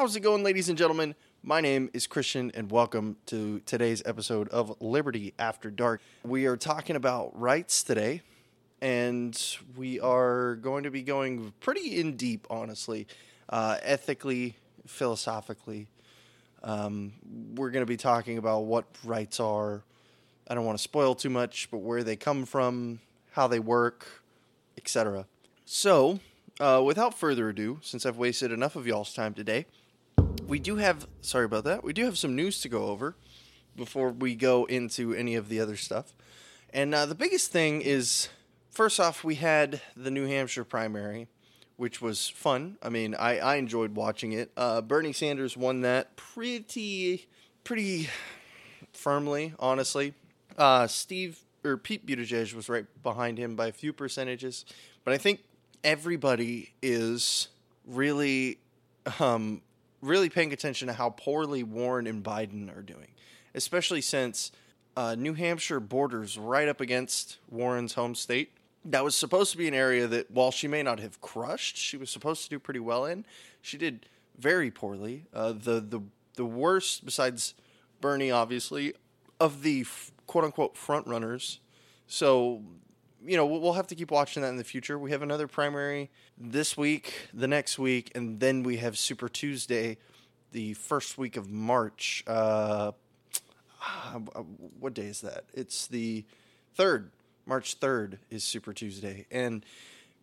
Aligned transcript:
How's 0.00 0.16
it 0.16 0.20
going, 0.20 0.42
ladies 0.42 0.70
and 0.70 0.78
gentlemen? 0.78 1.14
My 1.42 1.60
name 1.60 1.90
is 1.92 2.06
Christian, 2.06 2.50
and 2.54 2.70
welcome 2.70 3.18
to 3.26 3.60
today's 3.66 4.02
episode 4.06 4.48
of 4.48 4.74
Liberty 4.80 5.34
After 5.38 5.70
Dark. 5.70 6.00
We 6.24 6.46
are 6.46 6.56
talking 6.56 6.96
about 6.96 7.38
rights 7.38 7.82
today, 7.82 8.22
and 8.80 9.38
we 9.76 10.00
are 10.00 10.54
going 10.54 10.84
to 10.84 10.90
be 10.90 11.02
going 11.02 11.52
pretty 11.60 12.00
in 12.00 12.16
deep, 12.16 12.46
honestly, 12.48 13.08
uh, 13.50 13.76
ethically, 13.82 14.56
philosophically. 14.86 15.86
Um, 16.62 17.12
we're 17.54 17.70
going 17.70 17.82
to 17.82 17.86
be 17.86 17.98
talking 17.98 18.38
about 18.38 18.60
what 18.60 18.86
rights 19.04 19.38
are. 19.38 19.82
I 20.48 20.54
don't 20.54 20.64
want 20.64 20.78
to 20.78 20.82
spoil 20.82 21.14
too 21.14 21.28
much, 21.28 21.70
but 21.70 21.82
where 21.82 22.02
they 22.02 22.16
come 22.16 22.46
from, 22.46 23.00
how 23.32 23.48
they 23.48 23.60
work, 23.60 24.06
etc. 24.78 25.26
So, 25.66 26.20
uh, 26.58 26.80
without 26.82 27.12
further 27.12 27.50
ado, 27.50 27.80
since 27.82 28.06
I've 28.06 28.16
wasted 28.16 28.50
enough 28.50 28.76
of 28.76 28.86
y'all's 28.86 29.12
time 29.12 29.34
today, 29.34 29.66
we 30.50 30.58
do 30.58 30.76
have, 30.76 31.06
sorry 31.20 31.44
about 31.44 31.62
that, 31.62 31.84
we 31.84 31.92
do 31.92 32.04
have 32.04 32.18
some 32.18 32.34
news 32.34 32.60
to 32.60 32.68
go 32.68 32.86
over 32.86 33.14
before 33.76 34.10
we 34.10 34.34
go 34.34 34.64
into 34.64 35.14
any 35.14 35.36
of 35.36 35.48
the 35.48 35.60
other 35.60 35.76
stuff. 35.76 36.12
And 36.74 36.92
uh, 36.92 37.06
the 37.06 37.14
biggest 37.14 37.52
thing 37.52 37.82
is 37.82 38.28
first 38.68 38.98
off, 38.98 39.22
we 39.22 39.36
had 39.36 39.80
the 39.96 40.10
New 40.10 40.26
Hampshire 40.26 40.64
primary, 40.64 41.28
which 41.76 42.02
was 42.02 42.28
fun. 42.28 42.78
I 42.82 42.88
mean, 42.88 43.14
I, 43.14 43.38
I 43.38 43.56
enjoyed 43.56 43.94
watching 43.94 44.32
it. 44.32 44.50
Uh, 44.56 44.80
Bernie 44.80 45.12
Sanders 45.12 45.56
won 45.56 45.82
that 45.82 46.16
pretty, 46.16 47.28
pretty 47.62 48.08
firmly, 48.92 49.54
honestly. 49.60 50.14
Uh, 50.58 50.88
Steve 50.88 51.38
or 51.64 51.76
Pete 51.76 52.04
Buttigieg 52.04 52.54
was 52.54 52.68
right 52.68 52.86
behind 53.04 53.38
him 53.38 53.54
by 53.54 53.68
a 53.68 53.72
few 53.72 53.92
percentages, 53.92 54.64
but 55.04 55.14
I 55.14 55.18
think 55.18 55.44
everybody 55.84 56.72
is 56.82 57.48
really, 57.86 58.58
um, 59.20 59.62
really 60.02 60.28
paying 60.28 60.52
attention 60.52 60.88
to 60.88 60.94
how 60.94 61.10
poorly 61.10 61.62
Warren 61.62 62.06
and 62.06 62.22
Biden 62.22 62.74
are 62.76 62.82
doing, 62.82 63.08
especially 63.54 64.00
since 64.00 64.52
uh, 64.96 65.14
New 65.14 65.34
Hampshire 65.34 65.80
borders 65.80 66.38
right 66.38 66.68
up 66.68 66.80
against 66.80 67.38
Warren's 67.48 67.94
home 67.94 68.14
state. 68.14 68.52
That 68.84 69.04
was 69.04 69.14
supposed 69.14 69.52
to 69.52 69.58
be 69.58 69.68
an 69.68 69.74
area 69.74 70.06
that, 70.06 70.30
while 70.30 70.50
she 70.50 70.66
may 70.66 70.82
not 70.82 71.00
have 71.00 71.20
crushed, 71.20 71.76
she 71.76 71.96
was 71.96 72.10
supposed 72.10 72.44
to 72.44 72.48
do 72.48 72.58
pretty 72.58 72.80
well 72.80 73.04
in. 73.04 73.26
She 73.60 73.76
did 73.76 74.06
very 74.38 74.70
poorly. 74.70 75.26
Uh, 75.34 75.52
the 75.52 75.80
the 75.80 76.00
the 76.36 76.46
worst, 76.46 77.04
besides 77.04 77.54
Bernie, 78.00 78.30
obviously, 78.30 78.94
of 79.38 79.62
the 79.62 79.84
quote 80.26 80.44
unquote 80.44 80.76
front 80.76 81.06
runners. 81.06 81.60
So 82.06 82.62
you 83.24 83.36
know, 83.36 83.46
we'll 83.46 83.74
have 83.74 83.86
to 83.88 83.94
keep 83.94 84.10
watching 84.10 84.42
that 84.42 84.48
in 84.48 84.56
the 84.56 84.64
future. 84.64 84.98
We 84.98 85.10
have 85.10 85.22
another 85.22 85.46
primary 85.46 86.10
this 86.38 86.76
week, 86.76 87.28
the 87.34 87.48
next 87.48 87.78
week, 87.78 88.10
and 88.14 88.40
then 88.40 88.62
we 88.62 88.78
have 88.78 88.98
Super 88.98 89.28
Tuesday, 89.28 89.98
the 90.52 90.74
first 90.74 91.18
week 91.18 91.36
of 91.36 91.50
March. 91.50 92.24
Uh, 92.26 92.92
what 94.78 94.94
day 94.94 95.06
is 95.06 95.20
that? 95.20 95.44
It's 95.54 95.86
the 95.86 96.24
third. 96.74 97.10
March 97.46 97.74
third 97.74 98.18
is 98.30 98.44
Super 98.44 98.72
Tuesday, 98.72 99.26
and 99.30 99.64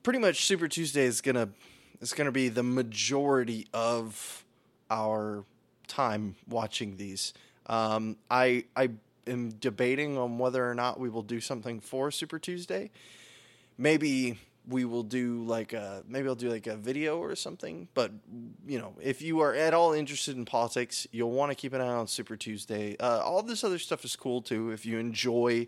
pretty 0.03 0.19
much 0.19 0.45
Super 0.45 0.67
Tuesday 0.67 1.03
is 1.03 1.21
gonna 1.21 1.49
is 1.99 2.13
gonna 2.13 2.31
be 2.31 2.49
the 2.49 2.63
majority 2.63 3.67
of 3.73 4.45
our 4.89 5.43
time 5.87 6.35
watching 6.47 6.97
these. 6.97 7.33
Um, 7.65 8.17
I 8.31 8.65
I 8.75 8.91
am 9.28 9.50
debating 9.50 10.17
on 10.17 10.38
whether 10.38 10.70
or 10.70 10.75
not 10.75 11.00
we 11.00 11.09
will 11.09 11.23
do 11.23 11.39
something 11.39 11.80
for 11.80 12.11
Super 12.11 12.39
Tuesday. 12.39 12.92
Maybe 13.78 14.38
we 14.67 14.83
will 14.83 15.03
do 15.03 15.44
like 15.44 15.73
a 15.73 16.03
maybe 16.08 16.28
I'll 16.28 16.36
do 16.36 16.50
like 16.50 16.67
a 16.67 16.75
video 16.75 17.20
or 17.20 17.36
something. 17.36 17.88
But 17.94 18.11
you 18.66 18.80
know, 18.80 18.94
if 19.02 19.22
you 19.22 19.39
are 19.39 19.53
at 19.53 19.73
all 19.73 19.94
interested 19.94 20.36
in 20.36 20.45
politics, 20.45 21.08
you'll 21.11 21.31
want 21.31 21.52
to 21.52 21.55
keep 21.55 21.73
an 21.73 21.81
eye 21.81 21.88
on 21.88 22.08
Super 22.08 22.36
Tuesday. 22.36 22.98
Uh, 22.98 23.22
all 23.23 23.42
this 23.42 23.64
other 23.64 23.80
stuff 23.80 24.03
is 24.03 24.16
cool 24.16 24.42
too 24.42 24.72
if 24.72 24.86
you 24.86 24.98
enjoy 24.98 25.67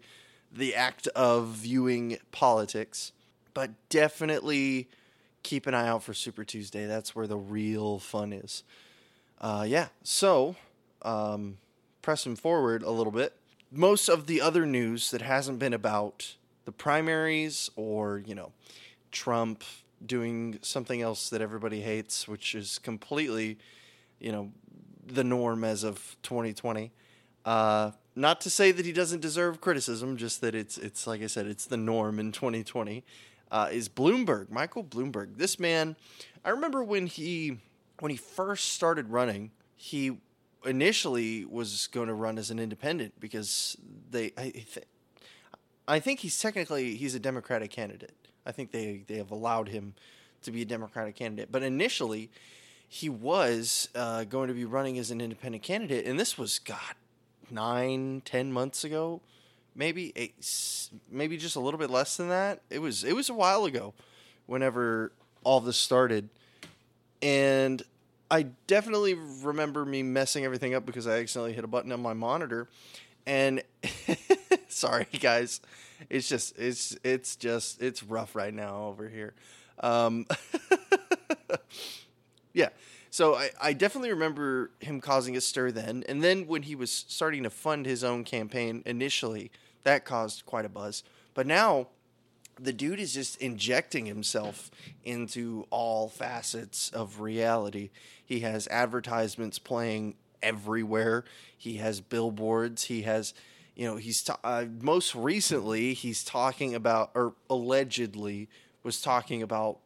the 0.52 0.76
act 0.76 1.08
of 1.10 1.48
viewing 1.50 2.18
politics. 2.31 3.12
But 3.53 3.72
definitely 3.90 4.90
keep 5.44 5.66
an 5.66 5.74
eye 5.74 5.88
out 5.88 6.03
for 6.03 6.14
Super 6.14 6.44
Tuesday. 6.44 6.86
That's 6.86 7.16
where 7.16 7.28
the 7.28 7.38
real 7.38 8.00
fun 8.00 8.34
is. 8.34 8.64
Uh, 9.40 9.66
yeah. 9.68 9.88
So 10.03 10.56
um, 11.02 11.58
pressing 12.02 12.36
forward 12.36 12.84
a 12.84 12.92
little 12.92 13.12
bit 13.12 13.34
most 13.72 14.09
of 14.09 14.28
the 14.28 14.41
other 14.41 14.66
news 14.66 15.12
that 15.12 15.22
hasn't 15.22 15.59
been 15.59 15.74
about 15.74 16.35
the 16.66 16.72
primaries 16.72 17.69
or, 17.75 18.24
you 18.25 18.35
know, 18.35 18.52
Trump 19.12 19.63
doing 20.06 20.59
something 20.62 21.02
else 21.02 21.30
that 21.30 21.41
everybody 21.41 21.81
hates, 21.81 22.28
which 22.28 22.56
is 22.56 22.80
completely, 22.80 23.57
you 24.19 24.31
know, 24.31 24.52
the 25.06 25.24
norm 25.24 25.63
as 25.63 25.84
of 25.84 26.16
2020. 26.24 26.91
Uh, 27.46 27.91
not 28.16 28.41
to 28.41 28.50
say 28.50 28.72
that 28.72 28.85
he 28.85 28.91
doesn't 28.91 29.22
deserve 29.22 29.62
criticism, 29.62 30.18
just 30.18 30.41
that 30.41 30.53
it's 30.53 30.78
it's 30.78 31.07
like 31.07 31.22
I 31.22 31.28
said, 31.28 31.47
it's 31.47 31.66
the 31.66 31.78
norm 31.78 32.19
in 32.19 32.31
2020. 32.31 33.03
Uh, 33.51 33.69
is 33.72 33.90
Bloomberg, 33.90 34.51
Michael 34.51 34.84
Bloomberg. 34.84 35.38
This 35.38 35.59
man, 35.59 35.96
I 36.46 36.50
remember 36.51 36.84
when 36.84 37.07
he 37.07 37.57
when 38.00 38.12
he 38.12 38.18
first 38.18 38.74
started 38.74 39.09
running, 39.09 39.51
he 39.75 40.18
initially 40.66 41.46
was 41.46 41.88
going 41.88 42.08
to 42.08 42.14
run 42.14 42.38
as 42.38 42.52
an 42.52 42.59
independent 42.59 43.20
because 43.20 43.78
they 44.12 44.34
I, 44.38 44.52
th- 44.52 44.88
I 45.88 46.00
think 46.00 46.20
he's 46.20 46.40
technically 46.40 46.96
he's 46.96 47.16
a 47.16 47.20
democratic 47.20 47.72
candidate. 47.72 48.28
I 48.46 48.52
think 48.52 48.72
they 48.72 49.03
they 49.08 49.18
have 49.18 49.31
allowed 49.31 49.69
him 49.69 49.96
to 50.44 50.52
be 50.52 50.62
a 50.62 50.66
democratic 50.66 51.16
candidate, 51.16 51.52
but 51.52 51.64
initially 51.64 52.30
he 52.88 53.09
was 53.09 53.90
uh, 53.94 54.24
going 54.24 54.48
to 54.48 54.53
be 54.53 54.66
running 54.66 54.98
as 54.98 55.12
an 55.12 55.22
independent 55.22 55.64
candidate, 55.64 56.06
and 56.06 56.19
this 56.19 56.38
was 56.38 56.59
God 56.59 56.96
nine 57.52 58.22
ten 58.25 58.52
months 58.52 58.84
ago, 58.84 59.22
maybe 59.75 60.12
eight, 60.16 60.36
maybe 61.09 61.38
just 61.38 61.56
a 61.56 61.59
little 61.59 61.80
bit 61.80 61.90
less 61.90 62.18
than 62.18 62.30
that. 62.30 62.62
It 62.69 62.80
was 62.80 63.03
it 63.03 63.16
was 63.16 63.30
a 63.30 63.34
while 63.34 63.66
ago, 63.66 63.94
whenever 64.46 65.12
all 65.44 65.59
this 65.59 65.78
started, 65.78 66.30
and 67.22 67.81
I 68.31 68.44
definitely 68.67 69.16
remember 69.16 69.85
me 69.85 70.03
messing 70.03 70.45
everything 70.45 70.75
up 70.75 70.85
because 70.85 71.07
I 71.07 71.19
accidentally 71.19 71.53
hit 71.53 71.63
a 71.63 71.67
button 71.67 71.91
on 71.91 72.01
my 72.01 72.13
monitor. 72.13 72.67
And 73.25 73.63
sorry 74.67 75.07
guys. 75.19 75.62
It's 76.09 76.29
just 76.29 76.57
it's 76.57 76.97
it's 77.03 77.35
just 77.35 77.81
it's 77.81 78.03
rough 78.03 78.35
right 78.35 78.53
now 78.53 78.85
over 78.85 79.09
here. 79.09 79.34
Um, 79.81 80.28
yeah. 82.53 82.69
So 83.12 83.35
I, 83.35 83.50
I 83.62 83.73
definitely 83.73 84.12
remember 84.12 84.72
him 84.79 85.01
causing 85.01 85.35
a 85.35 85.41
stir 85.41 85.72
then. 85.72 86.03
And 86.07 86.23
then 86.23 86.47
when 86.47 86.63
he 86.63 86.75
was 86.75 86.91
starting 86.91 87.44
to 87.44 87.50
fund 87.50 87.85
his 87.85 88.03
own 88.03 88.23
campaign 88.23 88.84
initially, 88.85 89.51
that 89.84 90.06
caused 90.06 90.45
quite 90.45 90.66
a 90.66 90.69
buzz. 90.69 91.03
But 91.34 91.47
now 91.47 91.88
the 92.62 92.74
dude 92.74 93.00
is 93.00 93.14
just 93.14 93.38
injecting 93.42 94.06
himself 94.06 94.70
into 95.03 95.66
all 95.70 96.09
facets 96.09 96.90
of 96.92 97.22
reality. 97.22 97.90
He 98.24 98.42
has 98.42 98.68
advertisements 98.68 99.59
playing 99.59 100.16
everywhere. 100.42 101.25
He 101.58 101.78
has 101.78 102.02
billboards. 102.02 102.86
He 102.86 103.03
has, 103.03 103.34
you 103.75 103.86
know, 103.88 103.96
he's 103.98 104.24
ta- 104.24 104.40
uh, 104.44 104.66
most 104.81 105.16
recently 105.16 105.94
he's 105.94 106.24
talking 106.24 106.75
about 106.75 107.12
or 107.14 107.34
allegedly 107.50 108.50
was 108.84 109.02
talking 109.02 109.42
about 109.42 109.80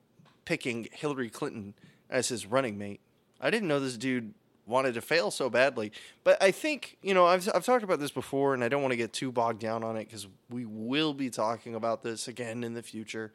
picking 0.46 0.88
Hillary 0.92 1.30
Clinton 1.30 1.74
as 2.10 2.30
his 2.30 2.46
running 2.46 2.78
mate. 2.78 3.00
I 3.42 3.50
didn't 3.50 3.68
know 3.68 3.80
this 3.80 3.98
dude 3.98 4.34
wanted 4.66 4.94
to 4.94 5.02
fail 5.02 5.32
so 5.32 5.50
badly. 5.50 5.92
But 6.24 6.42
I 6.42 6.52
think, 6.52 6.98
you 7.02 7.14
know, 7.14 7.26
I've, 7.26 7.48
I've 7.54 7.66
talked 7.66 7.84
about 7.84 8.00
this 8.00 8.12
before 8.12 8.54
and 8.54 8.64
I 8.64 8.70
don't 8.70 8.82
want 8.82 8.92
to 8.92 8.98
get 8.98 9.14
too 9.14 9.32
bogged 9.32 9.60
down 9.60 9.84
on 9.84 9.98
it 9.98 10.06
because 10.06 10.28
we 10.50 10.66
will 10.66 11.14
be 11.14 11.30
talking 11.30 11.76
about 11.76 12.04
this 12.04 12.28
again 12.28 12.64
in 12.64 12.74
the 12.74 12.84
future. 12.84 13.34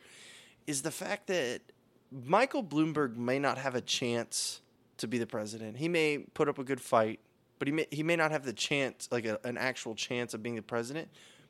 Is 0.66 0.83
the 0.83 0.91
fact 0.91 1.27
that 1.28 1.61
Michael 2.11 2.65
Bloomberg 2.65 3.16
may 3.16 3.39
not 3.39 3.59
have 3.59 3.75
a 3.75 3.81
chance 3.81 4.61
to 4.99 5.06
be 5.06 5.19
the 5.19 5.27
president. 5.27 5.77
He 5.77 5.89
may 5.89 6.19
put 6.19 6.48
up 6.48 6.59
a 6.59 6.65
good 6.65 6.80
fight, 6.80 7.21
but 7.59 7.69
he 7.69 7.72
may, 7.72 7.86
he 7.91 8.03
may 8.03 8.16
not 8.16 8.31
have 8.31 8.45
the 8.45 8.53
chance, 8.53 9.09
like 9.10 9.27
a, 9.27 9.39
an 9.45 9.57
actual 9.57 9.95
chance 9.95 10.34
of 10.34 10.42
being 10.42 10.57
the 10.57 10.63
president. 10.63 11.09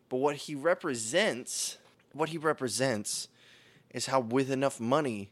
But 0.08 0.18
what 0.18 0.36
he 0.36 0.54
represents, 0.54 1.78
what 2.12 2.30
he 2.30 2.38
represents 2.38 3.28
is 3.90 4.06
how 4.06 4.20
with 4.20 4.50
enough 4.50 4.80
money, 4.80 5.30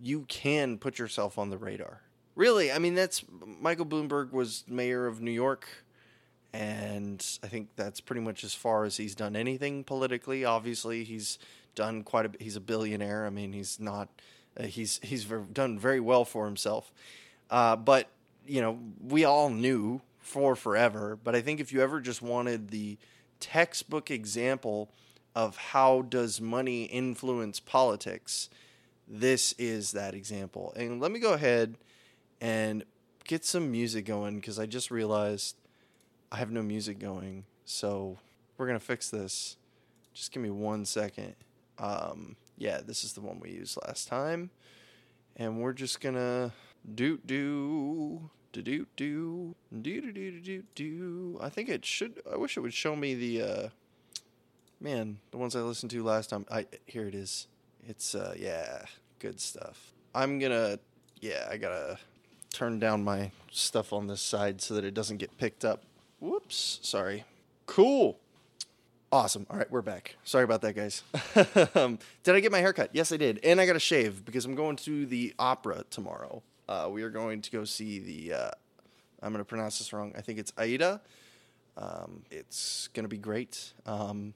you 0.00 0.24
can 0.28 0.78
put 0.78 0.98
yourself 0.98 1.38
on 1.38 1.50
the 1.50 1.58
radar 1.58 2.01
really, 2.34 2.72
I 2.72 2.78
mean, 2.78 2.94
that's 2.94 3.24
Michael 3.60 3.86
Bloomberg 3.86 4.32
was 4.32 4.64
mayor 4.68 5.06
of 5.06 5.20
New 5.20 5.30
York, 5.30 5.68
and 6.52 7.24
I 7.42 7.46
think 7.46 7.68
that's 7.76 8.00
pretty 8.00 8.20
much 8.20 8.44
as 8.44 8.54
far 8.54 8.84
as 8.84 8.96
he's 8.96 9.14
done 9.14 9.36
anything 9.36 9.84
politically. 9.84 10.44
Obviously, 10.44 11.04
he's 11.04 11.38
done 11.74 12.02
quite 12.02 12.26
a. 12.26 12.28
Bit 12.30 12.42
he's 12.42 12.56
a 12.56 12.60
billionaire. 12.60 13.26
I 13.26 13.30
mean, 13.30 13.52
he's 13.52 13.80
not. 13.80 14.08
Uh, 14.58 14.64
he's 14.64 15.00
he's 15.02 15.24
done 15.24 15.78
very 15.78 16.00
well 16.00 16.24
for 16.24 16.44
himself, 16.46 16.92
uh, 17.50 17.76
but 17.76 18.08
you 18.46 18.60
know, 18.60 18.78
we 19.00 19.24
all 19.24 19.50
knew 19.50 20.00
for 20.20 20.56
forever. 20.56 21.18
But 21.22 21.34
I 21.34 21.40
think 21.40 21.60
if 21.60 21.72
you 21.72 21.80
ever 21.80 22.00
just 22.00 22.22
wanted 22.22 22.68
the 22.68 22.98
textbook 23.40 24.10
example 24.10 24.90
of 25.34 25.56
how 25.56 26.02
does 26.02 26.40
money 26.40 26.84
influence 26.84 27.60
politics, 27.60 28.50
this 29.08 29.54
is 29.58 29.92
that 29.92 30.14
example. 30.14 30.72
And 30.76 31.00
let 31.00 31.10
me 31.10 31.18
go 31.18 31.32
ahead 31.32 31.76
and 32.42 32.84
get 33.24 33.44
some 33.44 33.70
music 33.70 34.04
going 34.04 34.34
because 34.34 34.58
I 34.58 34.66
just 34.66 34.90
realized 34.90 35.54
I 36.32 36.38
have 36.38 36.50
no 36.50 36.60
music 36.60 36.98
going. 36.98 37.44
So 37.64 38.18
we're 38.58 38.66
gonna 38.66 38.80
fix 38.80 39.08
this. 39.08 39.56
Just 40.12 40.32
give 40.32 40.42
me 40.42 40.50
one 40.50 40.84
second. 40.84 41.36
Um, 41.78 42.36
yeah, 42.58 42.80
this 42.84 43.04
is 43.04 43.12
the 43.12 43.20
one 43.20 43.38
we 43.40 43.50
used 43.50 43.78
last 43.86 44.08
time, 44.08 44.50
and 45.36 45.62
we're 45.62 45.72
just 45.72 46.00
gonna 46.00 46.52
do 46.94 47.18
do 47.24 48.28
do 48.50 48.62
do 48.62 48.86
do 48.96 49.54
do 49.80 50.00
do 50.00 50.12
do 50.12 50.40
do 50.40 50.62
do. 50.74 51.38
I 51.40 51.48
think 51.48 51.68
it 51.68 51.84
should. 51.84 52.20
I 52.30 52.36
wish 52.36 52.56
it 52.56 52.60
would 52.60 52.74
show 52.74 52.96
me 52.96 53.14
the. 53.14 53.42
Uh, 53.42 53.68
man, 54.80 55.18
the 55.30 55.38
ones 55.38 55.54
I 55.54 55.60
listened 55.60 55.92
to 55.92 56.02
last 56.02 56.30
time. 56.30 56.44
I 56.50 56.66
here 56.86 57.06
it 57.06 57.14
is. 57.14 57.46
It's 57.86 58.16
uh, 58.16 58.34
yeah, 58.36 58.82
good 59.20 59.40
stuff. 59.40 59.92
I'm 60.12 60.40
gonna. 60.40 60.80
Yeah, 61.20 61.46
I 61.48 61.56
gotta 61.56 61.98
turn 62.52 62.78
down 62.78 63.02
my 63.02 63.30
stuff 63.50 63.92
on 63.92 64.06
this 64.06 64.20
side 64.20 64.60
so 64.60 64.74
that 64.74 64.84
it 64.84 64.94
doesn't 64.94 65.16
get 65.16 65.36
picked 65.38 65.64
up. 65.64 65.82
Whoops, 66.20 66.78
sorry. 66.82 67.24
Cool. 67.66 68.18
Awesome. 69.10 69.46
All 69.50 69.58
right, 69.58 69.70
we're 69.70 69.82
back. 69.82 70.16
Sorry 70.24 70.44
about 70.44 70.62
that, 70.62 70.74
guys. 70.74 71.02
um, 71.74 71.98
did 72.22 72.34
I 72.34 72.40
get 72.40 72.52
my 72.52 72.60
haircut? 72.60 72.90
Yes, 72.92 73.12
I 73.12 73.16
did. 73.16 73.40
And 73.44 73.60
I 73.60 73.66
got 73.66 73.76
a 73.76 73.80
shave 73.80 74.24
because 74.24 74.44
I'm 74.44 74.54
going 74.54 74.76
to 74.76 75.04
the 75.06 75.34
opera 75.38 75.84
tomorrow. 75.90 76.42
Uh, 76.68 76.88
we 76.90 77.02
are 77.02 77.10
going 77.10 77.42
to 77.42 77.50
go 77.50 77.64
see 77.64 77.98
the, 77.98 78.34
uh, 78.34 78.50
I'm 79.22 79.32
going 79.32 79.40
to 79.40 79.44
pronounce 79.44 79.78
this 79.78 79.92
wrong. 79.92 80.12
I 80.16 80.20
think 80.20 80.38
it's 80.38 80.52
Aida. 80.56 81.00
Um, 81.76 82.22
it's 82.30 82.88
going 82.94 83.04
to 83.04 83.08
be 83.08 83.18
great. 83.18 83.72
Um, 83.86 84.34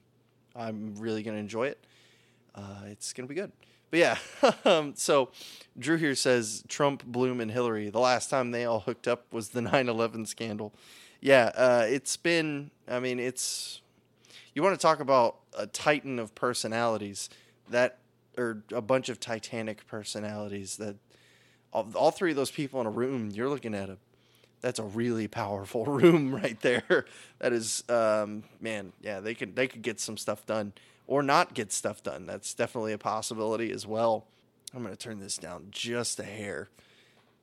I'm 0.55 0.95
really 0.97 1.23
going 1.23 1.35
to 1.35 1.41
enjoy 1.41 1.67
it. 1.67 1.83
Uh, 2.53 2.81
it's 2.85 3.13
going 3.13 3.27
to 3.27 3.33
be 3.33 3.39
good. 3.39 3.51
But 3.89 3.99
yeah, 3.99 4.17
um, 4.65 4.93
so 4.95 5.29
Drew 5.77 5.97
here 5.97 6.15
says 6.15 6.63
Trump, 6.67 7.05
Bloom, 7.05 7.39
and 7.39 7.51
Hillary, 7.51 7.89
the 7.89 7.99
last 7.99 8.29
time 8.29 8.51
they 8.51 8.65
all 8.65 8.81
hooked 8.81 9.07
up 9.07 9.31
was 9.31 9.49
the 9.49 9.61
9 9.63 9.89
11 9.89 10.25
scandal. 10.25 10.73
Yeah, 11.21 11.51
uh, 11.55 11.85
it's 11.87 12.15
been, 12.17 12.71
I 12.87 12.99
mean, 12.99 13.19
it's 13.19 13.81
you 14.53 14.63
want 14.63 14.73
to 14.73 14.81
talk 14.81 14.99
about 14.99 15.37
a 15.57 15.67
titan 15.67 16.19
of 16.19 16.33
personalities 16.35 17.29
that 17.69 17.99
or 18.37 18.63
a 18.71 18.81
bunch 18.81 19.09
of 19.09 19.19
titanic 19.19 19.85
personalities 19.87 20.77
that 20.77 20.95
all, 21.71 21.87
all 21.95 22.11
three 22.11 22.31
of 22.31 22.37
those 22.37 22.51
people 22.51 22.79
in 22.81 22.87
a 22.87 22.89
room 22.89 23.29
you're 23.31 23.49
looking 23.49 23.73
at 23.73 23.89
a 23.89 23.97
that's 24.61 24.79
a 24.79 24.83
really 24.83 25.27
powerful 25.27 25.85
room 25.99 26.33
right 26.33 26.59
there. 26.61 27.05
That 27.39 27.53
is 27.53 27.83
um, 27.89 28.43
man 28.59 28.93
yeah 29.01 29.19
they 29.19 29.35
could 29.35 29.55
they 29.55 29.67
could 29.67 29.81
get 29.81 29.99
some 29.99 30.17
stuff 30.17 30.45
done 30.45 30.73
or 31.07 31.23
not 31.23 31.53
get 31.53 31.71
stuff 31.71 32.03
done 32.03 32.25
that's 32.25 32.53
definitely 32.53 32.93
a 32.93 32.97
possibility 32.97 33.71
as 33.71 33.87
well 33.87 34.27
i'm 34.73 34.83
going 34.83 34.95
to 34.95 34.99
turn 35.01 35.19
this 35.19 35.37
down 35.37 35.67
just 35.71 36.19
a 36.19 36.23
hair 36.23 36.69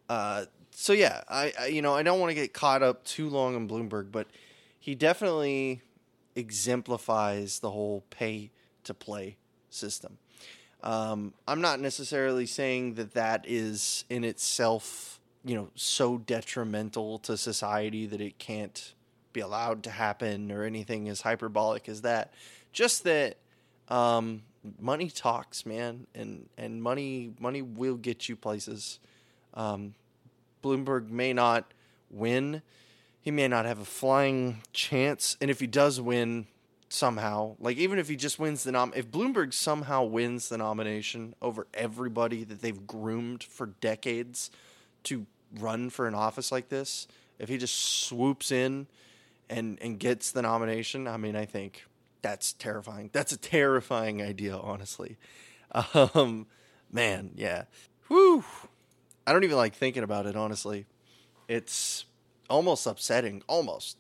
uh, 0.09 0.45
so 0.71 0.93
yeah 0.93 1.23
I, 1.29 1.53
I 1.59 1.67
you 1.67 1.83
know 1.83 1.95
i 1.95 2.03
don't 2.03 2.21
want 2.21 2.31
to 2.31 2.35
get 2.35 2.53
caught 2.53 2.83
up 2.83 3.05
too 3.05 3.29
long 3.29 3.57
in 3.57 3.69
bloomberg 3.69 4.13
but 4.13 4.29
he 4.79 4.95
definitely 4.95 5.81
exemplifies 6.37 7.61
the 7.61 7.71
whole 7.71 8.05
pay 8.11 8.51
to 8.85 8.95
play 8.95 9.37
system. 9.71 10.19
Um, 10.83 11.33
I'm 11.49 11.61
not 11.61 11.81
necessarily 11.81 12.47
saying 12.47 12.95
that 12.95 13.15
that 13.15 13.47
is 13.49 14.05
in 14.11 14.25
itself, 14.25 15.21
you 15.45 15.55
know, 15.55 15.71
so 15.75 16.19
detrimental 16.19 17.19
to 17.21 17.37
society 17.37 18.07
that 18.07 18.21
it 18.21 18.39
can't 18.39 18.93
be 19.33 19.41
allowed 19.41 19.83
to 19.85 19.91
happen 19.91 20.53
or 20.53 20.65
anything 20.65 21.09
as 21.09 21.23
hyperbolic 21.23 21.89
as 21.89 22.03
that. 22.03 22.35
Just 22.73 23.05
that 23.05 23.39
um, 23.89 24.43
money 24.81 25.11
talks, 25.11 25.67
man, 25.67 26.07
and 26.15 26.49
and 26.57 26.83
money 26.83 27.33
money 27.39 27.63
will 27.63 27.97
get 27.97 28.29
you 28.29 28.37
places. 28.37 28.99
Um, 29.55 29.95
Bloomberg 30.63 31.11
may 31.11 31.33
not 31.33 31.73
win 32.11 32.63
he 33.25 33.31
may 33.31 33.49
not 33.49 33.65
have 33.65 33.79
a 33.79 33.87
flying 33.87 34.61
chance. 34.75 35.39
And 35.41 35.51
if 35.51 35.59
he 35.59 35.67
does 35.67 35.99
win 35.99 36.47
somehow, 36.91 37.57
like 37.59 37.79
even 37.79 37.99
if 37.99 38.07
he 38.07 38.17
just 38.17 38.39
wins 38.39 38.65
the 38.65 38.73
nom, 38.73 38.93
if 38.95 39.11
Bloomberg 39.11 39.55
somehow 39.55 40.05
wins 40.05 40.51
the 40.51 40.59
nomination 40.59 41.35
over 41.41 41.67
everybody 41.73 42.45
that 42.45 42.61
they've 42.61 42.87
groomed 42.87 43.43
for 43.43 43.69
decades 43.81 44.51
to 45.05 45.25
run 45.59 45.89
for 45.89 46.07
an 46.07 46.15
office 46.15 46.53
like 46.53 46.69
this, 46.69 47.09
if 47.39 47.49
he 47.49 47.57
just 47.57 48.05
swoops 48.05 48.53
in 48.53 48.89
and 49.49 49.79
and 49.81 49.99
gets 49.99 50.31
the 50.31 50.43
nomination, 50.43 51.09
I 51.09 51.17
mean, 51.17 51.35
I 51.35 51.47
think 51.47 51.87
that's 52.25 52.55
terrifying. 52.55 53.11
That's 53.13 53.33
a 53.33 53.37
terrifying 53.37 54.23
idea, 54.23 54.57
honestly. 54.57 55.19
Um, 56.05 56.47
man, 56.91 57.33
yeah. 57.35 57.65
Whew. 58.09 58.43
I 59.27 59.33
don't 59.33 59.45
even 59.45 59.59
like 59.59 59.75
thinking 59.75 60.03
about 60.03 60.25
it, 60.25 60.35
honestly. 60.35 60.87
It's 61.49 62.07
almost 62.49 62.87
upsetting, 62.87 63.43
almost, 63.47 63.99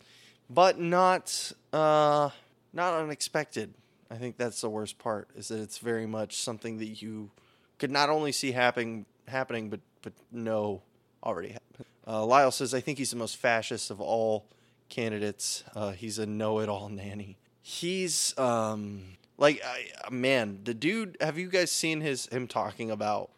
but 0.48 0.78
not 0.80 1.52
uh, 1.74 2.30
not 2.72 2.94
unexpected. 2.94 3.74
I 4.10 4.16
think 4.16 4.38
that's 4.38 4.62
the 4.62 4.70
worst 4.70 4.98
part 4.98 5.28
is 5.36 5.48
that 5.48 5.60
it's 5.60 5.76
very 5.76 6.06
much 6.06 6.38
something 6.38 6.78
that 6.78 7.02
you 7.02 7.30
could 7.78 7.90
not 7.90 8.08
only 8.08 8.32
see 8.32 8.52
happening 8.52 9.04
happening, 9.28 9.68
but 9.68 9.80
but 10.00 10.14
know 10.32 10.80
already 11.22 11.48
happened. 11.48 11.86
Uh, 12.06 12.24
Lyle 12.24 12.50
says, 12.50 12.72
"I 12.72 12.80
think 12.80 12.96
he's 12.96 13.10
the 13.10 13.16
most 13.16 13.36
fascist 13.36 13.90
of 13.90 14.00
all 14.00 14.46
candidates. 14.88 15.62
Uh, 15.74 15.90
he's 15.90 16.18
a 16.18 16.24
know-it-all 16.24 16.88
nanny. 16.88 17.36
He's 17.66 18.38
um, 18.38 19.16
like, 19.38 19.62
I, 19.64 20.10
man, 20.10 20.58
the 20.64 20.74
dude. 20.74 21.16
Have 21.22 21.38
you 21.38 21.48
guys 21.48 21.70
seen 21.70 22.02
his 22.02 22.26
him 22.26 22.46
talking 22.46 22.90
about 22.90 23.30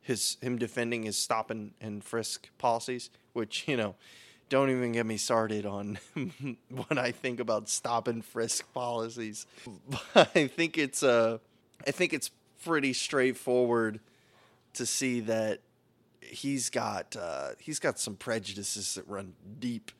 his 0.00 0.38
him 0.40 0.56
defending 0.56 1.02
his 1.02 1.18
stop 1.18 1.50
and, 1.50 1.72
and 1.82 2.02
frisk 2.02 2.48
policies? 2.56 3.10
Which 3.34 3.68
you 3.68 3.76
know, 3.76 3.94
don't 4.48 4.70
even 4.70 4.92
get 4.92 5.04
me 5.04 5.18
started 5.18 5.66
on 5.66 5.98
what 6.70 6.96
I 6.96 7.10
think 7.10 7.40
about 7.40 7.68
stop 7.68 8.08
and 8.08 8.24
frisk 8.24 8.72
policies. 8.72 9.44
But 9.86 10.30
I 10.34 10.46
think 10.46 10.78
it's 10.78 11.02
uh, 11.02 11.36
I 11.86 11.90
think 11.90 12.14
it's 12.14 12.30
pretty 12.64 12.94
straightforward 12.94 14.00
to 14.72 14.86
see 14.86 15.20
that 15.20 15.60
he's 16.22 16.70
got 16.70 17.16
uh, 17.16 17.50
he's 17.58 17.78
got 17.78 17.98
some 17.98 18.16
prejudices 18.16 18.94
that 18.94 19.06
run 19.06 19.34
deep, 19.58 19.90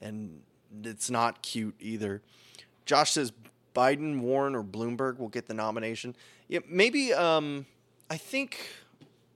and 0.00 0.42
it's 0.84 1.10
not 1.10 1.42
cute 1.42 1.74
either. 1.80 2.22
Josh 2.90 3.12
says 3.12 3.32
Biden, 3.72 4.18
Warren, 4.18 4.56
or 4.56 4.64
Bloomberg 4.64 5.18
will 5.18 5.28
get 5.28 5.46
the 5.46 5.54
nomination. 5.54 6.16
Yeah, 6.48 6.58
maybe. 6.68 7.14
Um, 7.14 7.64
I 8.10 8.16
think 8.16 8.66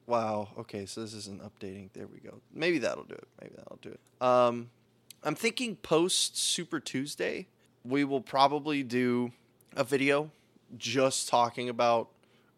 Wow. 0.09 0.49
Okay, 0.59 0.87
so 0.87 1.03
this 1.03 1.15
isn't 1.15 1.41
updating. 1.41 1.91
There 1.93 2.09
we 2.09 2.19
go. 2.19 2.41
Maybe 2.53 2.79
that'll 2.79 3.05
do 3.05 3.15
it. 3.15 3.29
Maybe 3.41 3.55
that'll 3.57 3.79
do 3.81 3.91
it. 3.91 4.01
Um, 4.21 4.71
I'm 5.23 5.37
thinking 5.37 5.77
post 5.77 6.37
Super 6.37 6.81
Tuesday, 6.81 7.47
we 7.85 8.03
will 8.03 8.21
probably 8.21 8.83
do 8.83 9.31
a 9.77 9.85
video 9.85 10.33
just 10.77 11.29
talking 11.29 11.69
about, 11.69 12.09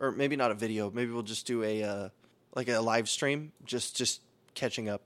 or 0.00 0.12
maybe 0.12 0.34
not 0.34 0.50
a 0.50 0.54
video. 0.54 0.90
Maybe 0.90 1.12
we'll 1.12 1.22
just 1.22 1.46
do 1.46 1.62
a 1.62 1.82
uh, 1.82 2.08
like 2.54 2.70
a 2.70 2.80
live 2.80 3.10
stream, 3.10 3.52
just 3.66 3.94
just 3.94 4.22
catching 4.54 4.88
up 4.88 5.02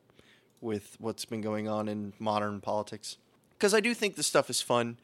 with 0.61 0.97
what's 1.01 1.25
been 1.25 1.41
going 1.41 1.67
on 1.67 1.89
in 1.89 2.13
modern 2.21 2.61
politics. 2.61 3.17
Because 3.59 3.75
I 3.75 3.81
do 3.81 3.93
think 3.93 4.15
this 4.15 4.29
stuff 4.29 4.49
is 4.51 4.63
fun 4.63 4.97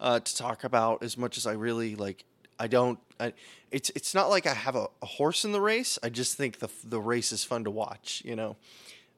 uh, 0.00 0.18
to 0.18 0.36
talk 0.36 0.64
about 0.64 1.02
as 1.02 1.16
much 1.16 1.36
as 1.36 1.46
I 1.46 1.52
really 1.52 1.94
like 1.94 2.24
I 2.60 2.66
don't. 2.66 2.98
I, 3.18 3.32
it's 3.70 3.90
it's 3.90 4.14
not 4.14 4.28
like 4.28 4.46
I 4.46 4.52
have 4.52 4.76
a, 4.76 4.88
a, 5.00 5.06
horse 5.06 5.46
in 5.46 5.52
the 5.52 5.60
race. 5.60 5.98
I 6.02 6.10
just 6.10 6.36
think 6.36 6.58
the 6.58 6.68
the 6.84 7.00
race 7.00 7.32
is 7.32 7.42
fun 7.42 7.64
to 7.64 7.70
watch. 7.70 8.22
You 8.24 8.36
know, 8.36 8.56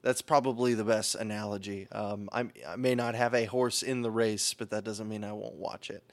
that's 0.01 0.21
probably 0.21 0.73
the 0.73 0.85
best 0.85 1.15
analogy. 1.15 1.87
Um, 1.91 2.29
i 2.31 2.45
may 2.77 2.95
not 2.95 3.15
have 3.15 3.33
a 3.33 3.43
horse 3.45 3.83
in 3.83 4.01
the 4.01 4.09
race, 4.09 4.53
but 4.53 4.69
that 4.69 4.85
doesn't 4.85 5.09
mean 5.09 5.25
I 5.25 5.33
won't 5.33 5.55
watch 5.55 5.89
it. 5.89 6.03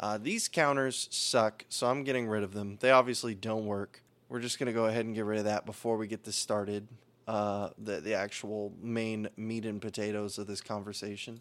Uh, 0.00 0.18
these 0.18 0.48
counters 0.48 1.06
suck, 1.12 1.64
so 1.68 1.86
I'm 1.86 2.02
getting 2.02 2.26
rid 2.26 2.42
of 2.42 2.52
them. 2.52 2.78
They 2.80 2.90
obviously 2.90 3.36
don't 3.36 3.64
work. 3.64 4.02
We're 4.28 4.40
just 4.40 4.58
gonna 4.58 4.72
go 4.72 4.86
ahead 4.86 5.04
and 5.04 5.14
get 5.14 5.24
rid 5.24 5.38
of 5.38 5.44
that 5.44 5.64
before 5.64 5.96
we 5.96 6.08
get 6.08 6.24
this 6.24 6.36
started. 6.36 6.88
Uh, 7.28 7.68
the 7.78 8.00
the 8.00 8.14
actual 8.14 8.72
main 8.82 9.28
meat 9.36 9.66
and 9.66 9.80
potatoes 9.80 10.36
of 10.38 10.48
this 10.48 10.60
conversation. 10.60 11.40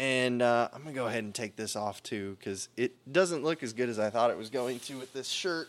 And 0.00 0.40
uh, 0.40 0.70
I'm 0.72 0.82
to 0.82 0.92
go 0.98 1.08
ahead 1.08 1.24
and 1.24 1.34
take 1.34 1.56
this 1.56 1.76
off 1.76 2.02
too 2.02 2.38
because 2.40 2.70
it 2.74 2.94
doesn't 3.12 3.44
look 3.44 3.62
as 3.62 3.74
good 3.74 3.90
as 3.90 3.98
I 3.98 4.08
thought 4.08 4.30
it 4.30 4.38
was 4.38 4.48
going 4.48 4.78
to 4.80 4.96
with 4.96 5.12
this 5.12 5.28
shirt. 5.28 5.68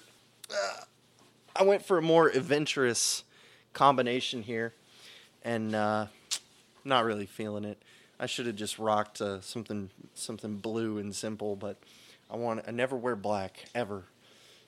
Uh, 0.50 0.84
I 1.54 1.64
went 1.64 1.84
for 1.84 1.98
a 1.98 2.02
more 2.02 2.30
adventurous 2.30 3.26
combination 3.74 4.42
here 4.42 4.74
and 5.44 5.76
uh, 5.76 6.06
not 6.86 7.04
really 7.04 7.26
feeling 7.26 7.66
it. 7.66 7.82
I 8.22 8.26
should 8.26 8.46
have 8.46 8.56
just 8.56 8.80
rocked 8.80 9.20
uh, 9.20 9.42
something 9.42 9.90
something 10.16 10.56
blue 10.56 10.98
and 10.98 11.14
simple, 11.14 11.58
but 11.58 11.76
I 12.30 12.38
want 12.38 12.64
I 12.66 12.72
never 12.72 12.96
wear 12.96 13.18
black 13.18 13.66
ever. 13.76 14.06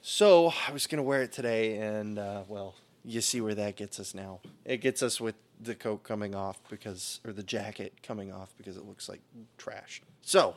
So 0.02 0.52
I 0.68 0.74
was 0.74 0.88
gonna 0.88 1.04
wear 1.04 1.22
it 1.22 1.32
today, 1.32 1.78
and 1.78 2.20
uh, 2.20 2.42
well, 2.50 2.76
you 3.06 3.22
see 3.22 3.40
where 3.40 3.56
that 3.56 3.78
gets 3.78 3.98
us 3.98 4.14
now. 4.14 4.42
It 4.66 4.82
gets 4.82 5.02
us 5.02 5.22
with 5.22 5.36
the 5.60 5.76
coat 5.76 6.04
coming 6.04 6.36
off 6.36 6.60
because, 6.70 7.20
or 7.26 7.34
the 7.34 7.44
jacket 7.44 8.02
coming 8.04 8.32
off 8.32 8.54
because 8.58 8.78
it 8.78 8.86
looks 8.86 9.08
like 9.08 9.22
trash. 9.58 10.02
So 10.22 10.56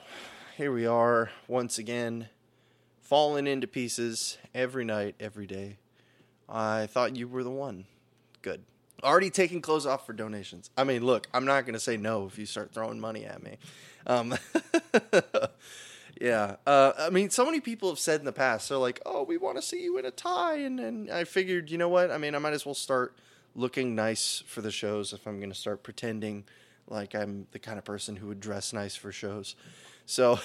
here 0.56 0.72
we 0.72 0.86
are 0.86 1.30
once 1.48 1.78
again, 1.78 2.28
falling 3.00 3.46
into 3.46 3.66
pieces 3.66 4.38
every 4.54 4.84
night, 4.84 5.14
every 5.20 5.46
day. 5.46 5.78
I 6.48 6.86
thought 6.86 7.16
you 7.16 7.28
were 7.28 7.44
the 7.44 7.50
one. 7.50 7.84
Good. 8.42 8.62
already 9.02 9.30
taking 9.30 9.60
clothes 9.60 9.86
off 9.86 10.06
for 10.06 10.12
donations. 10.12 10.70
I 10.76 10.84
mean, 10.84 11.04
look, 11.04 11.26
I'm 11.34 11.44
not 11.44 11.66
going 11.66 11.74
to 11.74 11.80
say 11.80 11.96
no 11.96 12.26
if 12.26 12.38
you 12.38 12.46
start 12.46 12.72
throwing 12.72 13.00
money 13.00 13.24
at 13.24 13.42
me. 13.42 13.58
Um, 14.06 14.36
yeah. 16.20 16.56
Uh, 16.66 16.92
I 16.98 17.10
mean, 17.10 17.30
so 17.30 17.44
many 17.44 17.60
people 17.60 17.88
have 17.88 17.98
said 17.98 18.20
in 18.20 18.26
the 18.26 18.32
past, 18.32 18.68
they're 18.68 18.78
like, 18.78 19.00
oh, 19.04 19.24
we 19.24 19.36
want 19.36 19.56
to 19.56 19.62
see 19.62 19.82
you 19.82 19.98
in 19.98 20.06
a 20.06 20.10
tie. 20.10 20.58
And, 20.58 20.78
and 20.80 21.10
I 21.10 21.24
figured, 21.24 21.70
you 21.70 21.78
know 21.78 21.88
what? 21.88 22.10
I 22.10 22.18
mean, 22.18 22.34
I 22.34 22.38
might 22.38 22.54
as 22.54 22.64
well 22.64 22.74
start 22.74 23.16
looking 23.56 23.94
nice 23.94 24.44
for 24.46 24.60
the 24.60 24.70
shows 24.70 25.12
if 25.12 25.26
I'm 25.26 25.38
going 25.38 25.50
to 25.50 25.58
start 25.58 25.82
pretending 25.82 26.44
like 26.88 27.14
I'm 27.14 27.46
the 27.50 27.58
kind 27.58 27.78
of 27.78 27.84
person 27.84 28.16
who 28.16 28.28
would 28.28 28.38
dress 28.38 28.72
nice 28.72 28.94
for 28.94 29.10
shows. 29.10 29.56
So, 30.04 30.38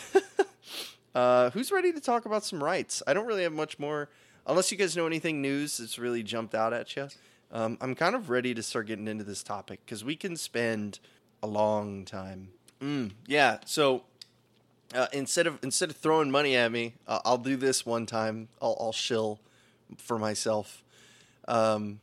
uh, 1.16 1.52
who's 1.52 1.72
ready 1.72 1.94
to 1.94 2.00
talk 2.00 2.26
about 2.26 2.44
some 2.44 2.64
rights? 2.64 3.04
I 3.06 3.14
don't 3.14 3.28
really 3.28 3.44
have 3.44 3.54
much 3.54 3.78
more, 3.78 4.10
unless 4.48 4.72
you 4.72 4.78
guys 4.78 4.98
know 4.98 5.06
anything 5.06 5.42
news 5.42 5.78
that's 5.78 6.00
really 6.00 6.24
jumped 6.24 6.56
out 6.56 6.74
at 6.74 6.96
you. 6.96 7.10
Um, 7.52 7.78
I'm 7.82 7.96
kind 7.96 8.16
of 8.16 8.30
ready 8.30 8.54
to 8.54 8.64
start 8.64 8.88
getting 8.88 9.08
into 9.08 9.26
this 9.26 9.44
topic 9.44 9.82
because 9.86 10.04
we 10.04 10.16
can 10.16 10.38
spend 10.38 11.00
a 11.44 11.48
long 11.48 12.06
time. 12.06 12.50
Mm, 12.82 13.12
yeah. 13.28 13.58
So 13.66 14.04
uh, 14.96 15.08
instead 15.12 15.48
of 15.48 15.60
instead 15.62 15.90
of 15.90 15.98
throwing 15.98 16.32
money 16.32 16.56
at 16.56 16.72
me, 16.72 16.94
uh, 17.08 17.20
I'll 17.26 17.38
do 17.38 17.58
this 17.58 17.86
one 17.86 18.06
time. 18.06 18.48
I'll, 18.62 18.78
I'll 18.80 18.94
shill 18.94 19.40
for 19.98 20.18
myself. 20.18 20.84
Um, 21.48 22.00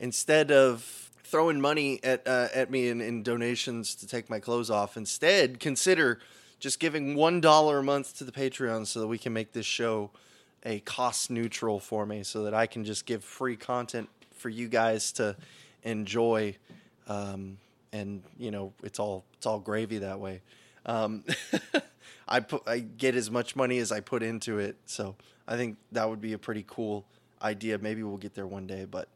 instead 0.00 0.50
of 0.50 1.10
throwing 1.24 1.60
money 1.60 2.00
at 2.04 2.26
uh, 2.26 2.48
at 2.54 2.70
me 2.70 2.88
in, 2.88 3.00
in 3.00 3.22
donations 3.22 3.94
to 3.96 4.06
take 4.06 4.30
my 4.30 4.38
clothes 4.38 4.70
off, 4.70 4.96
instead 4.96 5.60
consider 5.60 6.20
just 6.58 6.80
giving 6.80 7.14
one 7.14 7.40
dollar 7.40 7.78
a 7.78 7.82
month 7.82 8.16
to 8.18 8.24
the 8.24 8.32
Patreon 8.32 8.86
so 8.86 9.00
that 9.00 9.06
we 9.06 9.18
can 9.18 9.32
make 9.32 9.52
this 9.52 9.66
show 9.66 10.10
a 10.64 10.80
cost 10.80 11.30
neutral 11.30 11.78
for 11.78 12.06
me, 12.06 12.22
so 12.22 12.44
that 12.44 12.54
I 12.54 12.66
can 12.66 12.84
just 12.84 13.06
give 13.06 13.22
free 13.22 13.56
content 13.56 14.08
for 14.32 14.48
you 14.48 14.68
guys 14.68 15.12
to 15.12 15.36
enjoy. 15.82 16.56
Um, 17.08 17.58
and 17.92 18.22
you 18.38 18.50
know, 18.50 18.72
it's 18.82 18.98
all 18.98 19.24
it's 19.36 19.46
all 19.46 19.60
gravy 19.60 19.98
that 19.98 20.20
way. 20.20 20.42
Um, 20.84 21.24
I 22.28 22.40
put 22.40 22.62
I 22.66 22.78
get 22.80 23.14
as 23.14 23.30
much 23.30 23.56
money 23.56 23.78
as 23.78 23.92
I 23.92 24.00
put 24.00 24.22
into 24.22 24.58
it, 24.58 24.76
so 24.86 25.16
I 25.46 25.56
think 25.56 25.76
that 25.92 26.08
would 26.08 26.20
be 26.20 26.32
a 26.32 26.38
pretty 26.38 26.64
cool 26.66 27.04
idea. 27.42 27.78
Maybe 27.78 28.02
we'll 28.02 28.16
get 28.16 28.34
there 28.34 28.46
one 28.46 28.66
day, 28.66 28.86
but 28.90 29.08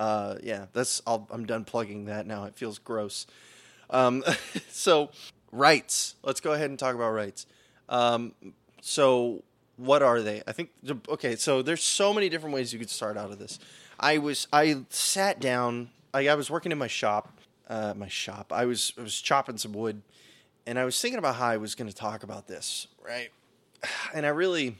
uh, 0.00 0.38
yeah, 0.42 0.66
that's 0.72 1.02
i 1.06 1.18
am 1.32 1.46
done 1.46 1.64
plugging 1.64 2.06
that 2.06 2.26
now. 2.26 2.44
It 2.44 2.54
feels 2.54 2.78
gross. 2.78 3.26
Um, 3.90 4.24
so 4.70 5.10
rights. 5.52 6.14
Let's 6.22 6.40
go 6.40 6.52
ahead 6.52 6.70
and 6.70 6.78
talk 6.78 6.94
about 6.94 7.10
rights. 7.10 7.46
Um, 7.88 8.34
so 8.80 9.42
what 9.76 10.02
are 10.02 10.22
they? 10.22 10.42
I 10.46 10.52
think 10.52 10.70
okay. 11.08 11.36
So 11.36 11.62
there's 11.62 11.82
so 11.82 12.14
many 12.14 12.28
different 12.28 12.54
ways 12.54 12.72
you 12.72 12.78
could 12.78 12.90
start 12.90 13.16
out 13.16 13.30
of 13.30 13.38
this. 13.38 13.58
I 13.98 14.18
was 14.18 14.48
I 14.52 14.84
sat 14.88 15.38
down. 15.38 15.90
I, 16.14 16.28
I 16.28 16.34
was 16.34 16.50
working 16.50 16.72
in 16.72 16.78
my 16.78 16.86
shop. 16.86 17.32
Uh, 17.68 17.94
my 17.96 18.08
shop. 18.08 18.52
I 18.52 18.64
was 18.64 18.94
I 18.98 19.02
was 19.02 19.20
chopping 19.20 19.58
some 19.58 19.72
wood 19.72 20.02
and 20.66 20.78
I 20.78 20.84
was 20.84 21.00
thinking 21.00 21.18
about 21.18 21.34
how 21.36 21.48
I 21.48 21.56
was 21.56 21.74
going 21.74 21.90
to 21.90 21.94
talk 21.96 22.22
about 22.22 22.46
this, 22.46 22.86
right? 23.04 23.30
And 24.14 24.26
I 24.26 24.30
really, 24.30 24.76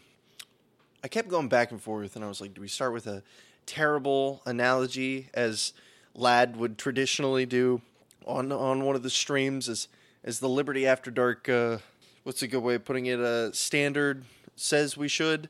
I 1.02 1.08
kept 1.08 1.28
going 1.28 1.48
back 1.48 1.70
and 1.70 1.80
forth, 1.80 2.16
and 2.16 2.24
I 2.24 2.28
was 2.28 2.40
like, 2.40 2.52
do 2.54 2.60
we 2.60 2.68
start 2.68 2.92
with 2.92 3.06
a 3.06 3.22
terrible 3.66 4.42
analogy, 4.46 5.28
as 5.34 5.72
Lad 6.14 6.56
would 6.56 6.78
traditionally 6.78 7.46
do 7.46 7.80
on 8.26 8.52
on 8.52 8.84
one 8.84 8.96
of 8.96 9.02
the 9.02 9.10
streams, 9.10 9.68
as 9.68 9.88
as 10.24 10.40
the 10.40 10.48
Liberty 10.48 10.86
After 10.86 11.10
Dark, 11.10 11.48
uh, 11.48 11.78
what's 12.24 12.42
a 12.42 12.48
good 12.48 12.62
way 12.62 12.74
of 12.74 12.84
putting 12.84 13.06
it? 13.06 13.18
A 13.18 13.24
uh, 13.24 13.52
standard 13.52 14.24
says 14.56 14.96
we 14.96 15.08
should, 15.08 15.48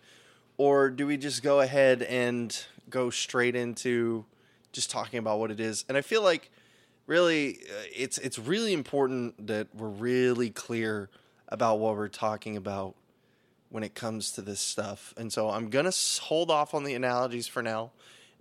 or 0.57 0.91
do 0.91 1.07
we 1.07 1.17
just 1.17 1.43
go 1.43 1.61
ahead 1.61 2.03
and 2.03 2.65
go 2.89 3.11
straight 3.11 3.57
into 3.57 4.25
just 4.73 4.91
talking 4.91 5.19
about 5.19 5.39
what 5.39 5.51
it 5.51 5.61
is? 5.61 5.85
And 5.89 5.97
I 5.97 6.03
feel 6.03 6.23
like 6.23 6.51
really 7.07 7.59
uh, 7.63 7.85
it's 7.95 8.19
it's 8.19 8.39
really 8.39 8.73
important 8.73 9.47
that 9.47 9.69
we're 9.75 9.89
really 9.89 10.51
clear 10.51 11.09
about 11.49 11.81
what 11.81 11.97
we're 11.97 12.09
talking 12.09 12.57
about 12.57 12.95
when 13.71 13.83
it 13.83 13.95
comes 13.95 14.33
to 14.33 14.43
this 14.43 14.61
stuff. 14.61 15.15
And 15.17 15.33
so 15.33 15.49
I'm 15.49 15.71
going 15.71 15.91
to 15.91 16.21
hold 16.23 16.51
off 16.51 16.75
on 16.75 16.85
the 16.85 16.95
analogies 16.95 17.47
for 17.47 17.63
now. 17.63 17.93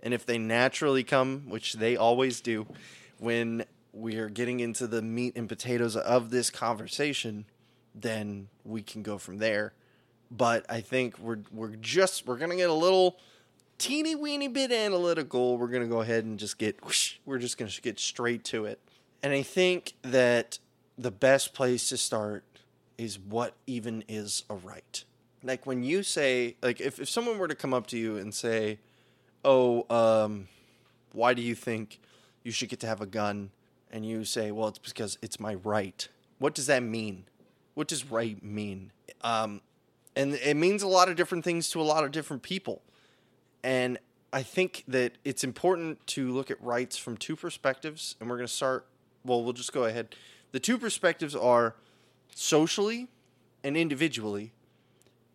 And 0.02 0.12
if 0.12 0.26
they 0.26 0.38
naturally 0.38 1.04
come, 1.04 1.44
which 1.48 1.74
they 1.74 1.96
always 1.96 2.40
do, 2.40 2.66
when 3.18 3.64
we 3.92 4.16
are 4.16 4.28
getting 4.28 4.60
into 4.60 4.86
the 4.86 5.02
meat 5.02 5.34
and 5.36 5.48
potatoes 5.48 5.96
of 5.96 6.30
this 6.30 6.50
conversation, 6.50 7.46
then 7.94 8.48
we 8.64 8.82
can 8.82 9.02
go 9.02 9.18
from 9.18 9.38
there. 9.38 9.72
But 10.30 10.64
I 10.68 10.80
think 10.80 11.18
we're 11.18 11.40
we're 11.50 11.74
just 11.76 12.26
we're 12.26 12.36
gonna 12.36 12.56
get 12.56 12.70
a 12.70 12.74
little 12.74 13.18
teeny 13.80 14.14
weeny 14.14 14.46
bit 14.46 14.70
analytical, 14.70 15.58
we're 15.58 15.68
to 15.68 15.86
go 15.86 16.02
ahead 16.02 16.24
and 16.24 16.38
just 16.38 16.58
get, 16.58 16.84
whoosh, 16.84 17.16
we're 17.24 17.38
just 17.38 17.58
to 17.58 17.82
get 17.82 17.98
straight 17.98 18.44
to 18.44 18.66
it. 18.66 18.78
And 19.22 19.32
I 19.32 19.42
think 19.42 19.94
that 20.02 20.58
the 20.96 21.10
best 21.10 21.54
place 21.54 21.88
to 21.88 21.96
start 21.96 22.44
is 22.98 23.18
what 23.18 23.54
even 23.66 24.04
is 24.06 24.44
a 24.50 24.54
right. 24.54 25.04
Like 25.42 25.66
when 25.66 25.82
you 25.82 26.02
say, 26.02 26.56
like 26.62 26.80
if, 26.80 26.98
if 26.98 27.08
someone 27.08 27.38
were 27.38 27.48
to 27.48 27.54
come 27.54 27.72
up 27.72 27.86
to 27.88 27.98
you 27.98 28.16
and 28.16 28.34
say, 28.34 28.78
oh, 29.44 29.86
um, 29.88 30.48
why 31.12 31.34
do 31.34 31.42
you 31.42 31.54
think 31.54 32.00
you 32.42 32.52
should 32.52 32.68
get 32.68 32.80
to 32.80 32.86
have 32.86 33.00
a 33.00 33.06
gun? 33.06 33.50
And 33.90 34.06
you 34.06 34.24
say, 34.24 34.50
well, 34.50 34.68
it's 34.68 34.78
because 34.78 35.18
it's 35.22 35.40
my 35.40 35.54
right. 35.54 36.06
What 36.38 36.54
does 36.54 36.66
that 36.66 36.82
mean? 36.82 37.24
What 37.74 37.88
does 37.88 38.04
right 38.10 38.42
mean? 38.42 38.92
Um, 39.22 39.62
and 40.14 40.34
it 40.34 40.56
means 40.56 40.82
a 40.82 40.88
lot 40.88 41.08
of 41.08 41.16
different 41.16 41.44
things 41.44 41.70
to 41.70 41.80
a 41.80 41.82
lot 41.82 42.04
of 42.04 42.12
different 42.12 42.42
people. 42.42 42.82
And 43.62 43.98
I 44.32 44.42
think 44.42 44.84
that 44.88 45.12
it's 45.24 45.42
important 45.42 46.06
to 46.08 46.30
look 46.30 46.50
at 46.50 46.62
rights 46.62 46.96
from 46.96 47.16
two 47.16 47.36
perspectives. 47.36 48.16
And 48.20 48.28
we're 48.28 48.36
going 48.36 48.46
to 48.46 48.52
start, 48.52 48.86
well, 49.24 49.42
we'll 49.42 49.52
just 49.52 49.72
go 49.72 49.84
ahead. 49.84 50.14
The 50.52 50.60
two 50.60 50.78
perspectives 50.78 51.34
are 51.34 51.74
socially 52.34 53.08
and 53.64 53.76
individually. 53.76 54.52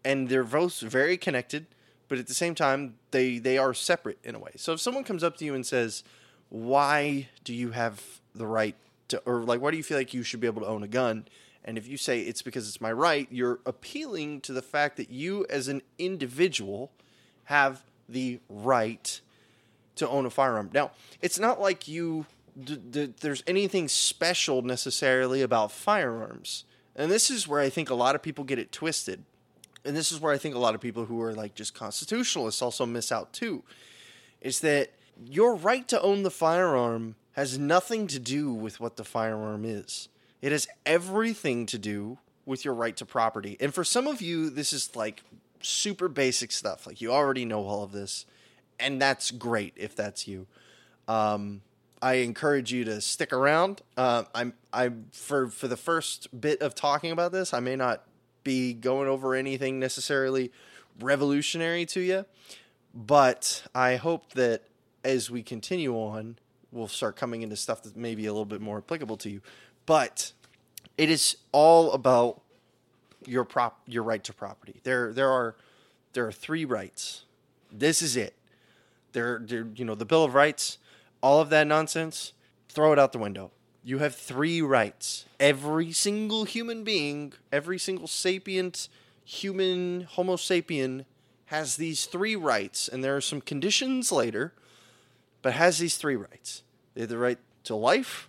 And 0.05 0.29
they're 0.29 0.43
both 0.43 0.79
very 0.79 1.17
connected, 1.17 1.65
but 2.07 2.17
at 2.19 2.27
the 2.27 2.33
same 2.33 2.55
time, 2.55 2.95
they, 3.11 3.39
they 3.39 3.57
are 3.57 3.73
separate 3.73 4.19
in 4.23 4.35
a 4.35 4.39
way. 4.39 4.51
So 4.55 4.73
if 4.73 4.79
someone 4.79 5.03
comes 5.03 5.23
up 5.23 5.35
to 5.37 5.45
you 5.45 5.55
and 5.55 5.65
says, 5.65 6.03
Why 6.49 7.27
do 7.43 7.53
you 7.53 7.71
have 7.71 8.01
the 8.33 8.47
right 8.47 8.75
to, 9.09 9.19
or 9.25 9.41
like, 9.41 9.61
why 9.61 9.71
do 9.71 9.77
you 9.77 9.83
feel 9.83 9.97
like 9.97 10.13
you 10.13 10.23
should 10.23 10.39
be 10.39 10.47
able 10.47 10.61
to 10.61 10.67
own 10.67 10.83
a 10.83 10.87
gun? 10.87 11.27
And 11.63 11.77
if 11.77 11.87
you 11.87 11.97
say 11.97 12.21
it's 12.21 12.43
because 12.43 12.67
it's 12.67 12.79
my 12.79 12.91
right, 12.91 13.27
you're 13.31 13.59
appealing 13.65 14.41
to 14.41 14.53
the 14.53 14.61
fact 14.61 14.97
that 14.97 15.09
you 15.09 15.45
as 15.49 15.67
an 15.67 15.81
individual 15.97 16.91
have 17.45 17.83
the 18.07 18.39
right 18.47 19.19
to 19.95 20.07
own 20.07 20.25
a 20.25 20.29
firearm. 20.29 20.69
Now, 20.73 20.91
it's 21.21 21.39
not 21.39 21.59
like 21.59 21.87
you 21.87 22.27
d- 22.61 22.77
d- 22.77 23.13
there's 23.19 23.43
anything 23.47 23.87
special 23.87 24.61
necessarily 24.61 25.41
about 25.41 25.71
firearms. 25.71 26.65
And 26.95 27.11
this 27.11 27.29
is 27.29 27.47
where 27.47 27.61
I 27.61 27.69
think 27.69 27.89
a 27.89 27.95
lot 27.95 28.15
of 28.15 28.21
people 28.21 28.43
get 28.43 28.59
it 28.59 28.71
twisted. 28.71 29.23
And 29.85 29.95
this 29.95 30.11
is 30.11 30.19
where 30.19 30.33
I 30.33 30.37
think 30.37 30.55
a 30.55 30.59
lot 30.59 30.75
of 30.75 30.81
people 30.81 31.05
who 31.05 31.21
are 31.21 31.33
like 31.33 31.55
just 31.55 31.73
constitutionalists 31.73 32.61
also 32.61 32.85
miss 32.85 33.11
out 33.11 33.33
too. 33.33 33.63
Is 34.41 34.59
that 34.61 34.91
your 35.23 35.55
right 35.55 35.87
to 35.87 36.01
own 36.01 36.23
the 36.23 36.31
firearm 36.31 37.15
has 37.33 37.59
nothing 37.59 38.07
to 38.07 38.19
do 38.19 38.53
with 38.53 38.79
what 38.79 38.95
the 38.95 39.03
firearm 39.03 39.65
is. 39.65 40.07
It 40.41 40.51
has 40.51 40.67
everything 40.85 41.65
to 41.67 41.77
do 41.77 42.17
with 42.45 42.63
your 42.63 42.73
right 42.73 42.95
to 42.97 43.05
property. 43.05 43.57
And 43.59 43.73
for 43.73 43.83
some 43.83 44.07
of 44.07 44.21
you, 44.21 44.49
this 44.49 44.71
is 44.71 44.95
like 44.95 45.23
super 45.61 46.07
basic 46.07 46.51
stuff. 46.51 46.87
Like 46.87 47.01
you 47.01 47.11
already 47.11 47.43
know 47.43 47.65
all 47.65 47.83
of 47.83 47.91
this, 47.91 48.25
and 48.79 49.01
that's 49.01 49.31
great 49.31 49.73
if 49.75 49.95
that's 49.95 50.27
you. 50.27 50.47
Um, 51.07 51.61
I 52.01 52.15
encourage 52.15 52.71
you 52.71 52.85
to 52.85 53.01
stick 53.01 53.33
around. 53.33 53.81
Uh, 53.97 54.23
I'm 54.33 54.53
I'm 54.71 55.07
for 55.11 55.49
for 55.49 55.67
the 55.67 55.77
first 55.77 56.39
bit 56.39 56.61
of 56.61 56.75
talking 56.75 57.11
about 57.11 57.31
this. 57.31 57.53
I 57.53 57.59
may 57.59 57.75
not 57.75 58.03
be 58.45 58.73
going 58.73 59.09
over 59.09 59.35
anything 59.35 59.77
necessarily 59.77 60.53
revolutionary 61.01 61.85
to 61.87 61.99
you, 61.99 62.25
but 62.93 63.63
I 63.75 63.97
hope 63.97 64.31
that 64.33 64.63
as 65.03 65.29
we 65.29 65.43
continue 65.43 65.93
on, 65.95 66.37
we'll 66.71 66.87
start 66.87 67.17
coming 67.17 67.41
into 67.41 67.57
stuff 67.57 67.83
that 67.83 67.97
may 67.97 68.15
be 68.15 68.25
a 68.25 68.31
little 68.31 68.45
bit 68.45 68.61
more 68.61 68.77
applicable 68.77 69.17
to 69.17 69.29
you. 69.29 69.41
But 69.85 70.31
it 70.97 71.09
is 71.09 71.35
all 71.51 71.91
about 71.91 72.41
your 73.27 73.43
prop 73.43 73.81
your 73.87 74.03
right 74.03 74.23
to 74.23 74.33
property. 74.33 74.79
There 74.83 75.11
there 75.11 75.29
are 75.29 75.55
there 76.13 76.25
are 76.25 76.31
three 76.31 76.63
rights. 76.63 77.25
This 77.71 78.01
is 78.01 78.15
it. 78.15 78.33
There, 79.11 79.41
there 79.43 79.67
you 79.75 79.83
know 79.83 79.95
the 79.95 80.05
Bill 80.05 80.23
of 80.23 80.33
Rights, 80.33 80.77
all 81.21 81.41
of 81.41 81.49
that 81.49 81.67
nonsense. 81.67 82.33
Throw 82.69 82.93
it 82.93 82.99
out 82.99 83.11
the 83.11 83.19
window. 83.19 83.51
You 83.87 83.99
have 83.99 84.15
three 84.15 84.63
rights. 84.63 85.25
Every 85.39 85.91
single 85.91 86.45
human 86.45 86.83
being, 86.83 87.33
every 87.51 87.77
single 87.77 88.07
sapient 88.07 88.89
human 89.23 90.07
Homo 90.09 90.37
sapien 90.37 91.05
has 91.45 91.75
these 91.75 92.05
three 92.05 92.35
rights, 92.35 92.87
and 92.87 93.03
there 93.03 93.15
are 93.15 93.21
some 93.21 93.41
conditions 93.41 94.11
later, 94.11 94.53
but 95.43 95.53
has 95.53 95.77
these 95.77 95.97
three 95.97 96.15
rights. 96.15 96.63
They 96.95 97.01
have 97.01 97.11
the 97.11 97.19
right 97.19 97.37
to 97.65 97.75
life, 97.75 98.27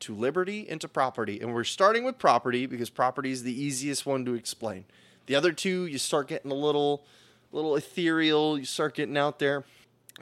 to 0.00 0.14
liberty 0.14 0.66
and 0.70 0.80
to 0.80 0.88
property. 0.88 1.38
And 1.38 1.52
we're 1.52 1.64
starting 1.64 2.04
with 2.04 2.16
property 2.16 2.64
because 2.64 2.88
property 2.88 3.30
is 3.30 3.42
the 3.42 3.52
easiest 3.52 4.06
one 4.06 4.24
to 4.24 4.32
explain. 4.32 4.86
The 5.26 5.34
other 5.34 5.52
two, 5.52 5.84
you 5.84 5.98
start 5.98 6.28
getting 6.28 6.50
a 6.50 6.54
little, 6.54 7.04
little 7.52 7.76
ethereal. 7.76 8.58
You 8.58 8.64
start 8.64 8.94
getting 8.94 9.18
out 9.18 9.38
there. 9.38 9.64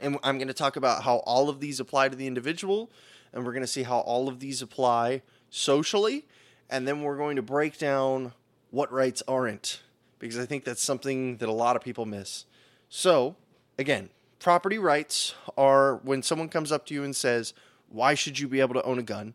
And 0.01 0.17
I'm 0.23 0.37
going 0.37 0.49
to 0.49 0.53
talk 0.53 0.75
about 0.75 1.03
how 1.03 1.17
all 1.19 1.47
of 1.47 1.61
these 1.61 1.79
apply 1.79 2.09
to 2.09 2.17
the 2.17 2.27
individual, 2.27 2.89
and 3.33 3.45
we're 3.45 3.51
going 3.51 3.61
to 3.61 3.67
see 3.67 3.83
how 3.83 3.99
all 3.99 4.27
of 4.27 4.39
these 4.39 4.61
apply 4.61 5.21
socially, 5.49 6.25
and 6.69 6.87
then 6.87 7.01
we're 7.01 7.17
going 7.17 7.35
to 7.35 7.41
break 7.41 7.77
down 7.77 8.33
what 8.71 8.91
rights 8.91 9.21
aren't, 9.27 9.81
because 10.19 10.39
I 10.39 10.45
think 10.45 10.63
that's 10.63 10.81
something 10.81 11.37
that 11.37 11.49
a 11.49 11.53
lot 11.53 11.75
of 11.75 11.83
people 11.83 12.05
miss. 12.05 12.45
So, 12.89 13.35
again, 13.77 14.09
property 14.39 14.77
rights 14.77 15.33
are 15.57 15.95
when 15.97 16.21
someone 16.21 16.49
comes 16.49 16.71
up 16.71 16.85
to 16.87 16.93
you 16.93 17.03
and 17.03 17.15
says, 17.15 17.53
Why 17.89 18.13
should 18.13 18.39
you 18.39 18.47
be 18.47 18.59
able 18.59 18.73
to 18.75 18.83
own 18.83 18.99
a 18.99 19.03
gun? 19.03 19.33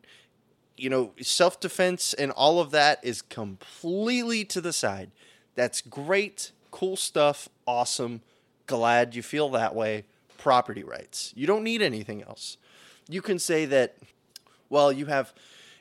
You 0.76 0.90
know, 0.90 1.12
self 1.20 1.58
defense 1.58 2.14
and 2.14 2.30
all 2.32 2.60
of 2.60 2.70
that 2.70 3.00
is 3.02 3.22
completely 3.22 4.44
to 4.46 4.60
the 4.60 4.72
side. 4.72 5.10
That's 5.54 5.80
great, 5.80 6.52
cool 6.70 6.96
stuff, 6.96 7.48
awesome. 7.66 8.20
Glad 8.66 9.14
you 9.14 9.22
feel 9.22 9.48
that 9.50 9.74
way. 9.74 10.04
Property 10.36 10.84
rights. 10.84 11.32
You 11.34 11.46
don't 11.46 11.64
need 11.64 11.82
anything 11.82 12.22
else. 12.22 12.58
You 13.08 13.22
can 13.22 13.38
say 13.38 13.64
that, 13.66 13.96
well, 14.68 14.92
you 14.92 15.06
have, 15.06 15.32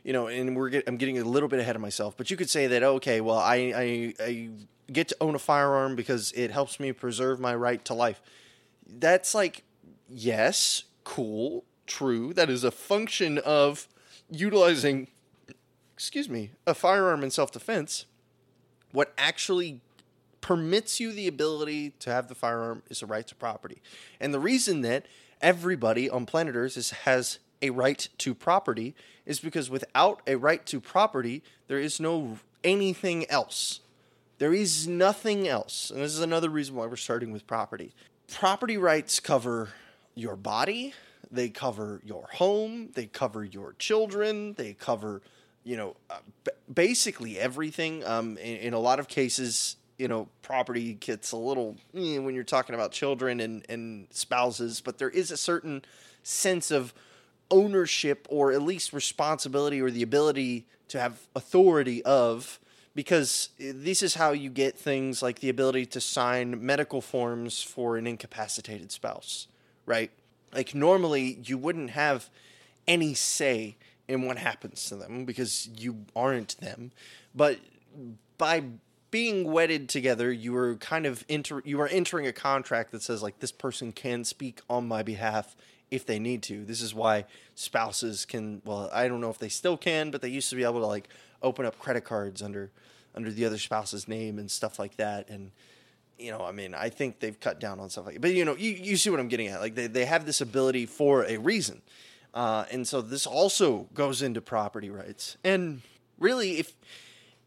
you 0.03 0.13
know, 0.13 0.27
and 0.27 0.55
we're 0.55 0.69
get, 0.69 0.87
I'm 0.87 0.97
getting 0.97 1.19
a 1.19 1.23
little 1.23 1.49
bit 1.49 1.59
ahead 1.59 1.75
of 1.75 1.81
myself, 1.81 2.15
but 2.17 2.31
you 2.31 2.37
could 2.37 2.49
say 2.49 2.67
that, 2.67 2.83
okay, 2.83 3.21
well, 3.21 3.37
I, 3.37 3.55
I, 3.75 4.13
I 4.23 4.49
get 4.91 5.09
to 5.09 5.17
own 5.19 5.35
a 5.35 5.39
firearm 5.39 5.95
because 5.95 6.31
it 6.33 6.51
helps 6.51 6.79
me 6.79 6.91
preserve 6.91 7.39
my 7.39 7.53
right 7.53 7.83
to 7.85 7.93
life. 7.93 8.21
That's 8.87 9.35
like, 9.35 9.63
yes, 10.09 10.83
cool, 11.03 11.65
true. 11.85 12.33
That 12.33 12.49
is 12.49 12.63
a 12.63 12.71
function 12.71 13.37
of 13.39 13.87
utilizing, 14.29 15.07
excuse 15.93 16.29
me, 16.29 16.51
a 16.65 16.73
firearm 16.73 17.23
in 17.23 17.31
self 17.31 17.51
defense. 17.51 18.05
What 18.91 19.13
actually 19.17 19.81
permits 20.39 20.99
you 20.99 21.11
the 21.11 21.27
ability 21.27 21.91
to 21.99 22.09
have 22.09 22.29
the 22.29 22.35
firearm 22.35 22.83
is 22.89 23.01
a 23.01 23.05
right 23.05 23.27
to 23.27 23.35
property. 23.35 23.81
And 24.19 24.33
the 24.33 24.39
reason 24.39 24.81
that 24.81 25.05
everybody 25.41 26.09
on 26.09 26.25
planet 26.25 26.55
Earth 26.55 26.77
is, 26.77 26.91
has 26.91 27.39
a 27.61 27.69
right 27.71 28.07
to 28.19 28.33
property 28.33 28.95
is 29.25 29.39
because 29.39 29.69
without 29.69 30.21
a 30.27 30.35
right 30.35 30.65
to 30.67 30.79
property, 30.79 31.43
there 31.67 31.79
is 31.79 31.99
no 31.99 32.39
anything 32.63 33.29
else. 33.29 33.81
There 34.39 34.53
is 34.53 34.87
nothing 34.87 35.47
else. 35.47 35.89
And 35.89 36.01
this 36.01 36.13
is 36.13 36.21
another 36.21 36.49
reason 36.49 36.75
why 36.75 36.85
we're 36.85 36.95
starting 36.95 37.31
with 37.31 37.47
property. 37.47 37.93
Property 38.31 38.77
rights 38.77 39.19
cover 39.19 39.69
your 40.15 40.35
body, 40.35 40.93
they 41.31 41.49
cover 41.49 42.01
your 42.03 42.27
home, 42.33 42.89
they 42.93 43.05
cover 43.05 43.43
your 43.43 43.73
children, 43.79 44.53
they 44.53 44.73
cover, 44.73 45.21
you 45.63 45.77
know, 45.77 45.95
uh, 46.09 46.19
b- 46.43 46.51
basically 46.73 47.39
everything. 47.39 48.05
Um, 48.05 48.37
in, 48.37 48.57
in, 48.57 48.73
a 48.73 48.79
lot 48.79 48.99
of 48.99 49.07
cases, 49.07 49.77
you 49.97 50.07
know, 50.07 50.27
property 50.41 50.93
gets 50.93 51.31
a 51.31 51.37
little 51.37 51.75
eh, 51.95 52.17
when 52.19 52.35
you're 52.35 52.43
talking 52.43 52.75
about 52.75 52.91
children 52.91 53.39
and, 53.39 53.65
and 53.67 54.07
spouses, 54.11 54.81
but 54.81 54.97
there 54.97 55.09
is 55.09 55.31
a 55.31 55.37
certain 55.37 55.83
sense 56.23 56.71
of 56.71 56.93
ownership 57.49 58.27
or 58.29 58.51
at 58.51 58.61
least 58.61 58.93
responsibility 58.93 59.81
or 59.81 59.89
the 59.89 60.03
ability 60.03 60.65
to 60.89 60.99
have 60.99 61.27
authority 61.35 62.03
of 62.03 62.59
because 62.93 63.49
this 63.59 64.01
is 64.01 64.15
how 64.15 64.31
you 64.31 64.49
get 64.49 64.75
things 64.77 65.21
like 65.21 65.39
the 65.39 65.49
ability 65.49 65.85
to 65.85 66.01
sign 66.01 66.65
medical 66.65 66.99
forms 66.99 67.61
for 67.61 67.95
an 67.95 68.07
incapacitated 68.07 68.91
spouse, 68.91 69.47
right? 69.85 70.09
Like 70.51 70.73
normally 70.73 71.39
you 71.43 71.59
wouldn't 71.59 71.91
have 71.91 72.29
any 72.87 73.13
say 73.13 73.77
in 74.07 74.23
what 74.23 74.37
happens 74.37 74.85
to 74.85 74.95
them 74.95 75.25
because 75.25 75.69
you 75.77 76.05
aren't 76.15 76.57
them, 76.59 76.91
but 77.35 77.59
by 78.37 78.63
being 79.11 79.51
wedded 79.51 79.89
together, 79.89 80.31
you 80.31 80.55
are 80.55 80.75
kind 80.75 81.05
of 81.05 81.23
enter 81.29 81.61
you 81.65 81.79
are 81.81 81.87
entering 81.87 82.27
a 82.27 82.33
contract 82.33 82.91
that 82.91 83.01
says 83.01 83.23
like 83.23 83.39
this 83.39 83.51
person 83.51 83.91
can 83.91 84.23
speak 84.23 84.61
on 84.69 84.87
my 84.87 85.03
behalf 85.03 85.55
if 85.89 86.05
they 86.05 86.19
need 86.19 86.43
to. 86.43 86.65
This 86.65 86.81
is 86.81 86.93
why 86.93 87.25
spouses 87.55 88.25
can 88.25 88.61
well, 88.65 88.89
I 88.93 89.07
don't 89.07 89.21
know 89.21 89.29
if 89.29 89.39
they 89.39 89.49
still 89.49 89.77
can, 89.77 90.11
but 90.11 90.21
they 90.21 90.29
used 90.29 90.49
to 90.49 90.55
be 90.55 90.63
able 90.63 90.79
to 90.81 90.87
like 90.87 91.07
open 91.41 91.65
up 91.65 91.79
credit 91.79 92.03
cards 92.03 92.41
under 92.41 92.71
under 93.15 93.31
the 93.31 93.45
other 93.45 93.57
spouse's 93.57 94.07
name 94.07 94.37
and 94.37 94.51
stuff 94.51 94.77
like 94.77 94.97
that 94.97 95.29
and 95.29 95.51
you 96.19 96.31
know, 96.31 96.43
I 96.43 96.51
mean, 96.51 96.73
I 96.73 96.89
think 96.89 97.19
they've 97.19 97.39
cut 97.39 97.59
down 97.59 97.79
on 97.79 97.89
stuff 97.89 98.05
like 98.05 98.15
that. 98.15 98.21
But 98.21 98.33
you 98.33 98.43
know, 98.43 98.55
you, 98.55 98.71
you 98.71 98.97
see 98.97 99.11
what 99.11 99.19
I'm 99.19 99.27
getting 99.27 99.47
at. 99.49 99.61
Like 99.61 99.75
they, 99.75 99.85
they 99.85 100.05
have 100.05 100.25
this 100.25 100.41
ability 100.41 100.87
for 100.87 101.23
a 101.25 101.37
reason. 101.37 101.81
Uh, 102.33 102.65
and 102.71 102.87
so 102.87 103.01
this 103.01 103.27
also 103.27 103.87
goes 103.93 104.21
into 104.21 104.41
property 104.41 104.89
rights. 104.89 105.37
And 105.43 105.81
really 106.19 106.57
if 106.57 106.73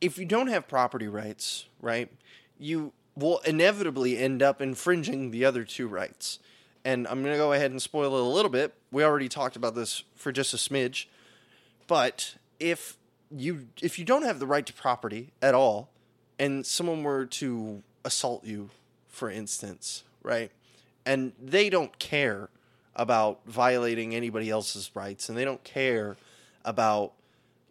if 0.00 0.18
you 0.18 0.24
don't 0.24 0.48
have 0.48 0.68
property 0.68 1.08
rights, 1.08 1.66
right, 1.80 2.10
you 2.58 2.92
will 3.16 3.38
inevitably 3.38 4.16
end 4.16 4.42
up 4.42 4.62
infringing 4.62 5.30
the 5.30 5.44
other 5.44 5.64
two 5.64 5.86
rights. 5.88 6.38
And 6.84 7.06
I'm 7.08 7.22
going 7.22 7.34
to 7.34 7.38
go 7.38 7.52
ahead 7.52 7.70
and 7.70 7.80
spoil 7.80 8.16
it 8.16 8.20
a 8.20 8.24
little 8.24 8.50
bit. 8.50 8.74
We 8.90 9.04
already 9.04 9.28
talked 9.28 9.56
about 9.56 9.74
this 9.74 10.04
for 10.14 10.32
just 10.32 10.54
a 10.54 10.56
smidge. 10.56 11.06
But 11.86 12.36
if 12.58 12.96
you 13.30 13.68
if 13.80 13.98
you 13.98 14.04
don't 14.04 14.22
have 14.22 14.38
the 14.38 14.46
right 14.46 14.66
to 14.66 14.72
property 14.72 15.32
at 15.40 15.54
all 15.54 15.88
and 16.38 16.66
someone 16.66 17.02
were 17.02 17.26
to 17.26 17.82
assault 18.04 18.44
you 18.44 18.70
for 19.08 19.30
instance, 19.30 20.04
right? 20.22 20.50
And 21.04 21.32
they 21.40 21.68
don't 21.70 21.98
care 21.98 22.48
about 22.96 23.40
violating 23.46 24.14
anybody 24.14 24.50
else's 24.50 24.90
rights 24.94 25.28
and 25.28 25.36
they 25.36 25.44
don't 25.44 25.62
care 25.62 26.16
about 26.64 27.12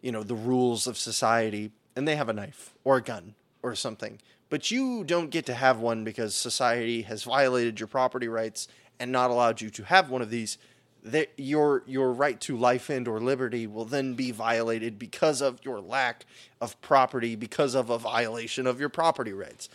you 0.00 0.12
know 0.12 0.22
the 0.22 0.34
rules 0.34 0.86
of 0.86 0.96
society 0.96 1.70
and 2.00 2.08
they 2.08 2.16
have 2.16 2.30
a 2.30 2.32
knife 2.32 2.72
or 2.82 2.96
a 2.96 3.02
gun 3.02 3.34
or 3.62 3.74
something. 3.74 4.18
But 4.48 4.70
you 4.70 5.04
don't 5.04 5.28
get 5.28 5.44
to 5.46 5.54
have 5.54 5.80
one 5.80 6.02
because 6.02 6.34
society 6.34 7.02
has 7.02 7.24
violated 7.24 7.78
your 7.78 7.88
property 7.88 8.26
rights 8.26 8.68
and 8.98 9.12
not 9.12 9.30
allowed 9.30 9.60
you 9.60 9.68
to 9.68 9.84
have 9.84 10.08
one 10.08 10.22
of 10.22 10.30
these. 10.30 10.56
That 11.02 11.28
your 11.36 11.82
your 11.86 12.10
right 12.12 12.40
to 12.42 12.56
life 12.56 12.88
and 12.88 13.06
or 13.06 13.20
liberty 13.20 13.66
will 13.66 13.84
then 13.84 14.14
be 14.14 14.30
violated 14.30 14.98
because 14.98 15.42
of 15.42 15.60
your 15.62 15.78
lack 15.78 16.24
of 16.58 16.80
property 16.80 17.36
because 17.36 17.74
of 17.74 17.90
a 17.90 17.98
violation 17.98 18.66
of 18.66 18.80
your 18.80 18.88
property 18.88 19.34
rights. 19.34 19.68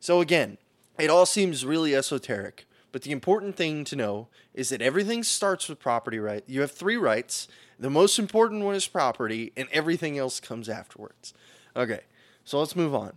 So 0.00 0.20
again 0.20 0.58
it 0.98 1.08
all 1.08 1.26
seems 1.26 1.64
really 1.64 1.94
esoteric 1.94 2.66
but 2.92 3.02
the 3.02 3.10
important 3.10 3.56
thing 3.56 3.84
to 3.84 3.96
know 3.96 4.28
is 4.52 4.68
that 4.68 4.80
everything 4.80 5.22
starts 5.22 5.68
with 5.68 5.80
property 5.80 6.18
right 6.18 6.44
you 6.46 6.60
have 6.60 6.72
three 6.72 6.96
rights. 6.96 7.48
The 7.78 7.90
most 7.90 8.18
important 8.18 8.64
one 8.64 8.74
is 8.74 8.86
property 8.86 9.52
and 9.56 9.68
everything 9.72 10.16
else 10.16 10.40
comes 10.40 10.68
afterwards 10.68 11.34
okay 11.76 12.00
so 12.44 12.58
let's 12.58 12.76
move 12.76 12.94
on 12.94 13.12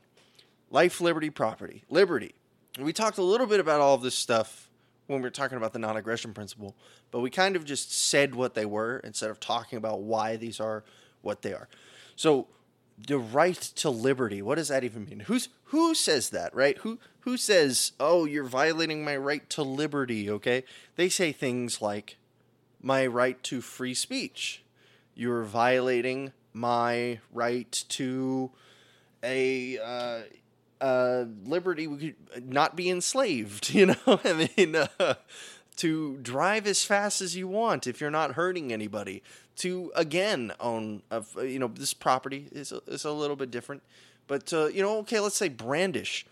life 0.69 1.01
liberty 1.01 1.29
property 1.29 1.83
liberty 1.89 2.33
we 2.79 2.93
talked 2.93 3.17
a 3.17 3.23
little 3.23 3.47
bit 3.47 3.59
about 3.59 3.81
all 3.81 3.95
of 3.95 4.01
this 4.01 4.15
stuff 4.15 4.69
when 5.07 5.19
we 5.19 5.23
were 5.23 5.31
talking 5.31 5.57
about 5.57 5.73
the 5.73 5.79
non 5.79 5.97
aggression 5.97 6.33
principle, 6.33 6.75
but 7.11 7.21
we 7.21 7.29
kind 7.29 7.55
of 7.55 7.65
just 7.65 7.91
said 7.91 8.35
what 8.35 8.53
they 8.53 8.65
were 8.65 8.99
instead 8.99 9.29
of 9.29 9.39
talking 9.39 9.77
about 9.77 10.01
why 10.01 10.35
these 10.35 10.59
are 10.59 10.83
what 11.21 11.41
they 11.41 11.53
are. 11.53 11.67
So, 12.15 12.47
the 13.07 13.17
right 13.17 13.59
to 13.59 13.89
liberty, 13.89 14.41
what 14.41 14.55
does 14.55 14.67
that 14.67 14.83
even 14.83 15.05
mean? 15.05 15.21
Who's 15.21 15.49
who 15.65 15.95
says 15.95 16.29
that, 16.31 16.53
right? 16.53 16.77
Who 16.79 16.99
who 17.21 17.37
says, 17.37 17.93
"Oh, 17.99 18.25
you're 18.25 18.43
violating 18.43 19.03
my 19.03 19.17
right 19.17 19.49
to 19.51 19.63
liberty," 19.63 20.29
okay? 20.29 20.63
They 20.95 21.09
say 21.09 21.31
things 21.31 21.81
like 21.81 22.17
my 22.81 23.07
right 23.07 23.41
to 23.43 23.61
free 23.61 23.93
speech. 23.93 24.63
You're 25.15 25.43
violating 25.43 26.33
my 26.57 27.19
right 27.31 27.71
to 27.89 28.51
a 29.23 29.77
uh, 29.79 30.21
uh, 30.81 31.25
liberty, 31.45 31.87
we 31.87 31.97
could 31.97 32.51
not 32.51 32.75
be 32.75 32.89
enslaved. 32.89 33.69
You 33.77 33.87
know, 33.87 33.95
I 34.23 34.49
mean, 34.57 34.75
uh, 34.75 35.15
to 35.77 36.17
drive 36.17 36.65
as 36.65 36.83
fast 36.83 37.21
as 37.21 37.35
you 37.35 37.47
want 37.47 37.85
if 37.87 38.01
you're 38.01 38.11
not 38.11 38.33
hurting 38.33 38.73
anybody. 38.73 39.23
To 39.57 39.91
again 39.95 40.51
own, 40.59 41.01
a, 41.09 41.23
you 41.37 41.57
know, 41.57 41.67
this 41.67 41.93
property 41.93 42.47
is 42.51 42.71
a, 42.71 42.81
is 42.87 43.05
a 43.05 43.11
little 43.11 43.35
bit 43.35 43.49
different, 43.49 43.81
but 44.27 44.53
uh, 44.53 44.67
you 44.67 44.83
know, 44.83 44.99
okay, 44.99 45.19
let's 45.19 45.35
say 45.35 45.49
brandish, 45.49 46.27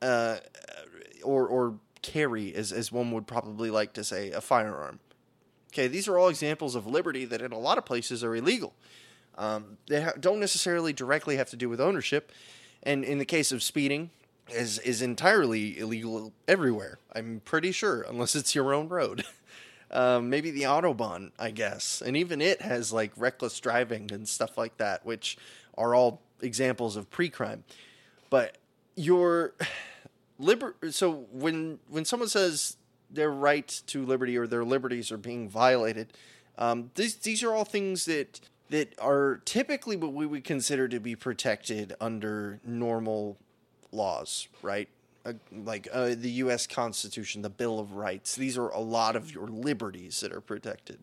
uh, 0.00 0.38
or 1.22 1.46
or 1.46 1.74
carry, 2.00 2.54
as 2.54 2.72
as 2.72 2.90
one 2.90 3.10
would 3.12 3.26
probably 3.26 3.70
like 3.70 3.92
to 3.94 4.04
say, 4.04 4.30
a 4.30 4.40
firearm. 4.40 5.00
Okay, 5.72 5.86
these 5.86 6.08
are 6.08 6.18
all 6.18 6.28
examples 6.28 6.74
of 6.74 6.86
liberty 6.86 7.26
that 7.26 7.42
in 7.42 7.52
a 7.52 7.58
lot 7.58 7.76
of 7.76 7.84
places 7.84 8.24
are 8.24 8.34
illegal. 8.34 8.74
Um, 9.38 9.78
they 9.88 10.02
ha- 10.02 10.12
don't 10.18 10.40
necessarily 10.40 10.92
directly 10.92 11.36
have 11.36 11.50
to 11.50 11.56
do 11.56 11.68
with 11.68 11.80
ownership 11.80 12.30
and 12.82 13.04
in 13.04 13.18
the 13.18 13.24
case 13.24 13.52
of 13.52 13.62
speeding, 13.62 14.10
is 14.48 14.78
is 14.80 15.02
entirely 15.02 15.78
illegal 15.78 16.32
everywhere. 16.48 16.98
I'm 17.14 17.40
pretty 17.44 17.72
sure, 17.72 18.02
unless 18.02 18.34
it's 18.34 18.54
your 18.54 18.74
own 18.74 18.88
road. 18.88 19.24
um, 19.90 20.28
maybe 20.30 20.50
the 20.50 20.62
autobahn, 20.62 21.30
I 21.38 21.50
guess, 21.50 22.02
and 22.04 22.16
even 22.16 22.40
it 22.40 22.62
has 22.62 22.92
like 22.92 23.12
reckless 23.16 23.58
driving 23.60 24.10
and 24.12 24.28
stuff 24.28 24.58
like 24.58 24.76
that, 24.78 25.06
which 25.06 25.38
are 25.78 25.94
all 25.94 26.20
examples 26.40 26.96
of 26.96 27.10
pre-crime. 27.10 27.64
But 28.30 28.58
your 28.96 29.54
liber 30.38 30.74
so 30.90 31.26
when 31.30 31.78
when 31.88 32.04
someone 32.04 32.28
says 32.28 32.76
their 33.10 33.30
right 33.30 33.82
to 33.86 34.04
liberty 34.04 34.36
or 34.36 34.46
their 34.46 34.64
liberties 34.64 35.12
are 35.12 35.18
being 35.18 35.48
violated, 35.48 36.12
um, 36.58 36.90
these 36.96 37.14
these 37.16 37.44
are 37.44 37.54
all 37.54 37.64
things 37.64 38.06
that 38.06 38.40
that 38.72 38.94
are 38.98 39.40
typically 39.44 39.96
what 39.96 40.12
we 40.12 40.26
would 40.26 40.44
consider 40.44 40.88
to 40.88 41.00
be 41.00 41.16
protected 41.16 41.94
under 42.00 42.60
normal 42.64 43.38
laws, 43.92 44.48
right? 44.60 44.88
uh, 45.24 45.34
like 45.52 45.88
uh, 45.92 46.14
the 46.16 46.30
U.S. 46.30 46.66
Constitution, 46.66 47.42
the 47.42 47.50
Bill 47.50 47.78
of 47.78 47.92
Rights. 47.94 48.34
These 48.34 48.58
are 48.58 48.68
a 48.68 48.80
lot 48.80 49.16
of 49.16 49.32
your 49.32 49.46
liberties 49.46 50.20
that 50.20 50.32
are 50.32 50.40
protected. 50.40 50.98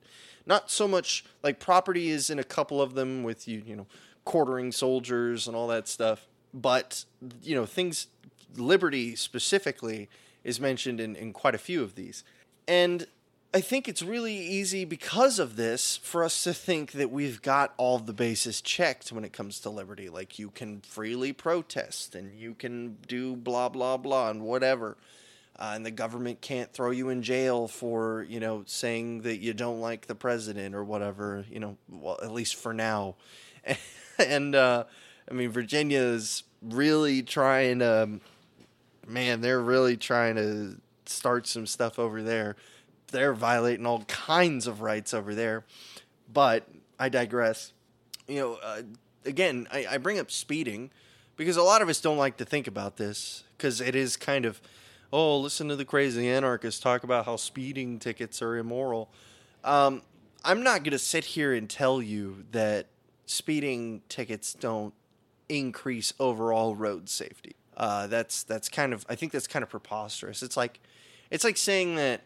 Not 0.45 0.69
so 0.69 0.87
much 0.87 1.23
like 1.43 1.59
property 1.59 2.09
is 2.09 2.29
in 2.29 2.39
a 2.39 2.43
couple 2.43 2.81
of 2.81 2.95
them 2.95 3.23
with 3.23 3.47
you, 3.47 3.63
you 3.65 3.75
know, 3.75 3.87
quartering 4.25 4.71
soldiers 4.71 5.47
and 5.47 5.55
all 5.55 5.67
that 5.67 5.87
stuff. 5.87 6.27
But 6.53 7.05
you 7.41 7.55
know, 7.55 7.65
things 7.65 8.07
liberty 8.55 9.15
specifically 9.15 10.09
is 10.43 10.59
mentioned 10.59 10.99
in, 10.99 11.15
in 11.15 11.33
quite 11.33 11.55
a 11.55 11.59
few 11.59 11.83
of 11.83 11.95
these. 11.95 12.23
And 12.67 13.07
I 13.51 13.61
think 13.61 13.87
it's 13.87 14.03
really 14.03 14.37
easy 14.37 14.85
because 14.85 15.39
of 15.39 15.55
this 15.55 15.97
for 15.97 16.23
us 16.23 16.43
to 16.43 16.53
think 16.53 16.91
that 16.91 17.09
we've 17.09 17.41
got 17.41 17.73
all 17.77 17.97
the 17.97 18.13
bases 18.13 18.61
checked 18.61 19.11
when 19.11 19.25
it 19.25 19.33
comes 19.33 19.59
to 19.61 19.71
liberty. 19.71 20.07
Like 20.07 20.37
you 20.37 20.51
can 20.51 20.81
freely 20.81 21.33
protest 21.33 22.13
and 22.13 22.37
you 22.37 22.53
can 22.53 22.97
do 23.07 23.35
blah, 23.35 23.69
blah, 23.69 23.97
blah, 23.97 24.29
and 24.29 24.43
whatever. 24.43 24.97
Uh, 25.57 25.71
and 25.73 25.83
the 25.83 25.89
government 25.89 26.41
can't 26.41 26.71
throw 26.71 26.91
you 26.91 27.09
in 27.09 27.23
jail 27.23 27.67
for, 27.67 28.23
you 28.29 28.39
know, 28.39 28.63
saying 28.67 29.23
that 29.23 29.37
you 29.37 29.55
don't 29.55 29.81
like 29.81 30.05
the 30.05 30.15
president 30.15 30.75
or 30.75 30.83
whatever, 30.83 31.43
you 31.49 31.59
know, 31.59 31.75
well, 31.89 32.19
at 32.21 32.31
least 32.31 32.55
for 32.55 32.71
now. 32.71 33.15
and, 34.19 34.53
uh, 34.53 34.83
I 35.29 35.33
mean, 35.33 35.49
Virginia 35.49 35.99
is 35.99 36.43
really 36.61 37.23
trying 37.23 37.79
to, 37.79 38.19
man, 39.07 39.41
they're 39.41 39.59
really 39.59 39.97
trying 39.97 40.35
to 40.35 40.79
start 41.07 41.47
some 41.47 41.65
stuff 41.65 41.97
over 41.97 42.21
there 42.21 42.55
they're 43.11 43.33
violating 43.33 43.85
all 43.85 44.03
kinds 44.05 44.67
of 44.67 44.81
rights 44.81 45.13
over 45.13 45.35
there. 45.35 45.65
But 46.31 46.67
I 46.99 47.09
digress. 47.09 47.73
You 48.27 48.39
know, 48.39 48.59
uh, 48.63 48.81
again, 49.25 49.67
I, 49.71 49.85
I 49.91 49.97
bring 49.97 50.19
up 50.19 50.31
speeding 50.31 50.91
because 51.35 51.57
a 51.57 51.63
lot 51.63 51.81
of 51.81 51.89
us 51.89 52.01
don't 52.01 52.17
like 52.17 52.37
to 52.37 52.45
think 52.45 52.67
about 52.67 52.97
this 52.97 53.43
because 53.57 53.81
it 53.81 53.95
is 53.95 54.17
kind 54.17 54.45
of, 54.45 54.61
oh, 55.11 55.39
listen 55.39 55.67
to 55.69 55.75
the 55.75 55.85
crazy 55.85 56.29
anarchists 56.29 56.79
talk 56.79 57.03
about 57.03 57.25
how 57.25 57.35
speeding 57.35 57.99
tickets 57.99 58.41
are 58.41 58.57
immoral. 58.57 59.09
Um, 59.63 60.01
I'm 60.43 60.63
not 60.63 60.83
going 60.83 60.91
to 60.91 60.99
sit 60.99 61.25
here 61.25 61.53
and 61.53 61.69
tell 61.69 62.01
you 62.01 62.45
that 62.51 62.87
speeding 63.25 64.01
tickets 64.09 64.53
don't 64.53 64.93
increase 65.47 66.13
overall 66.19 66.75
road 66.75 67.09
safety. 67.09 67.55
Uh, 67.75 68.07
that's 68.07 68.43
that's 68.43 68.67
kind 68.67 68.93
of 68.93 69.05
I 69.09 69.15
think 69.15 69.31
that's 69.31 69.47
kind 69.47 69.63
of 69.63 69.69
preposterous. 69.69 70.43
It's 70.43 70.57
like 70.57 70.79
it's 71.31 71.43
like 71.43 71.57
saying 71.57 71.95
that 71.95 72.21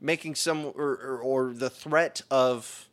making 0.00 0.34
some 0.34 0.66
or, 0.66 0.72
or, 0.74 1.18
or 1.18 1.52
the 1.52 1.70
threat 1.70 2.22
of 2.30 2.88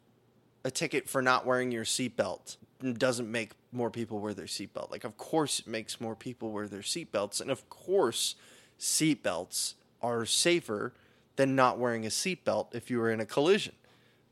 a 0.63 0.71
ticket 0.71 1.07
for 1.07 1.21
not 1.21 1.45
wearing 1.45 1.71
your 1.71 1.85
seatbelt 1.85 2.57
doesn't 2.97 3.31
make 3.31 3.51
more 3.71 3.89
people 3.89 4.19
wear 4.19 4.33
their 4.33 4.45
seatbelt. 4.45 4.91
Like, 4.91 5.03
of 5.03 5.17
course, 5.17 5.59
it 5.59 5.67
makes 5.67 5.99
more 6.01 6.15
people 6.15 6.51
wear 6.51 6.67
their 6.67 6.81
seatbelts, 6.81 7.41
and 7.41 7.49
of 7.49 7.67
course, 7.69 8.35
seatbelts 8.79 9.73
are 10.01 10.25
safer 10.25 10.93
than 11.37 11.55
not 11.55 11.79
wearing 11.79 12.05
a 12.05 12.09
seatbelt 12.09 12.75
if 12.75 12.91
you 12.91 12.99
were 12.99 13.11
in 13.11 13.19
a 13.19 13.25
collision. 13.25 13.73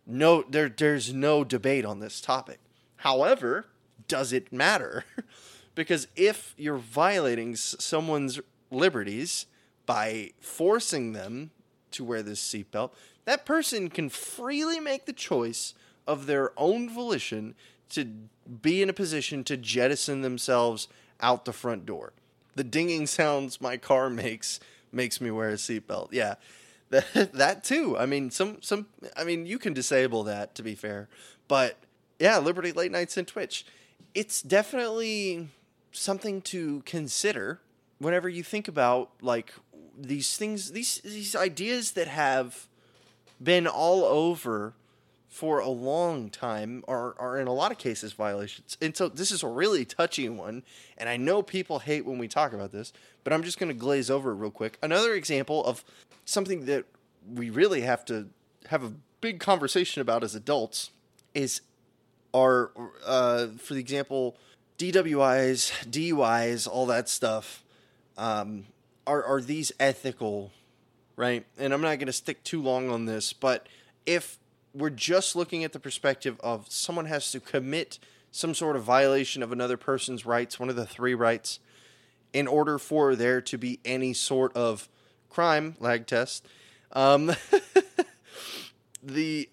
No, 0.06 0.44
there, 0.44 0.70
there's 0.70 1.14
no 1.14 1.44
debate 1.44 1.86
on 1.86 2.00
this 2.00 2.22
topic. 2.22 2.60
However, 2.98 3.66
does 4.08 4.34
it 4.34 4.52
matter? 4.52 5.06
because 5.76 6.08
if 6.16 6.54
you're 6.58 6.78
violating 6.78 7.56
someone's 7.56 8.40
liberties 8.70 9.46
by 9.86 10.32
forcing 10.42 11.14
them 11.14 11.52
to 11.96 12.04
wear 12.04 12.22
this 12.22 12.42
seatbelt, 12.42 12.92
that 13.26 13.46
person 13.46 13.90
can 13.90 14.10
freely 14.10 14.80
make 14.80 15.06
the 15.06 15.14
choice 15.14 15.74
of 16.08 16.28
their 16.28 16.52
own 16.58 16.90
volition 16.90 17.56
to 17.90 18.06
be 18.62 18.82
in 18.82 18.90
a 18.90 18.94
position 18.94 19.44
to 19.44 19.58
jettison 19.58 20.22
themselves 20.22 20.88
out 21.22 21.46
the 21.46 21.54
front 21.54 21.86
door. 21.86 22.14
The 22.56 22.64
dinging 22.64 23.08
sounds 23.08 23.60
my 23.60 23.78
car 23.78 24.10
makes 24.10 24.60
makes 24.92 25.20
me 25.20 25.32
wear 25.32 25.50
a 25.50 25.54
seatbelt. 25.54 26.10
Yeah. 26.12 26.36
That, 26.92 27.34
that 27.34 27.64
too. 27.64 27.98
I 27.98 28.06
mean, 28.06 28.30
some 28.30 28.62
some 28.62 28.86
I 29.18 29.24
mean, 29.24 29.48
you 29.48 29.58
can 29.58 29.74
disable 29.74 30.24
that 30.26 30.54
to 30.54 30.62
be 30.62 30.76
fair. 30.76 31.10
But 31.48 31.78
yeah, 32.20 32.38
Liberty 32.38 32.72
Late 32.72 32.92
Nights 32.92 33.18
and 33.18 33.28
Twitch. 33.28 33.66
It's 34.14 34.40
definitely 34.44 35.50
something 35.92 36.42
to 36.44 36.84
consider 36.86 37.60
whenever 37.98 38.30
you 38.30 38.44
think 38.44 38.68
about 38.68 39.10
like 39.20 39.54
these 39.98 40.38
things, 40.38 40.72
these 40.72 41.02
these 41.04 41.36
ideas 41.36 41.92
that 41.92 42.08
have 42.08 42.68
been 43.42 43.68
all 43.68 44.04
over 44.04 44.74
for 45.36 45.60
a 45.60 45.68
long 45.68 46.30
time 46.30 46.82
are, 46.88 47.14
are 47.20 47.38
in 47.38 47.46
a 47.46 47.54
lot 47.54 47.70
of 47.70 47.78
cases 47.78 48.14
violations. 48.14 48.78
And 48.82 48.96
so 48.96 49.10
this 49.10 49.32
is 49.32 49.44
a 49.44 49.50
really 49.50 49.84
touchy 49.84 50.30
one. 50.30 50.64
And 50.98 51.10
I 51.10 51.18
know 51.18 51.42
people 51.42 51.80
hate 51.80 52.06
when 52.06 52.18
we 52.18 52.30
talk 52.30 52.54
about 52.54 52.72
this, 52.72 52.94
but 53.26 53.34
I'm 53.34 53.44
just 53.44 53.60
going 53.60 53.68
to 53.68 53.76
glaze 53.76 54.10
over 54.10 54.32
it 54.32 54.36
real 54.36 54.50
quick. 54.50 54.78
Another 54.82 55.14
example 55.14 55.66
of 55.66 55.84
something 56.24 56.68
that 56.68 56.86
we 57.34 57.50
really 57.50 57.82
have 57.82 58.06
to 58.06 58.30
have 58.70 58.86
a 58.86 58.94
big 59.20 59.42
conversation 59.42 60.02
about 60.02 60.24
as 60.24 60.36
adults 60.36 60.92
is 61.34 61.60
our, 62.34 62.72
uh, 63.06 63.48
for 63.58 63.74
the 63.74 63.82
example, 63.82 64.38
DWIs, 64.78 65.72
DUIs, 65.90 66.66
all 66.66 66.86
that 66.86 67.10
stuff. 67.10 67.62
Um, 68.18 68.68
are 69.08 69.24
are 69.24 69.42
these 69.42 69.72
ethical, 69.80 70.52
right? 71.16 71.46
And 71.58 71.74
I'm 71.74 71.82
not 71.82 71.98
going 71.98 72.08
to 72.08 72.14
stick 72.14 72.44
too 72.44 72.62
long 72.62 72.90
on 72.90 73.06
this, 73.06 73.34
but 73.34 73.68
if 74.06 74.38
we're 74.74 74.90
just 74.90 75.36
looking 75.36 75.64
at 75.64 75.74
the 75.74 75.80
perspective 75.80 76.40
of 76.42 76.66
someone 76.70 77.06
has 77.06 77.32
to 77.32 77.40
commit 77.40 77.98
some 78.32 78.54
sort 78.54 78.76
of 78.76 78.84
violation 78.84 79.42
of 79.42 79.52
another 79.52 79.78
person's 79.78 80.26
rights, 80.26 80.60
one 80.60 80.70
of 80.70 80.76
the 80.76 80.86
three 80.86 81.14
rights, 81.14 81.60
in 82.34 82.48
order 82.48 82.78
for 82.78 83.16
there 83.16 83.40
to 83.40 83.58
be 83.58 83.80
any 83.86 84.14
sort 84.14 84.56
of 84.58 84.90
crime 85.30 85.76
lag 85.80 86.06
test, 86.06 86.46
um, 86.92 87.32
the 89.04 89.50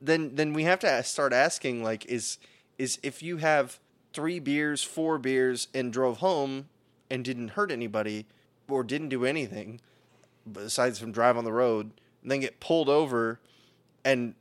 then 0.00 0.34
then 0.34 0.52
we 0.52 0.64
have 0.64 0.80
to 0.80 1.02
start 1.02 1.32
asking 1.32 1.82
like 1.82 2.04
is 2.06 2.38
is 2.78 2.98
if 3.02 3.22
you 3.22 3.38
have 3.38 3.78
three 4.12 4.38
beers, 4.40 4.82
four 4.82 5.18
beers, 5.18 5.68
and 5.74 5.92
drove 5.92 6.18
home 6.18 6.68
and 7.10 7.24
didn't 7.24 7.50
hurt 7.50 7.70
anybody, 7.70 8.26
or 8.68 8.82
didn't 8.84 9.08
do 9.08 9.24
anything 9.24 9.80
besides 10.50 10.98
from 10.98 11.12
drive 11.12 11.36
on 11.36 11.44
the 11.44 11.52
road 11.52 11.90
and 12.22 12.30
then 12.30 12.40
get 12.40 12.60
pulled 12.60 12.88
over 12.88 13.40
and 14.04 14.34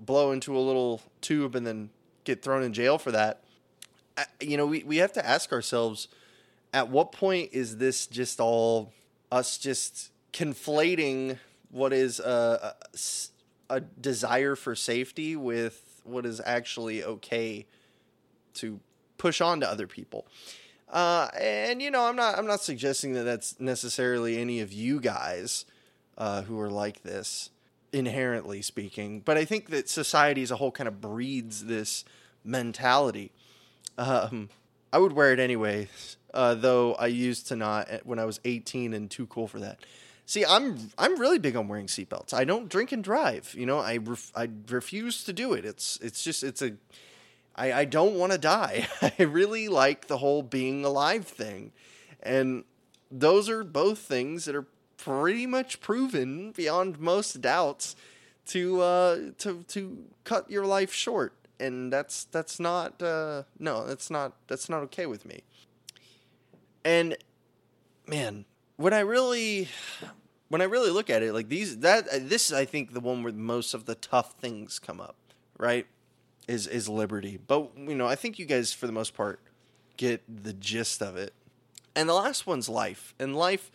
blow 0.00 0.32
into 0.32 0.56
a 0.56 0.60
little 0.60 1.02
tube 1.20 1.54
and 1.54 1.66
then 1.66 1.90
get 2.24 2.42
thrown 2.42 2.62
in 2.62 2.72
jail 2.72 2.98
for 2.98 3.10
that. 3.10 3.42
You 4.40 4.56
know, 4.56 4.66
we, 4.66 4.82
we 4.82 4.98
have 4.98 5.12
to 5.14 5.26
ask 5.26 5.52
ourselves 5.52 6.08
at 6.72 6.88
what 6.88 7.12
point 7.12 7.50
is 7.52 7.78
this 7.78 8.06
just 8.06 8.40
all 8.40 8.92
us 9.32 9.58
just 9.58 10.10
conflating 10.32 11.38
what 11.70 11.92
is 11.92 12.20
a, 12.20 12.74
a, 13.70 13.76
a 13.76 13.80
desire 13.80 14.56
for 14.56 14.74
safety 14.74 15.36
with 15.36 16.00
what 16.04 16.26
is 16.26 16.40
actually 16.44 17.04
okay 17.04 17.66
to 18.54 18.80
push 19.18 19.40
on 19.40 19.60
to 19.60 19.68
other 19.68 19.86
people? 19.86 20.26
Uh, 20.90 21.28
and 21.38 21.80
you 21.80 21.90
know, 21.90 22.04
I'm 22.06 22.16
not 22.16 22.36
I'm 22.38 22.46
not 22.46 22.60
suggesting 22.60 23.12
that 23.12 23.22
that's 23.22 23.58
necessarily 23.60 24.38
any 24.38 24.60
of 24.60 24.72
you 24.72 25.00
guys 25.00 25.64
uh, 26.18 26.42
who 26.42 26.58
are 26.60 26.70
like 26.70 27.02
this, 27.02 27.50
inherently 27.92 28.60
speaking. 28.60 29.20
But 29.20 29.36
I 29.36 29.44
think 29.44 29.70
that 29.70 29.88
society 29.88 30.42
as 30.42 30.50
a 30.50 30.56
whole 30.56 30.72
kind 30.72 30.88
of 30.88 31.00
breeds 31.00 31.66
this 31.66 32.04
mentality. 32.44 33.30
Um, 33.96 34.48
I 34.92 34.98
would 34.98 35.12
wear 35.12 35.32
it 35.32 35.38
anyway, 35.38 35.88
uh, 36.34 36.54
though 36.54 36.94
I 36.94 37.06
used 37.06 37.46
to 37.48 37.56
not 37.56 37.88
when 38.04 38.18
I 38.18 38.24
was 38.24 38.40
18 38.44 38.92
and 38.92 39.08
too 39.10 39.26
cool 39.26 39.46
for 39.46 39.60
that. 39.60 39.78
See, 40.26 40.44
I'm 40.44 40.90
I'm 40.98 41.18
really 41.18 41.38
big 41.38 41.56
on 41.56 41.68
wearing 41.68 41.86
seatbelts. 41.86 42.34
I 42.34 42.44
don't 42.44 42.68
drink 42.68 42.92
and 42.92 43.02
drive. 43.02 43.54
You 43.56 43.66
know, 43.66 43.78
I 43.78 43.96
ref, 43.96 44.32
I 44.34 44.48
refuse 44.68 45.24
to 45.24 45.32
do 45.32 45.52
it. 45.52 45.64
It's 45.64 45.98
it's 46.02 46.22
just 46.22 46.42
it's 46.42 46.62
a 46.62 46.72
I, 47.54 47.72
I 47.72 47.84
don't 47.84 48.14
want 48.14 48.32
to 48.32 48.38
die. 48.38 48.88
I 49.02 49.22
really 49.22 49.68
like 49.68 50.06
the 50.06 50.18
whole 50.18 50.42
being 50.42 50.84
alive 50.84 51.26
thing. 51.26 51.72
And 52.22 52.64
those 53.10 53.48
are 53.48 53.64
both 53.64 53.98
things 53.98 54.44
that 54.44 54.54
are 54.54 54.66
pretty 54.96 55.46
much 55.46 55.80
proven 55.80 56.52
beyond 56.52 57.00
most 57.00 57.40
doubts 57.40 57.96
to 58.46 58.80
uh, 58.80 59.18
to 59.38 59.64
to 59.68 60.04
cut 60.24 60.50
your 60.50 60.66
life 60.66 60.92
short. 60.92 61.34
And 61.58 61.92
that's 61.92 62.24
that's 62.24 62.58
not 62.58 63.02
uh, 63.02 63.44
no, 63.58 63.86
that's 63.86 64.10
not 64.10 64.32
that's 64.46 64.68
not 64.68 64.82
okay 64.84 65.06
with 65.06 65.24
me. 65.24 65.42
And 66.84 67.16
man, 68.06 68.44
when 68.76 68.92
I 68.92 69.00
really 69.00 69.68
when 70.48 70.60
I 70.60 70.64
really 70.64 70.90
look 70.90 71.10
at 71.10 71.22
it, 71.22 71.32
like 71.32 71.48
these 71.48 71.78
that 71.78 72.06
this 72.28 72.50
is 72.50 72.52
I 72.52 72.64
think 72.64 72.92
the 72.92 73.00
one 73.00 73.22
where 73.22 73.32
most 73.32 73.74
of 73.74 73.86
the 73.86 73.94
tough 73.94 74.34
things 74.34 74.78
come 74.78 75.00
up, 75.00 75.16
right? 75.58 75.86
Is 76.50 76.66
is 76.66 76.88
liberty. 76.88 77.38
But 77.46 77.70
you 77.76 77.94
know, 77.94 78.06
I 78.06 78.16
think 78.16 78.38
you 78.38 78.46
guys 78.46 78.72
for 78.72 78.86
the 78.86 78.92
most 78.92 79.14
part 79.14 79.40
get 79.96 80.22
the 80.42 80.52
gist 80.52 81.02
of 81.02 81.16
it. 81.16 81.32
And 81.94 82.08
the 82.08 82.14
last 82.14 82.46
one's 82.46 82.68
life. 82.68 83.14
And 83.18 83.36
life 83.36 83.70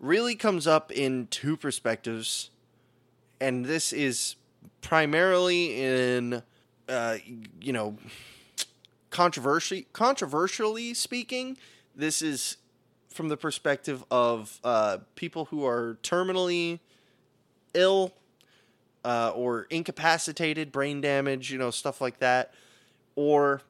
really 0.00 0.34
comes 0.34 0.66
up 0.66 0.90
in 0.90 1.26
two 1.28 1.56
perspectives. 1.56 2.50
And 3.40 3.64
this 3.64 3.92
is 3.92 4.36
primarily 4.80 5.80
in 5.80 6.42
uh, 6.88 7.16
you 7.60 7.72
know, 7.72 7.96
controversy 9.10 9.86
controversially 9.92 10.94
speaking, 10.94 11.56
this 11.94 12.22
is 12.22 12.56
from 13.08 13.28
the 13.28 13.36
perspective 13.36 14.04
of 14.10 14.58
uh, 14.64 14.98
people 15.14 15.46
who 15.46 15.66
are 15.66 15.98
terminally 16.02 16.80
ill 17.74 18.12
uh, 19.04 19.32
or 19.34 19.66
incapacitated, 19.70 20.72
brain 20.72 21.00
damage, 21.00 21.50
you 21.50 21.58
know, 21.58 21.70
stuff 21.70 22.00
like 22.00 22.18
that, 22.18 22.52
or 23.16 23.62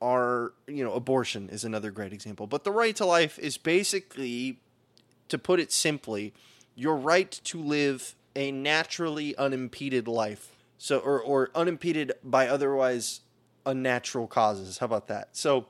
are, 0.00 0.52
you 0.66 0.82
know, 0.82 0.92
abortion 0.94 1.48
is 1.50 1.64
another 1.64 1.90
great 1.90 2.12
example. 2.12 2.46
But 2.46 2.64
the 2.64 2.72
right 2.72 2.96
to 2.96 3.04
life 3.04 3.38
is 3.38 3.58
basically, 3.58 4.58
to 5.28 5.38
put 5.38 5.60
it 5.60 5.72
simply, 5.72 6.32
your 6.74 6.96
right 6.96 7.30
to 7.44 7.60
live 7.60 8.14
a 8.34 8.50
naturally 8.50 9.36
unimpeded 9.36 10.08
life. 10.08 10.56
So, 10.78 10.98
or, 10.98 11.20
or 11.20 11.50
unimpeded 11.54 12.12
by 12.24 12.48
otherwise 12.48 13.20
unnatural 13.66 14.26
causes. 14.26 14.78
How 14.78 14.86
about 14.86 15.08
that? 15.08 15.36
So, 15.36 15.66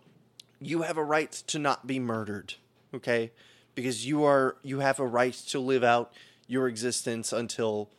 you 0.61 0.83
have 0.83 0.97
a 0.97 1.05
right 1.05 1.33
to 1.33 1.59
not 1.59 1.87
be 1.87 1.99
murdered, 1.99 2.55
okay? 2.95 3.33
Because 3.75 4.07
you 4.07 4.25
are 4.25 4.57
you 4.63 4.81
have 4.81 5.01
a 5.01 5.07
right 5.07 5.33
to 5.33 5.59
live 5.59 5.83
out 5.83 6.13
your 6.47 6.69
existence 6.69 7.33
until 7.33 7.91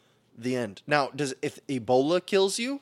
the 0.44 0.56
end. 0.56 0.82
Now, 0.88 1.10
does 1.16 1.34
if 1.42 1.66
Ebola 1.68 2.26
kills 2.26 2.60
you, 2.60 2.82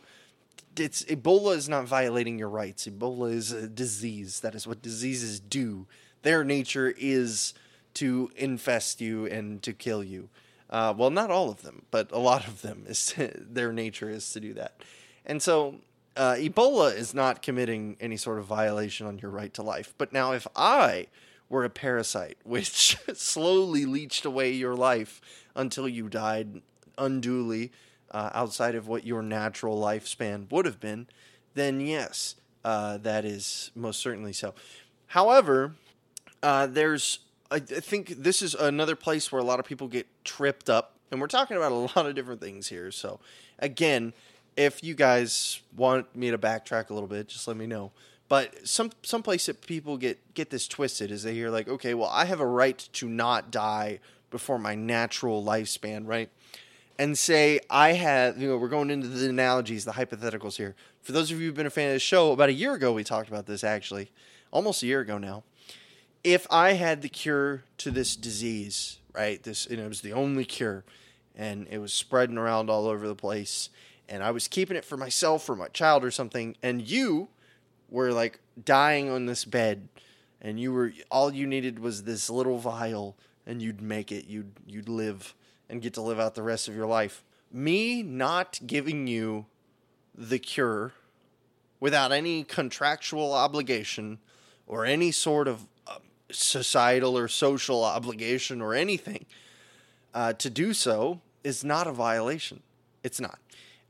it's 0.78 1.04
Ebola 1.06 1.56
is 1.56 1.69
not 1.69 1.86
violating 1.86 2.39
your 2.39 2.50
rights. 2.50 2.88
Ebola 2.88 3.34
is 3.34 3.52
a 3.52 3.67
disease. 3.67 4.39
That 4.41 4.56
is 4.56 4.67
what 4.67 4.82
diseases 4.82 5.39
do. 5.39 5.88
Their 6.22 6.43
nature 6.43 6.93
is 6.98 7.54
to 7.95 8.32
infest 8.36 9.02
you 9.02 9.26
and 9.26 9.62
to 9.63 9.74
kill 9.74 10.04
you. 10.04 10.30
Uh, 10.69 10.93
well, 10.95 11.10
not 11.10 11.32
all 11.32 11.50
of 11.50 11.63
them, 11.63 11.84
but 11.89 12.12
a 12.12 12.19
lot 12.19 12.48
of 12.48 12.62
them 12.62 12.86
is 12.88 13.13
their 13.17 13.74
nature 13.74 14.10
is 14.10 14.32
to 14.34 14.39
do 14.39 14.54
that. 14.54 14.82
And 15.26 15.41
so 15.41 15.76
uh, 16.15 16.34
Ebola 16.34 16.95
is 16.95 17.13
not 17.13 17.41
committing 17.41 17.98
any 18.00 18.17
sort 18.17 18.39
of 18.39 18.45
violation 18.45 19.08
on 19.08 19.19
your 19.19 19.32
right 19.32 19.54
to 19.54 19.63
life. 19.63 19.93
But 19.98 20.13
now, 20.13 20.34
if 20.34 20.48
I 20.56 21.08
were 21.50 21.63
a 21.63 21.69
parasite 21.69 22.38
which 22.43 22.98
slowly 23.13 23.86
leached 23.86 24.26
away 24.26 24.52
your 24.52 24.76
life 24.76 25.22
until 25.56 25.88
you 25.88 26.10
died 26.10 26.62
unduly 27.00 27.72
uh, 28.12 28.30
outside 28.34 28.76
of 28.76 28.88
what 28.88 29.06
your 29.06 29.22
natural 29.22 29.80
lifespan 29.80 30.52
would 30.52 30.66
have 30.66 30.80
been, 30.80 31.08
then 31.54 31.80
yes, 31.80 32.36
uh, 32.64 32.98
that 32.98 33.26
is 33.26 33.72
most 33.76 34.00
certainly 34.00 34.34
so. 34.34 34.54
However, 35.08 35.76
uh, 36.44 36.68
there's 36.68 37.20
I 37.52 37.60
think 37.60 38.10
this 38.10 38.42
is 38.44 38.54
another 38.54 38.96
place 38.96 39.32
where 39.32 39.42
a 39.42 39.44
lot 39.44 39.60
of 39.60 39.66
people 39.66 39.88
get 39.88 40.08
tripped 40.24 40.70
up, 40.70 40.94
and 41.10 41.20
we're 41.20 41.28
talking 41.28 41.58
about 41.58 41.72
a 41.72 41.76
lot 41.96 42.06
of 42.06 42.14
different 42.16 42.42
things 42.42 42.68
here. 42.68 42.92
So, 42.92 43.20
again, 43.58 44.14
if 44.56 44.84
you 44.84 44.94
guys 44.94 45.62
want 45.76 46.16
me 46.16 46.30
to 46.32 46.38
backtrack 46.38 46.90
a 46.90 46.94
little 46.94 47.10
bit, 47.10 47.28
just 47.28 47.48
let 47.48 47.58
me 47.58 47.66
know. 47.66 47.92
But 48.28 48.68
some 48.68 48.92
some 49.02 49.24
place 49.24 49.48
that 49.48 49.66
people 49.66 49.98
get 49.98 50.20
get 50.36 50.52
this 50.52 50.68
twisted 50.68 51.10
is 51.10 51.24
they 51.24 51.34
hear 51.34 51.50
like, 51.50 51.68
okay, 51.68 51.96
well, 51.96 52.10
I 52.10 52.26
have 52.26 52.40
a 52.40 52.46
right 52.46 52.78
to 52.94 53.10
not 53.10 53.50
die 53.50 54.00
before 54.30 54.60
my 54.60 54.76
natural 54.76 55.44
lifespan, 55.44 56.06
right? 56.06 56.30
And 57.00 57.18
say 57.18 57.62
I 57.70 57.94
have, 57.94 58.38
you 58.38 58.48
know, 58.48 58.58
we're 58.58 58.68
going 58.68 58.92
into 58.92 59.08
the 59.08 59.28
analogies, 59.28 59.86
the 59.86 59.94
hypotheticals 59.94 60.58
here. 60.58 60.76
For 61.02 61.14
those 61.14 61.32
of 61.32 61.40
you 61.40 61.48
who've 61.48 61.56
been 61.56 61.66
a 61.66 61.72
fan 61.72 61.88
of 61.88 61.94
the 61.96 62.00
show, 62.00 62.32
about 62.32 62.50
a 62.50 62.54
year 62.54 62.76
ago 62.76 62.94
we 62.94 63.04
talked 63.04 63.30
about 63.30 63.48
this 63.48 63.64
actually, 63.64 64.12
almost 64.52 64.84
a 64.84 64.86
year 64.86 65.00
ago 65.00 65.18
now. 65.18 65.44
If 66.24 66.46
I 66.52 66.74
had 66.74 67.02
the 67.02 67.10
cure 67.10 67.64
to 67.78 67.90
this 67.90 68.16
disease, 68.16 69.00
right? 69.14 69.42
This, 69.42 69.66
you 69.68 69.78
know, 69.78 69.86
it 69.86 69.90
was 69.90 70.02
the 70.02 70.14
only 70.14 70.46
cure, 70.46 70.84
and 71.36 71.66
it 71.72 71.80
was 71.80 71.94
spreading 71.94 72.38
around 72.38 72.70
all 72.70 72.86
over 72.86 73.08
the 73.08 73.16
place 73.16 73.70
and 74.10 74.24
I 74.24 74.32
was 74.32 74.48
keeping 74.48 74.76
it 74.76 74.84
for 74.84 74.98
myself 74.98 75.48
or 75.48 75.56
my 75.56 75.68
child 75.68 76.04
or 76.04 76.12
something, 76.12 76.58
and 76.64 76.82
you 76.82 77.30
were 77.90 78.12
like 78.12 78.40
dying 78.66 79.10
on 79.10 79.28
this 79.28 79.46
bed, 79.46 79.88
and 80.42 80.60
you 80.60 80.74
were 80.74 80.92
all 81.12 81.32
you 81.32 81.46
needed 81.46 81.80
was 81.80 82.04
this 82.04 82.30
little 82.30 82.58
vial, 82.58 83.16
and 83.46 83.62
you'd 83.62 83.82
make 83.82 84.12
it, 84.12 84.26
you'd 84.26 84.52
you'd 84.66 84.90
live 84.90 85.36
and 85.69 85.82
get 85.82 85.93
to 85.93 86.01
live 86.01 86.19
out 86.19 86.36
the 86.36 86.43
rest 86.43 86.67
of 86.67 86.75
your 86.75 86.88
life. 86.88 87.23
Me 87.51 88.03
not 88.03 88.60
giving 88.65 89.08
you 89.08 89.45
the 90.15 90.39
cure 90.39 90.93
without 91.79 92.12
any 92.12 92.43
contractual 92.43 93.34
obligation 93.34 94.19
or 94.67 94.86
any 94.86 95.12
sort 95.12 95.47
of 95.47 95.65
uh, 95.88 95.97
societal 96.32 97.17
or 97.17 97.27
social 97.27 97.84
obligation 97.84 98.62
or 98.62 98.73
anything 98.73 99.25
uh, 100.13 100.34
to 100.34 100.49
do 100.49 100.73
so 100.73 101.21
is 101.43 101.63
not 101.63 101.88
a 101.88 101.91
violation. 101.91 102.62
It's 103.03 103.19
not. 103.19 103.39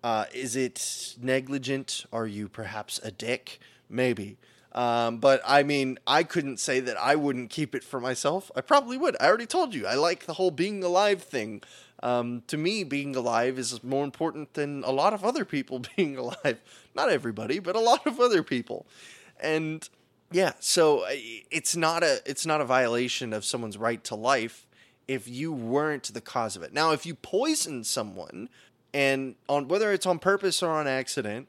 Uh, 0.03 0.25
is 0.33 0.55
it 0.55 1.15
negligent? 1.21 2.05
Are 2.13 2.27
you 2.27 2.47
perhaps 2.47 2.99
a 3.03 3.11
dick? 3.11 3.59
Maybe. 3.89 4.37
Um, 4.73 5.17
but 5.17 5.41
I 5.45 5.63
mean, 5.63 5.97
I 6.05 6.23
couldn't 6.23 6.59
say 6.59 6.79
that 6.79 6.97
I 6.97 7.15
wouldn't 7.15 7.49
keep 7.49 7.73
it 7.73 7.83
for 7.83 7.99
myself. 7.99 8.51
I 8.55 8.61
probably 8.61 8.97
would. 8.97 9.15
I 9.19 9.27
already 9.27 9.47
told 9.47 9.73
you. 9.73 9.87
I 9.87 9.95
like 9.95 10.25
the 10.25 10.33
whole 10.33 10.51
being 10.51 10.83
alive 10.83 11.23
thing. 11.23 11.63
Um, 12.01 12.43
to 12.47 12.57
me, 12.57 12.83
being 12.83 13.15
alive 13.15 13.57
is 13.57 13.83
more 13.83 14.03
important 14.03 14.53
than 14.53 14.83
a 14.83 14.91
lot 14.91 15.13
of 15.13 15.25
other 15.25 15.43
people 15.43 15.81
being 15.95 16.17
alive. 16.17 16.61
Not 16.95 17.09
everybody, 17.09 17.59
but 17.59 17.75
a 17.75 17.79
lot 17.79 18.05
of 18.05 18.19
other 18.19 18.43
people. 18.43 18.85
And 19.41 19.87
yeah, 20.31 20.53
so 20.59 21.05
it's 21.09 21.75
not 21.75 22.03
a 22.03 22.21
it's 22.25 22.45
not 22.45 22.61
a 22.61 22.65
violation 22.65 23.33
of 23.33 23.43
someone's 23.43 23.77
right 23.77 24.03
to 24.05 24.15
life 24.15 24.67
if 25.07 25.27
you 25.27 25.51
weren't 25.51 26.13
the 26.13 26.21
cause 26.21 26.55
of 26.55 26.61
it. 26.61 26.71
Now, 26.71 26.91
if 26.91 27.05
you 27.05 27.15
poison 27.15 27.83
someone 27.83 28.49
and 28.93 29.35
on 29.47 29.67
whether 29.67 29.91
it's 29.91 30.05
on 30.05 30.19
purpose 30.19 30.61
or 30.61 30.69
on 30.69 30.87
accident 30.87 31.47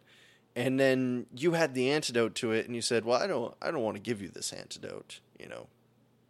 and 0.56 0.78
then 0.78 1.26
you 1.34 1.52
had 1.52 1.74
the 1.74 1.90
antidote 1.90 2.34
to 2.34 2.52
it 2.52 2.66
and 2.66 2.74
you 2.74 2.82
said 2.82 3.04
well 3.04 3.22
i 3.22 3.26
don't 3.26 3.54
i 3.62 3.70
don't 3.70 3.82
want 3.82 3.96
to 3.96 4.02
give 4.02 4.20
you 4.20 4.28
this 4.28 4.52
antidote 4.52 5.20
you 5.40 5.48
know. 5.48 5.66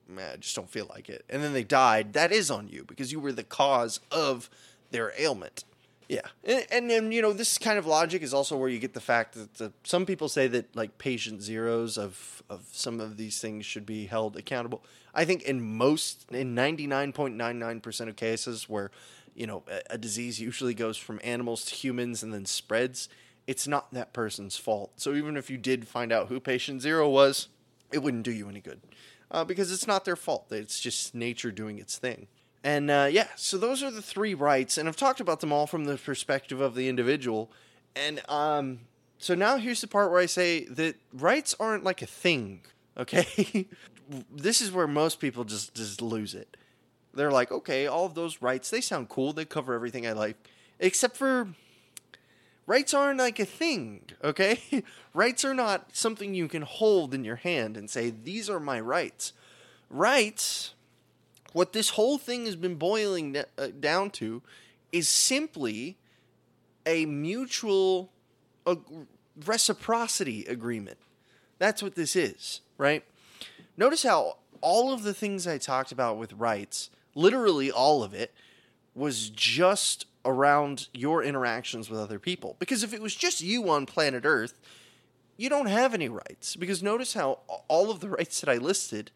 Man, 0.09 0.33
i 0.33 0.37
just 0.37 0.56
don't 0.56 0.70
feel 0.70 0.87
like 0.90 1.09
it. 1.09 1.24
And 1.28 1.42
then 1.42 1.52
they 1.52 1.62
died. 1.62 2.14
That 2.14 2.33
is 2.33 2.50
on 2.50 2.68
you 2.68 2.85
because 2.85 3.12
you 3.12 3.20
were 3.20 3.33
the 3.33 3.44
cause 3.44 4.00
of 4.11 4.50
their 4.90 5.12
ailment. 5.18 5.64
Yeah. 6.09 6.26
And, 6.42 6.66
and 6.72 6.90
then 6.90 7.12
you 7.12 7.22
know 7.22 7.33
this 7.33 7.59
kind 7.59 7.78
of 7.78 7.87
logic 7.87 8.22
is 8.22 8.35
also 8.35 8.56
where 8.56 8.68
you 8.68 8.80
get 8.80 8.94
the 8.94 9.00
fact 9.00 9.35
that 9.35 9.54
the, 9.54 9.72
some 9.85 10.06
people 10.06 10.28
say 10.28 10.48
that 10.48 10.74
like 10.74 10.98
patient 10.98 11.42
zeros 11.42 11.96
of 11.96 12.42
of 12.50 12.64
some 12.72 12.98
of 12.98 13.16
these 13.16 13.40
things 13.40 13.64
should 13.64 13.87
be 13.87 14.06
held 14.06 14.37
accountable. 14.37 14.85
I 15.14 15.24
think 15.24 15.42
in 15.42 15.76
most 15.76 16.26
in 16.33 16.56
99.99% 16.56 18.09
of 18.09 18.16
cases 18.16 18.68
where 18.68 18.90
you 19.35 19.46
know, 19.46 19.62
a, 19.70 19.94
a 19.94 19.98
disease 19.98 20.40
usually 20.40 20.74
goes 20.74 20.96
from 20.96 21.20
animals 21.22 21.64
to 21.66 21.74
humans 21.74 22.22
and 22.22 22.35
then 22.35 22.44
spreads. 22.44 23.09
It's 23.46 23.66
not 23.66 23.92
that 23.92 24.12
person's 24.12 24.57
fault. 24.57 24.92
So 24.96 25.14
even 25.14 25.37
if 25.37 25.50
you 25.50 25.59
did 25.59 25.88
find 25.88 26.12
out 26.12 26.29
who 26.29 26.40
patient 26.40 26.83
zero 26.83 27.09
was, 27.09 27.48
it 27.92 27.98
wouldn't 27.98 28.22
do 28.22 28.31
you 28.31 28.48
any 28.48 28.61
good 28.61 28.81
uh, 29.31 29.44
because 29.44 29.72
it's 29.72 29.87
not 29.87 30.05
their 30.05 30.16
fault. 30.16 30.46
It's 30.50 30.81
just 30.81 31.14
nature 31.14 31.50
doing 31.50 31.79
its 31.79 31.98
thing. 31.98 32.29
And 32.62 32.90
uh, 32.90 33.09
yeah, 33.11 33.29
so 33.37 33.57
those 33.57 33.83
are 33.83 33.90
the 33.90 34.03
three 34.03 34.35
rights, 34.35 34.76
and 34.76 34.87
I've 34.88 34.96
talked 34.96 35.20
about 35.20 35.40
them 35.40 35.53
all 35.53 35.66
from 35.66 35.85
the 35.85 35.96
perspective 35.96 36.61
of 36.61 36.74
the 36.74 36.88
individual. 36.88 37.50
And 37.96 38.20
um, 38.29 38.81
so 39.18 39.35
now 39.35 39.57
here's 39.57 39.81
the 39.81 39.87
part 39.87 40.11
where 40.11 40.20
I 40.20 40.26
say 40.26 40.66
that 40.66 40.96
rights 41.12 41.55
aren't 41.59 41.85
like 41.85 42.03
a 42.03 42.07
thing. 42.07 42.62
Okay, 42.98 43.66
this 44.31 44.61
is 44.61 44.72
where 44.72 44.87
most 44.87 45.20
people 45.20 45.44
just 45.44 45.74
just 45.74 46.03
lose 46.03 46.35
it 46.35 46.57
they're 47.14 47.31
like, 47.31 47.50
okay, 47.50 47.87
all 47.87 48.07
of 48.07 48.14
those 48.14 48.40
rights, 48.42 48.70
they 48.70 48.81
sound 48.81 49.09
cool. 49.09 49.33
They 49.33 49.44
cover 49.44 49.74
everything 49.74 50.07
I 50.07 50.12
like. 50.12 50.37
Except 50.79 51.16
for 51.16 51.48
rights 52.70 52.94
aren't 52.94 53.18
like 53.18 53.40
a 53.40 53.44
thing, 53.44 54.00
okay? 54.22 54.85
rights 55.12 55.44
are 55.44 55.54
not 55.54 55.88
something 55.92 56.35
you 56.35 56.46
can 56.46 56.62
hold 56.62 57.12
in 57.12 57.24
your 57.24 57.35
hand 57.35 57.76
and 57.76 57.90
say, 57.90 58.11
these 58.11 58.48
are 58.48 58.61
my 58.61 58.78
rights. 58.78 59.33
Rights, 59.90 60.74
what 61.52 61.72
this 61.72 61.90
whole 61.90 62.16
thing 62.16 62.46
has 62.46 62.54
been 62.54 62.76
boiling 62.76 63.37
uh, 63.37 63.66
down 63.80 64.11
to, 64.11 64.40
is 64.92 65.09
simply 65.09 65.96
a 66.87 67.06
mutual 67.06 68.12
uh, 68.64 68.76
reciprocity 69.44 70.44
agreement. 70.44 70.98
That's 71.59 71.83
what 71.83 71.96
this 71.96 72.14
is, 72.14 72.61
right? 72.78 73.02
Notice 73.76 74.04
how 74.04 74.37
all 74.61 74.92
of 74.92 75.02
the 75.02 75.12
things 75.12 75.44
I 75.44 75.59
talked 75.59 75.90
about 75.90 76.18
with 76.18 76.35
rights 76.35 76.88
literally 77.16 77.72
all 77.72 78.04
of 78.04 78.14
it 78.14 78.33
was 78.94 79.28
just 79.28 80.06
around 80.24 80.88
your 80.92 81.22
interactions 81.22 81.88
with 81.88 82.00
other 82.00 82.18
people. 82.18 82.56
Because 82.59 82.83
if 82.83 82.92
it 82.92 83.00
was 83.00 83.14
just 83.14 83.40
you 83.40 83.68
on 83.70 83.87
planet 83.87 84.24
Earth, 84.24 84.59
you 85.37 85.48
don't 85.48 85.66
have 85.66 85.94
any 85.94 86.09
rights. 86.09 86.56
Because 86.56 86.83
notice 86.83 87.14
how 87.14 87.40
all 87.68 87.90
of 87.90 88.00
the 88.00 88.09
rights 88.09 88.40
that 88.40 88.50
I 88.50 88.56
listed, 88.56 89.11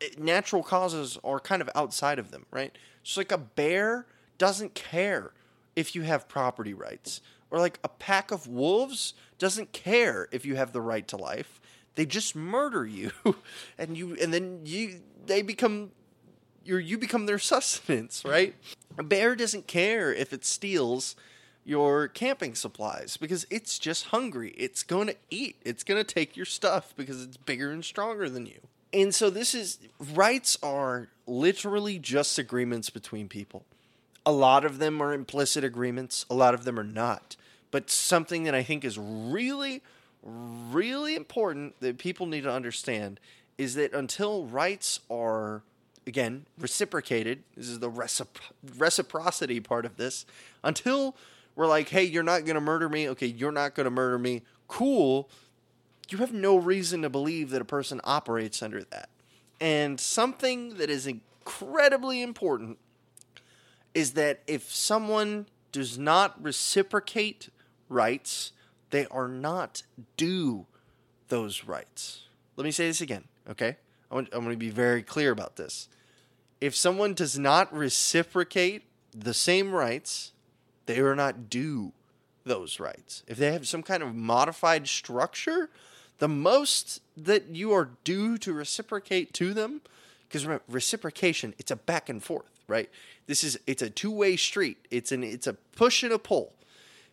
eh, 0.00 0.08
natural 0.18 0.62
causes 0.62 1.18
are 1.22 1.40
kind 1.40 1.60
of 1.60 1.68
outside 1.74 2.18
of 2.18 2.30
them, 2.30 2.46
right? 2.50 2.76
So, 3.02 3.20
like 3.20 3.32
a 3.32 3.38
bear 3.38 4.06
doesn't 4.38 4.74
care 4.74 5.32
if 5.76 5.94
you 5.94 6.02
have 6.02 6.28
property 6.28 6.74
rights, 6.74 7.20
or 7.50 7.58
like 7.58 7.78
a 7.84 7.88
pack 7.88 8.30
of 8.30 8.46
wolves 8.46 9.14
doesn't 9.38 9.72
care 9.72 10.28
if 10.32 10.44
you 10.44 10.56
have 10.56 10.72
the 10.72 10.80
right 10.80 11.06
to 11.08 11.16
life. 11.16 11.60
They 11.94 12.06
just 12.06 12.34
murder 12.34 12.86
you, 12.86 13.12
and 13.78 13.96
you, 13.96 14.16
and 14.20 14.32
then 14.32 14.60
you, 14.64 15.00
they 15.26 15.42
become 15.42 15.90
you 16.68 16.76
you 16.76 16.98
become 16.98 17.26
their 17.26 17.38
sustenance, 17.38 18.24
right? 18.24 18.54
A 18.98 19.02
bear 19.02 19.36
doesn't 19.36 19.66
care 19.66 20.12
if 20.12 20.32
it 20.32 20.44
steals 20.44 21.14
your 21.64 22.08
camping 22.08 22.54
supplies 22.54 23.16
because 23.16 23.46
it's 23.50 23.78
just 23.78 24.06
hungry. 24.06 24.54
It's 24.56 24.82
going 24.82 25.06
to 25.08 25.16
eat. 25.30 25.56
It's 25.64 25.84
going 25.84 26.02
to 26.02 26.14
take 26.14 26.36
your 26.36 26.46
stuff 26.46 26.94
because 26.96 27.22
it's 27.22 27.36
bigger 27.36 27.70
and 27.70 27.84
stronger 27.84 28.28
than 28.28 28.46
you. 28.46 28.58
And 28.92 29.14
so 29.14 29.28
this 29.30 29.54
is 29.54 29.78
rights 30.14 30.56
are 30.62 31.08
literally 31.26 31.98
just 31.98 32.38
agreements 32.38 32.90
between 32.90 33.28
people. 33.28 33.64
A 34.24 34.32
lot 34.32 34.64
of 34.64 34.78
them 34.78 35.00
are 35.00 35.12
implicit 35.12 35.62
agreements, 35.62 36.26
a 36.28 36.34
lot 36.34 36.54
of 36.54 36.64
them 36.64 36.78
are 36.78 36.84
not. 36.84 37.36
But 37.70 37.90
something 37.90 38.44
that 38.44 38.54
I 38.54 38.62
think 38.62 38.84
is 38.84 38.98
really, 38.98 39.82
really 40.22 41.14
important 41.14 41.78
that 41.80 41.98
people 41.98 42.26
need 42.26 42.44
to 42.44 42.52
understand 42.52 43.20
is 43.58 43.74
that 43.74 43.92
until 43.92 44.46
rights 44.46 45.00
are, 45.10 45.62
again, 46.08 46.46
reciprocated, 46.58 47.44
this 47.56 47.68
is 47.68 47.78
the 47.78 47.90
recipro- 47.90 48.52
reciprocity 48.76 49.60
part 49.60 49.84
of 49.84 49.96
this, 49.96 50.26
until 50.64 51.14
we're 51.54 51.66
like, 51.66 51.88
hey, 51.88 52.04
you're 52.04 52.22
not 52.22 52.44
going 52.44 52.54
to 52.54 52.60
murder 52.60 52.88
me, 52.88 53.08
okay, 53.10 53.26
you're 53.26 53.52
not 53.52 53.74
going 53.74 53.84
to 53.84 53.90
murder 53.90 54.18
me, 54.18 54.42
cool, 54.66 55.28
you 56.08 56.18
have 56.18 56.32
no 56.32 56.56
reason 56.56 57.02
to 57.02 57.10
believe 57.10 57.50
that 57.50 57.60
a 57.60 57.66
person 57.66 58.00
operates 58.04 58.62
under 58.62 58.82
that. 58.84 59.10
And 59.60 60.00
something 60.00 60.74
that 60.78 60.88
is 60.88 61.06
incredibly 61.06 62.22
important 62.22 62.78
is 63.92 64.12
that 64.12 64.42
if 64.46 64.72
someone 64.72 65.46
does 65.72 65.98
not 65.98 66.42
reciprocate 66.42 67.50
rights, 67.88 68.52
they 68.90 69.06
are 69.06 69.28
not 69.28 69.82
due 70.16 70.66
those 71.28 71.64
rights. 71.64 72.22
Let 72.56 72.64
me 72.64 72.70
say 72.70 72.86
this 72.86 73.00
again, 73.00 73.24
okay? 73.50 73.76
I'm 74.10 74.24
going 74.24 74.50
to 74.50 74.56
be 74.56 74.70
very 74.70 75.02
clear 75.02 75.30
about 75.30 75.56
this. 75.56 75.88
If 76.60 76.74
someone 76.74 77.14
does 77.14 77.38
not 77.38 77.72
reciprocate 77.72 78.84
the 79.14 79.34
same 79.34 79.72
rights, 79.72 80.32
they 80.86 81.00
are 81.00 81.14
not 81.14 81.48
due 81.48 81.92
those 82.44 82.80
rights. 82.80 83.22
If 83.26 83.36
they 83.36 83.52
have 83.52 83.68
some 83.68 83.82
kind 83.82 84.02
of 84.02 84.14
modified 84.14 84.88
structure, 84.88 85.70
the 86.18 86.28
most 86.28 87.00
that 87.16 87.54
you 87.54 87.72
are 87.72 87.90
due 88.04 88.38
to 88.38 88.52
reciprocate 88.52 89.32
to 89.34 89.54
them, 89.54 89.82
because 90.28 90.46
reciprocation, 90.68 91.54
it's 91.58 91.70
a 91.70 91.76
back 91.76 92.08
and 92.08 92.22
forth, 92.22 92.60
right? 92.66 92.90
This 93.26 93.44
is 93.44 93.58
it's 93.66 93.82
a 93.82 93.90
two-way 93.90 94.36
street. 94.36 94.78
It's 94.90 95.12
an 95.12 95.22
it's 95.22 95.46
a 95.46 95.54
push 95.54 96.02
and 96.02 96.12
a 96.12 96.18
pull. 96.18 96.52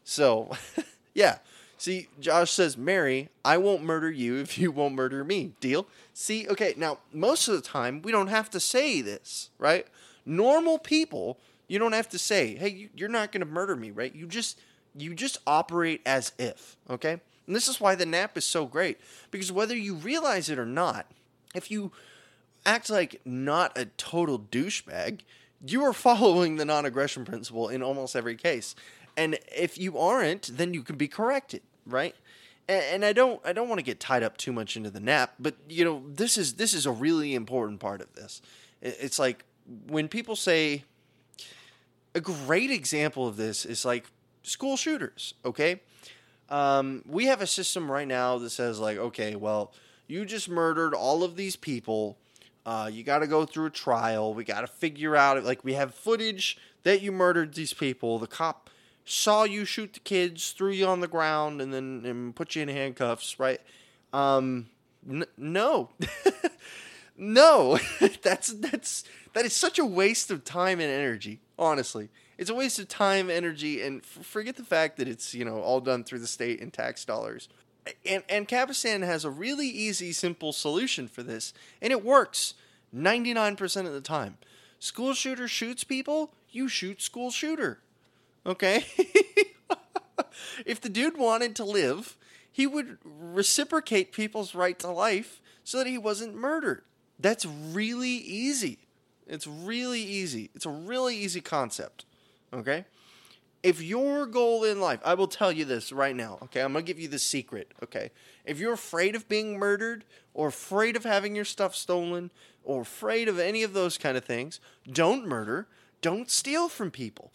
So, 0.04 0.52
yeah. 1.14 1.38
See, 1.78 2.08
Josh 2.20 2.52
says, 2.52 2.78
Mary, 2.78 3.30
I 3.44 3.58
won't 3.58 3.84
murder 3.84 4.10
you 4.10 4.38
if 4.38 4.58
you 4.58 4.72
won't 4.72 4.96
murder 4.96 5.24
me. 5.24 5.54
Deal? 5.60 5.88
See, 6.14 6.48
okay, 6.48 6.74
now, 6.78 7.00
most 7.12 7.48
of 7.48 7.56
the 7.56 7.62
time, 7.62 8.02
we 8.02 8.12
don't 8.12 8.28
have 8.28 8.50
to 8.52 8.60
say 8.60 9.02
this, 9.02 9.50
right? 9.60 9.86
Normal 10.26 10.80
people, 10.80 11.38
you 11.68 11.78
don't 11.78 11.92
have 11.92 12.10
to 12.10 12.20
say, 12.20 12.56
hey, 12.56 12.90
you're 12.96 13.10
not 13.10 13.32
going 13.32 13.42
to 13.42 13.52
murder 13.52 13.76
me, 13.76 13.92
right? 13.92 14.16
You 14.16 14.26
just, 14.28 14.60
you 14.96 15.14
just 15.14 15.38
operate 15.46 16.02
as 16.06 16.32
if, 16.40 16.78
okay? 16.90 17.20
And 17.48 17.56
this 17.56 17.68
is 17.68 17.80
why 17.80 17.96
the 17.96 18.06
NAP 18.06 18.38
is 18.38 18.46
so 18.46 18.66
great. 18.66 19.00
Because 19.32 19.52
whether 19.52 19.76
you 19.76 19.96
realize 19.96 20.50
it 20.50 20.58
or 20.58 20.66
not, 20.66 21.06
if 21.54 21.70
you 21.70 21.92
act 22.66 22.90
like 22.90 23.22
not 23.26 23.78
a 23.78 23.86
total 23.86 24.40
douchebag, 24.40 25.22
you 25.66 25.84
are 25.84 25.94
following 25.94 26.56
the 26.56 26.66
non 26.66 26.86
aggression 26.86 27.26
principle 27.26 27.70
in 27.70 27.84
almost 27.84 28.16
every 28.16 28.36
case. 28.36 28.76
And 29.18 29.40
if 29.56 29.78
you 29.78 29.98
aren't, 29.98 30.58
then 30.58 30.74
you 30.74 30.84
can 30.84 30.98
be 30.98 31.08
corrected, 31.08 31.62
right? 31.86 32.16
And, 32.68 32.84
and 32.84 33.06
I 33.06 33.14
don't 33.14 33.40
I 33.46 33.54
don't 33.54 33.70
want 33.70 33.80
to 33.80 33.84
get 33.84 34.00
tied 34.00 34.24
up 34.24 34.38
too 34.38 34.52
much 34.52 34.76
into 34.76 34.90
the 34.90 35.00
NAP, 35.00 35.36
but 35.40 35.56
you 35.70 35.86
know, 35.86 36.04
this 36.08 36.38
is 36.38 36.56
this 36.56 36.74
is 36.74 36.86
a 36.86 36.92
really 36.92 37.36
important 37.36 37.80
part 37.80 38.02
of 38.02 38.14
this. 38.14 38.42
It's 38.82 39.18
like 39.18 39.46
when 39.88 40.08
people 40.08 40.36
say 40.36 40.84
a 42.14 42.22
great 42.22 42.72
example 42.72 43.28
of 43.28 43.38
this 43.38 43.66
is 43.66 43.86
like 43.86 44.06
school 44.44 44.78
shooters, 44.78 45.34
okay? 45.44 45.82
Um, 46.50 47.04
we 47.08 47.26
have 47.26 47.42
a 47.42 47.48
system 47.48 47.92
right 47.92 48.08
now 48.08 48.38
that 48.38 48.52
says 48.52 48.80
like, 48.80 48.98
okay, 48.98 49.36
well, 49.36 49.74
you 50.08 50.26
just 50.26 50.48
murdered 50.48 50.94
all 50.94 51.24
of 51.24 51.36
these 51.36 51.56
people. 51.56 52.18
Uh, 52.66 52.90
you 52.92 53.04
got 53.04 53.20
to 53.20 53.28
go 53.28 53.46
through 53.46 53.66
a 53.66 53.72
trial. 53.72 54.34
We 54.34 54.44
got 54.44 54.62
to 54.62 54.68
figure 54.68 55.16
out 55.16 55.44
like 55.44 55.64
we 55.64 55.74
have 55.74 55.94
footage 55.94 56.58
that 56.84 57.02
you 57.02 57.12
murdered 57.12 57.54
these 57.54 57.74
people. 57.74 58.20
The 58.20 58.28
cop 58.28 58.70
saw 59.06 59.44
you 59.44 59.66
shoot 59.66 59.94
the 59.94 60.00
kids, 60.00 60.52
threw 60.52 60.72
you 60.72 60.88
on 60.88 61.00
the 61.00 61.08
ground, 61.08 61.62
and 61.62 61.74
then 61.74 62.02
and 62.06 62.36
put 62.36 62.56
you 62.56 62.64
in 62.64 62.68
handcuffs. 62.68 63.40
Right? 63.40 63.62
Um, 64.12 64.68
n- 65.10 65.26
no, 65.38 65.90
no. 67.18 67.80
that's 68.22 68.54
that's 68.54 69.04
that 69.34 69.46
is 69.46 69.54
such 69.54 69.80
a 69.80 69.86
waste 69.86 70.32
of 70.32 70.44
time 70.44 70.80
and 70.80 70.92
energy. 70.92 71.40
Honestly, 71.58 72.10
it's 72.38 72.50
a 72.50 72.56
waste 72.56 72.80
of 72.80 72.88
time, 72.88 73.30
energy, 73.30 73.82
and 73.82 74.02
f- 74.02 74.26
forget 74.26 74.56
the 74.56 74.64
fact 74.64 74.98
that 74.98 75.08
it's 75.08 75.34
you 75.34 75.46
know 75.46 75.62
all 75.62 75.80
done 75.80 76.04
through 76.04 76.20
the 76.20 76.28
state 76.28 76.60
and 76.60 76.74
tax 76.74 77.06
dollars. 77.06 77.48
And 78.04 78.28
Ancapistan 78.28 79.06
has 79.06 79.24
a 79.24 79.30
really 79.30 79.68
easy, 79.68 80.12
simple 80.12 80.52
solution 80.52 81.08
for 81.08 81.22
this, 81.22 81.54
and 81.82 81.92
it 81.92 82.04
works 82.04 82.56
ninety 82.92 83.34
nine 83.34 83.56
percent 83.56 83.88
of 83.88 83.94
the 83.94 84.02
time. 84.02 84.38
School 84.80 85.14
shooter 85.14 85.48
shoots 85.48 85.84
people, 85.84 86.34
you 86.50 86.68
shoot 86.68 87.02
school 87.02 87.32
shooter. 87.32 87.80
Okay. 88.46 88.86
if 90.66 90.80
the 90.82 90.90
dude 90.90 91.18
wanted 91.18 91.56
to 91.56 91.66
live, 91.66 92.18
he 92.52 92.68
would 92.68 92.98
reciprocate 93.04 94.12
people's 94.12 94.56
right 94.56 94.78
to 94.80 94.90
life 94.90 95.42
so 95.64 95.78
that 95.80 95.88
he 95.88 95.98
wasn't 95.98 96.36
murdered. 96.36 96.84
That's 97.20 97.46
really 97.46 98.10
easy. 98.10 98.80
It's 99.28 99.48
really 99.48 100.02
easy. 100.02 100.52
It's 100.54 100.66
a 100.66 100.70
really 100.70 101.18
easy 101.18 101.42
concept. 101.42 102.06
Okay? 102.54 102.86
If 103.64 103.82
your 103.82 104.28
goal 104.28 104.64
in 104.64 104.80
life, 104.80 105.00
I 105.04 105.16
will 105.16 105.28
tell 105.28 105.52
you 105.52 105.66
this 105.66 105.92
right 105.92 106.16
now, 106.16 106.38
okay? 106.44 106.62
I'm 106.62 106.74
going 106.74 106.86
to 106.86 106.88
give 106.88 107.02
you 107.02 107.08
the 107.08 107.18
secret, 107.18 107.72
okay? 107.82 108.12
If 108.46 108.60
you're 108.60 108.74
afraid 108.74 109.16
of 109.16 109.28
being 109.28 109.58
murdered 109.58 110.06
or 110.36 110.50
afraid 110.50 110.96
of 110.96 111.04
having 111.04 111.36
your 111.36 111.46
stuff 111.46 111.76
stolen 111.76 112.30
or 112.64 112.82
afraid 112.82 113.28
of 113.28 113.40
any 113.40 113.64
of 113.64 113.74
those 113.74 113.98
kind 113.98 114.18
of 114.18 114.24
things, 114.24 114.60
don't 114.88 115.28
murder, 115.28 115.68
don't 116.02 116.30
steal 116.30 116.70
from 116.70 116.92
people, 116.92 117.34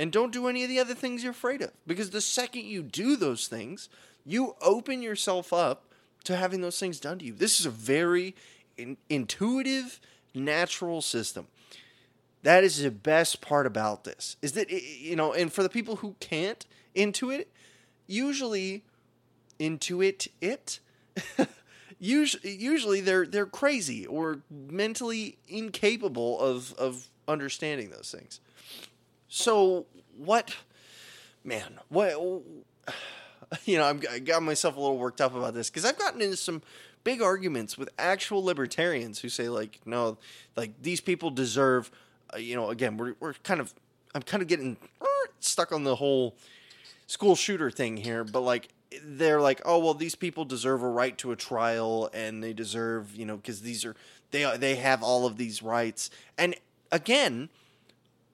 and 0.00 0.10
don't 0.10 0.32
do 0.32 0.48
any 0.48 0.62
of 0.62 0.68
the 0.68 0.80
other 0.80 0.94
things 0.94 1.22
you're 1.22 1.32
afraid 1.32 1.60
of. 1.60 1.70
Because 1.86 2.10
the 2.10 2.20
second 2.20 2.64
you 2.64 2.82
do 2.82 3.16
those 3.16 3.46
things, 3.46 3.88
you 4.24 4.56
open 4.62 5.02
yourself 5.02 5.52
up 5.52 5.84
to 6.24 6.36
having 6.36 6.62
those 6.62 6.78
things 6.78 6.98
done 6.98 7.18
to 7.18 7.24
you. 7.24 7.34
This 7.34 7.60
is 7.60 7.66
a 7.66 7.70
very 7.70 8.34
in- 8.76 8.96
intuitive, 9.08 10.00
natural 10.34 11.02
system 11.02 11.46
that 12.42 12.64
is 12.64 12.82
the 12.82 12.90
best 12.90 13.40
part 13.40 13.66
about 13.66 14.04
this 14.04 14.36
is 14.42 14.52
that 14.52 14.70
it, 14.70 14.82
you 15.00 15.16
know 15.16 15.32
and 15.32 15.52
for 15.52 15.62
the 15.62 15.68
people 15.68 15.96
who 15.96 16.14
can't 16.20 16.66
intuit 16.94 17.46
usually 18.06 18.84
intuit 19.58 20.28
it 20.40 20.80
usually 21.98 22.56
usually 22.56 23.00
they're 23.00 23.26
they're 23.26 23.46
crazy 23.46 24.06
or 24.06 24.40
mentally 24.50 25.38
incapable 25.48 26.38
of 26.40 26.72
of 26.74 27.08
understanding 27.28 27.90
those 27.90 28.10
things 28.16 28.40
so 29.30 29.86
what 30.18 30.54
man 31.42 31.78
what 31.88 32.12
you 33.64 33.78
know 33.78 33.84
I'm, 33.84 34.02
i 34.10 34.18
got 34.18 34.42
myself 34.42 34.76
a 34.76 34.80
little 34.80 34.98
worked 34.98 35.22
up 35.22 35.34
about 35.34 35.54
this 35.54 35.70
because 35.70 35.86
i've 35.86 35.98
gotten 35.98 36.20
into 36.20 36.36
some 36.36 36.60
big 37.02 37.22
arguments 37.22 37.78
with 37.78 37.88
actual 37.98 38.44
libertarians 38.44 39.20
who 39.20 39.30
say 39.30 39.48
like 39.48 39.80
no 39.86 40.18
like 40.54 40.82
these 40.82 41.00
people 41.00 41.30
deserve 41.30 41.90
uh, 42.34 42.38
you 42.38 42.54
know, 42.54 42.70
again, 42.70 42.96
we're 42.96 43.14
we're 43.20 43.34
kind 43.34 43.60
of 43.60 43.72
I'm 44.14 44.22
kind 44.22 44.42
of 44.42 44.48
getting 44.48 44.76
stuck 45.40 45.72
on 45.72 45.84
the 45.84 45.96
whole 45.96 46.36
school 47.06 47.36
shooter 47.36 47.70
thing 47.70 47.96
here, 47.96 48.24
but 48.24 48.40
like 48.40 48.68
they're 49.04 49.40
like, 49.40 49.60
oh 49.64 49.78
well, 49.78 49.94
these 49.94 50.14
people 50.14 50.44
deserve 50.44 50.82
a 50.82 50.88
right 50.88 51.16
to 51.18 51.32
a 51.32 51.36
trial, 51.36 52.10
and 52.12 52.42
they 52.42 52.52
deserve, 52.52 53.14
you 53.14 53.24
know, 53.24 53.36
because 53.36 53.62
these 53.62 53.84
are 53.84 53.96
they 54.30 54.56
they 54.56 54.76
have 54.76 55.02
all 55.02 55.26
of 55.26 55.36
these 55.36 55.62
rights, 55.62 56.10
and 56.38 56.54
again. 56.92 57.48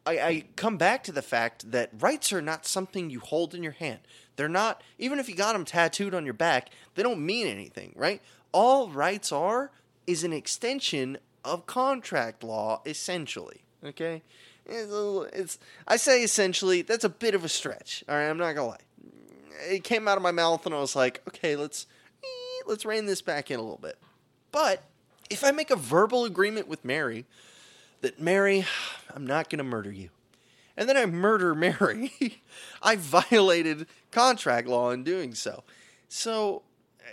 I, 0.07 0.12
I 0.12 0.45
come 0.55 0.77
back 0.77 1.03
to 1.05 1.12
the 1.12 1.23
fact 1.23 1.71
that 1.73 1.90
rights 1.99 2.33
are 2.33 2.40
not 2.40 2.64
something 2.66 3.11
you 3.11 3.21
hold 3.21 3.55
in 3.55 3.62
your 3.62 3.73
hand. 3.73 4.01
They're 4.37 4.49
not, 4.49 4.83
even 4.99 5.19
if 5.19 5.29
you 5.29 5.35
got 5.35 5.55
them 5.55 5.64
tattooed 5.64 6.14
on 6.14 6.25
your 6.25 6.35
back, 6.35 6.71
they 6.95 7.03
don't 7.03 7.25
mean 7.25 7.47
anything, 7.47 7.92
right? 7.97 8.23
All 8.53 8.88
rights 8.88 9.33
are 9.33 9.73
is 10.07 10.23
an 10.23 10.33
extension 10.33 11.19
of 11.45 11.66
contract 11.66 12.45
law, 12.45 12.83
essentially. 12.87 13.62
Okay, 13.85 14.23
it's, 14.64 14.92
it's 15.33 15.59
I 15.87 15.97
say 15.97 16.22
essentially 16.22 16.83
that's 16.83 17.05
a 17.05 17.09
bit 17.09 17.35
of 17.35 17.45
a 17.45 17.49
stretch. 17.49 18.03
All 18.09 18.16
right, 18.16 18.28
I'm 18.28 18.39
not 18.39 18.55
gonna 18.55 18.68
lie. 18.68 18.80
It 19.68 19.85
came 19.85 20.09
out 20.09 20.16
of 20.16 20.22
my 20.22 20.33
mouth, 20.33 20.66
and 20.66 20.74
I 20.74 20.80
was 20.80 20.97
like, 20.97 21.22
okay, 21.28 21.57
let's 21.57 21.87
let's 22.66 22.85
rein 22.85 23.07
this 23.07 23.22
back 23.22 23.51
in 23.51 23.59
a 23.59 23.62
little 23.62 23.78
bit. 23.78 23.99
But 24.51 24.83
if 25.30 25.45
I 25.45 25.51
make 25.51 25.70
a 25.70 25.76
verbal 25.76 26.24
agreement 26.24 26.68
with 26.68 26.85
Mary 26.85 27.26
that 28.01 28.20
Mary, 28.20 28.66
I'm 29.14 29.26
not 29.26 29.51
gonna 29.51 29.64
murder 29.64 29.90
you, 29.90 30.11
and 30.76 30.88
then 30.88 30.97
I 30.97 31.07
murder 31.07 31.55
Mary, 31.57 32.42
I 32.82 32.97
violated 32.97 33.86
contract 34.11 34.68
law 34.68 34.90
in 34.90 35.05
doing 35.05 35.34
so. 35.34 35.64
So 36.09 36.62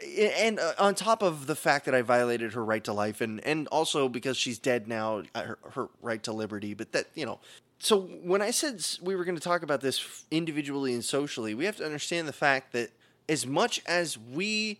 and 0.01 0.59
uh, 0.59 0.73
on 0.79 0.95
top 0.95 1.21
of 1.21 1.47
the 1.47 1.55
fact 1.55 1.85
that 1.85 1.95
I 1.95 2.01
violated 2.01 2.53
her 2.53 2.63
right 2.63 2.83
to 2.83 2.93
life, 2.93 3.21
and 3.21 3.43
and 3.45 3.67
also 3.67 4.09
because 4.09 4.37
she's 4.37 4.59
dead 4.59 4.87
now, 4.87 5.23
uh, 5.35 5.41
her, 5.41 5.59
her 5.71 5.89
right 6.01 6.21
to 6.23 6.33
liberty. 6.33 6.73
But 6.73 6.91
that 6.93 7.07
you 7.15 7.25
know, 7.25 7.39
so 7.79 8.01
when 8.01 8.41
I 8.41 8.51
said 8.51 8.85
we 9.01 9.15
were 9.15 9.23
going 9.23 9.37
to 9.37 9.41
talk 9.41 9.63
about 9.63 9.81
this 9.81 10.25
individually 10.31 10.93
and 10.93 11.03
socially, 11.03 11.53
we 11.53 11.65
have 11.65 11.77
to 11.77 11.85
understand 11.85 12.27
the 12.27 12.33
fact 12.33 12.73
that 12.73 12.91
as 13.29 13.45
much 13.45 13.81
as 13.85 14.17
we 14.17 14.79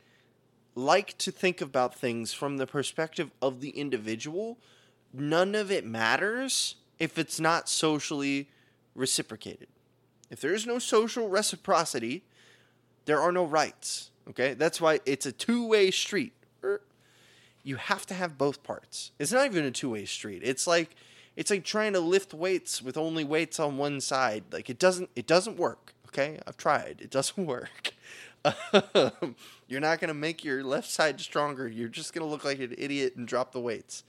like 0.76 1.18
to 1.20 1.32
think 1.32 1.62
about 1.62 1.95
things 1.95 2.34
from 2.34 2.58
the 2.58 2.66
perspective 2.66 3.30
of 3.41 3.62
the 3.62 3.70
individual, 3.70 4.58
none 5.14 5.55
of 5.55 5.72
it 5.72 5.86
matters 5.86 6.76
if 6.99 7.18
it's 7.18 7.39
not 7.39 7.70
socially 7.70 8.49
reciprocated. 8.95 9.68
If 10.30 10.41
there 10.41 10.53
is 10.53 10.66
no 10.66 10.80
social 10.80 11.30
reciprocity, 11.30 12.24
there 13.05 13.20
are 13.22 13.32
no 13.32 13.45
rights. 13.45 14.09
Okay? 14.30 14.53
That's 14.53 14.82
why 14.82 14.99
it's 15.05 15.26
a 15.26 15.32
two 15.32 15.68
way 15.68 15.91
street. 15.91 16.34
Er, 16.64 16.82
You 17.64 17.76
have 17.76 18.05
to 18.07 18.14
have 18.14 18.38
both 18.38 18.64
parts. 18.64 19.11
It's 19.20 19.32
not 19.32 19.45
even 19.45 19.66
a 19.66 19.72
two 19.72 19.91
way 19.91 20.05
street. 20.05 20.41
It's 20.43 20.66
like 20.66 20.95
it's 21.36 21.49
like 21.49 21.64
trying 21.64 21.93
to 21.93 21.99
lift 21.99 22.34
weights 22.34 22.82
with 22.82 22.95
only 22.97 23.24
weights 23.24 23.59
on 23.59 23.78
one 23.78 24.01
side. 24.01 24.43
Like 24.51 24.70
it 24.70 24.80
doesn't 24.80 25.09
it 25.16 25.28
doesn't 25.28 25.57
work. 25.57 25.93
Okay? 26.07 26.39
I've 26.47 26.57
tried. 26.57 26.99
It 27.01 27.11
doesn't 27.11 27.45
work. 27.55 27.93
You're 29.68 29.80
not 29.82 29.99
gonna 29.99 30.14
make 30.14 30.43
your 30.43 30.64
left 30.64 30.89
side 30.89 31.20
stronger. 31.22 31.68
You're 31.68 31.89
just 31.89 32.14
gonna 32.14 32.28
look 32.30 32.43
like 32.43 32.59
an 32.59 32.76
idiot 32.78 33.16
and 33.16 33.28
drop 33.28 33.51
the 33.51 33.59
weights. 33.59 34.03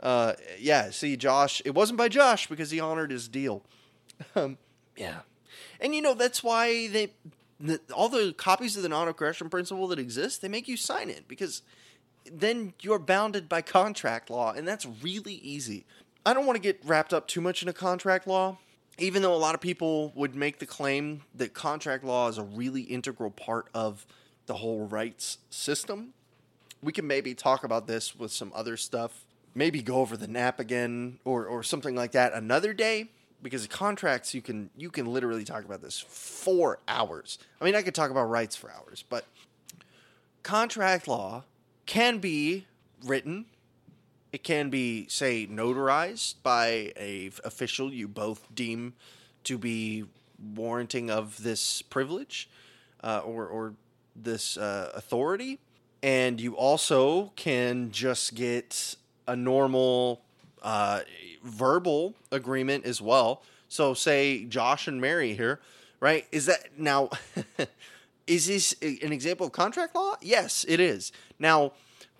Uh, 0.00 0.34
yeah, 0.58 0.90
see, 0.90 1.16
Josh, 1.16 1.62
it 1.64 1.74
wasn't 1.74 1.98
by 1.98 2.08
Josh 2.08 2.46
because 2.46 2.70
he 2.70 2.80
honored 2.80 3.10
his 3.10 3.28
deal. 3.28 3.62
Um, 4.34 4.56
yeah, 4.96 5.20
and 5.78 5.94
you 5.94 6.00
know 6.00 6.14
that's 6.14 6.42
why 6.42 6.88
they 6.88 7.12
the, 7.60 7.80
all 7.94 8.08
the 8.08 8.32
copies 8.32 8.76
of 8.76 8.82
the 8.82 8.88
non-aggression 8.88 9.50
principle 9.50 9.88
that 9.88 9.98
exist 9.98 10.40
they 10.40 10.48
make 10.48 10.68
you 10.68 10.76
sign 10.76 11.10
it 11.10 11.28
because 11.28 11.60
then 12.32 12.72
you're 12.80 12.98
bounded 12.98 13.48
by 13.48 13.62
contract 13.62 14.30
law, 14.30 14.52
and 14.52 14.66
that's 14.66 14.86
really 15.02 15.34
easy. 15.34 15.84
I 16.24 16.34
don't 16.34 16.46
want 16.46 16.56
to 16.56 16.62
get 16.62 16.80
wrapped 16.84 17.14
up 17.14 17.28
too 17.28 17.40
much 17.40 17.62
in 17.62 17.68
a 17.68 17.72
contract 17.72 18.26
law, 18.26 18.58
even 18.98 19.22
though 19.22 19.34
a 19.34 19.36
lot 19.36 19.54
of 19.54 19.60
people 19.60 20.12
would 20.14 20.34
make 20.34 20.58
the 20.58 20.66
claim 20.66 21.22
that 21.34 21.54
contract 21.54 22.04
law 22.04 22.28
is 22.28 22.38
a 22.38 22.42
really 22.42 22.82
integral 22.82 23.30
part 23.30 23.68
of 23.74 24.06
the 24.46 24.54
whole 24.54 24.86
rights 24.86 25.38
system. 25.50 26.14
We 26.82 26.92
can 26.92 27.06
maybe 27.06 27.34
talk 27.34 27.64
about 27.64 27.86
this 27.86 28.16
with 28.16 28.32
some 28.32 28.52
other 28.54 28.76
stuff. 28.76 29.25
Maybe 29.56 29.82
go 29.82 29.96
over 29.96 30.16
the 30.16 30.28
NAP 30.28 30.60
again 30.60 31.18
or, 31.24 31.46
or 31.46 31.62
something 31.62 31.96
like 31.96 32.12
that 32.12 32.34
another 32.34 32.74
day 32.74 33.08
because 33.42 33.66
contracts 33.66 34.34
you 34.34 34.42
can 34.42 34.70
you 34.76 34.90
can 34.90 35.06
literally 35.06 35.44
talk 35.44 35.64
about 35.64 35.82
this 35.82 35.98
for 35.98 36.78
hours. 36.86 37.38
I 37.60 37.64
mean 37.64 37.74
I 37.74 37.82
could 37.82 37.94
talk 37.94 38.10
about 38.10 38.24
rights 38.24 38.54
for 38.54 38.70
hours, 38.70 39.02
but 39.08 39.24
contract 40.42 41.08
law 41.08 41.44
can 41.86 42.18
be 42.18 42.66
written 43.04 43.46
it 44.32 44.42
can 44.42 44.68
be 44.68 45.06
say 45.08 45.46
notarized 45.46 46.34
by 46.42 46.92
a 46.96 47.30
official 47.42 47.90
you 47.90 48.06
both 48.06 48.46
deem 48.54 48.92
to 49.44 49.56
be 49.56 50.04
warranting 50.54 51.10
of 51.10 51.42
this 51.42 51.80
privilege 51.80 52.50
uh, 53.02 53.22
or 53.24 53.46
or 53.46 53.74
this 54.14 54.58
uh, 54.58 54.92
authority 54.94 55.58
and 56.02 56.40
you 56.40 56.54
also 56.54 57.32
can 57.36 57.90
just 57.90 58.34
get 58.34 58.96
a 59.26 59.36
normal 59.36 60.22
uh, 60.62 61.00
verbal 61.42 62.14
agreement 62.32 62.84
as 62.84 63.00
well 63.00 63.42
so 63.68 63.94
say 63.94 64.44
josh 64.44 64.88
and 64.88 65.00
mary 65.00 65.34
here 65.34 65.60
right 66.00 66.26
is 66.32 66.46
that 66.46 66.78
now 66.78 67.08
is 68.26 68.46
this 68.46 68.74
an 68.82 69.12
example 69.12 69.46
of 69.46 69.52
contract 69.52 69.94
law 69.94 70.14
yes 70.20 70.64
it 70.68 70.80
is 70.80 71.12
now 71.38 71.72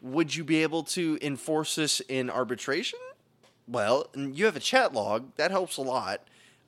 would 0.03 0.35
you 0.35 0.45
be 0.45 0.63
able 0.63 0.83
to 0.83 1.19
enforce 1.23 1.75
this 1.75 2.01
in 2.01 2.31
arbitration? 2.31 2.99
Well, 3.67 4.09
you 4.15 4.45
have 4.45 4.57
a 4.57 4.61
chat 4.61 4.93
log 4.93 5.35
that 5.37 5.51
helps 5.51 5.77
a 5.77 5.83
lot. 5.83 6.23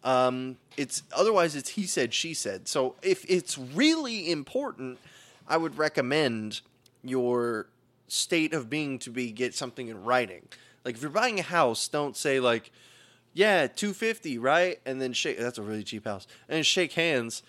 Um, 0.05 0.57
it's 0.77 1.03
otherwise 1.13 1.57
it's 1.57 1.71
he 1.71 1.85
said 1.85 2.15
she 2.15 2.35
said. 2.35 2.69
So 2.69 2.97
if 3.03 3.25
it's 3.29 3.59
really 3.59 4.31
important, 4.31 4.99
I 5.47 5.57
would 5.57 5.77
recommend 5.77 6.61
your 7.03 7.69
state 8.09 8.55
of 8.55 8.69
being 8.69 8.99
to 9.01 9.11
be 9.11 9.31
get 9.31 9.55
something 9.55 9.89
in 9.89 10.03
writing. 10.03 10.49
Like 10.85 10.97
if 10.97 11.03
you're 11.03 11.11
buying 11.11 11.39
a 11.39 11.43
house, 11.43 11.89
don't 11.89 12.17
say 12.17 12.41
like, 12.41 12.71
yeah, 13.35 13.67
two 13.67 13.93
fifty, 13.93 14.39
right? 14.39 14.81
And 14.87 15.01
then 15.01 15.13
shake. 15.13 15.39
That's 15.39 15.59
a 15.59 15.63
really 15.63 15.85
cheap 15.85 16.05
house. 16.05 16.27
And 16.49 16.65
shake 16.65 16.93
hands, 16.93 17.43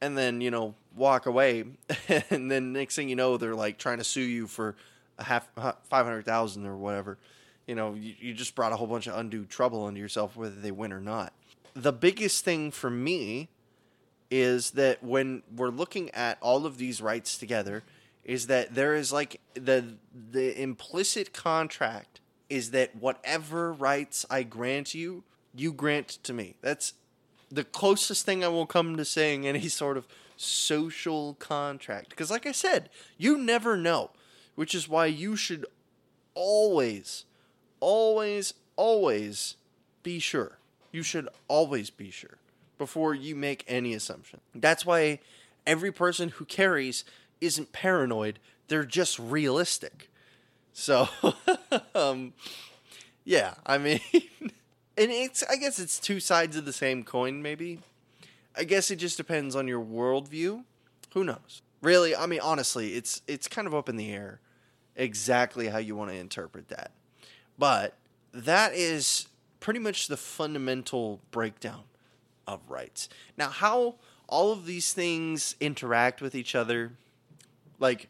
and 0.00 0.16
then 0.16 0.40
you 0.40 0.50
know 0.50 0.74
walk 0.94 1.26
away, 1.26 1.64
and 2.30 2.50
then 2.50 2.72
next 2.72 2.96
thing 2.96 3.08
you 3.08 3.16
know, 3.16 3.36
they're 3.36 3.54
like 3.54 3.78
trying 3.78 3.98
to 3.98 4.04
sue 4.04 4.20
you 4.20 4.46
for 4.46 4.76
a 5.18 5.24
half 5.24 5.48
uh, 5.56 5.72
five 5.88 6.06
hundred 6.06 6.24
thousand 6.24 6.66
or 6.66 6.76
whatever. 6.76 7.18
You 7.66 7.74
know, 7.74 7.94
you, 7.94 8.14
you 8.18 8.34
just 8.34 8.54
brought 8.54 8.72
a 8.72 8.76
whole 8.76 8.86
bunch 8.86 9.06
of 9.06 9.16
undue 9.16 9.44
trouble 9.44 9.88
into 9.88 10.00
yourself, 10.00 10.36
whether 10.36 10.54
they 10.54 10.72
win 10.72 10.92
or 10.92 11.00
not. 11.00 11.32
The 11.74 11.92
biggest 11.92 12.44
thing 12.44 12.70
for 12.70 12.90
me 12.90 13.48
is 14.30 14.72
that 14.72 15.02
when 15.02 15.42
we're 15.54 15.68
looking 15.68 16.10
at 16.10 16.38
all 16.40 16.66
of 16.66 16.78
these 16.78 17.00
rights 17.00 17.38
together, 17.38 17.82
is 18.24 18.46
that 18.46 18.74
there 18.74 18.94
is 18.94 19.12
like 19.12 19.40
the 19.54 19.96
the 20.12 20.60
implicit 20.60 21.32
contract 21.32 22.20
is 22.48 22.70
that 22.70 22.94
whatever 22.96 23.72
rights 23.72 24.26
I 24.30 24.42
grant 24.42 24.94
you, 24.94 25.24
you 25.54 25.72
grant 25.72 26.08
to 26.22 26.32
me. 26.32 26.56
That's 26.60 26.94
the 27.50 27.64
closest 27.64 28.24
thing 28.24 28.44
I 28.44 28.48
will 28.48 28.66
come 28.66 28.96
to 28.96 29.04
saying 29.04 29.46
any 29.46 29.68
sort 29.68 29.96
of 29.96 30.06
social 30.36 31.34
contract. 31.34 32.10
Because, 32.10 32.30
like 32.30 32.46
I 32.46 32.52
said, 32.52 32.90
you 33.16 33.38
never 33.38 33.76
know 33.76 34.10
which 34.54 34.74
is 34.74 34.88
why 34.88 35.06
you 35.06 35.36
should 35.36 35.66
always, 36.34 37.24
always, 37.80 38.54
always 38.76 39.56
be 40.02 40.18
sure. 40.18 40.58
You 40.90 41.02
should 41.02 41.28
always 41.48 41.90
be 41.90 42.10
sure 42.10 42.38
before 42.78 43.14
you 43.14 43.34
make 43.34 43.64
any 43.66 43.94
assumption. 43.94 44.40
That's 44.54 44.84
why 44.84 45.20
every 45.66 45.92
person 45.92 46.30
who 46.30 46.44
carries 46.44 47.04
isn't 47.42 47.72
paranoid, 47.72 48.38
they're 48.68 48.84
just 48.84 49.18
realistic. 49.18 50.10
So, 50.72 51.08
um, 51.94 52.32
yeah, 53.24 53.54
I 53.66 53.78
mean, 53.78 54.00
and 54.14 55.10
it's, 55.10 55.42
I 55.50 55.56
guess 55.56 55.78
it's 55.78 55.98
two 55.98 56.20
sides 56.20 56.56
of 56.56 56.64
the 56.64 56.72
same 56.72 57.04
coin, 57.04 57.42
maybe. 57.42 57.80
I 58.56 58.64
guess 58.64 58.90
it 58.90 58.96
just 58.96 59.16
depends 59.16 59.56
on 59.56 59.68
your 59.68 59.82
worldview. 59.82 60.64
Who 61.14 61.24
knows? 61.24 61.62
Really, 61.80 62.14
I 62.14 62.26
mean, 62.26 62.40
honestly, 62.40 62.94
it's 62.94 63.22
it's 63.26 63.48
kind 63.48 63.66
of 63.66 63.74
up 63.74 63.88
in 63.88 63.96
the 63.96 64.12
air 64.12 64.40
exactly 64.94 65.68
how 65.68 65.78
you 65.78 65.96
want 65.96 66.10
to 66.10 66.16
interpret 66.16 66.68
that. 66.68 66.92
But 67.58 67.96
that 68.32 68.74
is 68.74 69.26
pretty 69.60 69.80
much 69.80 70.08
the 70.08 70.16
fundamental 70.16 71.20
breakdown 71.30 71.84
of 72.46 72.60
rights. 72.68 73.08
Now, 73.36 73.48
how 73.48 73.96
all 74.28 74.52
of 74.52 74.66
these 74.66 74.92
things 74.92 75.56
interact 75.60 76.20
with 76.20 76.34
each 76.34 76.54
other, 76.54 76.92
like, 77.82 78.08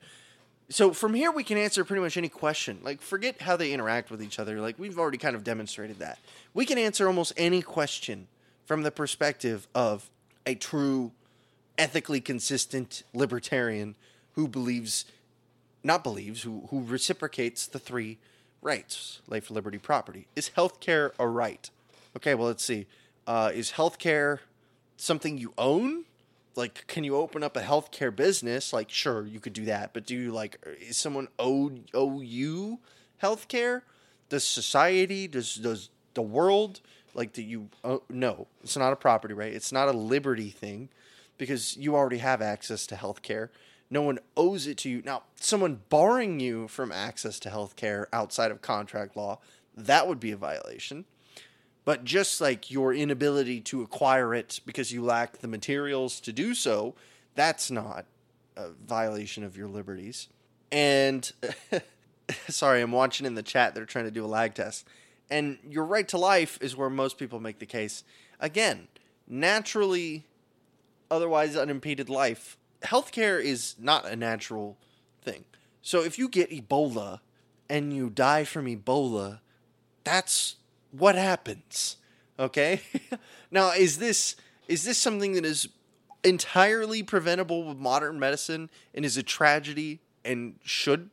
so 0.68 0.92
from 0.92 1.14
here 1.14 1.32
we 1.32 1.42
can 1.42 1.58
answer 1.58 1.84
pretty 1.84 2.02
much 2.02 2.16
any 2.16 2.28
question. 2.28 2.78
Like, 2.82 3.02
forget 3.02 3.42
how 3.42 3.56
they 3.56 3.72
interact 3.72 4.10
with 4.10 4.22
each 4.22 4.38
other. 4.38 4.60
Like, 4.60 4.78
we've 4.78 4.98
already 4.98 5.18
kind 5.18 5.34
of 5.34 5.42
demonstrated 5.42 5.98
that. 5.98 6.18
We 6.54 6.64
can 6.64 6.78
answer 6.78 7.08
almost 7.08 7.32
any 7.36 7.62
question 7.62 8.28
from 8.66 8.82
the 8.82 8.90
perspective 8.90 9.66
of 9.74 10.08
a 10.46 10.54
true, 10.54 11.12
ethically 11.76 12.20
consistent 12.20 13.02
libertarian 13.12 13.96
who 14.34 14.46
believes 14.46 15.04
not 15.84 16.04
believes, 16.04 16.42
who, 16.42 16.68
who 16.70 16.84
reciprocates 16.84 17.66
the 17.66 17.78
three 17.78 18.18
rights 18.60 19.20
life, 19.26 19.50
liberty, 19.50 19.78
property. 19.78 20.28
Is 20.36 20.50
healthcare 20.56 21.10
a 21.18 21.26
right? 21.26 21.68
Okay, 22.16 22.34
well, 22.34 22.46
let's 22.46 22.64
see. 22.64 22.86
Uh, 23.26 23.50
is 23.52 23.72
healthcare 23.72 24.38
something 24.96 25.38
you 25.38 25.52
own? 25.58 26.04
Like, 26.54 26.86
can 26.86 27.04
you 27.04 27.16
open 27.16 27.42
up 27.42 27.56
a 27.56 27.62
healthcare 27.62 28.14
business? 28.14 28.72
Like, 28.72 28.90
sure, 28.90 29.26
you 29.26 29.40
could 29.40 29.52
do 29.52 29.64
that, 29.66 29.92
but 29.92 30.06
do 30.06 30.14
you 30.14 30.32
like, 30.32 30.58
is 30.80 30.96
someone 30.96 31.28
owed 31.38 31.90
owe 31.94 32.20
you 32.20 32.80
healthcare? 33.22 33.82
Does 34.28 34.44
society, 34.44 35.26
does 35.26 35.54
does 35.54 35.90
the 36.14 36.22
world, 36.22 36.80
like, 37.14 37.32
do 37.32 37.42
you? 37.42 37.68
Uh, 37.82 37.98
no, 38.08 38.46
it's 38.62 38.76
not 38.76 38.92
a 38.92 38.96
property 38.96 39.34
right. 39.34 39.52
It's 39.52 39.72
not 39.72 39.88
a 39.88 39.92
liberty 39.92 40.50
thing, 40.50 40.90
because 41.38 41.76
you 41.76 41.96
already 41.96 42.18
have 42.18 42.42
access 42.42 42.86
to 42.88 42.96
healthcare 42.96 43.48
no 43.92 44.00
one 44.00 44.18
owes 44.38 44.66
it 44.66 44.78
to 44.78 44.88
you. 44.88 45.02
Now, 45.04 45.24
someone 45.36 45.82
barring 45.90 46.40
you 46.40 46.66
from 46.66 46.90
access 46.90 47.38
to 47.40 47.50
healthcare 47.50 48.06
outside 48.10 48.50
of 48.50 48.62
contract 48.62 49.18
law, 49.18 49.38
that 49.76 50.08
would 50.08 50.18
be 50.18 50.32
a 50.32 50.36
violation. 50.36 51.04
But 51.84 52.04
just 52.04 52.40
like 52.40 52.70
your 52.70 52.94
inability 52.94 53.60
to 53.62 53.82
acquire 53.82 54.34
it 54.34 54.60
because 54.64 54.92
you 54.92 55.02
lack 55.02 55.38
the 55.38 55.48
materials 55.48 56.20
to 56.20 56.32
do 56.32 56.54
so, 56.54 56.94
that's 57.34 57.70
not 57.70 58.04
a 58.56 58.68
violation 58.86 59.42
of 59.42 59.56
your 59.56 59.68
liberties. 59.68 60.28
And 60.70 61.30
sorry, 62.48 62.82
I'm 62.82 62.92
watching 62.92 63.26
in 63.26 63.34
the 63.34 63.42
chat, 63.42 63.74
they're 63.74 63.84
trying 63.84 64.04
to 64.04 64.10
do 64.10 64.24
a 64.24 64.26
lag 64.26 64.54
test. 64.54 64.86
And 65.30 65.58
your 65.68 65.84
right 65.84 66.06
to 66.08 66.18
life 66.18 66.58
is 66.60 66.76
where 66.76 66.90
most 66.90 67.18
people 67.18 67.40
make 67.40 67.58
the 67.58 67.66
case. 67.66 68.04
Again, 68.38 68.88
naturally, 69.26 70.24
otherwise 71.10 71.56
unimpeded 71.56 72.08
life 72.08 72.56
healthcare 72.84 73.42
is 73.42 73.76
not 73.78 74.06
a 74.06 74.16
natural 74.16 74.76
thing. 75.22 75.44
So 75.80 76.02
if 76.02 76.18
you 76.18 76.28
get 76.28 76.50
Ebola 76.50 77.20
and 77.68 77.92
you 77.92 78.10
die 78.10 78.44
from 78.44 78.66
Ebola, 78.66 79.40
that's 80.04 80.56
what 80.92 81.16
happens. 81.16 81.96
Okay? 82.38 82.80
now 83.50 83.72
is 83.72 83.98
this 83.98 84.36
is 84.68 84.84
this 84.84 84.96
something 84.96 85.32
that 85.32 85.44
is 85.44 85.68
entirely 86.22 87.02
preventable 87.02 87.64
with 87.64 87.76
modern 87.76 88.18
medicine 88.18 88.70
and 88.94 89.04
is 89.04 89.16
a 89.16 89.22
tragedy? 89.22 90.00
and 90.24 90.54
should, 90.62 91.10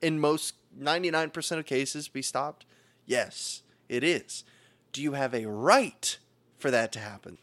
in 0.00 0.18
most 0.18 0.54
99% 0.78 1.58
of 1.58 1.66
cases, 1.66 2.08
be 2.08 2.22
stopped? 2.22 2.64
Yes, 3.06 3.62
it 3.88 4.04
is. 4.04 4.44
Do 4.92 5.02
you 5.02 5.12
have 5.12 5.34
a 5.34 5.46
right 5.46 6.18
for 6.58 6.70
that 6.70 6.92
to 6.92 6.98
happen? 6.98 7.38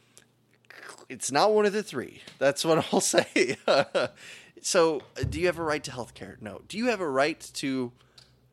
It's 1.07 1.31
not 1.31 1.53
one 1.53 1.65
of 1.65 1.73
the 1.73 1.83
three. 1.83 2.21
That's 2.37 2.63
what 2.63 2.85
I'll 2.93 3.01
say. 3.01 3.57
so, 4.61 5.01
do 5.29 5.39
you 5.39 5.47
have 5.47 5.59
a 5.59 5.63
right 5.63 5.83
to 5.83 5.91
health 5.91 6.13
care? 6.13 6.37
No. 6.39 6.61
Do 6.67 6.77
you 6.77 6.87
have 6.87 7.01
a 7.01 7.09
right 7.09 7.39
to 7.55 7.91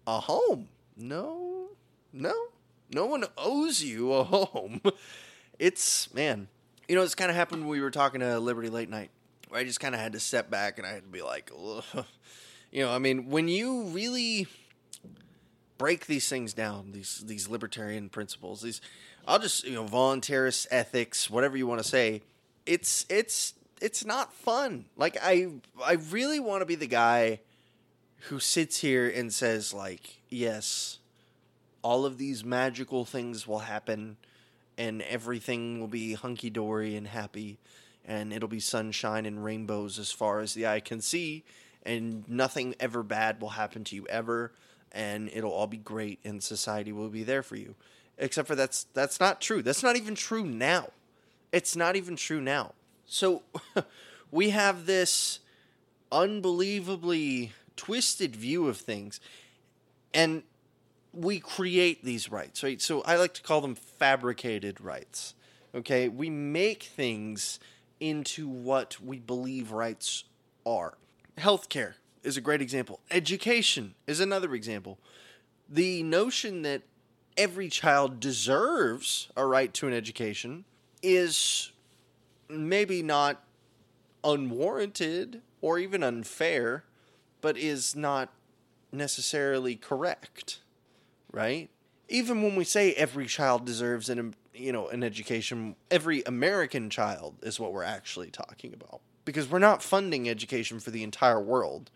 a 0.06 0.20
home? 0.20 0.68
No. 0.96 1.68
No. 2.12 2.34
No 2.92 3.06
one 3.06 3.24
owes 3.36 3.82
you 3.82 4.12
a 4.12 4.24
home. 4.24 4.80
It's, 5.58 6.12
man, 6.12 6.48
you 6.86 6.94
know, 6.94 7.02
it's 7.02 7.14
kind 7.14 7.30
of 7.30 7.36
happened 7.36 7.62
when 7.62 7.70
we 7.70 7.80
were 7.80 7.90
talking 7.90 8.20
to 8.20 8.38
Liberty 8.38 8.68
late 8.68 8.90
night. 8.90 9.10
I 9.52 9.64
just 9.64 9.80
kind 9.80 9.94
of 9.94 10.00
had 10.00 10.12
to 10.12 10.20
step 10.20 10.50
back 10.50 10.76
and 10.78 10.86
I 10.86 10.92
had 10.92 11.02
to 11.02 11.08
be 11.08 11.22
like, 11.22 11.50
Ugh. 11.56 12.04
you 12.70 12.84
know, 12.84 12.92
I 12.92 12.98
mean, 12.98 13.30
when 13.30 13.48
you 13.48 13.84
really 13.84 14.48
break 15.78 16.06
these 16.06 16.28
things 16.28 16.52
down, 16.52 16.92
these 16.92 17.22
these 17.26 17.48
libertarian 17.48 18.08
principles, 18.08 18.62
these 18.62 18.80
I'll 19.26 19.38
just 19.38 19.64
you 19.64 19.74
know 19.74 19.84
voluntarist 19.84 20.66
ethics, 20.70 21.30
whatever 21.30 21.56
you 21.56 21.66
want 21.66 21.82
to 21.82 21.88
say, 21.88 22.22
it's 22.64 23.06
it's 23.08 23.54
it's 23.80 24.04
not 24.04 24.32
fun. 24.32 24.86
Like 24.96 25.16
I 25.22 25.48
I 25.84 25.94
really 26.10 26.40
want 26.40 26.62
to 26.62 26.66
be 26.66 26.74
the 26.74 26.86
guy 26.86 27.40
who 28.28 28.40
sits 28.40 28.78
here 28.78 29.08
and 29.08 29.32
says 29.32 29.72
like, 29.72 30.20
yes, 30.28 30.98
all 31.82 32.04
of 32.04 32.18
these 32.18 32.44
magical 32.44 33.04
things 33.04 33.46
will 33.46 33.60
happen 33.60 34.16
and 34.78 35.02
everything 35.02 35.80
will 35.80 35.88
be 35.88 36.14
hunky 36.14 36.50
dory 36.50 36.96
and 36.96 37.08
happy 37.08 37.58
and 38.04 38.32
it'll 38.32 38.48
be 38.48 38.60
sunshine 38.60 39.26
and 39.26 39.44
rainbows 39.44 39.98
as 39.98 40.12
far 40.12 40.40
as 40.40 40.54
the 40.54 40.66
eye 40.66 40.80
can 40.80 41.00
see 41.00 41.44
and 41.84 42.28
nothing 42.28 42.74
ever 42.80 43.02
bad 43.02 43.40
will 43.40 43.50
happen 43.50 43.84
to 43.84 43.96
you 43.96 44.06
ever 44.08 44.52
and 44.92 45.30
it'll 45.32 45.52
all 45.52 45.66
be 45.66 45.76
great 45.76 46.18
and 46.24 46.42
society 46.42 46.92
will 46.92 47.08
be 47.08 47.22
there 47.22 47.42
for 47.42 47.56
you. 47.56 47.74
Except 48.18 48.48
for 48.48 48.54
that's 48.54 48.84
that's 48.94 49.20
not 49.20 49.40
true. 49.40 49.62
That's 49.62 49.82
not 49.82 49.96
even 49.96 50.14
true 50.14 50.44
now. 50.44 50.88
It's 51.52 51.76
not 51.76 51.96
even 51.96 52.16
true 52.16 52.40
now. 52.40 52.72
So 53.04 53.42
we 54.30 54.50
have 54.50 54.86
this 54.86 55.40
unbelievably 56.10 57.52
twisted 57.76 58.34
view 58.34 58.68
of 58.68 58.78
things 58.78 59.20
and 60.14 60.42
we 61.16 61.40
create 61.40 62.04
these 62.04 62.30
rights 62.30 62.62
right 62.62 62.80
so 62.80 63.02
i 63.02 63.16
like 63.16 63.34
to 63.34 63.42
call 63.42 63.60
them 63.60 63.74
fabricated 63.74 64.80
rights 64.80 65.34
okay 65.74 66.08
we 66.08 66.28
make 66.28 66.82
things 66.82 67.58
into 67.98 68.46
what 68.48 69.00
we 69.00 69.18
believe 69.18 69.72
rights 69.72 70.24
are 70.66 70.98
healthcare 71.38 71.94
is 72.26 72.36
a 72.36 72.40
great 72.40 72.60
example. 72.60 73.00
Education 73.10 73.94
is 74.06 74.18
another 74.20 74.54
example. 74.54 74.98
The 75.68 76.02
notion 76.02 76.62
that 76.62 76.82
every 77.36 77.68
child 77.68 78.18
deserves 78.18 79.28
a 79.36 79.46
right 79.46 79.72
to 79.74 79.86
an 79.86 79.94
education 79.94 80.64
is 81.02 81.70
maybe 82.48 83.02
not 83.02 83.44
unwarranted 84.24 85.40
or 85.60 85.78
even 85.78 86.02
unfair, 86.02 86.84
but 87.40 87.56
is 87.56 87.94
not 87.94 88.32
necessarily 88.90 89.76
correct, 89.76 90.60
right? 91.36 91.68
Even 92.08 92.42
when 92.42 92.56
we 92.56 92.64
say 92.64 92.94
every 92.94 93.26
child 93.26 93.66
deserves 93.66 94.08
an 94.08 94.34
you 94.54 94.72
know 94.72 94.88
an 94.88 95.04
education, 95.04 95.76
every 95.90 96.22
American 96.24 96.88
child 96.88 97.36
is 97.42 97.60
what 97.60 97.72
we're 97.72 97.82
actually 97.82 98.30
talking 98.30 98.72
about 98.72 99.00
because 99.24 99.50
we're 99.50 99.58
not 99.58 99.82
funding 99.82 100.28
education 100.28 100.80
for 100.80 100.90
the 100.90 101.02
entire 101.02 101.40
world. 101.40 101.90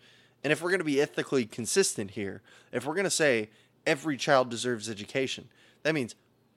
And 0.45 0.53
if 0.53 0.63
we're 0.63 0.71
going 0.71 0.81
to 0.81 0.85
be 0.85 1.01
ethically 1.01 1.47
consistent 1.47 2.13
here, 2.13 2.43
if 2.73 2.87
we're 2.87 2.95
going 2.95 3.05
to 3.05 3.11
say 3.11 3.51
every 3.87 4.17
child 4.17 4.51
deserves 4.51 4.91
education, 4.91 5.49
that 5.85 5.95
means 5.95 6.15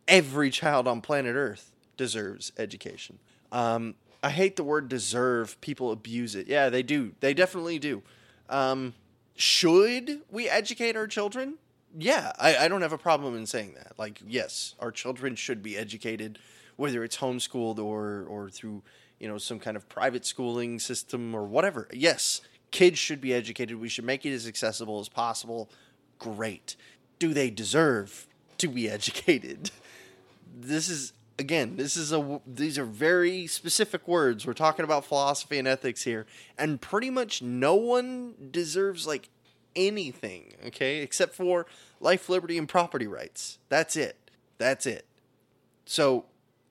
every 0.08 0.50
child 0.50 0.88
on 0.88 1.00
planet 1.00 1.36
Earth 1.36 1.72
deserves 1.96 2.52
education. 2.58 3.20
Um, 3.52 3.96
I 4.22 4.30
hate 4.30 4.56
the 4.56 4.64
word 4.64 4.90
deserve. 4.90 5.60
People 5.62 5.92
abuse 5.92 6.36
it. 6.36 6.48
Yeah, 6.48 6.70
they 6.70 6.82
do. 6.84 7.14
They 7.20 7.34
definitely 7.34 7.78
do. 7.78 8.04
Um, 8.50 8.94
should 9.36 10.22
we 10.32 10.50
educate 10.50 10.96
our 10.96 11.08
children? 11.08 11.56
Yeah, 11.98 12.32
I, 12.39 12.58
I 12.58 12.68
don't 12.68 12.82
have 12.82 12.94
a 12.94 12.98
problem 12.98 13.36
in 13.36 13.46
saying 13.46 13.76
that. 13.76 13.94
Like, 13.98 14.20
yes, 14.26 14.76
our 14.80 14.91
children 14.91 15.36
should 15.36 15.62
be 15.62 15.78
educated, 15.78 16.39
whether 16.76 17.04
it's 17.04 17.18
homeschooled 17.18 17.80
or 17.80 18.26
or 18.28 18.50
through 18.50 18.84
you 19.20 19.28
know 19.28 19.38
some 19.38 19.60
kind 19.60 19.78
of 19.78 19.88
private 19.89 20.26
schooling 20.26 20.80
system 20.80 21.36
or 21.36 21.44
whatever. 21.44 21.88
Yes, 21.94 22.41
kids 22.72 22.98
should 22.98 23.22
be 23.22 23.34
educated. 23.34 23.80
We 23.80 23.89
should 23.89 24.06
make 24.06 24.26
it 24.26 24.34
as 24.34 24.48
accessible 24.48 25.00
as 25.00 25.10
possible. 25.10 25.70
Great. 26.20 26.76
Do 27.20 27.34
they 27.34 27.50
deserve 27.50 28.28
to 28.58 28.68
be 28.68 28.89
educated? 28.98 29.72
This 30.56 30.89
is 30.89 31.14
again, 31.38 31.76
this 31.78 31.98
is 31.98 32.12
a 32.12 32.41
these 32.46 32.78
are 32.78 32.86
very 32.86 33.48
specific 33.48 34.08
words. 34.08 34.46
We're 34.46 34.54
talking 34.54 34.84
about 34.84 35.06
philosophy 35.06 35.60
and 35.60 35.68
ethics 35.68 36.04
here, 36.04 36.26
and 36.58 36.82
pretty 36.82 37.10
much 37.10 37.41
no 37.41 37.76
one 37.76 38.34
deserves 38.52 39.06
like 39.08 39.30
anything, 39.76 40.53
okay, 40.67 40.99
except 40.99 41.36
for 41.36 41.65
life, 41.99 42.30
liberty, 42.30 42.57
and 42.57 42.67
property 42.67 43.07
rights. 43.07 43.59
That's 43.69 43.95
it. 43.95 44.17
That's 44.57 44.86
it. 44.86 45.05
So 45.86 46.26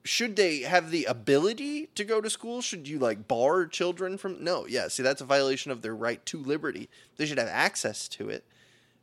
should 0.04 0.36
they 0.36 0.60
have 0.60 0.90
the 0.90 1.04
ability 1.04 1.86
to 1.94 2.04
go 2.04 2.20
to 2.20 2.30
school? 2.30 2.60
Should 2.60 2.88
you 2.88 2.98
like 2.98 3.28
bar 3.28 3.66
children 3.66 4.18
from? 4.18 4.42
No, 4.42 4.66
yeah. 4.66 4.88
See, 4.88 5.02
that's 5.02 5.20
a 5.20 5.26
violation 5.26 5.70
of 5.70 5.82
their 5.82 5.94
right 5.94 6.24
to 6.26 6.38
liberty. 6.38 6.88
They 7.16 7.26
should 7.26 7.38
have 7.38 7.48
access 7.48 8.08
to 8.08 8.28
it, 8.28 8.44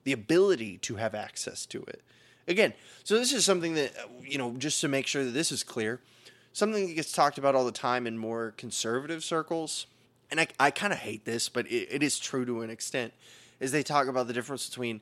the 0.04 0.12
ability 0.12 0.78
to 0.80 0.96
have 0.96 1.16
access 1.16 1.66
to 1.68 1.84
it. 1.84 2.02
Again, 2.48 2.74
so 3.04 3.16
this 3.16 3.32
is 3.32 3.46
something 3.46 3.76
that 3.76 3.94
you 4.24 4.38
know, 4.38 4.54
just 4.58 4.82
to 4.82 4.88
make 4.88 5.08
sure 5.08 5.24
that 5.24 5.32
this 5.32 5.52
is 5.52 5.64
clear, 5.64 6.02
something 6.52 6.88
that 6.88 6.94
gets 6.96 7.12
talked 7.12 7.38
about 7.38 7.56
all 7.56 7.66
the 7.66 7.72
time 7.72 8.08
in 8.08 8.18
more 8.18 8.54
conservative 8.58 9.24
circles, 9.24 9.86
and 10.32 10.40
I, 10.40 10.48
I 10.60 10.72
kind 10.72 10.92
of 10.92 11.00
hate 11.00 11.26
this, 11.26 11.48
but 11.48 11.68
it, 11.68 11.88
it 11.92 12.04
is 12.04 12.20
true 12.20 12.46
to 12.46 12.62
an 12.62 12.70
extent. 12.70 13.14
Is 13.60 13.72
they 13.72 13.84
talk 13.84 14.08
about 14.08 14.28
the 14.28 14.34
difference 14.34 14.68
between 14.68 15.02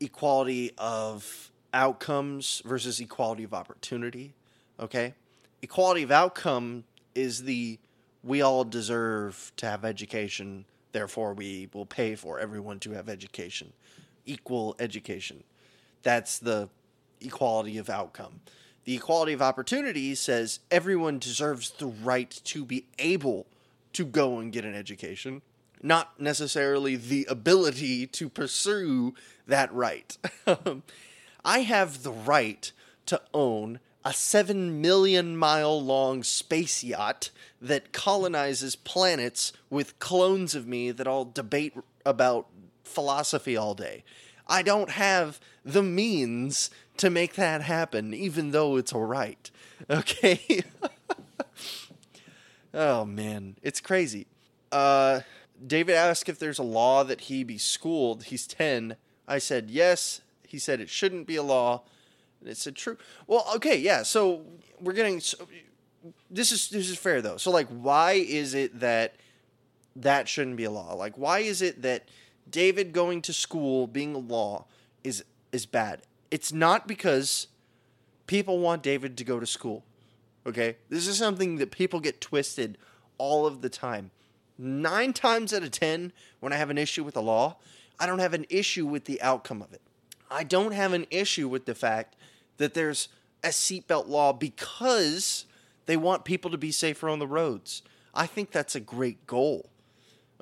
equality 0.00 0.72
of 0.78 1.50
outcomes 1.72 2.62
versus 2.64 3.00
equality 3.00 3.44
of 3.44 3.54
opportunity. 3.54 4.34
Okay 4.78 5.14
equality 5.62 6.02
of 6.02 6.10
outcome 6.10 6.84
is 7.14 7.44
the 7.44 7.78
we 8.22 8.42
all 8.42 8.64
deserve 8.64 9.52
to 9.56 9.66
have 9.66 9.84
education, 9.84 10.66
therefore 10.92 11.32
we 11.32 11.68
will 11.72 11.86
pay 11.86 12.14
for 12.14 12.38
everyone 12.38 12.78
to 12.78 12.90
have 12.92 13.08
education, 13.08 13.72
equal 14.26 14.76
education. 14.78 15.42
That's 16.02 16.38
the 16.38 16.68
equality 17.20 17.78
of 17.78 17.88
outcome. 17.88 18.40
The 18.84 18.96
equality 18.96 19.32
of 19.32 19.42
opportunity 19.42 20.14
says 20.14 20.60
everyone 20.70 21.18
deserves 21.18 21.70
the 21.70 21.86
right 21.86 22.30
to 22.44 22.64
be 22.64 22.86
able 22.98 23.46
to 23.94 24.04
go 24.04 24.38
and 24.38 24.52
get 24.52 24.64
an 24.64 24.74
education, 24.74 25.42
not 25.82 26.20
necessarily 26.20 26.96
the 26.96 27.26
ability 27.28 28.06
to 28.06 28.28
pursue 28.28 29.14
that 29.46 29.72
right. 29.72 30.16
I 31.44 31.60
have 31.60 32.02
the 32.02 32.12
right 32.12 32.70
to 33.06 33.20
own 33.32 33.80
a 34.04 34.12
7 34.12 34.80
million 34.80 35.36
mile 35.36 35.80
long 35.80 36.22
space 36.22 36.82
yacht 36.82 37.30
that 37.60 37.92
colonizes 37.92 38.76
planets 38.76 39.52
with 39.68 39.98
clones 39.98 40.54
of 40.54 40.66
me 40.66 40.90
that 40.90 41.06
all 41.06 41.24
debate 41.24 41.74
about 42.06 42.46
philosophy 42.84 43.56
all 43.56 43.74
day. 43.74 44.04
I 44.48 44.62
don't 44.62 44.90
have 44.90 45.38
the 45.64 45.82
means 45.82 46.70
to 46.96 47.10
make 47.10 47.34
that 47.34 47.62
happen, 47.62 48.12
even 48.12 48.50
though 48.50 48.76
it's 48.76 48.92
a 48.92 48.98
right. 48.98 49.50
Okay? 49.88 50.62
oh, 52.74 53.06
man. 53.06 53.56
It's 53.62 53.80
crazy. 53.80 54.26
Uh, 54.70 55.20
David 55.66 55.94
asked 55.94 56.28
if 56.28 56.38
there's 56.38 56.58
a 56.58 56.64
law 56.64 57.04
that 57.04 57.22
he 57.22 57.44
be 57.44 57.58
schooled. 57.58 58.24
He's 58.24 58.46
10. 58.46 58.96
I 59.28 59.38
said 59.38 59.70
yes. 59.70 60.20
He 60.46 60.58
said 60.58 60.80
it 60.80 60.88
shouldn't 60.88 61.26
be 61.26 61.36
a 61.36 61.42
law. 61.42 61.82
And 62.40 62.48
it's 62.48 62.66
a 62.66 62.72
true. 62.72 62.96
Well, 63.26 63.46
okay, 63.56 63.78
yeah. 63.78 64.02
So 64.02 64.42
we're 64.80 64.94
getting. 64.94 65.20
So, 65.20 65.46
this 66.30 66.52
is 66.52 66.68
this 66.70 66.88
is 66.88 66.98
fair 66.98 67.20
though. 67.20 67.36
So 67.36 67.50
like, 67.50 67.68
why 67.68 68.12
is 68.12 68.54
it 68.54 68.80
that 68.80 69.14
that 69.96 70.28
shouldn't 70.28 70.56
be 70.56 70.64
a 70.64 70.70
law? 70.70 70.94
Like, 70.94 71.16
why 71.16 71.40
is 71.40 71.62
it 71.62 71.82
that 71.82 72.08
David 72.50 72.92
going 72.92 73.22
to 73.22 73.32
school 73.32 73.86
being 73.86 74.14
a 74.14 74.18
law 74.18 74.64
is 75.04 75.24
is 75.52 75.66
bad? 75.66 76.02
It's 76.30 76.52
not 76.52 76.88
because 76.88 77.48
people 78.26 78.60
want 78.60 78.82
David 78.82 79.16
to 79.18 79.24
go 79.24 79.40
to 79.40 79.46
school. 79.46 79.84
Okay, 80.46 80.76
this 80.88 81.06
is 81.06 81.18
something 81.18 81.56
that 81.56 81.70
people 81.70 82.00
get 82.00 82.20
twisted 82.20 82.78
all 83.18 83.46
of 83.46 83.60
the 83.60 83.68
time. 83.68 84.10
Nine 84.62 85.14
times 85.14 85.54
out 85.54 85.62
of 85.62 85.70
ten, 85.70 86.12
when 86.40 86.52
I 86.52 86.56
have 86.56 86.68
an 86.68 86.76
issue 86.76 87.02
with 87.02 87.16
a 87.16 87.22
law, 87.22 87.56
I 87.98 88.06
don't 88.06 88.18
have 88.18 88.34
an 88.34 88.44
issue 88.50 88.84
with 88.84 89.06
the 89.06 89.20
outcome 89.22 89.62
of 89.62 89.72
it. 89.72 89.80
I 90.30 90.44
don't 90.44 90.72
have 90.72 90.92
an 90.92 91.06
issue 91.10 91.48
with 91.48 91.64
the 91.64 91.74
fact 91.74 92.14
that 92.58 92.74
there's 92.74 93.08
a 93.42 93.48
seatbelt 93.48 94.06
law 94.06 94.34
because 94.34 95.46
they 95.86 95.96
want 95.96 96.26
people 96.26 96.50
to 96.50 96.58
be 96.58 96.70
safer 96.72 97.08
on 97.08 97.20
the 97.20 97.26
roads. 97.26 97.80
I 98.12 98.26
think 98.26 98.50
that's 98.50 98.74
a 98.74 98.80
great 98.80 99.26
goal. 99.26 99.70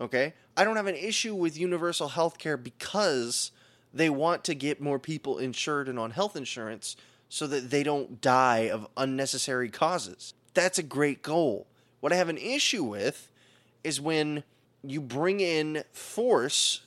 Okay? 0.01 0.35
I 0.57 0.64
don't 0.64 0.77
have 0.77 0.89
an 0.89 0.97
issue 0.97 1.37
with 1.37 1.57
universal 1.57 2.09
health 2.09 2.39
care 2.39 2.57
because 2.57 3.53
they 3.95 4.11
want 4.11 4.43
to 4.45 4.55
get 4.55 4.81
more 4.81 4.99
people 4.99 5.39
insured 5.39 5.89
and 5.89 5.99
on 5.99 6.11
health 6.11 6.35
insurance 6.35 6.97
so 7.29 7.47
that 7.47 7.71
they 7.71 7.85
don't 7.85 8.21
die 8.21 8.69
of 8.69 8.89
unnecessary 8.97 9.71
causes. 9.71 10.35
That's 10.55 10.79
a 10.79 10.83
great 10.83 11.23
goal. 11.23 11.69
What 12.01 12.12
I 12.12 12.16
have 12.16 12.29
an 12.29 12.39
issue 12.39 12.83
with 12.83 13.31
is 13.89 14.01
when 14.01 14.45
you 14.84 15.01
bring 15.01 15.41
in 15.41 15.82
force 15.93 16.82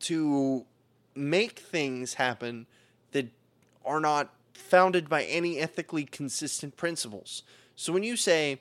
to 0.00 0.66
make 1.14 1.58
things 1.58 2.14
happen 2.14 2.66
that 3.12 3.28
are 3.84 4.00
not 4.00 4.34
founded 4.52 5.08
by 5.08 5.22
any 5.24 5.58
ethically 5.58 6.04
consistent 6.04 6.76
principles. 6.76 7.42
So 7.76 7.92
when 7.92 8.02
you 8.02 8.16
say, 8.16 8.60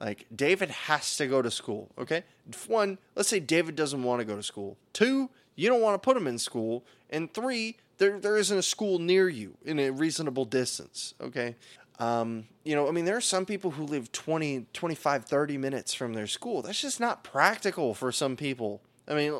like, 0.00 0.26
David 0.34 0.70
has 0.70 1.16
to 1.16 1.26
go 1.26 1.42
to 1.42 1.50
school, 1.50 1.90
okay? 1.98 2.24
One, 2.66 2.98
let's 3.16 3.28
say 3.28 3.40
David 3.40 3.74
doesn't 3.74 4.02
want 4.02 4.20
to 4.20 4.24
go 4.24 4.36
to 4.36 4.42
school. 4.42 4.76
Two, 4.92 5.30
you 5.56 5.68
don't 5.68 5.80
want 5.80 5.94
to 5.94 6.04
put 6.04 6.16
him 6.16 6.26
in 6.26 6.38
school. 6.38 6.84
And 7.10 7.32
three, 7.32 7.76
there, 7.98 8.18
there 8.18 8.36
isn't 8.36 8.56
a 8.56 8.62
school 8.62 8.98
near 8.98 9.28
you 9.28 9.56
in 9.64 9.78
a 9.78 9.90
reasonable 9.90 10.44
distance, 10.44 11.14
okay? 11.20 11.56
Um, 11.98 12.46
you 12.64 12.74
know, 12.74 12.88
I 12.88 12.90
mean, 12.90 13.04
there 13.04 13.16
are 13.16 13.20
some 13.20 13.46
people 13.46 13.72
who 13.72 13.84
live 13.84 14.10
20, 14.12 14.66
25, 14.72 15.24
30 15.24 15.58
minutes 15.58 15.94
from 15.94 16.14
their 16.14 16.26
school. 16.26 16.62
That's 16.62 16.80
just 16.80 17.00
not 17.00 17.22
practical 17.22 17.94
for 17.94 18.10
some 18.10 18.36
people. 18.36 18.80
I 19.06 19.14
mean, 19.14 19.32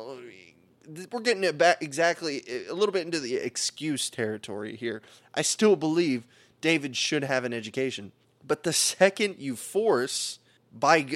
we're 1.11 1.21
getting 1.21 1.43
it 1.43 1.57
back 1.57 1.81
exactly 1.81 2.43
a 2.69 2.73
little 2.73 2.93
bit 2.93 3.05
into 3.05 3.19
the 3.19 3.35
excuse 3.35 4.09
territory 4.09 4.75
here. 4.75 5.01
I 5.33 5.41
still 5.41 5.75
believe 5.75 6.25
David 6.61 6.95
should 6.95 7.23
have 7.23 7.43
an 7.43 7.53
education. 7.53 8.11
But 8.45 8.63
the 8.63 8.73
second 8.73 9.35
you 9.39 9.55
force, 9.55 10.39
by 10.73 11.07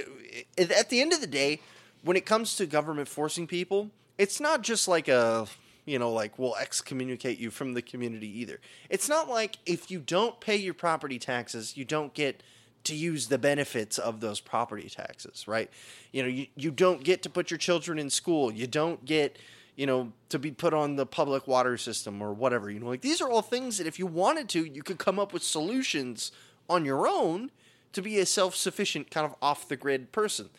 at 0.58 0.90
the 0.90 1.02
end 1.02 1.14
of 1.14 1.22
the 1.22 1.28
day, 1.28 1.62
when 2.04 2.18
it 2.18 2.26
comes 2.26 2.56
to 2.56 2.66
government 2.66 3.08
forcing 3.08 3.48
people, 3.48 3.92
it's 4.18 4.40
not 4.40 4.62
just 4.62 4.88
like 4.88 5.08
a 5.08 5.48
you 5.88 5.98
know, 5.98 6.12
like 6.12 6.38
we'll 6.38 6.56
excommunicate 6.58 7.40
you 7.40 7.50
from 7.50 7.74
the 7.74 7.82
community 7.82 8.28
either. 8.42 8.60
It's 8.90 9.08
not 9.08 9.30
like 9.30 9.58
if 9.66 9.90
you 9.90 10.00
don't 10.00 10.40
pay 10.40 10.58
your 10.58 10.74
property 10.74 11.18
taxes, 11.18 11.78
you 11.78 11.86
don't 11.86 12.14
get 12.14 12.44
to 12.84 12.94
use 12.94 13.28
the 13.28 13.38
benefits 13.38 13.98
of 13.98 14.20
those 14.20 14.40
property 14.42 14.90
taxes, 14.90 15.48
right? 15.48 15.72
You 16.12 16.24
know, 16.24 16.30
you, 16.30 16.48
you 16.56 16.72
don't 16.72 17.04
get 17.04 17.24
to 17.24 17.30
put 17.30 17.50
your 17.50 17.58
children 17.58 17.98
in 17.98 18.10
school. 18.10 18.52
You 18.52 18.68
don't 18.68 19.04
get, 19.06 19.40
you 19.78 19.86
know, 19.86 20.12
to 20.30 20.38
be 20.38 20.52
put 20.52 20.74
on 20.74 20.98
the 20.98 21.06
public 21.06 21.48
water 21.48 21.78
system 21.78 22.22
or 22.22 22.34
whatever. 22.34 22.70
You 22.70 22.82
know, 22.82 22.88
like 22.88 23.02
these 23.02 23.22
are 23.22 23.30
all 23.30 23.42
things 23.42 23.78
that 23.78 23.88
if 23.88 23.98
you 23.98 24.08
wanted 24.08 24.50
to, 24.50 24.66
you 24.66 24.84
could 24.84 25.00
come 25.00 25.20
up 25.20 25.32
with 25.32 25.42
solutions 25.42 26.34
on 26.70 26.84
your 26.84 27.08
own 27.08 27.50
to 27.94 28.02
be 28.02 28.20
a 28.20 28.26
self 28.26 28.56
sufficient, 28.56 29.10
kind 29.10 29.26
of 29.26 29.36
off 29.42 29.70
the 29.70 29.78
grid 29.78 30.12
person. 30.12 30.50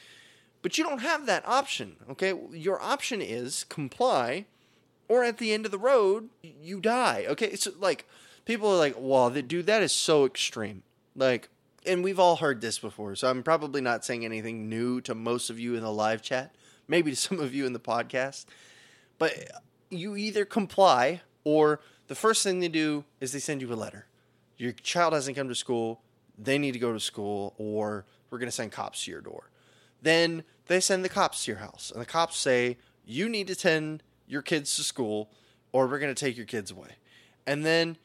But 0.63 0.79
you 0.79 0.85
don't 0.85 1.03
have 1.03 1.27
that 1.27 1.47
option, 1.47 1.97
okay? 2.11 2.35
Your 2.51 2.83
option 2.83 3.21
is 3.21 3.65
comply 3.65 4.47
or 5.09 5.25
at 5.25 5.39
the 5.39 5.53
end 5.53 5.65
of 5.65 5.73
the 5.73 5.79
road, 5.79 6.29
you 6.43 6.81
die. 6.81 7.25
Okay, 7.29 7.57
so 7.57 7.73
like 7.79 8.07
people 8.45 8.71
are 8.71 8.77
like, 8.77 8.95
"Well, 8.99 9.31
dude, 9.31 9.67
that 9.67 9.83
is 9.83 9.93
so 9.93 10.25
extreme." 10.25 10.83
Like, 11.17 11.49
and 11.87 12.05
we've 12.05 12.19
all 12.19 12.37
heard 12.37 12.61
this 12.61 12.79
before, 12.79 13.15
so 13.17 13.29
I'm 13.29 13.43
probably 13.43 13.81
not 13.81 14.05
saying 14.05 14.25
anything 14.25 14.69
new 14.69 15.01
to 15.03 15.15
most 15.15 15.51
of 15.51 15.59
you 15.59 15.75
in 15.75 15.83
the 15.83 15.93
live 15.93 16.23
chat, 16.23 16.55
maybe 16.87 17.11
to 17.11 17.17
some 17.29 17.41
of 17.41 17.55
you 17.55 17.67
in 17.67 17.73
the 17.73 17.81
podcast. 17.81 18.45
But 19.19 19.33
you 19.91 20.17
either 20.17 20.45
comply 20.45 21.23
or 21.45 21.81
the 22.09 22.15
first 22.15 22.43
thing 22.43 22.61
they 22.61 22.69
do 22.69 23.05
is 23.21 23.33
they 23.33 23.39
send 23.39 23.61
you 23.61 23.73
a 23.73 23.75
letter. 23.75 24.07
Your 24.57 24.73
child 24.73 25.13
hasn't 25.13 25.37
come 25.37 25.49
to 25.49 25.55
school, 25.55 26.03
they 26.39 26.59
need 26.59 26.73
to 26.73 26.79
go 26.79 26.93
to 26.93 27.01
school, 27.01 27.55
or 27.59 28.05
we're 28.31 28.39
going 28.39 28.49
to 28.49 28.55
send 28.55 28.73
cops 28.73 29.05
to 29.05 29.11
your 29.11 29.21
door. 29.21 29.51
Then 30.03 30.45
they 30.67 30.81
send 30.81 31.05
the 31.05 31.09
cops 31.09 31.45
to 31.45 31.53
your 31.53 31.61
house, 31.61 31.91
and 31.91 32.01
the 32.01 32.07
cops 32.07 32.37
say, 32.37 32.79
You 33.05 33.29
need 33.29 33.47
to 33.49 33.55
send 33.55 34.03
your 34.29 34.43
kids 34.43 34.77
to 34.77 34.83
school 34.83 35.31
or 35.73 35.87
we're 35.87 35.99
going 35.99 36.15
to 36.15 36.25
take 36.25 36.37
your 36.37 36.47
kids 36.47 36.71
away. 36.71 36.97
And 37.47 37.65
then 37.65 37.97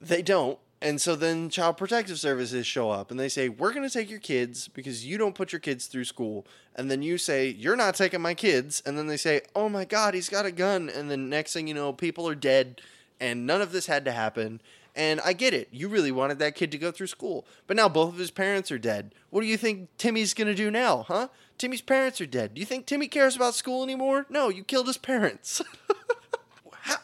they 0.00 0.22
don't. 0.22 0.58
And 0.82 1.00
so 1.00 1.16
then 1.16 1.48
Child 1.48 1.78
Protective 1.78 2.18
Services 2.18 2.66
show 2.66 2.90
up 2.90 3.10
and 3.10 3.18
they 3.18 3.30
say, 3.30 3.48
We're 3.48 3.72
going 3.72 3.88
to 3.88 3.92
take 3.92 4.10
your 4.10 4.20
kids 4.20 4.68
because 4.68 5.06
you 5.06 5.16
don't 5.16 5.34
put 5.34 5.50
your 5.50 5.60
kids 5.60 5.86
through 5.86 6.04
school. 6.04 6.46
And 6.76 6.90
then 6.90 7.00
you 7.00 7.16
say, 7.16 7.48
You're 7.48 7.76
not 7.76 7.94
taking 7.94 8.20
my 8.20 8.34
kids. 8.34 8.82
And 8.84 8.98
then 8.98 9.06
they 9.06 9.16
say, 9.16 9.42
Oh 9.54 9.70
my 9.70 9.86
God, 9.86 10.12
he's 10.12 10.28
got 10.28 10.44
a 10.44 10.52
gun. 10.52 10.90
And 10.90 11.10
then 11.10 11.30
next 11.30 11.54
thing 11.54 11.66
you 11.68 11.74
know, 11.74 11.92
people 11.92 12.28
are 12.28 12.34
dead 12.34 12.82
and 13.18 13.46
none 13.46 13.62
of 13.62 13.72
this 13.72 13.86
had 13.86 14.04
to 14.04 14.12
happen. 14.12 14.60
And 14.94 15.20
I 15.22 15.32
get 15.32 15.54
it. 15.54 15.68
You 15.72 15.88
really 15.88 16.12
wanted 16.12 16.38
that 16.40 16.54
kid 16.54 16.70
to 16.72 16.78
go 16.78 16.92
through 16.92 17.08
school. 17.08 17.46
But 17.66 17.76
now 17.76 17.88
both 17.88 18.12
of 18.12 18.18
his 18.18 18.30
parents 18.30 18.70
are 18.70 18.78
dead. 18.78 19.14
What 19.30 19.40
do 19.40 19.46
you 19.46 19.56
think 19.56 19.88
Timmy's 19.96 20.34
going 20.34 20.48
to 20.48 20.54
do 20.54 20.70
now, 20.70 21.04
huh? 21.08 21.28
Timmy's 21.64 21.80
parents 21.80 22.20
are 22.20 22.26
dead. 22.26 22.52
Do 22.52 22.60
you 22.60 22.66
think 22.66 22.84
Timmy 22.84 23.08
cares 23.08 23.34
about 23.36 23.54
school 23.54 23.82
anymore? 23.82 24.26
No, 24.28 24.50
you 24.50 24.62
killed 24.62 24.86
his 24.86 24.98
parents. 24.98 25.62
How, 26.82 26.96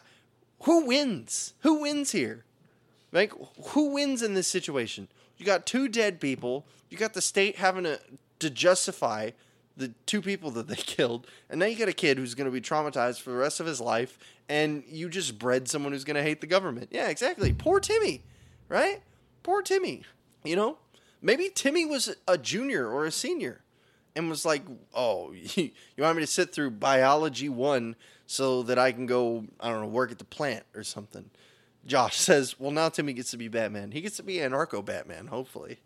who 0.64 0.84
wins? 0.84 1.54
Who 1.60 1.80
wins 1.80 2.12
here? 2.12 2.44
Like, 3.10 3.32
who 3.68 3.94
wins 3.94 4.20
in 4.20 4.34
this 4.34 4.48
situation? 4.48 5.08
You 5.38 5.46
got 5.46 5.64
two 5.64 5.88
dead 5.88 6.20
people. 6.20 6.66
You 6.90 6.98
got 6.98 7.14
the 7.14 7.22
state 7.22 7.56
having 7.56 7.84
to, 7.84 8.00
to 8.40 8.50
justify 8.50 9.30
the 9.78 9.94
two 10.04 10.20
people 10.20 10.50
that 10.50 10.68
they 10.68 10.74
killed, 10.76 11.26
and 11.48 11.58
now 11.58 11.64
you 11.64 11.78
got 11.78 11.88
a 11.88 11.94
kid 11.94 12.18
who's 12.18 12.34
going 12.34 12.44
to 12.44 12.50
be 12.52 12.60
traumatized 12.60 13.22
for 13.22 13.30
the 13.30 13.38
rest 13.38 13.60
of 13.60 13.66
his 13.66 13.80
life, 13.80 14.18
and 14.46 14.84
you 14.86 15.08
just 15.08 15.38
bred 15.38 15.68
someone 15.68 15.92
who's 15.92 16.04
going 16.04 16.16
to 16.16 16.22
hate 16.22 16.42
the 16.42 16.46
government. 16.46 16.90
Yeah, 16.90 17.08
exactly. 17.08 17.54
Poor 17.54 17.80
Timmy, 17.80 18.24
right? 18.68 19.00
Poor 19.42 19.62
Timmy. 19.62 20.02
You 20.44 20.56
know, 20.56 20.76
maybe 21.22 21.48
Timmy 21.48 21.86
was 21.86 22.14
a 22.28 22.36
junior 22.36 22.86
or 22.86 23.06
a 23.06 23.10
senior 23.10 23.62
and 24.24 24.30
was 24.30 24.44
like, 24.44 24.62
"Oh, 24.94 25.32
you 25.54 25.72
want 25.98 26.16
me 26.16 26.22
to 26.22 26.26
sit 26.26 26.52
through 26.52 26.72
biology 26.72 27.48
one 27.48 27.96
so 28.26 28.62
that 28.64 28.78
I 28.78 28.92
can 28.92 29.06
go, 29.06 29.44
I 29.58 29.70
don't 29.70 29.82
know, 29.82 29.88
work 29.88 30.12
at 30.12 30.18
the 30.18 30.24
plant 30.24 30.64
or 30.74 30.82
something." 30.82 31.30
Josh 31.86 32.16
says, 32.20 32.58
"Well, 32.58 32.70
now 32.70 32.88
Timmy 32.88 33.12
gets 33.12 33.30
to 33.32 33.36
be 33.36 33.48
Batman. 33.48 33.92
He 33.92 34.00
gets 34.00 34.16
to 34.16 34.22
be 34.22 34.36
anarcho 34.36 34.84
Batman. 34.84 35.26
Hopefully, 35.28 35.78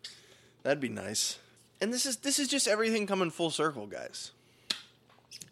that'd 0.63 0.79
be 0.79 0.89
nice." 0.89 1.39
And 1.81 1.93
this 1.93 2.05
is 2.05 2.17
this 2.17 2.39
is 2.39 2.47
just 2.47 2.67
everything 2.67 3.07
coming 3.07 3.31
full 3.31 3.49
circle, 3.49 3.87
guys. 3.87 4.31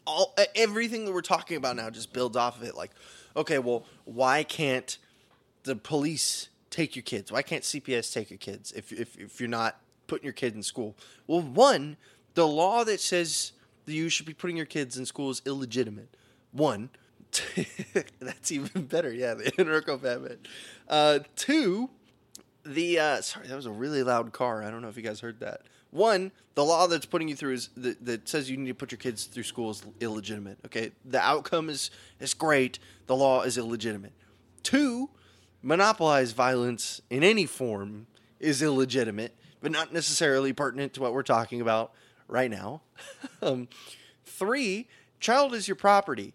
All 0.05 0.35
everything 0.55 1.05
that 1.05 1.13
we're 1.13 1.21
talking 1.21 1.57
about 1.57 1.75
now 1.75 1.89
just 1.89 2.13
builds 2.13 2.37
off 2.37 2.61
of 2.61 2.67
it. 2.67 2.75
Like, 2.75 2.91
okay, 3.35 3.59
well, 3.59 3.85
why 4.05 4.43
can't 4.43 4.97
the 5.63 5.75
police 5.75 6.49
take 6.69 6.95
your 6.95 7.03
kids? 7.03 7.31
Why 7.31 7.41
can't 7.41 7.63
CPS 7.63 8.13
take 8.13 8.29
your 8.29 8.37
kids 8.37 8.71
if 8.71 8.91
if 8.91 9.17
if 9.17 9.39
you're 9.39 9.49
not 9.49 9.79
putting 10.07 10.25
your 10.25 10.33
kid 10.33 10.55
in 10.55 10.63
school? 10.63 10.95
Well, 11.27 11.41
one, 11.41 11.97
the 12.33 12.47
law 12.47 12.83
that 12.83 12.99
says 12.99 13.53
that 13.85 13.93
you 13.93 14.09
should 14.09 14.25
be 14.25 14.33
putting 14.33 14.57
your 14.57 14.65
kids 14.65 14.97
in 14.97 15.05
school 15.05 15.29
is 15.29 15.41
illegitimate. 15.45 16.15
One, 16.51 16.89
that's 18.19 18.51
even 18.51 18.85
better. 18.85 19.11
Yeah, 19.11 19.33
the 19.33 19.51
anarcho 19.51 20.01
Batman. 20.01 20.37
Uh, 20.87 21.19
two, 21.35 21.89
the 22.65 22.99
uh, 22.99 23.21
sorry, 23.21 23.47
that 23.47 23.55
was 23.55 23.65
a 23.65 23.71
really 23.71 24.03
loud 24.03 24.31
car. 24.31 24.63
I 24.63 24.69
don't 24.69 24.81
know 24.81 24.89
if 24.89 24.97
you 24.97 25.03
guys 25.03 25.19
heard 25.19 25.39
that. 25.39 25.61
One, 25.91 26.31
the 26.55 26.63
law 26.63 26.87
that's 26.87 27.05
putting 27.05 27.27
you 27.27 27.35
through 27.35 27.53
is 27.53 27.69
that 27.75 28.27
says 28.27 28.49
you 28.49 28.57
need 28.57 28.69
to 28.69 28.73
put 28.73 28.91
your 28.91 28.97
kids 28.97 29.25
through 29.25 29.43
school 29.43 29.71
is 29.71 29.83
illegitimate. 29.99 30.57
Okay, 30.65 30.91
the 31.05 31.19
outcome 31.19 31.69
is 31.69 31.91
is 32.19 32.33
great. 32.33 32.79
The 33.07 33.15
law 33.15 33.41
is 33.43 33.57
illegitimate. 33.57 34.13
Two, 34.63 35.09
monopolize 35.61 36.31
violence 36.31 37.01
in 37.09 37.23
any 37.23 37.45
form 37.45 38.07
is 38.39 38.61
illegitimate, 38.61 39.35
but 39.61 39.71
not 39.71 39.93
necessarily 39.93 40.53
pertinent 40.53 40.93
to 40.93 41.01
what 41.01 41.13
we're 41.13 41.23
talking 41.23 41.61
about 41.61 41.93
right 42.27 42.49
now. 42.49 42.81
um, 43.41 43.67
three, 44.25 44.87
child 45.19 45.53
is 45.53 45.67
your 45.67 45.75
property 45.75 46.33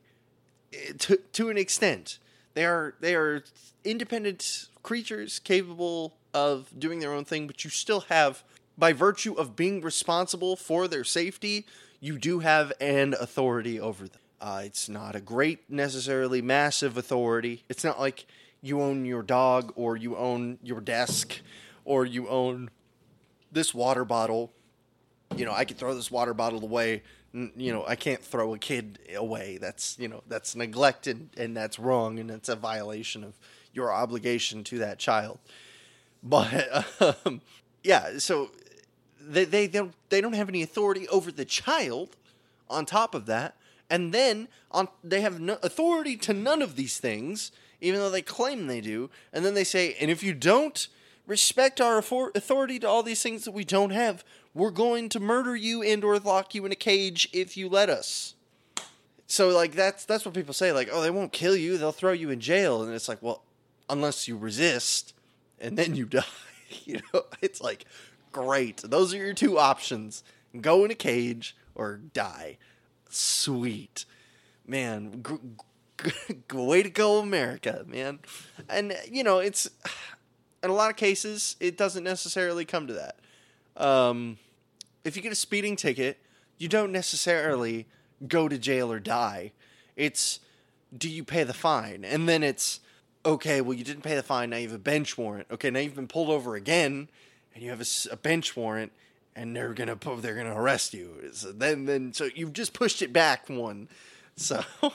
eh, 0.73 0.93
to, 0.99 1.17
to 1.33 1.51
an 1.51 1.59
extent. 1.59 2.19
They 2.55 2.65
are 2.65 2.95
they 3.01 3.15
are 3.15 3.45
independent 3.85 4.69
creatures 4.83 5.39
capable 5.39 6.17
of 6.35 6.69
doing 6.79 7.01
their 7.01 7.13
own 7.13 7.25
thing, 7.25 7.47
but 7.47 7.65
you 7.65 7.71
still 7.71 8.01
have, 8.03 8.43
by 8.77 8.93
virtue 8.93 9.35
of 9.35 9.57
being 9.57 9.81
responsible 9.81 10.57
for 10.57 10.89
their 10.89 11.05
safety, 11.05 11.67
you 12.01 12.19
do 12.19 12.41
have 12.41 12.73
an 12.81 13.15
authority 13.21 13.81
over 13.81 14.09
them. 14.09 14.21
Uh, 14.41 14.63
it's 14.65 14.89
not 14.89 15.17
a 15.17 15.21
great, 15.21 15.69
necessarily 15.69 16.41
massive 16.41 16.97
authority. 16.97 17.65
It's 17.69 17.83
not 17.83 17.99
like 17.99 18.27
you 18.63 18.81
own 18.81 19.05
your 19.05 19.23
dog 19.23 19.73
or 19.75 19.97
you 19.97 20.17
own 20.17 20.59
your 20.63 20.81
desk 20.81 21.41
or 21.85 22.05
you 22.05 22.29
own 22.29 22.71
this 23.51 23.75
water 23.75 24.05
bottle 24.05 24.53
you 25.37 25.45
know, 25.45 25.53
I 25.53 25.65
could 25.65 25.79
throw 25.79 25.95
this 25.95 26.11
water 26.11 26.35
bottle 26.35 26.63
away. 26.63 27.03
You 27.33 27.73
know, 27.73 27.85
I 27.87 27.95
can't 27.97 28.23
throw 28.23 28.55
a 28.55 28.59
kid 28.59 28.99
away. 29.15 29.59
That's 29.61 29.99
you 29.99 30.09
know, 30.09 30.23
that's 30.29 30.57
neglect 30.57 31.07
and, 31.07 31.31
and 31.37 31.57
that's 31.57 31.79
wrong, 31.79 32.19
and 32.19 32.31
it's 32.31 32.49
a 32.49 32.57
violation 32.57 33.23
of 33.23 33.35
your 33.73 33.93
obligation 33.93 34.65
to 34.65 34.79
that 34.79 34.99
child. 34.99 35.39
But 36.23 36.87
um, 37.25 37.43
yeah, 37.83 38.19
so 38.19 38.51
they 39.21 39.45
they 39.45 39.69
don't 39.69 39.95
they 40.09 40.21
don't 40.21 40.33
have 40.33 40.49
any 40.49 40.63
authority 40.63 41.07
over 41.09 41.31
the 41.31 41.45
child. 41.45 42.17
On 42.71 42.85
top 42.85 43.15
of 43.15 43.25
that, 43.25 43.57
and 43.89 44.13
then 44.13 44.47
on 44.71 44.89
they 45.03 45.23
have 45.23 45.41
no 45.41 45.59
authority 45.63 46.17
to 46.19 46.35
none 46.35 46.61
of 46.61 46.77
these 46.77 46.99
things, 46.99 47.51
even 47.81 47.99
though 47.99 48.11
they 48.11 48.21
claim 48.21 48.67
they 48.67 48.83
do. 48.83 49.09
And 49.33 49.45
then 49.45 49.55
they 49.55 49.65
say, 49.65 49.97
and 49.99 50.11
if 50.11 50.23
you 50.23 50.35
don't 50.35 50.87
respect 51.27 51.81
our 51.81 51.99
authority 51.99 52.79
to 52.81 52.89
all 52.89 53.03
these 53.03 53.23
things 53.23 53.45
that 53.45 53.53
we 53.53 53.65
don't 53.65 53.91
have, 53.91 54.25
we're 54.59 54.71
going 54.73 55.09
to 55.11 55.21
murder 55.21 55.55
you 55.55 55.83
and 55.83 56.03
or 56.03 56.19
lock 56.19 56.55
you 56.55 56.67
in 56.67 56.73
a 56.73 56.77
cage 56.77 57.29
if 57.33 57.57
you 57.57 57.69
let 57.69 57.89
us. 57.89 58.35
So 59.29 59.51
like 59.51 59.73
that's 59.73 60.05
that's 60.05 60.25
what 60.25 60.35
people 60.35 60.53
say 60.55 60.73
like, 60.73 60.89
"Oh, 60.91 61.01
they 61.01 61.11
won't 61.11 61.33
kill 61.33 61.55
you. 61.55 61.79
They'll 61.79 61.93
throw 61.93 62.13
you 62.13 62.31
in 62.31 62.41
jail." 62.41 62.83
And 62.83 62.93
it's 62.93 63.09
like, 63.09 63.23
"Well, 63.23 63.43
unless 63.89 64.27
you 64.27 64.37
resist 64.37 65.15
and 65.61 65.79
then 65.79 65.95
you 65.95 66.07
die." 66.07 66.25
you 66.85 67.01
know, 67.15 67.23
it's 67.41 67.61
like, 67.61 67.85
"Great. 68.33 68.79
Those 68.79 69.15
are 69.15 69.19
your 69.19 69.35
two 69.35 69.59
options. 69.59 70.25
Go 70.61 70.85
in 70.85 70.91
a 70.91 70.97
cage 70.97 71.57
or 71.75 71.97
die." 71.97 72.59
Sweet. 73.11 74.05
Man, 74.67 75.25
g- 75.27 76.11
g- 76.11 76.37
way 76.57 76.83
to 76.83 76.91
go 76.91 77.21
America, 77.21 77.85
man. 77.87 78.19
And 78.69 78.97
you 79.11 79.23
know, 79.23 79.39
it's 79.39 79.71
in 80.65 80.71
a 80.71 80.75
lot 80.75 80.91
of 80.91 80.97
cases 80.97 81.55
it 81.61 81.77
doesn't 81.77 82.03
necessarily 82.03 82.65
come 82.65 82.89
to 82.89 82.95
that. 82.95 83.19
Um 83.77 84.39
if 85.09 85.17
you 85.17 85.23
get 85.23 85.33
a 85.33 85.37
speeding 85.37 85.75
ticket, 85.75 86.19
you 86.59 86.69
don't 86.69 86.93
necessarily 86.93 87.87
go 88.27 88.49
to 88.49 88.59
jail 88.59 88.93
or 88.93 89.01
die. 89.01 89.53
It's 89.97 90.41
do 90.97 91.09
you 91.09 91.25
pay 91.25 91.45
the 91.45 91.55
fine? 91.55 92.05
And 92.05 92.29
then 92.29 92.43
it's 92.43 92.81
okay, 93.25 93.61
well, 93.61 93.77
you 93.77 93.85
didn't 93.85 94.03
pay 94.03 94.15
the 94.15 94.23
fine. 94.23 94.51
Now 94.51 94.59
you 94.59 94.69
have 94.69 94.77
a 94.77 94.79
bench 94.79 95.19
warrant. 95.19 95.49
Okay, 95.51 95.71
now 95.71 95.81
you've 95.81 95.95
been 95.95 96.09
pulled 96.09 96.31
over 96.31 96.55
again, 96.55 97.09
and 97.55 97.63
you 97.63 97.71
have 97.71 97.81
a, 97.81 98.13
a 98.13 98.17
bench 98.17 98.57
warrant, 98.57 98.93
and 99.35 99.55
they're 99.57 99.75
gonna 99.75 99.99
they're 100.19 100.35
gonna 100.35 100.59
arrest 100.59 100.95
you. 100.95 101.31
So 101.33 101.53
then 101.53 101.87
then 101.87 102.13
so 102.13 102.29
you've 102.35 102.53
just 102.53 102.73
pushed 102.73 103.03
it 103.03 103.13
back 103.13 103.49
one. 103.49 103.89
So 104.37 104.63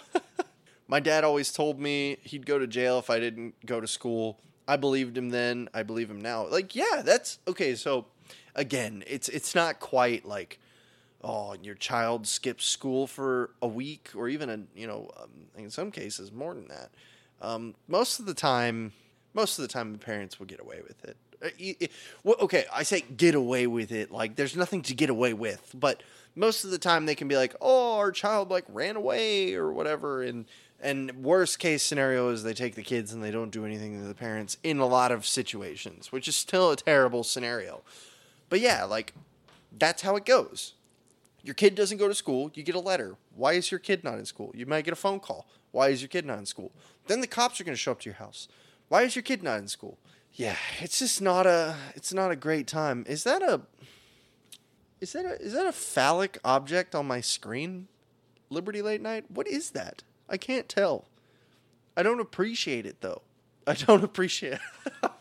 my 0.88 0.99
dad 0.99 1.24
always 1.24 1.51
told 1.51 1.80
me 1.80 2.18
he'd 2.24 2.45
go 2.45 2.59
to 2.59 2.68
jail 2.68 2.99
if 2.99 3.09
I 3.09 3.20
didn't 3.20 3.55
go 3.66 3.82
to 3.82 3.88
school. 3.88 4.39
I 4.68 4.78
believed 4.78 5.18
him 5.18 5.30
then. 5.30 5.70
I 5.74 5.84
believe 5.84 6.09
him 6.09 6.22
now. 6.22 6.47
Like 6.47 6.76
yeah, 6.76 7.01
that's 7.03 7.39
okay. 7.47 7.76
So 7.76 8.05
again, 8.55 9.03
it's 9.07 9.29
it's 9.29 9.55
not 9.55 9.79
quite 9.79 10.25
like 10.25 10.59
oh 11.23 11.55
your 11.63 11.75
child 11.75 12.27
skips 12.27 12.65
school 12.65 13.07
for 13.07 13.51
a 13.61 13.67
week 13.67 14.09
or 14.15 14.27
even 14.27 14.49
a 14.49 14.59
you 14.75 14.87
know 14.87 15.09
um, 15.21 15.29
in 15.57 15.69
some 15.69 15.91
cases 15.91 16.31
more 16.31 16.53
than 16.53 16.67
that. 16.67 16.89
Um, 17.41 17.75
most 17.87 18.19
of 18.19 18.25
the 18.25 18.33
time, 18.33 18.93
most 19.33 19.59
of 19.59 19.63
the 19.63 19.67
time 19.67 19.91
the 19.91 19.99
parents 19.99 20.39
will 20.39 20.45
get 20.45 20.61
away 20.61 20.81
with 20.87 21.03
it. 21.03 21.17
Uh, 22.25 22.33
okay, 22.41 22.65
I 22.73 22.83
say 22.83 23.01
get 23.01 23.35
away 23.35 23.67
with 23.67 23.91
it. 23.91 24.11
Like 24.11 24.35
there's 24.35 24.55
nothing 24.55 24.81
to 24.83 24.95
get 24.95 25.09
away 25.09 25.33
with, 25.33 25.71
but 25.73 26.03
most 26.35 26.63
of 26.63 26.71
the 26.71 26.77
time 26.77 27.05
they 27.05 27.15
can 27.15 27.27
be 27.27 27.35
like, 27.35 27.55
oh, 27.61 27.97
our 27.97 28.11
child 28.11 28.49
like 28.49 28.65
ran 28.69 28.95
away 28.95 29.53
or 29.53 29.71
whatever, 29.71 30.23
and 30.23 30.45
and 30.81 31.23
worst 31.23 31.59
case 31.59 31.81
scenario 31.81 32.29
is 32.29 32.43
they 32.43 32.53
take 32.53 32.75
the 32.75 32.83
kids 32.83 33.13
and 33.13 33.23
they 33.23 33.31
don't 33.31 33.51
do 33.51 33.65
anything 33.65 33.99
to 34.01 34.07
the 34.07 34.13
parents 34.13 34.57
in 34.63 34.79
a 34.79 34.85
lot 34.85 35.11
of 35.11 35.25
situations, 35.25 36.11
which 36.11 36.27
is 36.27 36.35
still 36.35 36.71
a 36.71 36.75
terrible 36.75 37.23
scenario. 37.23 37.83
But 38.53 38.61
yeah, 38.61 38.83
like 38.83 39.15
that's 39.75 40.03
how 40.03 40.15
it 40.15 40.25
goes. 40.25 40.75
Your 41.41 41.55
kid 41.55 41.73
doesn't 41.73 41.97
go 41.97 42.07
to 42.07 42.13
school, 42.13 42.51
you 42.53 42.61
get 42.61 42.75
a 42.75 42.79
letter. 42.79 43.15
Why 43.35 43.53
is 43.53 43.71
your 43.71 43.79
kid 43.79 44.03
not 44.03 44.19
in 44.19 44.27
school? 44.27 44.51
You 44.53 44.67
might 44.67 44.85
get 44.85 44.91
a 44.91 44.95
phone 44.95 45.19
call. 45.19 45.47
Why 45.71 45.87
is 45.87 46.03
your 46.03 46.07
kid 46.07 46.23
not 46.23 46.37
in 46.37 46.45
school? 46.45 46.71
Then 47.07 47.19
the 47.19 47.25
cops 47.25 47.59
are 47.59 47.63
going 47.63 47.73
to 47.73 47.81
show 47.81 47.93
up 47.93 48.01
to 48.01 48.09
your 48.11 48.17
house. 48.17 48.47
Why 48.89 49.01
is 49.01 49.15
your 49.15 49.23
kid 49.23 49.41
not 49.41 49.57
in 49.57 49.67
school? 49.67 49.97
Yeah, 50.33 50.55
it's 50.81 50.99
just 50.99 51.19
not 51.19 51.47
a 51.47 51.75
it's 51.95 52.13
not 52.13 52.29
a 52.29 52.35
great 52.35 52.67
time. 52.67 53.05
Is 53.07 53.23
that 53.23 53.41
a 53.41 53.61
is 55.01 55.13
that 55.13 55.25
a 55.25 55.41
is 55.41 55.53
that 55.53 55.65
a 55.65 55.71
phallic 55.71 56.37
object 56.45 56.93
on 56.93 57.07
my 57.07 57.21
screen? 57.21 57.87
Liberty 58.51 58.83
late 58.83 59.01
night? 59.01 59.31
What 59.31 59.47
is 59.47 59.71
that? 59.71 60.03
I 60.29 60.37
can't 60.37 60.69
tell. 60.69 61.07
I 61.97 62.03
don't 62.03 62.19
appreciate 62.19 62.85
it 62.85 63.01
though. 63.01 63.23
I 63.65 63.73
don't 63.73 64.03
appreciate 64.03 64.59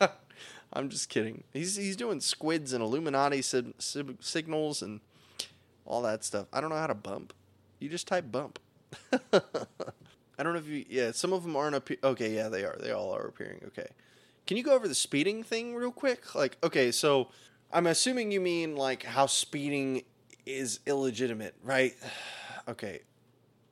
it. 0.00 0.10
I'm 0.72 0.88
just 0.88 1.08
kidding. 1.08 1.44
He's 1.52 1.76
he's 1.76 1.96
doing 1.96 2.20
squids 2.20 2.72
and 2.72 2.82
Illuminati 2.82 3.42
sig- 3.42 3.74
sig- 3.78 4.16
signals 4.20 4.82
and 4.82 5.00
all 5.84 6.02
that 6.02 6.24
stuff. 6.24 6.46
I 6.52 6.60
don't 6.60 6.70
know 6.70 6.76
how 6.76 6.86
to 6.86 6.94
bump. 6.94 7.32
You 7.78 7.88
just 7.88 8.08
type 8.08 8.30
bump. 8.30 8.58
I 9.32 10.42
don't 10.42 10.54
know 10.54 10.58
if 10.58 10.68
you. 10.68 10.84
Yeah, 10.88 11.12
some 11.12 11.32
of 11.32 11.42
them 11.42 11.56
aren't 11.56 11.74
up. 11.74 11.88
Okay, 12.02 12.34
yeah, 12.34 12.48
they 12.48 12.64
are. 12.64 12.76
They 12.80 12.90
all 12.90 13.14
are 13.14 13.26
appearing. 13.26 13.60
Okay. 13.68 13.88
Can 14.46 14.56
you 14.56 14.62
go 14.62 14.74
over 14.74 14.88
the 14.88 14.94
speeding 14.94 15.42
thing 15.42 15.74
real 15.74 15.92
quick? 15.92 16.34
Like, 16.34 16.56
okay, 16.64 16.90
so 16.90 17.28
I'm 17.72 17.86
assuming 17.86 18.32
you 18.32 18.40
mean 18.40 18.74
like 18.76 19.04
how 19.04 19.26
speeding 19.26 20.02
is 20.46 20.80
illegitimate, 20.86 21.54
right? 21.62 21.94
Okay. 22.68 23.00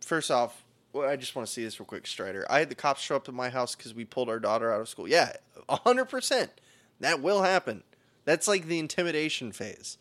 First 0.04 0.32
off, 0.32 0.64
well, 0.92 1.08
I 1.08 1.14
just 1.14 1.36
want 1.36 1.46
to 1.46 1.52
see 1.54 1.62
this 1.62 1.78
real 1.78 1.86
quick, 1.86 2.08
Strider. 2.08 2.44
I 2.50 2.58
had 2.58 2.68
the 2.68 2.74
cops 2.74 3.00
show 3.00 3.14
up 3.14 3.24
to 3.26 3.32
my 3.32 3.48
house 3.48 3.76
because 3.76 3.94
we 3.94 4.04
pulled 4.04 4.28
our 4.28 4.40
daughter 4.40 4.72
out 4.72 4.80
of 4.80 4.88
school. 4.88 5.06
Yeah, 5.06 5.34
hundred 5.68 6.06
percent. 6.06 6.50
That 7.00 7.20
will 7.20 7.42
happen. 7.42 7.82
That's 8.24 8.46
like 8.46 8.66
the 8.66 8.78
intimidation 8.78 9.52
phase. 9.52 9.98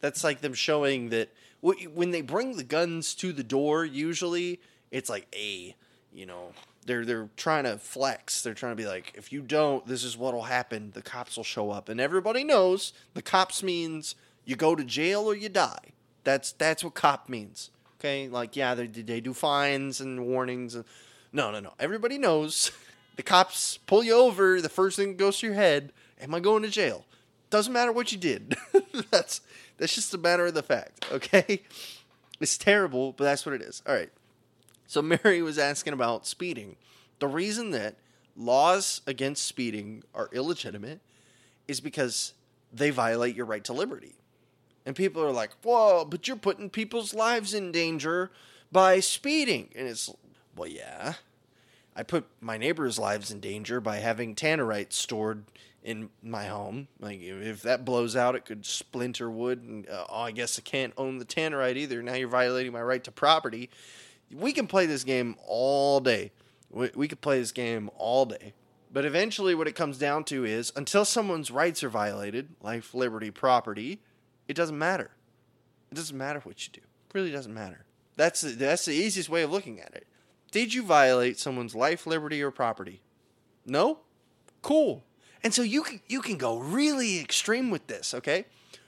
That's 0.00 0.24
like 0.24 0.40
them 0.40 0.54
showing 0.54 1.10
that 1.10 1.30
wh- 1.64 1.86
when 1.94 2.10
they 2.10 2.20
bring 2.20 2.56
the 2.56 2.64
guns 2.64 3.14
to 3.16 3.32
the 3.32 3.44
door. 3.44 3.84
Usually, 3.84 4.60
it's 4.90 5.08
like 5.08 5.26
a, 5.34 5.74
you 6.12 6.26
know, 6.26 6.52
they're 6.84 7.04
they're 7.04 7.28
trying 7.36 7.64
to 7.64 7.78
flex. 7.78 8.42
They're 8.42 8.54
trying 8.54 8.72
to 8.72 8.82
be 8.82 8.88
like, 8.88 9.12
if 9.14 9.32
you 9.32 9.40
don't, 9.40 9.86
this 9.86 10.04
is 10.04 10.16
what'll 10.16 10.42
happen. 10.42 10.90
The 10.94 11.02
cops 11.02 11.36
will 11.36 11.44
show 11.44 11.70
up, 11.70 11.88
and 11.88 12.00
everybody 12.00 12.44
knows 12.44 12.92
the 13.14 13.22
cops 13.22 13.62
means 13.62 14.14
you 14.44 14.56
go 14.56 14.74
to 14.74 14.84
jail 14.84 15.22
or 15.22 15.34
you 15.34 15.48
die. 15.48 15.92
That's 16.24 16.52
that's 16.52 16.82
what 16.82 16.94
cop 16.94 17.28
means. 17.28 17.70
Okay, 17.98 18.28
like 18.28 18.56
yeah, 18.56 18.74
they 18.74 18.86
they 18.86 19.20
do 19.20 19.32
fines 19.32 20.00
and 20.00 20.26
warnings. 20.26 20.74
And, 20.74 20.84
no, 21.32 21.50
no, 21.52 21.60
no. 21.60 21.72
Everybody 21.78 22.18
knows 22.18 22.72
the 23.16 23.22
cops 23.22 23.78
pull 23.86 24.02
you 24.02 24.14
over. 24.14 24.60
The 24.60 24.68
first 24.68 24.96
thing 24.96 25.10
that 25.10 25.18
goes 25.18 25.38
to 25.38 25.46
your 25.46 25.54
head: 25.54 25.92
Am 26.22 26.34
I 26.34 26.40
going 26.40 26.62
to 26.62 26.68
jail? 26.68 27.04
Doesn't 27.50 27.72
matter 27.72 27.92
what 27.92 28.12
you 28.12 28.18
did. 28.18 28.56
that's 29.10 29.42
that's 29.76 29.94
just 29.94 30.14
a 30.14 30.18
matter 30.18 30.46
of 30.46 30.54
the 30.54 30.62
fact. 30.62 31.06
Okay, 31.12 31.62
it's 32.40 32.56
terrible, 32.56 33.12
but 33.12 33.24
that's 33.24 33.44
what 33.44 33.54
it 33.54 33.62
is. 33.62 33.82
All 33.86 33.94
right. 33.94 34.10
So 34.86 35.02
Mary 35.02 35.42
was 35.42 35.58
asking 35.58 35.92
about 35.92 36.26
speeding. 36.26 36.76
The 37.18 37.28
reason 37.28 37.70
that 37.70 37.96
laws 38.36 39.00
against 39.06 39.46
speeding 39.46 40.02
are 40.14 40.28
illegitimate 40.32 41.00
is 41.68 41.80
because 41.80 42.34
they 42.72 42.90
violate 42.90 43.36
your 43.36 43.46
right 43.46 43.64
to 43.64 43.72
liberty. 43.72 44.16
And 44.84 44.96
people 44.96 45.22
are 45.22 45.32
like, 45.32 45.50
whoa, 45.62 46.04
but 46.04 46.26
you're 46.26 46.36
putting 46.36 46.70
people's 46.70 47.14
lives 47.14 47.54
in 47.54 47.70
danger 47.70 48.30
by 48.72 49.00
speeding. 49.00 49.68
And 49.76 49.86
it's, 49.86 50.10
well, 50.56 50.68
yeah. 50.68 51.14
I 51.94 52.02
put 52.02 52.26
my 52.40 52.56
neighbors' 52.56 52.98
lives 52.98 53.30
in 53.30 53.40
danger 53.40 53.80
by 53.80 53.98
having 53.98 54.34
tannerite 54.34 54.92
stored 54.92 55.44
in 55.82 56.10
my 56.22 56.46
home. 56.46 56.88
Like, 57.00 57.20
if 57.20 57.62
that 57.62 57.84
blows 57.84 58.16
out, 58.16 58.36
it 58.36 58.44
could 58.44 58.64
splinter 58.64 59.30
wood. 59.30 59.62
And 59.62 59.88
uh, 59.88 60.06
oh, 60.08 60.22
I 60.22 60.30
guess 60.30 60.58
I 60.58 60.62
can't 60.62 60.92
own 60.96 61.18
the 61.18 61.24
tannerite 61.24 61.76
either. 61.76 62.02
Now 62.02 62.14
you're 62.14 62.28
violating 62.28 62.72
my 62.72 62.82
right 62.82 63.02
to 63.04 63.10
property. 63.10 63.70
We 64.32 64.52
can 64.52 64.66
play 64.66 64.86
this 64.86 65.04
game 65.04 65.36
all 65.46 66.00
day. 66.00 66.32
We, 66.70 66.90
we 66.94 67.08
could 67.08 67.20
play 67.20 67.38
this 67.38 67.52
game 67.52 67.90
all 67.96 68.24
day. 68.24 68.54
But 68.92 69.04
eventually, 69.04 69.54
what 69.54 69.68
it 69.68 69.74
comes 69.74 69.98
down 69.98 70.24
to 70.24 70.44
is 70.44 70.72
until 70.76 71.04
someone's 71.04 71.50
rights 71.50 71.82
are 71.82 71.88
violated, 71.88 72.50
life, 72.60 72.94
liberty, 72.94 73.30
property, 73.30 74.00
it 74.48 74.54
doesn't 74.54 74.78
matter. 74.78 75.10
It 75.90 75.94
doesn't 75.94 76.16
matter 76.16 76.40
what 76.40 76.66
you 76.66 76.72
do. 76.72 76.80
It 76.80 77.14
really 77.14 77.30
doesn't 77.30 77.54
matter. 77.54 77.84
That's 78.16 78.42
the, 78.42 78.50
that's 78.50 78.84
the 78.84 78.94
easiest 78.94 79.30
way 79.30 79.42
of 79.42 79.50
looking 79.50 79.80
at 79.80 79.94
it. 79.94 80.06
Did 80.50 80.74
you 80.74 80.82
violate 80.82 81.38
someone's 81.38 81.74
life, 81.74 82.06
liberty, 82.06 82.42
or 82.42 82.50
property? 82.50 83.00
No? 83.64 84.00
Cool. 84.60 85.02
And 85.44 85.52
so 85.52 85.62
you 85.62 85.82
can 85.82 86.00
you 86.08 86.20
can 86.20 86.36
go 86.36 86.58
really 86.58 87.20
extreme 87.20 87.70
with 87.70 87.86
this, 87.86 88.14
okay? 88.14 88.46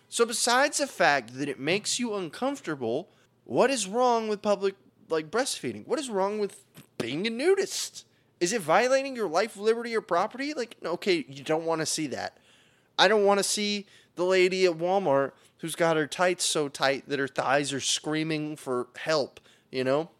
So 0.09 0.24
besides 0.24 0.78
the 0.78 0.86
fact 0.86 1.36
that 1.38 1.48
it 1.48 1.59
makes 1.59 1.98
you 1.98 2.14
uncomfortable, 2.14 3.09
what 3.44 3.70
is 3.70 3.86
wrong 3.86 4.28
with 4.28 4.42
public 4.42 4.76
like 5.09 5.30
breastfeeding? 5.30 5.86
What 5.86 5.98
is 5.98 6.09
wrong 6.09 6.38
with 6.38 6.64
being 6.98 7.26
a 7.26 7.30
nudist? 7.30 8.05
Is 8.40 8.52
it 8.52 8.61
violating 8.61 9.16
your 9.16 9.28
life, 9.28 9.57
liberty, 9.57 9.96
or 9.96 10.00
property? 10.00 10.55
Like, 10.55 10.76
okay, 10.84 11.24
you 11.28 11.42
don't 11.42 11.64
want 11.64 11.80
to 11.80 11.86
see 11.86 12.07
that. 12.09 12.38
I 12.98 13.09
don't 13.09 13.24
want 13.24 13.38
to 13.38 13.44
see 13.44 13.86
the 14.16 14.24
lady 14.24 14.66
at 14.66 14.72
Walmart 14.72 15.32
who's 15.59 15.74
got 15.74 15.96
her 15.96 16.07
tights 16.07 16.44
so 16.44 16.68
tight 16.68 17.09
that 17.09 17.18
her 17.18 17.26
thighs 17.26 17.72
are 17.72 17.80
screaming 17.80 18.55
for 18.55 18.88
help, 18.96 19.40
you 19.70 19.82
know? 19.82 20.11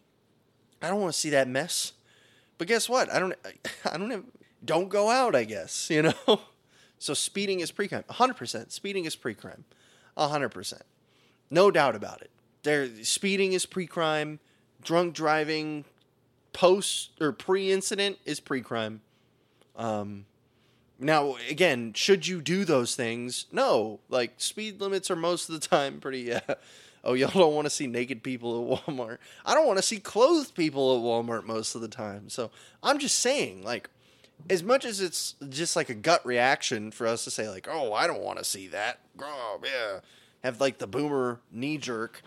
I 0.81 0.89
don't 0.89 0.99
want 0.99 1.13
to 1.13 1.19
see 1.19 1.29
that 1.29 1.47
mess. 1.47 1.93
But 2.57 2.67
guess 2.67 2.89
what? 2.89 3.13
I 3.13 3.19
don't 3.19 3.35
I 3.91 3.97
don't 3.97 4.09
have, 4.09 4.23
don't 4.65 4.89
go 4.89 5.09
out, 5.09 5.35
I 5.35 5.43
guess, 5.43 5.89
you 5.89 6.03
know? 6.03 6.13
So 6.97 7.13
speeding 7.13 7.59
is 7.59 7.71
pre-crime. 7.71 8.05
100%. 8.09 8.71
Speeding 8.71 9.05
is 9.05 9.15
pre-crime. 9.15 9.65
100%. 10.17 10.81
No 11.49 11.69
doubt 11.69 11.95
about 11.95 12.21
it. 12.21 12.31
There 12.63 12.87
speeding 13.03 13.53
is 13.53 13.65
pre-crime, 13.65 14.39
drunk 14.81 15.13
driving 15.13 15.85
post 16.53 17.11
or 17.21 17.31
pre-incident 17.31 18.17
is 18.25 18.39
pre-crime. 18.39 19.01
Um 19.75 20.25
now, 20.97 21.35
again, 21.49 21.91
should 21.93 22.25
you 22.25 22.41
do 22.41 22.63
those 22.63 22.95
things? 22.95 23.47
No. 23.51 23.99
Like, 24.09 24.35
speed 24.37 24.79
limits 24.79 25.11
are 25.11 25.15
most 25.15 25.49
of 25.49 25.59
the 25.59 25.67
time 25.75 25.99
pretty, 25.99 26.21
yeah. 26.21 26.39
Oh, 27.03 27.13
y'all 27.13 27.29
don't 27.29 27.53
want 27.53 27.65
to 27.65 27.69
see 27.69 27.85
naked 27.85 28.23
people 28.23 28.73
at 28.73 28.85
Walmart. 28.85 29.17
I 29.45 29.53
don't 29.53 29.67
want 29.67 29.77
to 29.77 29.83
see 29.83 29.99
clothed 29.99 30.55
people 30.55 30.95
at 30.95 31.03
Walmart 31.03 31.43
most 31.43 31.75
of 31.75 31.81
the 31.81 31.87
time. 31.87 32.29
So, 32.29 32.49
I'm 32.81 32.97
just 32.97 33.19
saying, 33.19 33.61
like, 33.61 33.89
as 34.49 34.63
much 34.63 34.85
as 34.85 35.01
it's 35.01 35.35
just 35.49 35.75
like 35.75 35.89
a 35.89 35.95
gut 35.95 36.25
reaction 36.25 36.91
for 36.91 37.07
us 37.07 37.23
to 37.23 37.31
say, 37.31 37.49
like, 37.49 37.67
oh, 37.69 37.93
I 37.93 38.07
don't 38.07 38.21
want 38.21 38.37
to 38.39 38.45
see 38.45 38.67
that. 38.67 38.99
Oh, 39.21 39.59
yeah. 39.63 39.99
Have, 40.43 40.61
like, 40.61 40.77
the 40.77 40.87
boomer 40.87 41.39
knee 41.51 41.77
jerk. 41.77 42.21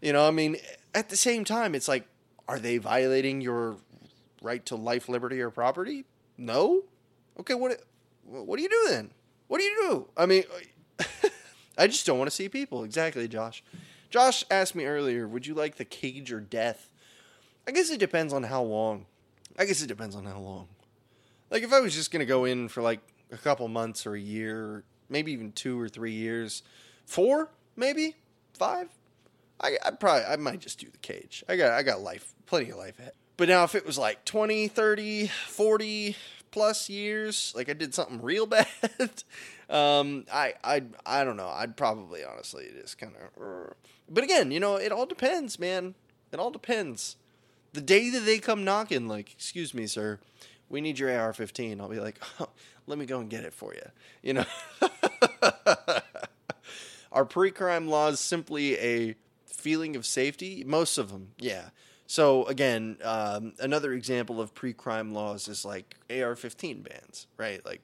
You 0.00 0.12
know, 0.12 0.26
I 0.28 0.30
mean, 0.30 0.56
at 0.94 1.08
the 1.08 1.16
same 1.16 1.44
time, 1.44 1.74
it's 1.74 1.88
like, 1.88 2.06
Are 2.46 2.58
they 2.58 2.78
violating 2.78 3.40
your 3.40 3.76
right 4.42 4.64
to 4.66 4.76
life, 4.76 5.08
liberty, 5.08 5.40
or 5.40 5.50
property? 5.50 6.04
No. 6.36 6.82
Okay, 7.40 7.54
what 7.54 7.80
what 8.24 8.56
do 8.56 8.62
you 8.62 8.68
do 8.68 8.86
then? 8.88 9.10
What 9.48 9.58
do 9.58 9.64
you 9.64 9.76
do? 9.88 10.06
I 10.16 10.26
mean, 10.26 10.44
I 11.78 11.86
just 11.86 12.06
don't 12.06 12.18
want 12.18 12.30
to 12.30 12.36
see 12.36 12.48
people. 12.48 12.84
Exactly, 12.84 13.26
Josh. 13.28 13.62
Josh 14.10 14.44
asked 14.50 14.74
me 14.74 14.84
earlier, 14.84 15.26
would 15.26 15.46
you 15.46 15.54
like 15.54 15.76
the 15.76 15.84
cage 15.84 16.32
or 16.32 16.40
death? 16.40 16.90
I 17.66 17.72
guess 17.72 17.90
it 17.90 17.98
depends 17.98 18.32
on 18.32 18.44
how 18.44 18.62
long. 18.62 19.06
I 19.58 19.64
guess 19.64 19.82
it 19.82 19.88
depends 19.88 20.14
on 20.14 20.24
how 20.24 20.38
long. 20.38 20.68
Like 21.54 21.62
if 21.62 21.72
I 21.72 21.78
was 21.78 21.94
just 21.94 22.10
gonna 22.10 22.26
go 22.26 22.46
in 22.46 22.66
for 22.66 22.82
like 22.82 22.98
a 23.30 23.36
couple 23.36 23.68
months 23.68 24.08
or 24.08 24.16
a 24.16 24.20
year, 24.20 24.82
maybe 25.08 25.30
even 25.30 25.52
two 25.52 25.80
or 25.80 25.88
three 25.88 26.10
years, 26.10 26.64
four, 27.06 27.48
maybe 27.76 28.16
five. 28.54 28.88
I 29.60 29.78
I 29.84 29.92
probably 29.92 30.24
I 30.24 30.34
might 30.34 30.58
just 30.58 30.80
do 30.80 30.88
the 30.90 30.98
cage. 30.98 31.44
I 31.48 31.54
got 31.54 31.70
I 31.70 31.84
got 31.84 32.00
life, 32.00 32.34
plenty 32.46 32.70
of 32.70 32.78
life 32.78 32.98
ahead. 32.98 33.12
But 33.36 33.48
now 33.48 33.62
if 33.62 33.76
it 33.76 33.86
was 33.86 33.96
like 33.96 34.24
20, 34.24 34.66
30, 34.66 35.28
40 35.28 36.16
plus 36.50 36.88
years, 36.88 37.52
like 37.54 37.68
I 37.68 37.74
did 37.74 37.94
something 37.94 38.20
real 38.20 38.46
bad, 38.48 38.66
um, 39.70 40.26
I 40.32 40.54
I 40.64 40.82
I 41.06 41.22
don't 41.22 41.36
know. 41.36 41.50
I'd 41.50 41.76
probably 41.76 42.24
honestly 42.24 42.66
just 42.80 42.98
kind 42.98 43.12
of. 43.14 43.74
But 44.10 44.24
again, 44.24 44.50
you 44.50 44.58
know, 44.58 44.74
it 44.74 44.90
all 44.90 45.06
depends, 45.06 45.60
man. 45.60 45.94
It 46.32 46.40
all 46.40 46.50
depends. 46.50 47.14
The 47.74 47.80
day 47.80 48.10
that 48.10 48.20
they 48.20 48.38
come 48.38 48.64
knocking, 48.64 49.08
like, 49.08 49.32
excuse 49.32 49.74
me, 49.74 49.88
sir, 49.88 50.20
we 50.68 50.80
need 50.80 50.98
your 50.98 51.10
AR-15. 51.10 51.80
I'll 51.80 51.88
be 51.88 52.00
like, 52.00 52.20
oh, 52.40 52.48
let 52.86 52.98
me 52.98 53.06
go 53.06 53.20
and 53.20 53.30
get 53.30 53.44
it 53.44 53.52
for 53.52 53.74
you. 53.74 53.82
You 54.22 54.34
know. 54.34 54.44
Are 57.12 57.24
pre-crime 57.24 57.88
laws 57.88 58.18
simply 58.18 58.76
a 58.78 59.14
feeling 59.46 59.94
of 59.94 60.04
safety? 60.04 60.64
Most 60.66 60.98
of 60.98 61.12
them, 61.12 61.28
yeah. 61.38 61.68
So 62.06 62.44
again, 62.46 62.98
um, 63.04 63.54
another 63.60 63.92
example 63.92 64.40
of 64.40 64.52
pre-crime 64.52 65.14
laws 65.14 65.46
is 65.48 65.64
like 65.64 65.96
AR-15 66.10 66.82
bans, 66.88 67.28
right? 67.36 67.64
Like, 67.64 67.80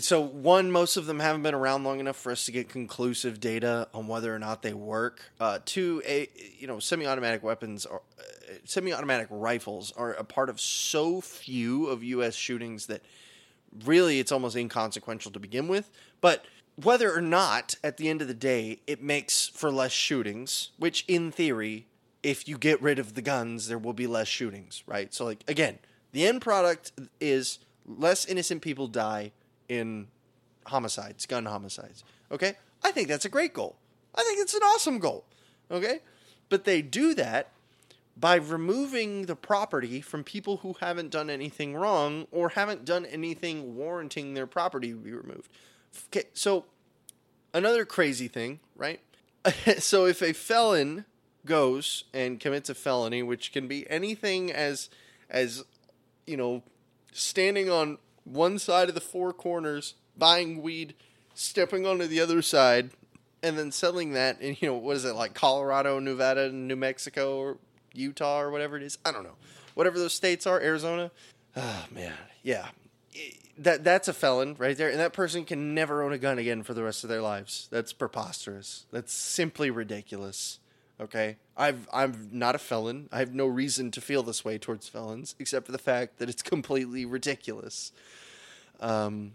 so 0.00 0.20
one, 0.20 0.70
most 0.70 0.96
of 0.96 1.06
them 1.06 1.20
haven't 1.20 1.42
been 1.42 1.54
around 1.54 1.84
long 1.84 2.00
enough 2.00 2.16
for 2.16 2.32
us 2.32 2.44
to 2.46 2.52
get 2.52 2.68
conclusive 2.68 3.40
data 3.40 3.88
on 3.92 4.06
whether 4.06 4.34
or 4.34 4.38
not 4.38 4.62
they 4.62 4.72
work. 4.72 5.30
Uh, 5.38 5.58
two, 5.64 6.02
a 6.06 6.28
you 6.58 6.66
know, 6.66 6.78
semi-automatic 6.78 7.42
weapons 7.42 7.84
are 7.84 8.02
uh, 8.18 8.54
semi-automatic 8.64 9.28
rifles 9.30 9.92
are 9.96 10.12
a 10.12 10.24
part 10.24 10.48
of 10.48 10.60
so 10.60 11.20
few 11.20 11.86
of 11.86 12.02
U.S. 12.02 12.34
shootings 12.34 12.86
that 12.86 13.02
really 13.84 14.18
it's 14.18 14.32
almost 14.32 14.56
inconsequential 14.56 15.30
to 15.32 15.38
begin 15.38 15.68
with, 15.68 15.90
but 16.20 16.44
whether 16.76 17.14
or 17.14 17.20
not 17.20 17.74
at 17.84 17.98
the 17.98 18.08
end 18.08 18.22
of 18.22 18.28
the 18.28 18.34
day 18.34 18.78
it 18.86 19.02
makes 19.02 19.48
for 19.48 19.70
less 19.70 19.92
shootings, 19.92 20.70
which 20.78 21.04
in 21.06 21.30
theory 21.30 21.86
if 22.22 22.48
you 22.48 22.58
get 22.58 22.80
rid 22.82 22.98
of 22.98 23.14
the 23.14 23.22
guns, 23.22 23.68
there 23.68 23.78
will 23.78 23.92
be 23.92 24.06
less 24.06 24.28
shootings, 24.28 24.82
right? 24.86 25.12
So, 25.14 25.24
like, 25.24 25.42
again, 25.48 25.78
the 26.12 26.26
end 26.26 26.42
product 26.42 26.92
is 27.20 27.58
less 27.86 28.26
innocent 28.26 28.62
people 28.62 28.86
die 28.88 29.32
in 29.70 30.08
homicides, 30.66 31.24
gun 31.24 31.46
homicides. 31.46 32.04
Okay? 32.30 32.54
I 32.82 32.90
think 32.90 33.08
that's 33.08 33.24
a 33.24 33.30
great 33.30 33.54
goal. 33.54 33.76
I 34.14 34.24
think 34.24 34.40
it's 34.40 34.54
an 34.54 34.62
awesome 34.62 34.98
goal. 34.98 35.24
Okay? 35.70 36.00
But 36.48 36.64
they 36.64 36.82
do 36.82 37.14
that 37.14 37.52
by 38.16 38.34
removing 38.34 39.26
the 39.26 39.36
property 39.36 40.00
from 40.00 40.24
people 40.24 40.58
who 40.58 40.74
haven't 40.80 41.10
done 41.10 41.30
anything 41.30 41.74
wrong 41.74 42.26
or 42.32 42.50
haven't 42.50 42.84
done 42.84 43.06
anything 43.06 43.76
warranting 43.76 44.34
their 44.34 44.46
property 44.46 44.90
to 44.90 44.96
be 44.96 45.12
removed. 45.12 45.48
Okay, 46.08 46.24
so 46.34 46.64
another 47.54 47.84
crazy 47.84 48.28
thing, 48.28 48.58
right? 48.76 49.00
so 49.78 50.04
if 50.04 50.20
a 50.20 50.32
felon 50.32 51.04
goes 51.46 52.04
and 52.12 52.40
commits 52.40 52.68
a 52.68 52.74
felony, 52.74 53.22
which 53.22 53.52
can 53.52 53.68
be 53.68 53.88
anything 53.88 54.52
as 54.52 54.90
as 55.30 55.64
you 56.26 56.36
know, 56.36 56.62
standing 57.12 57.70
on 57.70 57.98
one 58.24 58.58
side 58.58 58.88
of 58.88 58.94
the 58.94 59.00
four 59.00 59.32
corners, 59.32 59.94
buying 60.16 60.62
weed, 60.62 60.94
stepping 61.34 61.86
onto 61.86 62.06
the 62.06 62.20
other 62.20 62.42
side, 62.42 62.90
and 63.42 63.58
then 63.58 63.72
selling 63.72 64.12
that 64.12 64.40
in 64.40 64.56
you 64.60 64.68
know 64.68 64.74
what 64.74 64.96
is 64.96 65.04
it 65.04 65.14
like 65.14 65.34
Colorado, 65.34 65.98
Nevada, 65.98 66.50
New 66.52 66.76
Mexico, 66.76 67.38
or 67.38 67.56
Utah, 67.94 68.40
or 68.40 68.50
whatever 68.50 68.76
it 68.76 68.82
is. 68.82 68.98
I 69.04 69.12
don't 69.12 69.24
know, 69.24 69.36
whatever 69.74 69.98
those 69.98 70.14
states 70.14 70.46
are, 70.46 70.60
Arizona. 70.60 71.10
Oh 71.56 71.86
man, 71.90 72.14
yeah. 72.42 72.68
That 73.58 73.84
that's 73.84 74.08
a 74.08 74.14
felon 74.14 74.56
right 74.58 74.76
there, 74.76 74.88
and 74.88 75.00
that 75.00 75.12
person 75.12 75.44
can 75.44 75.74
never 75.74 76.02
own 76.02 76.12
a 76.12 76.18
gun 76.18 76.38
again 76.38 76.62
for 76.62 76.72
the 76.72 76.82
rest 76.82 77.04
of 77.04 77.10
their 77.10 77.20
lives. 77.20 77.68
That's 77.70 77.92
preposterous. 77.92 78.86
That's 78.90 79.12
simply 79.12 79.70
ridiculous. 79.70 80.60
Okay, 81.00 81.36
I've 81.56 81.88
I'm 81.92 82.28
not 82.30 82.54
a 82.54 82.58
felon. 82.58 83.08
I 83.10 83.20
have 83.20 83.34
no 83.34 83.46
reason 83.46 83.90
to 83.92 84.02
feel 84.02 84.22
this 84.22 84.44
way 84.44 84.58
towards 84.58 84.86
felons, 84.86 85.34
except 85.38 85.64
for 85.64 85.72
the 85.72 85.78
fact 85.78 86.18
that 86.18 86.28
it's 86.28 86.42
completely 86.54 87.06
ridiculous. 87.06 87.92
Um, 88.80 89.32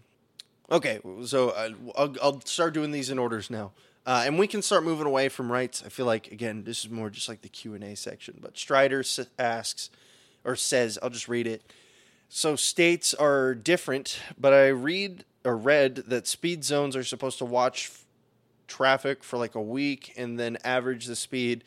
okay, 0.70 1.00
so 1.24 1.50
uh, 1.50 1.70
I'll, 1.96 2.14
I'll 2.22 2.40
start 2.42 2.72
doing 2.72 2.92
these 2.92 3.10
in 3.10 3.18
orders 3.18 3.50
now, 3.50 3.72
uh, 4.06 4.22
and 4.24 4.38
we 4.38 4.46
can 4.46 4.62
start 4.62 4.84
moving 4.84 5.06
away 5.06 5.28
from 5.28 5.50
rights. 5.50 5.82
I 5.84 5.88
feel 5.88 6.06
like 6.06 6.30
again, 6.30 6.62
this 6.62 6.84
is 6.84 6.90
more 6.90 7.10
just 7.10 7.28
like 7.28 7.42
the 7.42 7.48
Q 7.48 7.74
and 7.74 7.82
A 7.82 7.96
section. 7.96 8.38
But 8.40 8.56
Strider 8.56 9.02
asks 9.36 9.90
or 10.44 10.54
says, 10.54 10.98
I'll 11.02 11.10
just 11.10 11.28
read 11.28 11.48
it. 11.48 11.72
So 12.28 12.54
states 12.54 13.12
are 13.12 13.54
different, 13.54 14.20
but 14.38 14.52
I 14.52 14.68
read 14.68 15.24
or 15.44 15.56
read 15.56 15.96
that 16.08 16.26
speed 16.26 16.64
zones 16.64 16.94
are 16.96 17.04
supposed 17.04 17.38
to 17.38 17.44
watch 17.44 17.90
traffic 18.66 19.22
for 19.24 19.36
like 19.36 19.54
a 19.54 19.62
week 19.62 20.12
and 20.16 20.38
then 20.38 20.58
average 20.64 21.06
the 21.06 21.16
speed, 21.16 21.64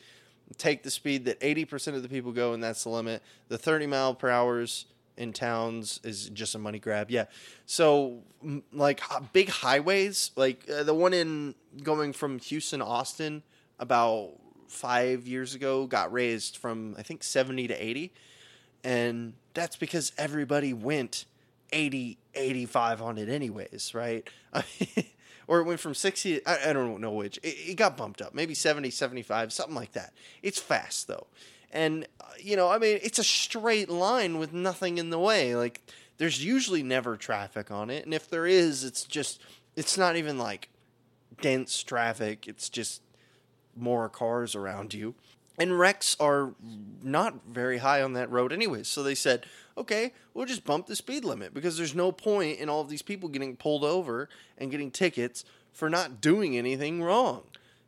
take 0.56 0.82
the 0.82 0.90
speed 0.90 1.24
that 1.26 1.40
80% 1.40 1.94
of 1.94 2.02
the 2.02 2.08
people 2.08 2.32
go, 2.32 2.52
and 2.52 2.62
that's 2.62 2.84
the 2.84 2.90
limit. 2.90 3.22
The 3.48 3.58
30 3.58 3.86
mile 3.86 4.14
per 4.14 4.30
hours 4.30 4.86
in 5.16 5.32
towns 5.32 6.00
is 6.02 6.30
just 6.30 6.54
a 6.54 6.58
money 6.58 6.78
grab. 6.78 7.10
Yeah. 7.10 7.26
So, 7.66 8.22
like 8.72 9.00
big 9.32 9.50
highways, 9.50 10.30
like 10.34 10.68
uh, 10.68 10.82
the 10.82 10.94
one 10.94 11.12
in 11.12 11.54
going 11.82 12.12
from 12.12 12.38
Houston 12.38 12.80
Austin 12.80 13.42
about 13.78 14.32
five 14.68 15.26
years 15.26 15.54
ago 15.54 15.86
got 15.86 16.12
raised 16.12 16.56
from, 16.56 16.94
I 16.98 17.02
think, 17.02 17.22
70 17.22 17.68
to 17.68 17.84
80. 17.84 18.12
And 18.82 19.34
that's 19.52 19.76
because 19.76 20.12
everybody 20.16 20.72
went 20.72 21.26
80, 21.72 22.18
85 22.34 23.02
on 23.02 23.18
it, 23.18 23.28
anyways, 23.28 23.92
right? 23.94 24.26
I 24.52 24.64
mean, 24.80 25.06
or 25.50 25.58
it 25.58 25.64
went 25.64 25.80
from 25.80 25.94
60 25.94 26.46
I, 26.46 26.70
I 26.70 26.72
don't 26.72 27.00
know 27.00 27.10
which 27.10 27.38
it, 27.38 27.70
it, 27.70 27.74
got 27.74 27.96
bumped 27.96 28.22
up 28.22 28.34
maybe 28.34 28.54
70 28.54 28.88
75 28.90 29.52
something 29.52 29.74
like 29.74 29.92
that. 29.92 30.14
It's 30.42 30.60
fast 30.60 31.08
though. 31.08 31.26
And 31.72 32.06
uh, 32.20 32.26
you 32.38 32.56
know 32.56 32.68
i 32.68 32.78
mean 32.78 33.00
it's 33.02 33.18
a 33.18 33.24
straight 33.24 33.90
line 33.90 34.38
with 34.38 34.52
nothing 34.52 34.96
in 34.96 35.10
the 35.10 35.18
way. 35.18 35.56
Like 35.56 35.82
there's 36.18 36.42
usually 36.42 36.84
never 36.84 37.16
traffic 37.16 37.72
on 37.72 37.90
it. 37.90 38.04
And 38.04 38.14
if 38.14 38.30
there 38.30 38.46
is 38.46 38.84
it's 38.84 39.02
just 39.02 39.42
it's 39.74 39.98
not 39.98 40.16
even 40.16 40.38
like 40.38 40.68
dense 41.40 41.82
traffic. 41.82 42.46
It's 42.46 42.68
just 42.68 43.02
more 43.76 44.08
cars 44.08 44.54
around 44.54 44.94
you 44.94 45.16
and 45.58 45.78
wrecks 45.78 46.16
are 46.18 46.54
not 47.02 47.46
very 47.46 47.78
high 47.78 48.02
on 48.02 48.12
that 48.14 48.30
road 48.30 48.52
anyways 48.52 48.88
so 48.88 49.02
they 49.02 49.14
said 49.14 49.46
okay, 49.80 50.12
we'll 50.34 50.46
just 50.46 50.64
bump 50.64 50.86
the 50.86 50.94
speed 50.94 51.24
limit 51.24 51.54
because 51.54 51.76
there's 51.76 51.94
no 51.94 52.12
point 52.12 52.58
in 52.58 52.68
all 52.68 52.82
of 52.82 52.88
these 52.88 53.02
people 53.02 53.28
getting 53.28 53.56
pulled 53.56 53.82
over 53.82 54.28
and 54.58 54.70
getting 54.70 54.90
tickets 54.90 55.44
for 55.72 55.88
not 55.88 56.20
doing 56.20 56.56
anything 56.56 57.02
wrong. 57.02 57.42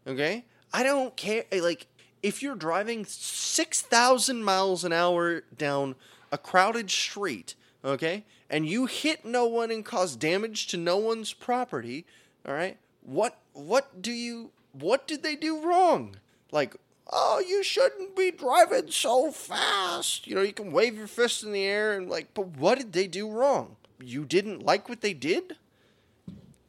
Okay? 0.07 0.47
I 0.73 0.83
don't 0.83 1.15
care. 1.17 1.45
Eh, 1.53 1.61
like, 1.61 1.87
if 2.23 2.43
you're 2.43 2.57
driving 2.57 3.05
6,000 3.05 4.43
miles 4.43 4.85
an 4.85 4.93
hour 4.93 5.43
down 5.57 5.95
a 6.31 6.39
crowded 6.39 6.91
street, 6.91 7.55
okay, 7.85 8.25
and 8.49 8.67
you 8.67 8.87
hit 8.87 9.25
no 9.25 9.45
one 9.47 9.71
and 9.71 9.85
cause 9.85 10.17
damage 10.17 10.69
to 10.69 10.77
no 10.77 10.97
one's 10.97 11.33
property, 11.33 12.07
all 12.47 12.55
right, 12.55 12.79
what, 13.03 13.39
what 13.53 14.01
do 14.01 14.13
you, 14.13 14.51
what 14.73 15.07
did 15.07 15.23
they 15.23 15.37
do 15.37 15.63
wrong? 15.63 16.17
Like, 16.53 16.77
oh, 17.13 17.45
you 17.47 17.63
shouldn't 17.63 18.17
be 18.17 18.31
driving 18.31 18.91
so 18.91 19.31
fast. 19.31 20.27
You 20.27 20.35
know, 20.35 20.43
you 20.43 20.55
can 20.55 20.73
wave 20.73 20.97
your 20.97 21.07
fist 21.07 21.45
in 21.45 21.53
the 21.53 21.65
air 21.65 21.97
and 21.97 22.09
like, 22.09 22.33
but 22.35 22.49
what 22.57 22.79
did 22.79 22.93
they 22.93 23.07
do 23.07 23.31
wrong? 23.31 23.77
You 24.03 24.25
didn't 24.25 24.65
like 24.65 24.89
what 24.89 25.03
they 25.03 25.13
did? 25.13 25.57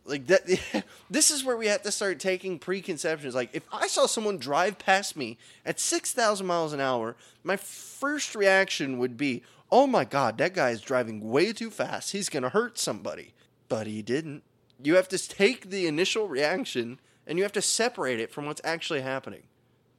Like 0.05 0.27
that 0.27 0.83
this 1.09 1.31
is 1.31 1.45
where 1.45 1.55
we 1.55 1.67
have 1.67 1.81
to 1.83 1.91
start 1.91 2.19
taking 2.19 2.59
preconceptions. 2.59 3.33
Like 3.33 3.51
if 3.53 3.63
I 3.71 3.87
saw 3.87 4.05
someone 4.05 4.37
drive 4.37 4.77
past 4.77 5.15
me 5.15 5.37
at 5.65 5.79
6,000 5.79 6.45
miles 6.45 6.73
an 6.73 6.81
hour, 6.81 7.15
my 7.43 7.55
first 7.55 8.35
reaction 8.35 8.99
would 8.99 9.15
be, 9.15 9.43
"Oh 9.71 9.87
my 9.87 10.03
god, 10.03 10.37
that 10.39 10.53
guy 10.53 10.71
is 10.71 10.81
driving 10.81 11.29
way 11.29 11.53
too 11.53 11.71
fast. 11.71 12.11
He's 12.11 12.27
going 12.27 12.43
to 12.43 12.49
hurt 12.49 12.77
somebody." 12.77 13.33
But 13.69 13.87
he 13.87 14.01
didn't. 14.01 14.43
You 14.83 14.95
have 14.97 15.07
to 15.07 15.17
take 15.17 15.69
the 15.69 15.87
initial 15.87 16.27
reaction 16.27 16.99
and 17.25 17.37
you 17.37 17.43
have 17.43 17.53
to 17.53 17.61
separate 17.61 18.19
it 18.19 18.31
from 18.31 18.45
what's 18.45 18.61
actually 18.65 19.01
happening. 19.01 19.43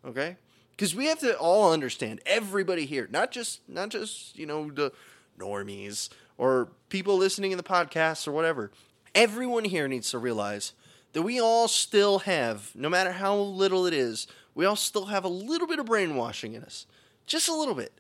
Okay? 0.07 0.37
Because 0.71 0.95
we 0.95 1.07
have 1.07 1.21
to 1.21 1.37
all 1.39 1.73
understand 1.73 2.21
everybody 2.27 2.85
here, 2.85 3.09
not 3.11 3.31
just 3.31 3.61
not 3.69 3.91
just, 3.91 4.37
you 4.37 4.47
know, 4.47 4.71
the 4.71 4.93
normies 5.39 6.09
or 6.37 6.69
people 6.89 7.17
listening 7.17 7.53
in 7.53 7.59
the 7.59 7.65
podcast 7.65 8.27
or 8.27 8.33
whatever. 8.33 8.71
Everyone 9.15 9.65
here 9.65 9.87
needs 9.87 10.11
to 10.11 10.19
realize 10.19 10.73
that 11.13 11.23
we 11.23 11.41
all 11.41 11.69
still 11.69 12.21
have, 12.21 12.73
no 12.75 12.89
matter 12.89 13.13
how 13.13 13.37
little 13.37 13.87
it 13.87 13.95
is, 13.95 14.27
we 14.55 14.65
all 14.65 14.77
still 14.77 15.07
have 15.07 15.25
a 15.25 15.29
little 15.29 15.69
bit 15.69 15.79
of 15.79 15.87
brainwashing 15.87 16.55
in 16.55 16.65
us. 16.65 16.87
Just 17.27 17.49
a 17.49 17.55
little 17.55 17.75
bit. 17.75 17.93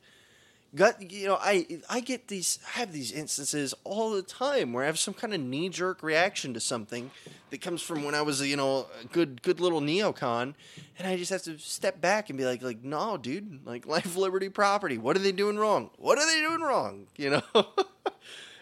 Gut 0.75 1.11
you 1.13 1.27
know 1.27 1.39
i 1.41 1.67
i 1.89 2.01
get 2.01 2.29
these 2.29 2.59
I 2.75 2.81
have 2.81 2.93
these 2.93 3.13
instances 3.13 3.75
all 3.85 4.11
the 4.11 4.23
time 4.23 4.73
where 4.73 4.83
i 4.83 4.87
have 4.87 4.99
some 4.99 5.15
kind 5.15 5.33
of 5.33 5.41
knee 5.41 5.69
jerk 5.69 6.03
reaction 6.03 6.55
to 6.55 6.61
something 6.61 7.11
that 7.51 7.61
comes 7.61 7.81
from 7.83 8.03
when 8.03 8.15
i 8.15 8.23
was 8.23 8.41
a, 8.41 8.49
you 8.49 8.57
know 8.57 8.87
a 9.03 9.07
good 9.07 9.43
good 9.43 9.61
little 9.61 9.81
neocon 9.81 10.55
and 10.99 11.09
i 11.09 11.17
just 11.17 11.31
have 11.31 11.43
to 11.43 11.59
step 11.59 12.01
back 12.01 12.29
and 12.29 12.39
be 12.39 12.45
like 12.45 12.63
like 12.63 12.83
no 12.83 13.17
dude 13.17 13.61
like 13.65 13.87
life 13.97 14.17
liberty 14.17 14.49
property 14.49 14.99
what 14.99 15.17
are 15.17 15.21
they 15.21 15.33
doing 15.33 15.57
wrong? 15.59 15.91
What 15.97 16.19
are 16.19 16.27
they 16.27 16.41
doing 16.41 16.61
wrong? 16.61 17.07
You 17.17 17.31
know? 17.31 17.43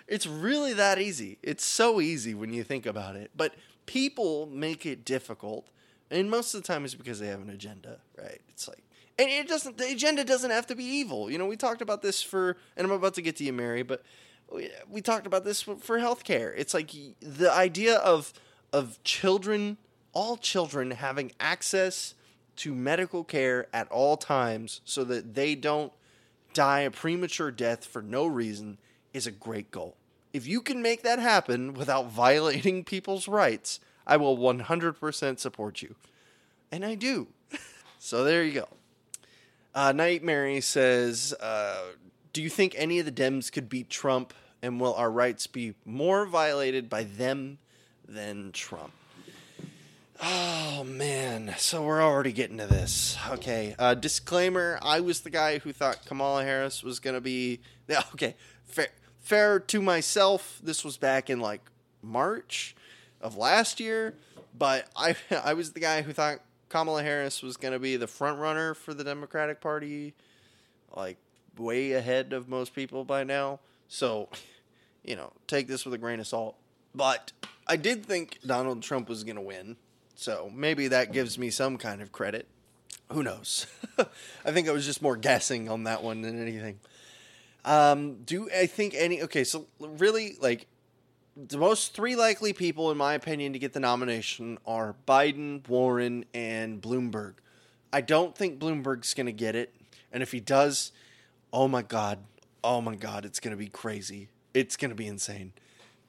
It's 0.09 0.27
really 0.27 0.75
that 0.75 0.99
easy. 0.99 1.39
It's 1.43 1.65
so 1.65 1.99
easy 1.99 2.35
when 2.35 2.53
you 2.53 2.65
think 2.65 2.85
about 2.87 3.17
it 3.17 3.31
but 3.35 3.55
people 3.87 4.47
make 4.47 4.85
it 4.85 5.05
difficult 5.05 5.69
and 6.11 6.31
most 6.31 6.55
of 6.55 6.63
the 6.63 6.67
time 6.67 6.85
it's 6.85 6.95
because 6.95 7.19
they 7.19 7.29
have 7.29 7.41
an 7.41 7.49
agenda 7.49 7.99
right? 8.19 8.41
It's 8.51 8.69
like 8.69 8.85
and 9.19 9.29
it 9.29 9.49
doesn't 9.49 9.79
the 9.79 9.91
agenda 9.91 10.25
doesn't 10.25 10.51
have 10.51 10.67
to 10.67 10.75
be 10.75 10.85
evil. 10.85 11.31
You 11.31 11.39
know 11.39 11.47
we 11.47 11.57
talked 11.57 11.83
about 11.83 12.03
this 12.03 12.23
for 12.23 12.57
and 12.77 12.87
i'm 12.87 12.93
about 12.93 13.15
to 13.15 13.23
get 13.23 13.37
to 13.37 13.45
you 13.45 13.53
mary 13.53 13.83
but 13.83 14.03
we, 14.51 14.71
we 14.89 15.01
talked 15.01 15.27
about 15.27 15.45
this 15.45 15.63
for 15.63 15.99
healthcare. 15.99 16.53
It's 16.57 16.75
like 16.75 16.91
the 17.21 17.51
idea 17.53 17.97
of 17.97 18.33
of 18.73 19.03
children 19.05 19.79
all 20.15 20.37
children 20.37 20.91
having 20.91 21.33
access 21.41 22.15
to 22.55 22.75
medical 22.75 23.25
care 23.25 23.67
at 23.73 23.91
all 23.91 24.17
times 24.17 24.83
so 24.85 25.05
that 25.05 25.35
they 25.35 25.55
don't 25.55 25.93
die 26.53 26.81
a 26.81 26.91
premature 26.91 27.51
death 27.51 27.87
for 27.87 28.03
no 28.03 28.27
reason 28.27 28.79
is 29.15 29.27
a 29.27 29.31
great 29.31 29.71
goal. 29.71 29.97
If 30.35 30.47
you 30.47 30.61
can 30.61 30.83
make 30.83 31.03
that 31.03 31.19
happen 31.19 31.73
without 31.73 32.11
violating 32.11 32.85
people's 32.85 33.29
rights 33.29 33.81
i 34.07 34.17
will 34.17 34.37
100% 34.37 35.39
support 35.39 35.81
you. 35.81 35.95
And 36.71 36.85
i 36.85 36.95
do. 36.95 37.29
So 37.99 38.25
there 38.25 38.43
you 38.43 38.53
go 38.53 38.69
uh, 39.75 39.93
Night 39.93 40.23
Mary 40.23 40.61
says, 40.61 41.35
uh, 41.41 41.93
"Do 42.33 42.43
you 42.43 42.49
think 42.49 42.75
any 42.77 42.99
of 42.99 43.07
the 43.07 43.12
Dems 43.12 43.51
could 43.51 43.68
beat 43.68 43.91
Trump, 43.91 44.35
and 44.62 44.81
will 44.81 44.95
our 44.95 45.11
rights 45.11 45.47
be 45.47 45.75
more 45.85 46.27
violated 46.27 46.89
by 46.89 47.05
them 47.05 47.59
than 48.07 48.53
Trump?" 48.53 48.93
Oh 50.25 50.85
man, 50.85 51.55
so 51.59 51.83
we're 51.83 52.03
already 52.03 52.33
getting 52.33 52.59
to 52.59 52.66
this. 52.66 53.18
Okay, 53.31 53.75
uh, 53.79 53.95
disclaimer: 53.95 54.79
I 54.81 55.01
was 55.01 55.23
the 55.23 55.31
guy 55.31 55.59
who 55.59 55.73
thought 55.73 56.05
Kamala 56.07 56.45
Harris 56.45 56.83
was 56.83 57.01
gonna 57.01 57.20
be. 57.20 57.61
Okay, 58.14 58.37
fair, 58.64 58.89
fair 59.18 59.61
to 59.61 59.83
myself. 59.83 60.61
This 60.62 60.83
was 60.85 60.97
back 60.97 61.29
in 61.29 61.41
like 61.41 61.61
March 62.01 62.75
of 63.20 63.37
last 63.37 63.81
year, 63.81 64.14
but 64.57 64.89
I 64.97 65.16
I 65.45 65.55
was 65.55 65.73
the 65.73 65.81
guy 65.81 66.03
who 66.03 66.12
thought 66.12 66.39
Kamala 66.73 67.03
Harris 67.03 67.43
was 67.43 67.59
going 67.59 67.75
to 67.75 67.79
be 67.79 67.97
the 67.97 68.07
front 68.07 68.39
runner 68.39 68.73
for 68.73 68.95
the 68.95 69.05
Democratic 69.05 69.61
Party, 69.61 70.14
like 70.97 71.18
way 71.59 71.93
ahead 71.93 72.33
of 72.33 72.49
most 72.49 72.75
people 72.75 73.05
by 73.05 73.25
now. 73.25 73.61
So, 73.89 74.31
you 75.05 75.14
know, 75.14 75.35
take 75.47 75.68
this 75.68 75.85
with 75.85 75.93
a 75.93 75.99
grain 75.99 76.18
of 76.18 76.27
salt. 76.27 76.57
But 76.95 77.33
I 77.66 77.77
did 77.77 78.07
think 78.07 78.39
Donald 78.47 78.83
Trump 78.83 79.11
was 79.11 79.23
going 79.23 79.37
to 79.37 79.43
win. 79.43 79.77
So 80.14 80.51
maybe 80.55 80.89
that 80.89 81.12
gives 81.12 81.39
me 81.39 81.51
some 81.51 81.77
kind 81.77 82.01
of 82.01 82.11
credit. 82.11 82.49
Who 83.12 83.23
knows? 83.23 83.66
I 84.47 84.51
think 84.53 84.66
I 84.66 84.73
was 84.73 84.87
just 84.87 85.03
more 85.03 85.18
guessing 85.18 85.68
on 85.68 85.85
that 85.85 86.03
one 86.03 86.23
than 86.23 86.41
anything. 86.41 86.81
Um, 87.66 88.23
do 88.25 88.49
I 88.51 88.64
think 88.64 88.95
any? 88.97 89.23
Okay, 89.23 89.45
so 89.45 89.66
really, 89.79 90.37
like, 90.41 90.68
the 91.37 91.59
most 91.59 91.95
three 91.95 92.16
likely 92.16 92.53
people, 92.53 92.91
in 92.91 92.99
my 92.99 93.14
opinion, 93.14 93.53
to 93.53 93.59
get 93.59 93.72
the 93.72 93.80
nomination 93.80 94.59
are 94.66 94.95
Biden, 95.07 95.66
Warren, 95.68 96.24
and 96.35 96.80
Bloomberg. 96.80 97.35
I 97.93 98.01
don't 98.01 98.37
think 98.37 98.59
Bloomberg's 98.59 99.14
going 99.14 99.26
to 99.26 99.33
get 99.33 99.55
it. 99.55 99.74
And 100.12 100.22
if 100.22 100.33
he 100.33 100.41
does, 100.41 100.93
oh 101.53 101.68
my 101.68 101.83
God, 101.83 102.18
oh 102.62 102.80
my 102.80 102.97
God, 102.97 103.24
it's 103.24 103.41
going 103.41 103.53
to 103.53 103.59
be 103.59 103.68
crazy. 103.68 104.28
It's 104.53 104.76
going 104.76 104.91
to 104.91 104.95
be 104.95 105.07
insane. 105.07 105.53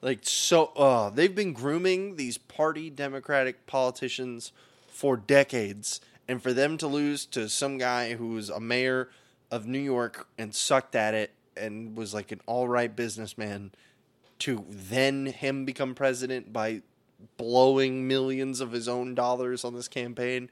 Like, 0.02 0.20
so, 0.22 0.66
uh, 0.76 1.08
they've 1.08 1.34
been 1.34 1.54
grooming 1.54 2.16
these 2.16 2.36
party 2.36 2.90
Democratic 2.90 3.66
politicians 3.66 4.52
for 4.88 5.16
decades. 5.16 6.00
And 6.28 6.42
for 6.42 6.52
them 6.52 6.76
to 6.78 6.86
lose 6.86 7.26
to 7.26 7.48
some 7.48 7.78
guy 7.78 8.14
who 8.14 8.28
was 8.28 8.50
a 8.50 8.60
mayor 8.60 9.08
of 9.50 9.66
New 9.66 9.78
York 9.78 10.26
and 10.36 10.54
sucked 10.54 10.94
at 10.94 11.14
it 11.14 11.32
and 11.56 11.96
was 11.96 12.12
like 12.12 12.32
an 12.32 12.40
all 12.46 12.68
right 12.68 12.94
businessman 12.94 13.72
to 14.40 14.64
then 14.68 15.26
him 15.26 15.64
become 15.64 15.94
president 15.94 16.52
by 16.52 16.82
blowing 17.36 18.06
millions 18.06 18.60
of 18.60 18.72
his 18.72 18.88
own 18.88 19.14
dollars 19.14 19.64
on 19.64 19.74
this 19.74 19.88
campaign. 19.88 20.50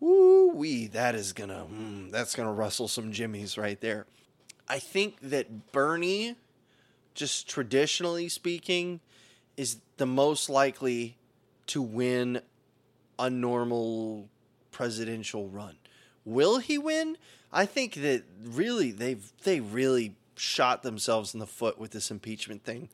Woo 0.00 0.52
wee, 0.52 0.86
that 0.88 1.14
is 1.14 1.32
gonna 1.32 1.66
mm, 1.70 2.10
that's 2.10 2.34
gonna 2.34 2.52
rustle 2.52 2.88
some 2.88 3.12
jimmies 3.12 3.56
right 3.56 3.80
there. 3.80 4.06
I 4.68 4.78
think 4.78 5.20
that 5.22 5.72
Bernie, 5.72 6.36
just 7.14 7.48
traditionally 7.48 8.28
speaking, 8.28 9.00
is 9.56 9.78
the 9.96 10.06
most 10.06 10.50
likely 10.50 11.16
to 11.68 11.80
win 11.80 12.40
a 13.18 13.30
normal 13.30 14.28
presidential 14.70 15.48
run. 15.48 15.76
Will 16.24 16.58
he 16.58 16.76
win? 16.76 17.16
I 17.52 17.64
think 17.64 17.94
that 17.94 18.24
really 18.42 18.90
they've 18.90 19.32
they 19.44 19.60
really 19.60 20.16
shot 20.36 20.82
themselves 20.82 21.34
in 21.34 21.40
the 21.40 21.46
foot 21.46 21.78
with 21.78 21.90
this 21.90 22.10
impeachment 22.10 22.64
thing. 22.64 22.88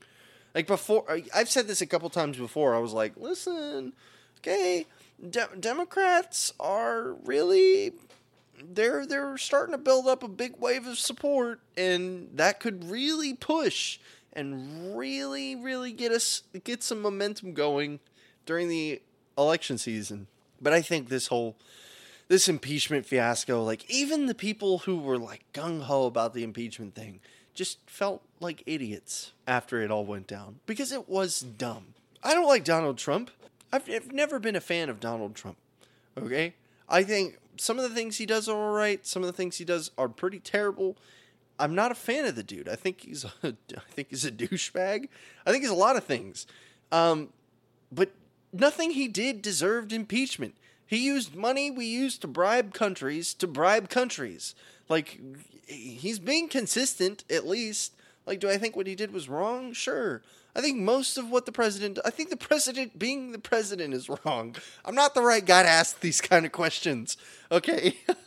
Like 0.55 0.66
before, 0.66 1.05
I've 1.34 1.49
said 1.49 1.66
this 1.66 1.80
a 1.80 1.86
couple 1.86 2.11
times 2.11 2.36
before. 2.36 2.74
I 2.74 2.78
was 2.78 2.93
like, 2.93 3.16
listen, 3.16 3.93
okay, 4.38 4.86
De- 5.30 5.49
Democrats 5.59 6.53
are 6.61 7.14
really 7.24 7.93
they're 8.62 9.07
they're 9.07 9.38
starting 9.38 9.72
to 9.72 9.78
build 9.78 10.07
up 10.07 10.22
a 10.22 10.28
big 10.28 10.57
wave 10.59 10.86
of 10.86 10.99
support, 10.99 11.61
and 11.76 12.28
that 12.34 12.61
could 12.61 12.90
really 12.90 13.34
push 13.34 13.99
and 14.32 14.97
really 14.97 15.57
really 15.57 15.93
get 15.93 16.12
us 16.12 16.43
get 16.64 16.82
some 16.82 17.01
momentum 17.01 17.55
going 17.55 18.01
during 18.47 18.68
the 18.68 19.01
election 19.36 19.78
season. 19.78 20.26
But 20.61 20.72
I 20.72 20.82
think 20.82 21.09
this 21.09 21.28
whole 21.28 21.57
this 22.33 22.49
impeachment 22.49 23.05
fiasco, 23.05 23.62
like 23.62 23.85
even 23.91 24.24
the 24.24 24.35
people 24.35 24.78
who 24.78 24.97
were 24.97 25.18
like 25.18 25.45
gung 25.53 25.83
ho 25.83 26.07
about 26.07 26.33
the 26.33 26.43
impeachment 26.43 26.95
thing, 26.95 27.20
just 27.53 27.78
felt 27.85 28.22
like 28.41 28.62
idiots 28.64 29.33
after 29.47 29.83
it 29.83 29.91
all 29.91 30.07
went 30.07 30.28
down 30.28 30.59
because 30.64 30.93
it 30.93 31.11
was 31.11 31.41
dumb. 31.41 31.89
I 32.24 32.33
don't 32.33 32.49
like 32.49 32.64
Donald 32.64 32.97
Trump. 32.97 33.30
I've, 33.70 33.87
I've 33.87 34.12
never 34.12 34.39
been 34.39 34.57
a 34.57 34.62
fan 34.62 34.89
of 34.89 34.99
Donald 34.99 35.35
Trump. 35.35 35.59
Okay? 36.16 36.55
I 36.89 37.03
think 37.03 37.39
some 37.59 37.78
of 37.78 37.83
the 37.87 37.95
things 37.95 38.16
he 38.16 38.24
does 38.24 38.49
are 38.49 38.57
all 38.57 38.72
right, 38.72 39.07
some 39.07 39.22
of 39.22 39.26
the 39.26 39.35
things 39.35 39.59
he 39.59 39.66
does 39.66 39.91
are 39.99 40.09
pretty 40.09 40.41
terrible. 40.41 40.97
I'm 41.59 41.74
not 41.74 41.93
a 41.93 41.95
fan 41.95 42.24
of 42.24 42.35
the 42.35 42.43
dude. 42.43 42.66
I 42.66 42.76
think 42.76 43.03
he's 43.03 43.24
a, 43.43 43.49
I 43.49 43.91
think 43.91 44.09
he's 44.09 44.24
a 44.24 44.33
douchebag. 44.33 45.09
I 45.45 45.51
think 45.51 45.64
he's 45.64 45.70
a 45.70 45.74
lot 45.74 45.97
of 45.97 46.05
things. 46.05 46.47
Um, 46.91 47.28
but 47.93 48.12
nothing 48.55 48.93
he 48.93 49.07
did 49.07 49.43
deserved 49.43 49.93
impeachment. 49.93 50.55
He 50.93 51.07
used 51.07 51.34
money 51.34 51.70
we 51.70 51.86
used 51.86 52.20
to 52.20 52.28
bribe 52.28 52.74
countries 52.74 53.32
to 53.34 53.47
bribe 53.47 53.88
countries. 53.88 54.55
Like 54.90 55.18
he's 55.66 56.18
being 56.18 56.51
consistent 56.51 57.24
at 57.30 57.47
least. 57.47 57.95
Like, 58.26 58.40
do 58.40 58.51
I 58.51 58.59
think 58.59 58.76
what 58.76 58.86
he 58.86 58.95
did 58.95 59.11
was 59.11 59.26
wrong? 59.26 59.72
Sure. 59.72 60.20
I 60.55 60.61
think 60.61 60.78
most 60.78 61.16
of 61.16 61.30
what 61.30 61.47
the 61.47 61.51
president, 61.51 61.99
I 62.05 62.11
think 62.11 62.28
the 62.28 62.36
president 62.36 62.99
being 62.99 63.32
the 63.32 63.38
president 63.38 63.95
is 63.95 64.11
wrong. 64.26 64.55
I'm 64.84 64.95
not 64.95 65.14
the 65.14 65.22
right 65.22 65.47
guy 65.47 65.62
to 65.62 65.68
ask 65.70 65.99
these 66.01 66.20
kind 66.20 66.45
of 66.45 66.53
questions. 66.53 67.16
Okay. 67.51 67.97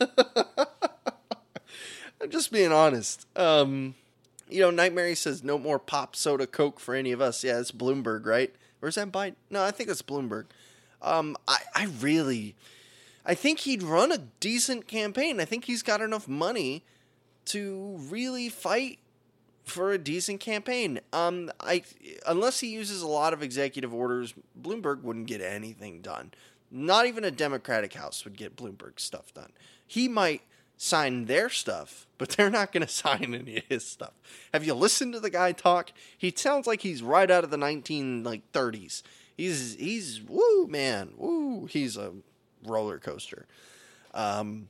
I'm 2.20 2.30
just 2.30 2.50
being 2.50 2.72
honest. 2.72 3.28
Um, 3.36 3.94
you 4.48 4.60
know, 4.60 4.72
Night 4.72 4.92
Mary 4.92 5.14
says 5.14 5.44
no 5.44 5.56
more 5.56 5.78
pop 5.78 6.16
soda 6.16 6.48
coke 6.48 6.80
for 6.80 6.96
any 6.96 7.12
of 7.12 7.20
us. 7.20 7.44
Yeah, 7.44 7.60
it's 7.60 7.70
Bloomberg, 7.70 8.26
right? 8.26 8.52
Or 8.82 8.88
is 8.88 8.96
that 8.96 9.12
Biden? 9.12 9.36
No, 9.50 9.62
I 9.62 9.70
think 9.70 9.88
it's 9.88 10.02
Bloomberg. 10.02 10.46
Um, 11.02 11.36
I, 11.46 11.58
I 11.74 11.84
really, 12.00 12.54
I 13.24 13.34
think 13.34 13.60
he'd 13.60 13.82
run 13.82 14.12
a 14.12 14.18
decent 14.18 14.86
campaign. 14.88 15.40
I 15.40 15.44
think 15.44 15.64
he's 15.64 15.82
got 15.82 16.00
enough 16.00 16.28
money 16.28 16.84
to 17.46 17.96
really 18.08 18.48
fight 18.48 18.98
for 19.66 19.92
a 19.92 19.98
decent 19.98 20.40
campaign. 20.40 21.00
Um, 21.12 21.50
I 21.60 21.82
unless 22.26 22.60
he 22.60 22.68
uses 22.68 23.02
a 23.02 23.06
lot 23.06 23.32
of 23.32 23.42
executive 23.42 23.92
orders, 23.92 24.32
Bloomberg 24.60 25.02
wouldn't 25.02 25.26
get 25.26 25.40
anything 25.40 26.00
done. 26.00 26.32
Not 26.70 27.06
even 27.06 27.24
a 27.24 27.30
Democratic 27.30 27.94
House 27.94 28.24
would 28.24 28.36
get 28.36 28.56
Bloomberg 28.56 28.98
stuff 28.98 29.34
done. 29.34 29.52
He 29.86 30.08
might 30.08 30.42
sign 30.76 31.26
their 31.26 31.48
stuff, 31.48 32.06
but 32.18 32.28
they're 32.36 32.50
not 32.50 32.72
going 32.72 32.86
to 32.86 32.92
sign 32.92 33.34
any 33.34 33.58
of 33.58 33.64
his 33.68 33.86
stuff. 33.86 34.12
Have 34.52 34.64
you 34.64 34.74
listened 34.74 35.12
to 35.14 35.20
the 35.20 35.30
guy 35.30 35.52
talk? 35.52 35.92
He 36.16 36.32
sounds 36.34 36.66
like 36.66 36.82
he's 36.82 37.02
right 37.02 37.30
out 37.30 37.44
of 37.44 37.50
the 37.50 37.56
nineteen 37.56 38.22
like 38.22 38.42
thirties. 38.52 39.02
He's 39.36 39.76
he's 39.76 40.22
woo 40.22 40.66
man 40.66 41.12
woo. 41.16 41.66
He's 41.66 41.96
a 41.96 42.12
roller 42.64 42.98
coaster. 42.98 43.46
Um, 44.14 44.68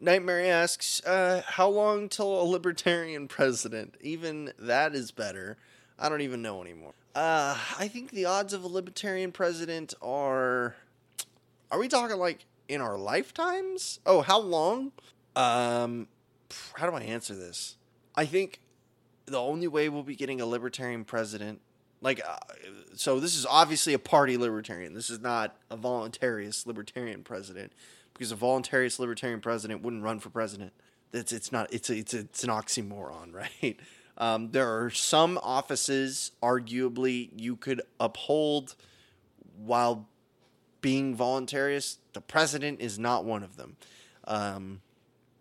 Night 0.00 0.22
Mary 0.22 0.48
asks, 0.48 1.04
uh, 1.04 1.42
how 1.44 1.68
long 1.68 2.08
till 2.08 2.40
a 2.40 2.44
libertarian 2.44 3.26
president? 3.26 3.96
Even 4.00 4.52
that 4.58 4.94
is 4.94 5.10
better. 5.10 5.56
I 5.98 6.08
don't 6.08 6.20
even 6.20 6.40
know 6.40 6.62
anymore. 6.62 6.94
Uh, 7.14 7.58
I 7.78 7.88
think 7.88 8.12
the 8.12 8.26
odds 8.26 8.52
of 8.52 8.62
a 8.62 8.68
libertarian 8.68 9.32
president 9.32 9.94
are. 10.00 10.76
Are 11.70 11.78
we 11.78 11.88
talking 11.88 12.16
like 12.16 12.46
in 12.68 12.80
our 12.80 12.96
lifetimes? 12.96 13.98
Oh, 14.06 14.22
how 14.22 14.38
long? 14.38 14.92
Um, 15.34 16.06
how 16.74 16.88
do 16.88 16.96
I 16.96 17.02
answer 17.02 17.34
this? 17.34 17.76
I 18.14 18.24
think 18.24 18.60
the 19.26 19.40
only 19.40 19.68
way 19.68 19.88
we'll 19.88 20.02
be 20.02 20.16
getting 20.16 20.40
a 20.40 20.46
libertarian 20.46 21.04
president, 21.04 21.60
like, 22.00 22.20
uh, 22.26 22.36
so 22.94 23.20
this 23.20 23.36
is 23.36 23.46
obviously 23.46 23.94
a 23.94 23.98
party 23.98 24.36
libertarian. 24.36 24.94
This 24.94 25.10
is 25.10 25.20
not 25.20 25.56
a 25.70 25.76
voluntarist 25.76 26.66
libertarian 26.66 27.22
president, 27.22 27.72
because 28.12 28.32
a 28.32 28.36
voluntarist 28.36 28.98
libertarian 28.98 29.40
president 29.40 29.82
wouldn't 29.82 30.02
run 30.02 30.20
for 30.20 30.30
president. 30.30 30.72
It's 31.12 31.32
it's 31.32 31.50
not 31.50 31.72
it's 31.72 31.90
a, 31.90 31.96
it's 31.96 32.14
a, 32.14 32.18
it's 32.20 32.44
an 32.44 32.50
oxymoron, 32.50 33.32
right? 33.62 33.78
Um, 34.18 34.50
there 34.50 34.68
are 34.82 34.90
some 34.90 35.38
offices, 35.42 36.32
arguably, 36.42 37.30
you 37.36 37.54
could 37.54 37.80
uphold 38.00 38.74
while 39.56 40.08
being 40.80 41.16
voluntarist. 41.16 41.98
The 42.14 42.20
president 42.20 42.80
is 42.80 42.98
not 42.98 43.24
one 43.24 43.44
of 43.44 43.56
them. 43.56 43.76
Um, 44.24 44.80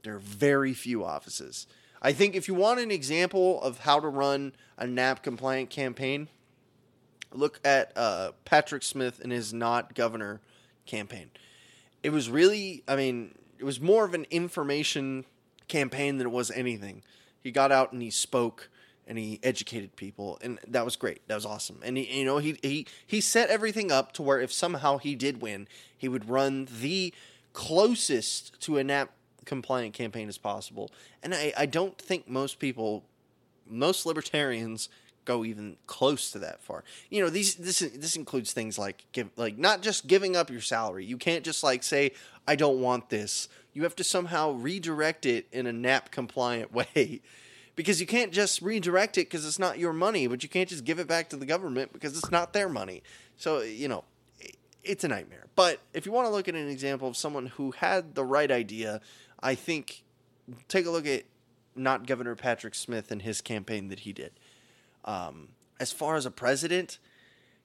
there 0.04 0.16
are 0.16 0.20
very 0.20 0.74
few 0.74 1.04
offices. 1.04 1.66
I 2.02 2.14
think 2.14 2.36
if 2.36 2.48
you 2.48 2.54
want 2.54 2.80
an 2.80 2.92
example 2.92 3.62
of 3.62 3.80
how 3.80 4.00
to 4.00 4.08
run 4.08 4.54
a 4.78 4.86
NAP 4.86 5.24
compliant 5.24 5.72
campaign, 5.72 6.30
look 7.34 7.60
at 7.66 7.92
uh, 7.96 8.32
Patrick 8.46 8.84
Smith 8.84 9.20
and 9.22 9.32
his 9.32 9.54
not 9.54 9.96
governor 9.96 10.42
campaign. 10.86 11.30
It 12.04 12.12
was 12.12 12.30
really, 12.30 12.84
I 12.88 12.96
mean, 12.96 13.36
it 13.58 13.64
was 13.64 13.82
more 13.82 14.06
of 14.06 14.14
an 14.14 14.26
information 14.30 15.26
campaign 15.68 16.18
than 16.18 16.28
it 16.28 16.32
was 16.32 16.52
anything. 16.52 17.04
He 17.42 17.52
got 17.52 17.72
out 17.72 17.92
and 17.92 18.02
he 18.02 18.10
spoke 18.10 18.70
and 19.08 19.18
he 19.18 19.40
educated 19.42 19.96
people 19.96 20.38
and 20.42 20.60
that 20.68 20.84
was 20.84 20.96
great 20.98 21.26
that 21.28 21.36
was 21.36 21.46
awesome 21.46 21.80
and 21.82 21.98
he, 21.98 22.20
you 22.20 22.26
know 22.26 22.40
he, 22.40 22.60
he 22.62 22.86
he 23.06 23.22
set 23.22 23.50
everything 23.50 23.90
up 23.92 24.12
to 24.12 24.22
where 24.22 24.40
if 24.40 24.52
somehow 24.52 24.98
he 24.98 25.16
did 25.16 25.42
win 25.42 25.68
he 25.98 26.10
would 26.10 26.28
run 26.30 26.68
the 26.82 27.14
closest 27.54 28.60
to 28.60 28.78
a 28.78 28.84
NAP 28.84 29.10
compliant 29.46 29.94
campaign 29.94 30.28
as 30.28 30.38
possible 30.38 30.92
and 31.24 31.34
i, 31.34 31.54
I 31.58 31.66
don't 31.66 31.98
think 31.98 32.28
most 32.28 32.60
people 32.60 33.06
most 33.66 34.06
libertarians 34.06 34.90
go 35.28 35.44
even 35.44 35.76
close 35.88 36.32
to 36.32 36.40
that 36.40 36.64
far 36.64 36.84
you 37.10 37.22
know 37.22 37.30
these 37.30 37.56
this 37.56 37.80
this 37.80 38.16
includes 38.16 38.54
things 38.54 38.80
like 38.80 39.06
give 39.12 39.30
like 39.36 39.58
not 39.58 39.82
just 39.82 40.08
giving 40.08 40.36
up 40.36 40.50
your 40.50 40.62
salary 40.62 41.04
you 41.06 41.18
can't 41.18 41.44
just 41.44 41.64
like 41.64 41.84
say 41.84 42.12
i 42.48 42.56
don't 42.56 42.80
want 42.80 43.10
this 43.10 43.50
you 43.78 43.84
have 43.84 43.96
to 43.96 44.04
somehow 44.04 44.54
redirect 44.54 45.24
it 45.28 45.46
in 45.52 45.68
a 45.68 45.72
NAP 45.72 46.10
compliant 46.10 46.74
way 46.96 47.22
because 47.76 48.02
you 48.02 48.08
can't 48.08 48.34
just 48.34 48.60
redirect 48.64 49.20
it 49.20 49.30
because 49.30 49.46
it's 49.46 49.60
not 49.60 49.78
your 49.78 49.94
money, 49.94 50.26
but 50.26 50.42
you 50.42 50.50
can't 50.50 50.68
just 50.68 50.84
give 50.84 50.98
it 50.98 51.08
back 51.08 51.30
to 51.30 51.38
the 51.38 51.46
government 51.46 51.94
because 51.94 52.18
it's 52.18 52.32
not 52.32 52.54
their 52.54 52.68
money. 52.68 53.04
So, 53.38 53.62
you 53.62 53.88
know, 53.88 54.04
it's 54.84 55.04
a 55.04 55.08
nightmare. 55.08 55.46
But 55.56 55.80
if 55.94 56.08
you 56.08 56.12
want 56.12 56.26
to 56.26 56.32
look 56.32 56.48
at 56.48 56.56
an 56.56 56.68
example 56.68 57.08
of 57.08 57.16
someone 57.16 57.46
who 57.46 57.70
had 57.70 58.16
the 58.16 58.26
right 58.26 58.50
idea, 58.50 59.00
I 59.42 59.54
think 59.54 60.04
take 60.68 60.88
a 60.88 60.90
look 60.90 61.06
at 61.06 61.26
not 61.76 62.08
Governor 62.08 62.36
Patrick 62.36 62.74
Smith 62.74 63.12
and 63.12 63.22
his 63.22 63.42
campaign 63.42 63.90
that 63.90 64.00
he 64.00 64.12
did. 64.12 64.32
Um, 65.08 65.48
as 65.80 65.92
far 65.92 66.16
as 66.16 66.28
a 66.28 66.32
president, 66.32 67.00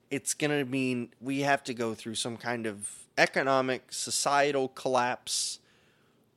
it's 0.09 0.33
going 0.33 0.51
to 0.51 0.65
mean 0.65 1.09
we 1.21 1.41
have 1.41 1.63
to 1.65 1.73
go 1.75 1.93
through 1.93 2.15
some 2.15 2.37
kind 2.37 2.65
of 2.65 2.89
economic, 3.17 3.91
societal 3.91 4.69
collapse 4.69 5.59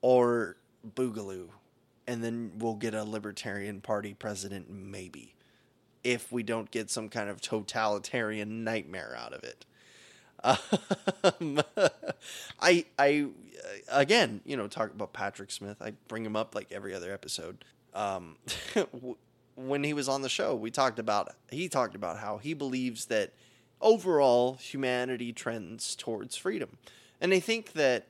or 0.02 0.56
boogaloo 0.94 1.48
and 2.06 2.22
then 2.22 2.52
we'll 2.58 2.74
get 2.74 2.94
a 2.94 3.04
libertarian 3.04 3.80
party 3.80 4.14
president 4.14 4.70
maybe 4.70 5.34
if 6.04 6.30
we 6.30 6.42
don't 6.42 6.70
get 6.70 6.88
some 6.90 7.08
kind 7.08 7.28
of 7.28 7.40
totalitarian 7.40 8.62
nightmare 8.62 9.16
out 9.18 9.32
of 9.32 9.42
it. 9.42 9.64
Um, 10.44 11.60
i 12.60 12.84
i 12.98 13.26
again 13.90 14.42
you 14.44 14.56
know 14.56 14.68
talk 14.68 14.90
about 14.90 15.12
patrick 15.12 15.50
smith. 15.50 15.78
I 15.80 15.92
bring 16.08 16.24
him 16.24 16.36
up 16.36 16.54
like 16.54 16.70
every 16.70 16.94
other 16.94 17.12
episode. 17.12 17.64
Um, 17.94 18.36
when 19.56 19.82
he 19.82 19.92
was 19.92 20.08
on 20.08 20.22
the 20.22 20.28
show 20.28 20.54
we 20.54 20.70
talked 20.70 20.98
about 20.98 21.34
he 21.50 21.68
talked 21.68 21.94
about 21.94 22.18
how 22.18 22.38
he 22.38 22.54
believes 22.54 23.06
that 23.06 23.32
overall 23.80 24.54
humanity 24.54 25.32
trends 25.32 25.96
towards 25.96 26.36
freedom 26.36 26.78
and 27.20 27.32
i 27.32 27.40
think 27.40 27.72
that 27.72 28.06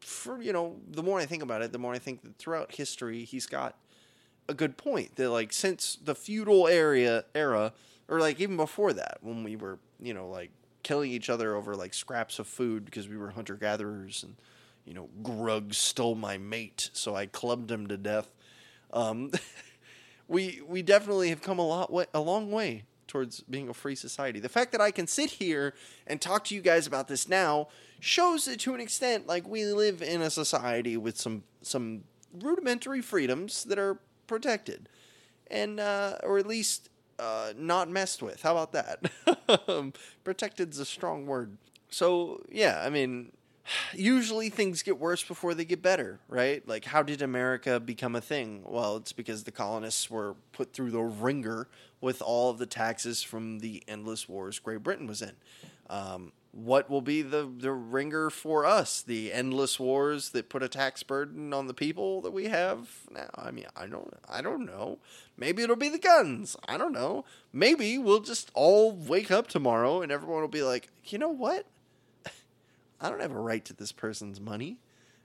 for 0.00 0.40
you 0.42 0.52
know, 0.52 0.76
the 0.88 1.02
more 1.02 1.18
I 1.18 1.26
think 1.26 1.42
about 1.42 1.62
it, 1.62 1.72
the 1.72 1.78
more 1.78 1.94
I 1.94 1.98
think 1.98 2.22
that 2.22 2.36
throughout 2.36 2.74
history 2.74 3.24
he's 3.24 3.46
got 3.46 3.76
a 4.48 4.54
good 4.54 4.76
point. 4.76 5.16
That 5.16 5.30
like 5.30 5.52
since 5.52 5.98
the 6.02 6.14
feudal 6.14 6.68
area 6.68 7.24
era, 7.34 7.72
or 8.08 8.20
like 8.20 8.40
even 8.40 8.56
before 8.56 8.92
that, 8.94 9.18
when 9.20 9.44
we 9.44 9.56
were 9.56 9.78
you 10.00 10.14
know 10.14 10.28
like 10.28 10.50
killing 10.82 11.10
each 11.10 11.28
other 11.28 11.54
over 11.54 11.76
like 11.76 11.94
scraps 11.94 12.38
of 12.38 12.46
food 12.46 12.84
because 12.84 13.08
we 13.08 13.16
were 13.16 13.30
hunter 13.30 13.54
gatherers 13.54 14.22
and 14.22 14.36
you 14.84 14.94
know 14.94 15.08
Grug 15.22 15.74
stole 15.74 16.14
my 16.14 16.38
mate, 16.38 16.90
so 16.92 17.14
I 17.14 17.26
clubbed 17.26 17.70
him 17.70 17.86
to 17.88 17.96
death. 17.96 18.32
Um, 18.92 19.30
we 20.30 20.62
we 20.66 20.80
definitely 20.80 21.28
have 21.28 21.42
come 21.42 21.58
a 21.58 21.66
lot 21.66 21.92
way, 21.92 22.06
a 22.14 22.20
long 22.20 22.50
way 22.52 22.84
towards 23.08 23.40
being 23.40 23.68
a 23.68 23.74
free 23.74 23.96
society. 23.96 24.38
The 24.38 24.48
fact 24.48 24.70
that 24.72 24.80
I 24.80 24.92
can 24.92 25.08
sit 25.08 25.30
here 25.30 25.74
and 26.06 26.20
talk 26.20 26.44
to 26.44 26.54
you 26.54 26.62
guys 26.62 26.86
about 26.86 27.08
this 27.08 27.28
now 27.28 27.66
shows 27.98 28.44
that 28.44 28.60
to 28.60 28.72
an 28.72 28.80
extent 28.80 29.26
like 29.26 29.46
we 29.46 29.64
live 29.66 30.00
in 30.00 30.22
a 30.22 30.30
society 30.30 30.96
with 30.96 31.18
some 31.18 31.42
some 31.62 32.04
rudimentary 32.40 33.02
freedoms 33.02 33.64
that 33.64 33.78
are 33.78 33.98
protected 34.28 34.88
and 35.50 35.80
uh, 35.80 36.16
or 36.22 36.38
at 36.38 36.46
least 36.46 36.88
uh, 37.18 37.52
not 37.56 37.90
messed 37.90 38.22
with. 38.22 38.42
How 38.42 38.56
about 38.56 38.72
that? 38.72 39.92
Protected's 40.24 40.78
a 40.78 40.84
strong 40.86 41.26
word. 41.26 41.58
So 41.88 42.44
yeah 42.48 42.82
i 42.86 42.88
mean 42.88 43.32
usually 43.94 44.48
things 44.48 44.82
get 44.82 44.98
worse 44.98 45.22
before 45.22 45.54
they 45.54 45.64
get 45.64 45.82
better 45.82 46.18
right 46.28 46.66
like 46.66 46.84
how 46.86 47.02
did 47.02 47.22
america 47.22 47.78
become 47.78 48.16
a 48.16 48.20
thing 48.20 48.62
well 48.64 48.96
it's 48.96 49.12
because 49.12 49.44
the 49.44 49.52
colonists 49.52 50.10
were 50.10 50.34
put 50.52 50.72
through 50.72 50.90
the 50.90 51.02
wringer 51.02 51.68
with 52.00 52.22
all 52.22 52.50
of 52.50 52.58
the 52.58 52.66
taxes 52.66 53.22
from 53.22 53.60
the 53.60 53.82
endless 53.86 54.28
wars 54.28 54.58
great 54.58 54.82
britain 54.82 55.06
was 55.06 55.22
in 55.22 55.32
um, 55.88 56.32
what 56.52 56.90
will 56.90 57.00
be 57.00 57.22
the, 57.22 57.50
the 57.58 57.72
wringer 57.72 58.28
for 58.30 58.66
us? 58.66 59.02
The 59.02 59.32
endless 59.32 59.78
wars 59.78 60.30
that 60.30 60.48
put 60.48 60.62
a 60.62 60.68
tax 60.68 61.02
burden 61.02 61.52
on 61.52 61.66
the 61.68 61.74
people 61.74 62.20
that 62.22 62.32
we 62.32 62.46
have 62.46 62.88
now. 63.10 63.28
I 63.36 63.50
mean, 63.50 63.66
I 63.76 63.86
don't 63.86 64.12
I 64.28 64.42
don't 64.42 64.66
know. 64.66 64.98
Maybe 65.36 65.62
it'll 65.62 65.76
be 65.76 65.88
the 65.88 65.98
guns. 65.98 66.56
I 66.68 66.76
don't 66.76 66.92
know. 66.92 67.24
Maybe 67.52 67.98
we'll 67.98 68.20
just 68.20 68.50
all 68.54 68.92
wake 68.92 69.30
up 69.30 69.46
tomorrow 69.46 70.02
and 70.02 70.10
everyone 70.10 70.40
will 70.40 70.48
be 70.48 70.62
like, 70.62 70.90
you 71.04 71.18
know 71.18 71.28
what? 71.28 71.66
I 73.00 73.08
don't 73.08 73.20
have 73.20 73.32
a 73.32 73.40
right 73.40 73.64
to 73.64 73.72
this 73.72 73.92
person's 73.92 74.40
money. 74.40 74.78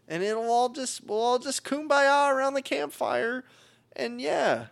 And 0.07 0.23
it'll 0.23 0.51
all 0.51 0.69
just 0.69 1.03
we'll 1.03 1.19
all 1.19 1.39
just 1.39 1.63
kumbaya 1.63 2.31
around 2.31 2.53
the 2.53 2.61
campfire. 2.61 3.43
And 3.95 4.21
yeah. 4.21 4.67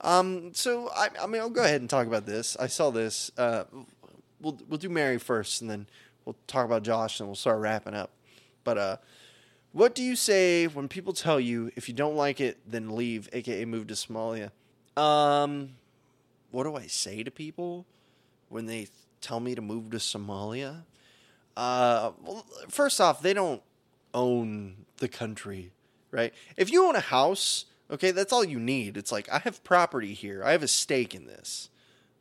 Um, 0.00 0.54
so 0.54 0.88
I, 0.94 1.08
I 1.20 1.26
mean 1.26 1.40
I'll 1.40 1.50
go 1.50 1.62
ahead 1.62 1.80
and 1.80 1.90
talk 1.90 2.06
about 2.06 2.26
this. 2.26 2.56
I 2.58 2.66
saw 2.66 2.90
this. 2.90 3.30
Uh, 3.36 3.64
we'll 4.40 4.58
we'll 4.68 4.78
do 4.78 4.88
Mary 4.88 5.18
first, 5.18 5.60
and 5.60 5.70
then 5.70 5.86
we'll 6.24 6.36
talk 6.46 6.64
about 6.64 6.82
Josh, 6.82 7.20
and 7.20 7.28
we'll 7.28 7.36
start 7.36 7.60
wrapping 7.60 7.94
up. 7.94 8.10
But 8.64 8.78
uh, 8.78 8.96
what 9.72 9.94
do 9.94 10.02
you 10.02 10.16
say 10.16 10.66
when 10.66 10.88
people 10.88 11.12
tell 11.12 11.38
you 11.38 11.70
if 11.76 11.88
you 11.88 11.94
don't 11.94 12.16
like 12.16 12.40
it, 12.40 12.58
then 12.66 12.96
leave, 12.96 13.28
aka 13.32 13.64
move 13.64 13.86
to 13.88 13.94
Somalia? 13.94 14.50
Um, 14.96 15.70
what 16.50 16.64
do 16.64 16.74
I 16.74 16.86
say 16.86 17.22
to 17.22 17.30
people 17.30 17.86
when 18.48 18.66
they 18.66 18.88
tell 19.20 19.40
me 19.40 19.54
to 19.54 19.62
move 19.62 19.90
to 19.90 19.98
Somalia? 19.98 20.82
Uh, 21.56 22.12
well, 22.22 22.46
first 22.68 23.00
off, 23.00 23.22
they 23.22 23.34
don't 23.34 23.62
own 24.14 24.86
the 24.98 25.08
country, 25.08 25.72
right? 26.10 26.32
If 26.56 26.70
you 26.72 26.86
own 26.86 26.96
a 26.96 27.00
house, 27.00 27.66
okay, 27.90 28.10
that's 28.10 28.32
all 28.32 28.44
you 28.44 28.58
need. 28.58 28.96
It's 28.96 29.12
like 29.12 29.28
I 29.30 29.38
have 29.40 29.62
property 29.64 30.14
here. 30.14 30.42
I 30.44 30.52
have 30.52 30.62
a 30.62 30.68
stake 30.68 31.14
in 31.14 31.26
this. 31.26 31.68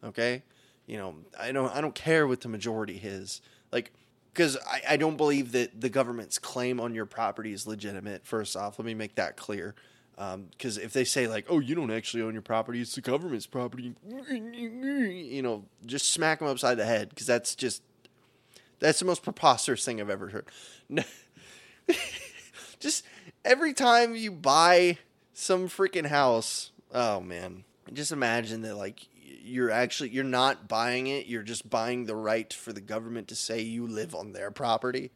Okay? 0.04 0.44
you 0.90 0.98
know, 0.98 1.16
I 1.40 1.52
don't 1.52 1.74
I 1.74 1.82
don't 1.82 1.94
care 1.94 2.28
what 2.28 2.42
the 2.42 2.50
majority 2.50 2.98
is. 3.02 3.42
Like 3.72 3.94
because 4.34 4.58
I, 4.68 4.82
I 4.90 4.98
don't 4.98 5.18
believe 5.18 5.52
that 5.52 5.80
the 5.80 5.90
government's 5.90 6.40
claim 6.40 6.80
on 6.80 6.96
your 6.96 7.06
property 7.06 7.54
is 7.54 7.68
legitimate. 7.68 8.26
First 8.26 8.58
off, 8.58 8.80
let 8.80 8.86
me 8.88 8.96
make 8.96 9.16
that 9.16 9.38
clear. 9.38 9.76
Because 10.16 10.78
um, 10.78 10.84
if 10.84 10.92
they 10.92 11.06
say 11.06 11.28
like, 11.28 11.46
"Oh, 11.48 11.60
you 11.60 11.76
don't 11.76 11.92
actually 11.92 12.24
own 12.24 12.34
your 12.34 12.42
property; 12.42 12.82
it's 12.82 12.96
the 12.96 13.02
government's 13.02 13.46
property," 13.46 13.94
you 14.32 15.42
know, 15.44 15.64
just 15.86 16.10
smack 16.12 16.40
them 16.40 16.48
upside 16.48 16.78
the 16.78 16.86
head 16.86 17.10
because 17.10 17.28
that's 17.28 17.56
just 17.56 17.84
that's 18.80 19.00
the 19.00 19.06
most 19.06 19.24
preposterous 19.24 19.84
thing 19.84 20.00
I've 20.00 20.10
ever 20.10 20.30
heard. 20.30 20.46
just 22.80 23.06
every 23.46 23.74
time 23.74 24.16
you 24.16 24.32
buy 24.32 24.98
some 25.34 25.68
freaking 25.68 26.08
house, 26.08 26.72
oh 26.94 27.20
man, 27.20 27.64
just 27.94 28.12
imagine 28.12 28.62
that 28.64 28.76
like 28.76 29.08
you're 29.42 29.72
actually 29.72 30.10
you're 30.10 30.24
not 30.24 30.68
buying 30.68 31.08
it. 31.08 31.28
You're 31.28 31.44
just 31.44 31.70
buying 31.70 32.06
the 32.06 32.16
right 32.16 32.52
for 32.54 32.74
the 32.74 32.82
government 32.82 33.28
to 33.30 33.36
say 33.36 33.62
you 33.62 33.88
live 33.88 34.16
on 34.16 34.34
their 34.34 34.52
property. 34.52 35.12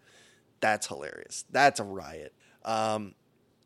That's 0.60 0.88
hilarious. 0.88 1.45
That's 1.49 1.80
a 1.80 1.84
riot. 1.84 2.34
Um, 2.64 3.15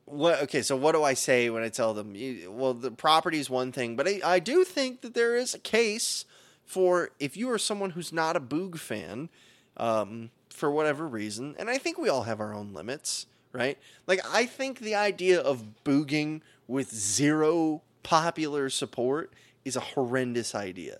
what 0.07 0.41
okay 0.43 0.61
so 0.61 0.75
what 0.77 0.93
do 0.93 1.03
i 1.03 1.13
say 1.13 1.49
when 1.49 1.63
i 1.63 1.69
tell 1.69 1.93
them? 1.93 2.15
Well 2.47 2.73
the 2.73 2.91
property 2.91 3.39
is 3.39 3.49
one 3.49 3.73
thing 3.73 3.97
but 3.97 4.07
I, 4.07 4.21
I 4.23 4.39
do 4.39 4.63
think 4.63 5.01
that 5.01 5.13
there 5.13 5.35
is 5.35 5.53
a 5.53 5.59
case 5.59 6.23
for 6.63 7.11
if 7.19 7.35
you 7.35 7.51
are 7.51 7.57
someone 7.57 7.91
who's 7.91 8.13
not 8.13 8.37
a 8.37 8.39
boog 8.39 8.77
fan 8.77 9.29
um, 9.77 10.29
for 10.49 10.69
whatever 10.71 11.07
reason 11.07 11.55
and 11.59 11.69
i 11.69 11.77
think 11.77 11.97
we 11.97 12.09
all 12.09 12.23
have 12.23 12.39
our 12.39 12.53
own 12.53 12.73
limits 12.73 13.27
right 13.53 13.77
like 14.07 14.19
i 14.31 14.45
think 14.45 14.79
the 14.79 14.95
idea 14.95 15.39
of 15.39 15.63
booging 15.85 16.41
with 16.67 16.93
zero 16.93 17.81
popular 18.03 18.69
support 18.69 19.33
is 19.65 19.75
a 19.75 19.81
horrendous 19.81 20.55
idea. 20.55 20.99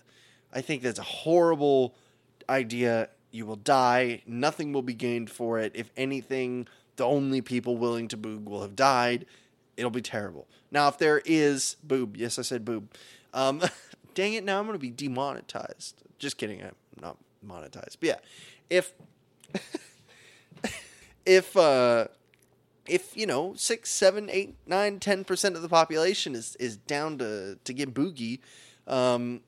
I 0.52 0.60
think 0.60 0.82
that's 0.82 0.98
a 0.98 1.02
horrible 1.02 1.94
idea. 2.50 3.08
You 3.30 3.46
will 3.46 3.56
die. 3.56 4.22
Nothing 4.26 4.74
will 4.74 4.82
be 4.82 4.92
gained 4.92 5.30
for 5.30 5.58
it. 5.58 5.72
If 5.74 5.90
anything, 5.96 6.68
the 6.96 7.04
only 7.04 7.40
people 7.40 7.78
willing 7.78 8.08
to 8.08 8.18
boog 8.18 8.44
will 8.44 8.60
have 8.60 8.76
died. 8.76 9.24
It'll 9.78 9.90
be 9.90 10.02
terrible. 10.02 10.46
Now, 10.70 10.88
if 10.88 10.98
there 10.98 11.22
is 11.24 11.76
boob, 11.82 12.16
yes, 12.16 12.38
I 12.38 12.42
said 12.42 12.66
boob. 12.66 12.92
Um, 13.32 13.62
dang 14.14 14.34
it! 14.34 14.44
Now 14.44 14.58
I'm 14.58 14.66
going 14.66 14.74
to 14.74 14.78
be 14.78 14.90
demonetized. 14.90 16.02
Just 16.18 16.36
kidding. 16.36 16.62
I'm 16.62 16.74
not 17.00 17.16
monetized. 17.46 17.96
But 18.00 18.02
yeah, 18.02 18.16
if 18.70 18.92
if 21.26 21.56
uh, 21.56 22.08
if 22.86 23.16
you 23.16 23.26
know 23.26 23.54
six, 23.56 23.90
seven, 23.90 24.28
eight, 24.30 24.56
nine, 24.66 24.98
ten 24.98 25.24
percent 25.24 25.56
of 25.56 25.62
the 25.62 25.68
population 25.68 26.34
is 26.34 26.56
is 26.56 26.76
down 26.76 27.18
to 27.18 27.58
to 27.64 27.72
get 27.72 27.94
boogie, 27.94 28.40
um, 28.86 29.40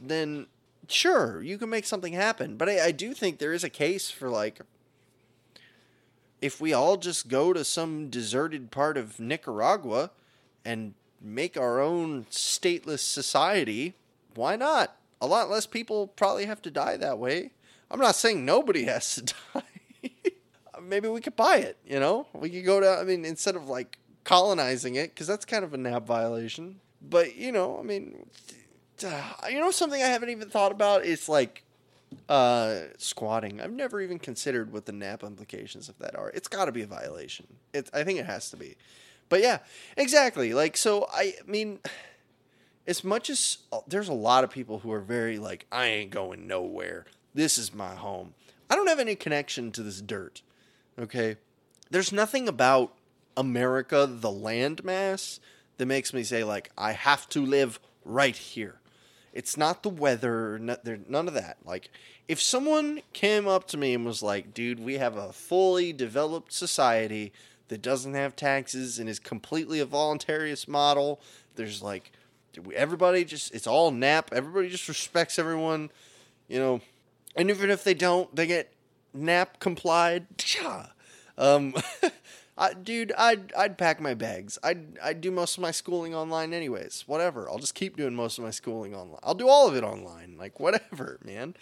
then 0.00 0.46
sure 0.88 1.42
you 1.42 1.58
can 1.58 1.70
make 1.70 1.84
something 1.84 2.12
happen. 2.12 2.56
But 2.56 2.68
I, 2.68 2.86
I 2.86 2.90
do 2.92 3.14
think 3.14 3.38
there 3.38 3.52
is 3.52 3.64
a 3.64 3.70
case 3.70 4.10
for 4.10 4.28
like 4.28 4.60
if 6.42 6.60
we 6.60 6.72
all 6.72 6.96
just 6.96 7.28
go 7.28 7.52
to 7.52 7.64
some 7.64 8.10
deserted 8.10 8.70
part 8.70 8.96
of 8.96 9.20
Nicaragua 9.20 10.10
and 10.64 10.94
make 11.20 11.56
our 11.56 11.80
own 11.80 12.24
stateless 12.24 12.98
society, 12.98 13.94
why 14.34 14.56
not? 14.56 14.96
A 15.20 15.26
lot 15.26 15.48
less 15.48 15.66
people 15.66 16.08
probably 16.08 16.46
have 16.46 16.60
to 16.62 16.70
die 16.70 16.96
that 16.96 17.18
way. 17.18 17.52
I'm 17.92 18.00
not 18.00 18.16
saying 18.16 18.44
nobody 18.44 18.84
has 18.86 19.14
to 19.16 19.22
die. 19.22 20.10
Maybe 20.82 21.08
we 21.08 21.20
could 21.20 21.36
buy 21.36 21.58
it, 21.58 21.76
you 21.86 22.00
know? 22.00 22.26
We 22.32 22.50
could 22.50 22.64
go 22.64 22.80
to, 22.80 22.88
I 22.88 23.04
mean, 23.04 23.24
instead 23.24 23.54
of 23.54 23.68
like 23.68 23.98
colonizing 24.24 24.96
it, 24.96 25.14
because 25.14 25.28
that's 25.28 25.44
kind 25.44 25.64
of 25.64 25.74
a 25.74 25.76
NAP 25.76 26.06
violation. 26.06 26.80
But, 27.00 27.36
you 27.36 27.52
know, 27.52 27.78
I 27.78 27.82
mean, 27.82 28.26
you 29.48 29.60
know, 29.60 29.70
something 29.70 30.02
I 30.02 30.06
haven't 30.06 30.30
even 30.30 30.48
thought 30.48 30.72
about 30.72 31.04
is 31.04 31.28
like 31.28 31.62
uh, 32.28 32.80
squatting. 32.98 33.60
I've 33.60 33.72
never 33.72 34.00
even 34.00 34.18
considered 34.18 34.72
what 34.72 34.86
the 34.86 34.92
NAP 34.92 35.22
implications 35.22 35.88
of 35.88 35.98
that 35.98 36.16
are. 36.16 36.30
It's 36.30 36.48
got 36.48 36.66
to 36.66 36.72
be 36.72 36.82
a 36.82 36.86
violation. 36.86 37.46
It, 37.72 37.90
I 37.92 38.04
think 38.04 38.18
it 38.18 38.26
has 38.26 38.50
to 38.50 38.56
be. 38.56 38.76
But 39.28 39.40
yeah, 39.40 39.58
exactly. 39.96 40.52
Like, 40.52 40.76
so 40.76 41.08
I 41.12 41.34
mean, 41.46 41.78
as 42.86 43.04
much 43.04 43.30
as 43.30 43.58
uh, 43.72 43.80
there's 43.86 44.08
a 44.08 44.14
lot 44.14 44.44
of 44.44 44.50
people 44.50 44.80
who 44.80 44.92
are 44.92 45.00
very 45.00 45.38
like, 45.38 45.66
I 45.70 45.86
ain't 45.86 46.10
going 46.10 46.46
nowhere. 46.46 47.06
This 47.34 47.58
is 47.58 47.74
my 47.74 47.94
home. 47.94 48.34
I 48.68 48.76
don't 48.76 48.88
have 48.88 49.00
any 49.00 49.14
connection 49.14 49.72
to 49.72 49.82
this 49.82 50.00
dirt. 50.00 50.42
Okay. 50.98 51.36
There's 51.90 52.12
nothing 52.12 52.48
about 52.48 52.94
America, 53.36 54.06
the 54.08 54.28
landmass, 54.28 55.40
that 55.78 55.86
makes 55.86 56.12
me 56.12 56.22
say, 56.22 56.44
like, 56.44 56.70
I 56.76 56.92
have 56.92 57.28
to 57.30 57.44
live 57.44 57.80
right 58.04 58.36
here. 58.36 58.76
It's 59.32 59.56
not 59.56 59.82
the 59.82 59.88
weather, 59.88 60.58
none 60.58 61.28
of 61.28 61.34
that. 61.34 61.56
Like, 61.64 61.90
if 62.28 62.40
someone 62.40 63.00
came 63.14 63.48
up 63.48 63.66
to 63.68 63.78
me 63.78 63.94
and 63.94 64.04
was 64.04 64.22
like, 64.22 64.52
dude, 64.52 64.78
we 64.78 64.98
have 64.98 65.16
a 65.16 65.32
fully 65.32 65.92
developed 65.92 66.52
society 66.52 67.32
that 67.68 67.80
doesn't 67.80 68.12
have 68.12 68.36
taxes 68.36 68.98
and 68.98 69.08
is 69.08 69.18
completely 69.18 69.80
a 69.80 69.86
voluntarist 69.86 70.68
model, 70.68 71.20
there's 71.56 71.82
like, 71.82 72.12
everybody 72.74 73.24
just, 73.24 73.54
it's 73.54 73.66
all 73.66 73.90
NAP, 73.90 74.32
everybody 74.32 74.68
just 74.68 74.88
respects 74.88 75.38
everyone, 75.38 75.90
you 76.48 76.58
know, 76.58 76.80
and 77.34 77.50
even 77.50 77.70
if 77.70 77.84
they 77.84 77.94
don't, 77.94 78.34
they 78.34 78.46
get 78.46 78.72
NAP 79.14 79.60
complied. 79.60 80.26
Um, 81.38 81.74
I, 82.58 82.74
dude, 82.74 83.12
I'd 83.16 83.52
I'd 83.54 83.78
pack 83.78 84.00
my 84.00 84.14
bags. 84.14 84.58
I'd 84.62 84.98
I'd 85.02 85.20
do 85.20 85.30
most 85.30 85.56
of 85.56 85.62
my 85.62 85.70
schooling 85.70 86.14
online 86.14 86.52
anyways. 86.52 87.04
Whatever. 87.06 87.48
I'll 87.48 87.58
just 87.58 87.74
keep 87.74 87.96
doing 87.96 88.14
most 88.14 88.38
of 88.38 88.44
my 88.44 88.50
schooling 88.50 88.94
online. 88.94 89.20
I'll 89.22 89.34
do 89.34 89.48
all 89.48 89.68
of 89.68 89.74
it 89.74 89.84
online. 89.84 90.36
Like 90.38 90.60
whatever, 90.60 91.18
man. 91.24 91.54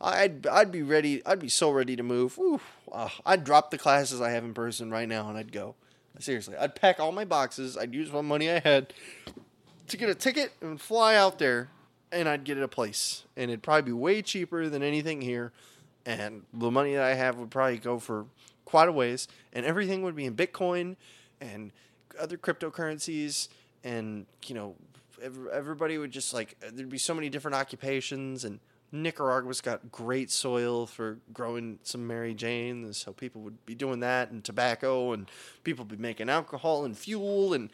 I'd 0.00 0.46
I'd 0.46 0.72
be 0.72 0.82
ready. 0.82 1.24
I'd 1.24 1.38
be 1.38 1.48
so 1.48 1.70
ready 1.70 1.96
to 1.96 2.02
move. 2.02 2.36
Ooh, 2.38 2.60
uh, 2.92 3.08
I'd 3.24 3.44
drop 3.44 3.70
the 3.70 3.78
classes 3.78 4.20
I 4.20 4.30
have 4.30 4.44
in 4.44 4.54
person 4.54 4.90
right 4.90 5.08
now 5.08 5.28
and 5.28 5.38
I'd 5.38 5.52
go. 5.52 5.76
Seriously, 6.18 6.56
I'd 6.56 6.76
pack 6.76 7.00
all 7.00 7.10
my 7.10 7.24
boxes. 7.24 7.76
I'd 7.76 7.94
use 7.94 8.10
what 8.12 8.24
money 8.24 8.50
I 8.50 8.60
had 8.60 8.92
to 9.88 9.96
get 9.96 10.08
a 10.08 10.14
ticket 10.14 10.52
and 10.60 10.80
fly 10.80 11.16
out 11.16 11.38
there, 11.38 11.70
and 12.14 12.28
I'd 12.28 12.44
get 12.44 12.56
it 12.56 12.62
a 12.62 12.68
place. 12.68 13.24
And 13.36 13.50
it'd 13.50 13.62
probably 13.62 13.82
be 13.82 13.92
way 13.92 14.22
cheaper 14.22 14.68
than 14.68 14.82
anything 14.82 15.20
here. 15.20 15.52
And 16.06 16.42
the 16.52 16.70
money 16.70 16.94
that 16.94 17.02
I 17.02 17.14
have 17.14 17.36
would 17.38 17.50
probably 17.50 17.78
go 17.78 17.98
for 17.98 18.26
quite 18.64 18.88
a 18.88 18.92
ways, 18.92 19.28
and 19.52 19.64
everything 19.64 20.02
would 20.02 20.16
be 20.16 20.24
in 20.24 20.34
Bitcoin 20.34 20.96
and 21.40 21.72
other 22.18 22.36
cryptocurrencies, 22.36 23.48
and 23.82 24.26
you 24.46 24.54
know, 24.54 24.74
everybody 25.52 25.98
would 25.98 26.10
just 26.10 26.34
like 26.34 26.56
there'd 26.60 26.88
be 26.88 26.98
so 26.98 27.14
many 27.14 27.28
different 27.28 27.54
occupations, 27.54 28.44
and 28.44 28.60
Nicaragua's 28.92 29.60
got 29.60 29.90
great 29.90 30.30
soil 30.30 30.86
for 30.86 31.18
growing 31.32 31.78
some 31.82 32.06
Mary 32.06 32.34
Jane, 32.34 32.92
so 32.92 33.12
people 33.12 33.42
would 33.42 33.64
be 33.66 33.74
doing 33.74 34.00
that, 34.00 34.30
and 34.30 34.44
tobacco, 34.44 35.12
and 35.12 35.30
people 35.62 35.84
would 35.84 35.96
be 35.96 36.02
making 36.02 36.28
alcohol 36.28 36.84
and 36.84 36.96
fuel 36.96 37.54
and 37.54 37.70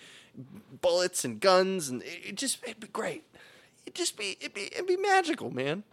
bullets 0.80 1.24
and 1.24 1.40
guns, 1.40 1.88
and 1.88 2.02
it, 2.02 2.20
it 2.28 2.34
just 2.36 2.62
it'd 2.64 2.80
be 2.80 2.88
great. 2.88 3.24
It'd 3.84 3.94
just 3.94 4.16
be 4.16 4.36
it'd 4.40 4.54
be 4.54 4.66
it'd 4.72 4.86
be 4.86 4.96
magical, 4.96 5.50
man. 5.50 5.84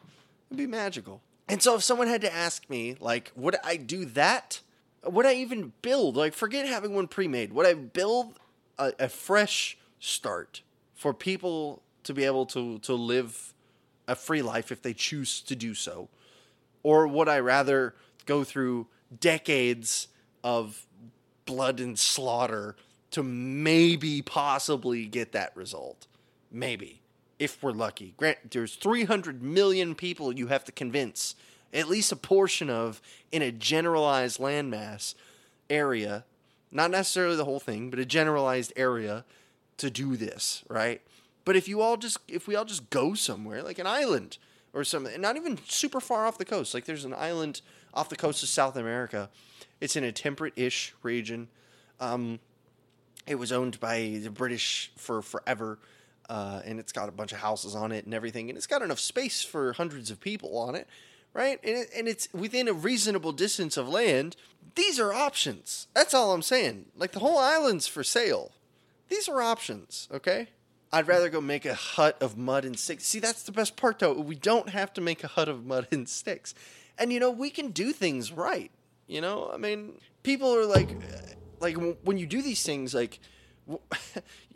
It'd 0.50 0.58
be 0.58 0.68
magical. 0.68 1.22
And 1.48 1.62
so 1.64 1.76
if 1.76 1.84
someone 1.84 2.08
had 2.08 2.22
to 2.22 2.34
ask 2.34 2.70
me, 2.70 2.96
like, 3.00 3.32
would 3.36 3.56
I 3.64 3.78
do 3.78 4.06
that? 4.06 4.62
would 5.06 5.26
I 5.26 5.34
even 5.36 5.74
build? 5.82 6.16
Like, 6.16 6.34
forget 6.34 6.66
having 6.66 6.94
one 6.94 7.08
pre-made. 7.08 7.54
Would 7.54 7.66
I 7.66 7.74
build 7.74 8.40
a, 8.78 8.94
a 9.00 9.10
fresh 9.10 9.78
start 10.00 10.62
for 10.94 11.14
people 11.14 11.82
to 12.04 12.14
be 12.14 12.24
able 12.24 12.46
to 12.48 12.80
to 12.80 12.94
live 12.94 13.54
a 14.08 14.16
free 14.16 14.42
life 14.42 14.72
if 14.72 14.82
they 14.82 14.94
choose 14.94 15.42
to 15.42 15.56
do 15.56 15.74
so, 15.74 16.10
or 16.84 17.08
would 17.08 17.28
I 17.28 17.40
rather 17.40 17.96
go 18.26 18.44
through 18.44 18.88
decades 19.20 20.08
of 20.44 20.86
blood 21.46 21.80
and 21.80 21.98
slaughter 21.98 22.76
to 23.12 23.24
maybe 23.24 24.22
possibly 24.22 25.06
get 25.06 25.34
that 25.34 25.56
result? 25.56 26.08
Maybe, 26.52 27.02
if 27.40 27.62
we're 27.62 27.72
lucky. 27.72 28.14
Grant, 28.18 28.52
there's 28.52 28.76
300 28.76 29.42
million 29.42 29.96
people 29.96 30.32
you 30.32 30.48
have 30.48 30.64
to 30.66 30.72
convince 30.72 31.36
at 31.74 31.88
least 31.88 32.12
a 32.12 32.16
portion 32.16 32.70
of 32.70 33.02
in 33.32 33.42
a 33.42 33.52
generalized 33.52 34.40
landmass 34.40 35.16
area, 35.70 36.24
not 36.72 36.92
necessarily 36.92 37.36
the 37.36 37.46
whole 37.46 37.60
thing, 37.60 37.90
but 37.90 38.00
a 38.00 38.06
generalized 38.06 38.74
area 38.76 39.26
to 39.78 39.90
do 39.90 40.16
this, 40.16 40.64
right? 40.70 41.02
But 41.46 41.56
if 41.56 41.68
you 41.68 41.82
all 41.82 41.98
just 41.98 42.20
if 42.28 42.48
we 42.48 42.56
all 42.56 42.66
just 42.66 42.90
go 42.90 43.14
somewhere 43.14 43.64
like 43.64 43.80
an 43.80 43.88
island 43.88 44.38
or 44.74 44.84
something, 44.84 45.20
not 45.22 45.38
even 45.38 45.58
super 45.68 46.02
far 46.02 46.26
off 46.26 46.38
the 46.38 46.46
coast, 46.46 46.74
like 46.74 46.86
there's 46.86 47.06
an 47.06 47.14
island 47.14 47.62
off 47.94 48.10
the 48.10 48.16
coast 48.16 48.44
of 48.44 48.50
South 48.50 48.76
America. 48.76 49.30
It's 49.80 49.96
in 49.96 50.04
a 50.04 50.12
temperate-ish 50.12 50.94
region. 51.04 51.48
Um, 52.00 52.40
it 53.28 53.36
was 53.36 53.52
owned 53.52 53.80
by 53.80 54.20
the 54.24 54.30
British 54.30 54.92
for 54.98 55.22
forever. 55.22 55.80
Uh, 56.30 56.62
and 56.66 56.80
it's 56.80 56.92
got 56.92 57.08
a 57.08 57.12
bunch 57.12 57.32
of 57.32 57.40
houses 57.40 57.74
on 57.74 57.92
it 57.92 58.06
and 58.06 58.14
everything, 58.14 58.50
and 58.50 58.58
it's 58.58 58.68
got 58.68 58.82
enough 58.82 59.00
space 59.00 59.44
for 59.44 59.74
hundreds 59.74 60.12
of 60.12 60.20
people 60.20 60.58
on 60.58 60.76
it 60.76 60.88
right? 61.38 61.60
And, 61.64 61.78
it, 61.78 61.90
and 61.96 62.08
it's 62.08 62.28
within 62.34 62.68
a 62.68 62.74
reasonable 62.74 63.32
distance 63.32 63.78
of 63.78 63.88
land. 63.88 64.36
These 64.74 65.00
are 65.00 65.14
options. 65.14 65.88
That's 65.94 66.16
all 66.16 66.34
I'm 66.34 66.42
saying. 66.42 66.88
Like 66.96 67.12
the 67.12 67.20
whole 67.20 67.38
island's 67.38 67.86
for 67.88 68.04
sale. 68.04 68.52
These 69.08 69.30
are 69.30 69.42
options, 69.42 70.10
okay? 70.12 70.50
I'd 70.92 71.08
rather 71.08 71.30
go 71.30 71.40
make 71.40 71.66
a 71.66 71.76
hut 71.76 72.18
of 72.22 72.38
mud 72.38 72.66
and 72.66 72.78
sticks. 72.78 73.06
See, 73.06 73.20
that's 73.20 73.44
the 73.44 73.52
best 73.52 73.76
part 73.76 74.00
though. 74.00 74.14
We 74.14 74.36
don't 74.36 74.70
have 74.70 74.92
to 74.94 75.02
make 75.02 75.24
a 75.24 75.28
hut 75.28 75.48
of 75.48 75.66
mud 75.66 75.88
and 75.92 76.10
sticks. 76.10 76.56
And 76.98 77.14
you 77.14 77.20
know, 77.20 77.30
we 77.30 77.52
can 77.52 77.70
do 77.70 77.94
things 77.94 78.32
right. 78.32 78.72
You 79.06 79.22
know, 79.22 79.52
I 79.54 79.58
mean, 79.58 79.94
people 80.24 80.54
are 80.56 80.66
like 80.66 80.90
like 81.60 81.78
when 82.04 82.18
you 82.18 82.26
do 82.26 82.42
these 82.42 82.64
things 82.64 82.94
like 82.94 83.20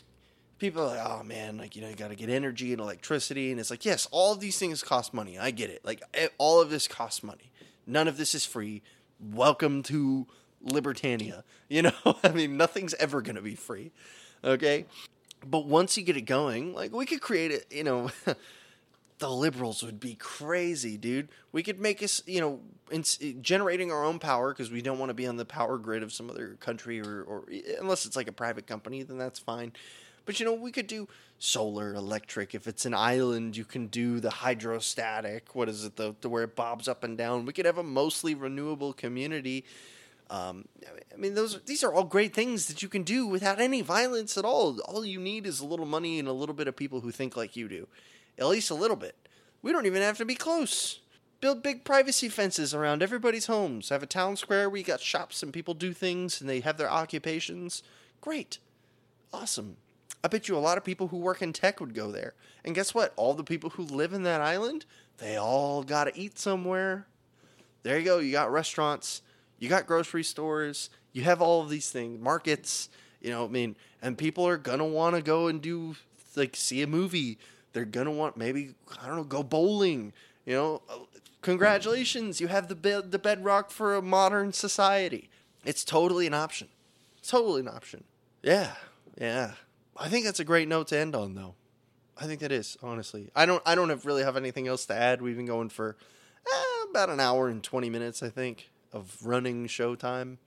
people 0.61 0.83
are 0.83 0.95
like, 0.95 1.05
oh 1.05 1.23
man, 1.23 1.57
like 1.57 1.75
you 1.75 1.81
know, 1.81 1.89
you 1.89 1.95
got 1.95 2.09
to 2.09 2.15
get 2.15 2.29
energy 2.29 2.71
and 2.71 2.79
electricity, 2.79 3.51
and 3.51 3.59
it's 3.59 3.71
like, 3.71 3.83
yes, 3.83 4.07
all 4.11 4.31
of 4.31 4.39
these 4.39 4.57
things 4.57 4.83
cost 4.83 5.13
money. 5.13 5.37
I 5.37 5.49
get 5.49 5.71
it. 5.71 5.83
Like 5.83 6.01
all 6.37 6.61
of 6.61 6.69
this 6.69 6.87
costs 6.87 7.23
money. 7.23 7.51
None 7.85 8.07
of 8.07 8.15
this 8.15 8.35
is 8.35 8.45
free. 8.45 8.83
Welcome 9.19 9.83
to 9.83 10.27
Libertania. 10.65 11.43
You 11.71 11.83
know, 11.83 11.93
I 12.25 12.33
mean, 12.33 12.57
nothing's 12.57 12.93
ever 12.95 13.21
gonna 13.21 13.41
be 13.41 13.55
free. 13.55 13.93
Okay, 14.43 14.87
but 15.45 15.67
once 15.67 15.97
you 15.97 16.03
get 16.03 16.17
it 16.17 16.23
going, 16.23 16.73
like 16.73 16.93
we 16.93 17.05
could 17.05 17.21
create 17.21 17.51
it. 17.51 17.65
You 17.71 17.83
know. 17.83 18.11
the 19.19 19.29
liberals 19.29 19.83
would 19.83 19.99
be 19.99 20.15
crazy, 20.15 20.97
dude. 20.97 21.29
We 21.51 21.61
could 21.61 21.79
make 21.79 22.01
us, 22.01 22.23
you 22.25 22.41
know, 22.41 22.59
in, 22.89 23.03
generating 23.41 23.91
our 23.91 24.03
own 24.03 24.17
power 24.17 24.51
because 24.51 24.71
we 24.71 24.81
don't 24.81 24.97
want 24.97 25.11
to 25.11 25.13
be 25.13 25.27
on 25.27 25.37
the 25.37 25.45
power 25.45 25.77
grid 25.77 26.01
of 26.01 26.11
some 26.11 26.27
other 26.27 26.57
country 26.59 26.99
or, 26.99 27.21
or 27.21 27.45
unless 27.79 28.07
it's 28.07 28.15
like 28.15 28.27
a 28.27 28.31
private 28.31 28.65
company, 28.65 29.03
then 29.03 29.19
that's 29.19 29.37
fine. 29.37 29.73
But 30.25 30.39
you 30.39 30.45
know, 30.45 30.53
we 30.53 30.71
could 30.71 30.87
do 30.87 31.07
solar, 31.39 31.93
electric. 31.93 32.53
If 32.53 32.67
it's 32.67 32.85
an 32.85 32.93
island, 32.93 33.57
you 33.57 33.65
can 33.65 33.87
do 33.87 34.19
the 34.19 34.29
hydrostatic. 34.29 35.55
What 35.55 35.69
is 35.69 35.85
it, 35.85 35.95
the, 35.95 36.15
the 36.21 36.29
where 36.29 36.43
it 36.43 36.55
bobs 36.55 36.87
up 36.87 37.03
and 37.03 37.17
down? 37.17 37.45
We 37.45 37.53
could 37.53 37.65
have 37.65 37.77
a 37.77 37.83
mostly 37.83 38.35
renewable 38.35 38.93
community. 38.93 39.65
Um, 40.29 40.65
I 41.13 41.17
mean, 41.17 41.35
those 41.35 41.59
these 41.65 41.83
are 41.83 41.93
all 41.93 42.05
great 42.05 42.33
things 42.33 42.67
that 42.67 42.81
you 42.81 42.87
can 42.87 43.03
do 43.03 43.27
without 43.27 43.59
any 43.59 43.81
violence 43.81 44.37
at 44.37 44.45
all. 44.45 44.79
All 44.81 45.05
you 45.05 45.19
need 45.19 45.45
is 45.45 45.59
a 45.59 45.65
little 45.65 45.85
money 45.85 46.19
and 46.19 46.27
a 46.27 46.33
little 46.33 46.55
bit 46.55 46.69
of 46.69 46.75
people 46.75 47.01
who 47.01 47.11
think 47.11 47.35
like 47.35 47.57
you 47.57 47.67
do, 47.67 47.87
at 48.37 48.47
least 48.47 48.71
a 48.71 48.75
little 48.75 48.95
bit. 48.95 49.15
We 49.61 49.73
don't 49.73 49.85
even 49.85 50.01
have 50.01 50.17
to 50.19 50.25
be 50.25 50.35
close. 50.35 50.99
Build 51.41 51.63
big 51.63 51.83
privacy 51.83 52.29
fences 52.29 52.73
around 52.73 53.01
everybody's 53.03 53.47
homes. 53.47 53.89
Have 53.89 54.03
a 54.03 54.07
town 54.07 54.37
square 54.37 54.69
where 54.69 54.77
you 54.77 54.83
got 54.83 55.01
shops 55.01 55.43
and 55.43 55.51
people 55.51 55.73
do 55.73 55.91
things 55.91 56.39
and 56.39 56.49
they 56.49 56.61
have 56.61 56.77
their 56.77 56.89
occupations. 56.89 57.83
Great, 58.21 58.59
awesome. 59.33 59.77
I 60.23 60.27
bet 60.27 60.47
you 60.47 60.55
a 60.55 60.59
lot 60.59 60.77
of 60.77 60.83
people 60.83 61.07
who 61.07 61.17
work 61.17 61.41
in 61.41 61.53
tech 61.53 61.79
would 61.79 61.93
go 61.93 62.11
there. 62.11 62.33
And 62.63 62.75
guess 62.75 62.93
what? 62.93 63.13
All 63.15 63.33
the 63.33 63.43
people 63.43 63.71
who 63.71 63.83
live 63.83 64.13
in 64.13 64.23
that 64.23 64.41
island, 64.41 64.85
they 65.17 65.35
all 65.35 65.83
got 65.83 66.05
to 66.05 66.17
eat 66.17 66.37
somewhere. 66.37 67.07
There 67.83 67.97
you 67.97 68.05
go. 68.05 68.19
You 68.19 68.31
got 68.31 68.51
restaurants 68.51 69.21
you 69.61 69.69
got 69.69 69.85
grocery 69.85 70.23
stores, 70.23 70.89
you 71.13 71.21
have 71.21 71.39
all 71.39 71.61
of 71.61 71.69
these 71.69 71.91
things, 71.91 72.19
markets, 72.19 72.89
you 73.21 73.29
know, 73.29 73.45
I 73.45 73.47
mean, 73.47 73.75
and 74.01 74.17
people 74.17 74.45
are 74.47 74.57
gonna 74.57 74.87
want 74.87 75.15
to 75.15 75.21
go 75.21 75.47
and 75.47 75.61
do 75.61 75.95
like 76.35 76.55
see 76.55 76.81
a 76.81 76.87
movie. 76.87 77.37
They're 77.71 77.85
gonna 77.85 78.11
want 78.11 78.35
maybe 78.35 78.73
I 78.99 79.05
don't 79.05 79.17
know, 79.17 79.23
go 79.23 79.43
bowling. 79.43 80.13
You 80.47 80.55
know, 80.55 80.81
congratulations, 81.43 82.41
you 82.41 82.47
have 82.47 82.69
the 82.69 82.75
bed, 82.75 83.11
the 83.11 83.19
bedrock 83.19 83.69
for 83.69 83.95
a 83.95 84.01
modern 84.01 84.51
society. 84.51 85.29
It's 85.63 85.85
totally 85.85 86.25
an 86.25 86.33
option. 86.33 86.67
It's 87.19 87.29
totally 87.29 87.61
an 87.61 87.67
option. 87.67 88.03
Yeah, 88.41 88.73
yeah. 89.19 89.51
I 90.01 90.09
think 90.09 90.25
that's 90.25 90.39
a 90.39 90.43
great 90.43 90.67
note 90.67 90.87
to 90.87 90.97
end 90.97 91.15
on, 91.15 91.35
though. 91.35 91.53
I 92.19 92.25
think 92.25 92.41
that 92.41 92.51
is 92.51 92.75
honestly. 92.81 93.29
I 93.35 93.45
don't. 93.45 93.61
I 93.65 93.75
don't 93.75 93.89
have 93.89 94.05
really 94.05 94.23
have 94.23 94.35
anything 94.35 94.67
else 94.67 94.85
to 94.87 94.95
add. 94.95 95.21
We've 95.21 95.37
been 95.37 95.45
going 95.45 95.69
for 95.69 95.95
eh, 96.45 96.89
about 96.89 97.09
an 97.09 97.19
hour 97.19 97.47
and 97.47 97.63
twenty 97.63 97.89
minutes, 97.89 98.21
I 98.23 98.29
think 98.29 98.69
of 98.91 99.15
running 99.23 99.67
showtime. 99.67 100.37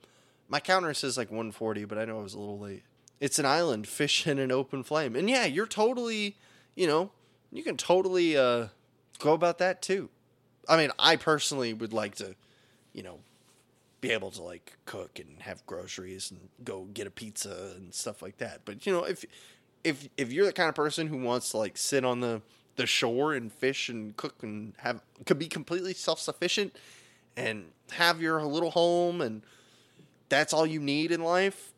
My 0.47 0.59
counter 0.59 0.93
says 0.93 1.17
like 1.17 1.31
140, 1.31 1.85
but 1.85 1.97
I 1.97 2.05
know 2.05 2.19
I 2.19 2.23
was 2.23 2.35
a 2.35 2.39
little 2.39 2.59
late. 2.59 2.83
It's 3.19 3.39
an 3.39 3.45
island, 3.45 3.87
fish 3.87 4.27
in 4.27 4.37
an 4.37 4.51
open 4.51 4.83
flame. 4.83 5.15
And 5.15 5.29
yeah, 5.29 5.45
you're 5.45 5.65
totally, 5.65 6.35
you 6.75 6.85
know, 6.85 7.11
you 7.51 7.63
can 7.63 7.77
totally 7.77 8.37
uh, 8.37 8.67
go 9.17 9.33
about 9.33 9.57
that 9.57 9.81
too. 9.81 10.09
I 10.69 10.77
mean, 10.77 10.91
I 10.99 11.15
personally 11.15 11.73
would 11.73 11.93
like 11.93 12.15
to, 12.15 12.35
you 12.93 13.01
know, 13.01 13.19
be 14.05 14.13
able 14.13 14.29
to 14.29 14.43
like 14.43 14.77
cook 14.85 15.17
and 15.17 15.41
have 15.41 15.65
groceries 15.65 16.29
and 16.29 16.39
go 16.63 16.83
get 16.93 17.07
a 17.07 17.11
pizza 17.11 17.71
and 17.75 17.91
stuff 17.91 18.21
like 18.21 18.37
that. 18.37 18.61
But 18.63 18.85
you 18.85 18.93
know, 18.93 19.03
if 19.03 19.25
if 19.83 20.07
if 20.15 20.31
you're 20.31 20.45
the 20.45 20.53
kind 20.53 20.69
of 20.69 20.75
person 20.75 21.07
who 21.07 21.17
wants 21.17 21.49
to 21.49 21.57
like 21.57 21.75
sit 21.75 22.05
on 22.05 22.19
the 22.19 22.41
the 22.75 22.85
shore 22.85 23.33
and 23.33 23.51
fish 23.51 23.89
and 23.89 24.15
cook 24.15 24.35
and 24.43 24.73
have 24.77 25.01
could 25.25 25.39
be 25.39 25.47
completely 25.47 25.93
self 25.93 26.19
sufficient 26.19 26.75
and 27.35 27.65
have 27.93 28.21
your 28.21 28.43
little 28.43 28.71
home 28.71 29.21
and 29.21 29.41
that's 30.29 30.53
all 30.53 30.67
you 30.67 30.79
need 30.79 31.11
in 31.11 31.23
life, 31.23 31.71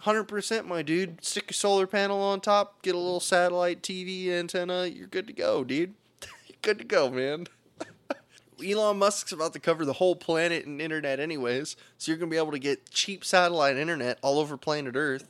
100% 0.00 0.66
my 0.66 0.82
dude. 0.82 1.24
Stick 1.24 1.50
a 1.50 1.54
solar 1.54 1.86
panel 1.86 2.20
on 2.20 2.40
top, 2.40 2.82
get 2.82 2.94
a 2.94 2.98
little 2.98 3.20
satellite 3.20 3.82
TV 3.82 4.28
antenna, 4.28 4.86
you're 4.86 5.06
good 5.06 5.26
to 5.26 5.32
go, 5.32 5.64
dude. 5.64 5.94
good 6.62 6.78
to 6.78 6.84
go, 6.84 7.10
man. 7.10 7.46
Elon 8.64 8.98
Musk's 8.98 9.32
about 9.32 9.52
to 9.52 9.60
cover 9.60 9.84
the 9.84 9.92
whole 9.94 10.16
planet 10.16 10.66
and 10.66 10.80
internet 10.80 11.20
anyways, 11.20 11.76
so 11.98 12.10
you're 12.10 12.18
going 12.18 12.30
to 12.30 12.34
be 12.34 12.38
able 12.38 12.52
to 12.52 12.58
get 12.58 12.90
cheap 12.90 13.24
satellite 13.24 13.76
internet 13.76 14.18
all 14.22 14.38
over 14.38 14.56
planet 14.56 14.96
Earth. 14.96 15.28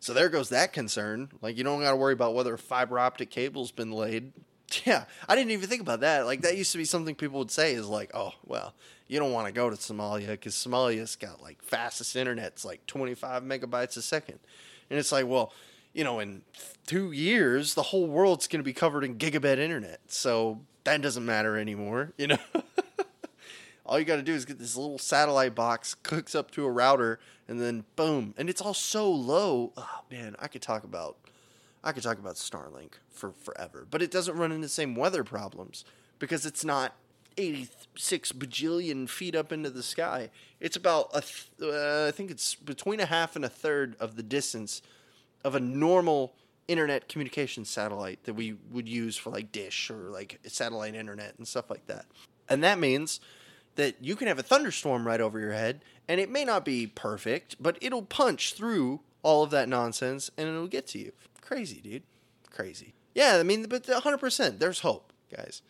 So 0.00 0.14
there 0.14 0.30
goes 0.30 0.48
that 0.48 0.72
concern. 0.72 1.30
Like 1.42 1.58
you 1.58 1.64
don't 1.64 1.82
got 1.82 1.90
to 1.90 1.96
worry 1.96 2.14
about 2.14 2.34
whether 2.34 2.56
fiber 2.56 2.98
optic 2.98 3.30
cable's 3.30 3.72
been 3.72 3.92
laid. 3.92 4.32
Yeah, 4.84 5.06
I 5.28 5.34
didn't 5.34 5.50
even 5.50 5.68
think 5.68 5.82
about 5.82 5.98
that. 6.02 6.26
Like 6.26 6.42
that 6.42 6.56
used 6.56 6.70
to 6.70 6.78
be 6.78 6.84
something 6.84 7.16
people 7.16 7.40
would 7.40 7.50
say 7.50 7.74
is 7.74 7.88
like, 7.88 8.12
"Oh, 8.14 8.34
well, 8.46 8.72
you 9.10 9.18
don't 9.18 9.32
want 9.32 9.48
to 9.48 9.52
go 9.52 9.68
to 9.68 9.74
Somalia 9.74 10.28
because 10.28 10.54
Somalia's 10.54 11.16
got 11.16 11.42
like 11.42 11.60
fastest 11.60 12.14
internet. 12.14 12.46
It's 12.46 12.64
like 12.64 12.86
25 12.86 13.42
megabytes 13.42 13.96
a 13.96 14.02
second. 14.02 14.38
And 14.88 15.00
it's 15.00 15.10
like, 15.10 15.26
well, 15.26 15.52
you 15.92 16.04
know, 16.04 16.20
in 16.20 16.42
two 16.86 17.10
years, 17.10 17.74
the 17.74 17.82
whole 17.82 18.06
world's 18.06 18.46
going 18.46 18.60
to 18.60 18.64
be 18.64 18.72
covered 18.72 19.02
in 19.02 19.16
gigabit 19.16 19.58
internet. 19.58 19.98
So 20.06 20.60
that 20.84 21.02
doesn't 21.02 21.26
matter 21.26 21.58
anymore, 21.58 22.12
you 22.18 22.28
know? 22.28 22.38
All 23.90 23.98
you 23.98 24.04
got 24.04 24.16
to 24.16 24.22
do 24.22 24.32
is 24.32 24.44
get 24.44 24.60
this 24.60 24.76
little 24.76 24.98
satellite 24.98 25.56
box, 25.56 25.96
hooks 26.06 26.36
up 26.36 26.52
to 26.52 26.64
a 26.64 26.70
router, 26.70 27.18
and 27.48 27.60
then 27.60 27.84
boom. 27.96 28.34
And 28.38 28.48
it's 28.48 28.60
all 28.60 28.72
so 28.72 29.10
low. 29.10 29.72
Oh, 29.76 30.00
man, 30.08 30.36
I 30.38 30.46
could 30.46 30.62
talk 30.62 30.84
about 30.84 31.18
I 31.82 31.92
could 31.92 32.02
talk 32.02 32.18
about 32.18 32.36
Starlink 32.36 32.92
for 33.10 33.32
forever, 33.32 33.86
but 33.90 34.00
it 34.02 34.10
doesn't 34.10 34.36
run 34.36 34.52
into 34.52 34.66
the 34.66 34.68
same 34.68 34.94
weather 34.94 35.24
problems 35.24 35.84
because 36.18 36.46
it's 36.46 36.64
not 36.64 36.94
86 37.36 38.32
bajillion 38.32 39.08
feet 39.08 39.34
up 39.34 39.50
into 39.50 39.70
the 39.70 39.82
sky. 39.82 40.30
It's 40.60 40.76
about 40.76 41.08
a 41.14 41.22
th- 41.22 41.48
uh, 41.60 42.06
I 42.06 42.10
think 42.12 42.30
it's 42.30 42.54
between 42.54 43.00
a 43.00 43.06
half 43.06 43.34
and 43.34 43.44
a 43.44 43.48
third 43.48 43.96
of 43.98 44.16
the 44.16 44.22
distance 44.22 44.82
of 45.42 45.54
a 45.54 45.60
normal 45.60 46.34
internet 46.68 47.08
communication 47.08 47.64
satellite 47.64 48.22
that 48.24 48.34
we 48.34 48.56
would 48.70 48.88
use 48.88 49.16
for 49.16 49.30
like 49.30 49.50
dish 49.50 49.90
or 49.90 50.10
like 50.10 50.38
satellite 50.46 50.94
internet 50.94 51.34
and 51.38 51.48
stuff 51.48 51.70
like 51.70 51.86
that. 51.86 52.04
And 52.48 52.62
that 52.62 52.78
means 52.78 53.20
that 53.80 53.96
you 54.02 54.14
can 54.14 54.28
have 54.28 54.38
a 54.38 54.42
thunderstorm 54.42 55.06
right 55.06 55.20
over 55.20 55.40
your 55.40 55.52
head 55.52 55.80
and 56.06 56.20
it 56.20 56.30
may 56.30 56.44
not 56.44 56.64
be 56.64 56.86
perfect, 56.86 57.56
but 57.58 57.78
it'll 57.80 58.02
punch 58.02 58.52
through 58.52 59.00
all 59.22 59.42
of 59.42 59.50
that 59.50 59.68
nonsense 59.68 60.30
and 60.36 60.48
it'll 60.48 60.66
get 60.66 60.86
to 60.88 60.98
you. 60.98 61.12
Crazy, 61.40 61.80
dude. 61.80 62.02
Crazy. 62.50 62.92
Yeah, 63.14 63.36
I 63.36 63.42
mean, 63.42 63.64
but 63.68 63.84
100%, 63.86 64.58
there's 64.58 64.80
hope, 64.80 65.12
guys. 65.34 65.62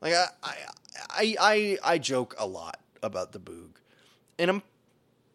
Like, 0.00 0.14
I, 0.14 0.26
I, 0.42 1.36
I, 1.40 1.78
I 1.84 1.98
joke 1.98 2.34
a 2.38 2.46
lot 2.46 2.80
about 3.02 3.32
the 3.32 3.38
Boog, 3.38 3.70
and 4.38 4.50
I'm 4.50 4.62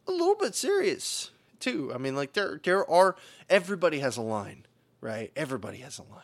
a 0.07 0.11
little 0.11 0.35
bit 0.35 0.55
serious, 0.55 1.29
too. 1.59 1.91
I 1.93 1.97
mean, 1.97 2.15
like, 2.15 2.33
there, 2.33 2.59
there 2.63 2.89
are, 2.89 3.15
everybody 3.49 3.99
has 3.99 4.17
a 4.17 4.21
line, 4.21 4.65
right? 5.01 5.31
Everybody 5.35 5.77
has 5.79 5.99
a 5.99 6.03
line. 6.03 6.23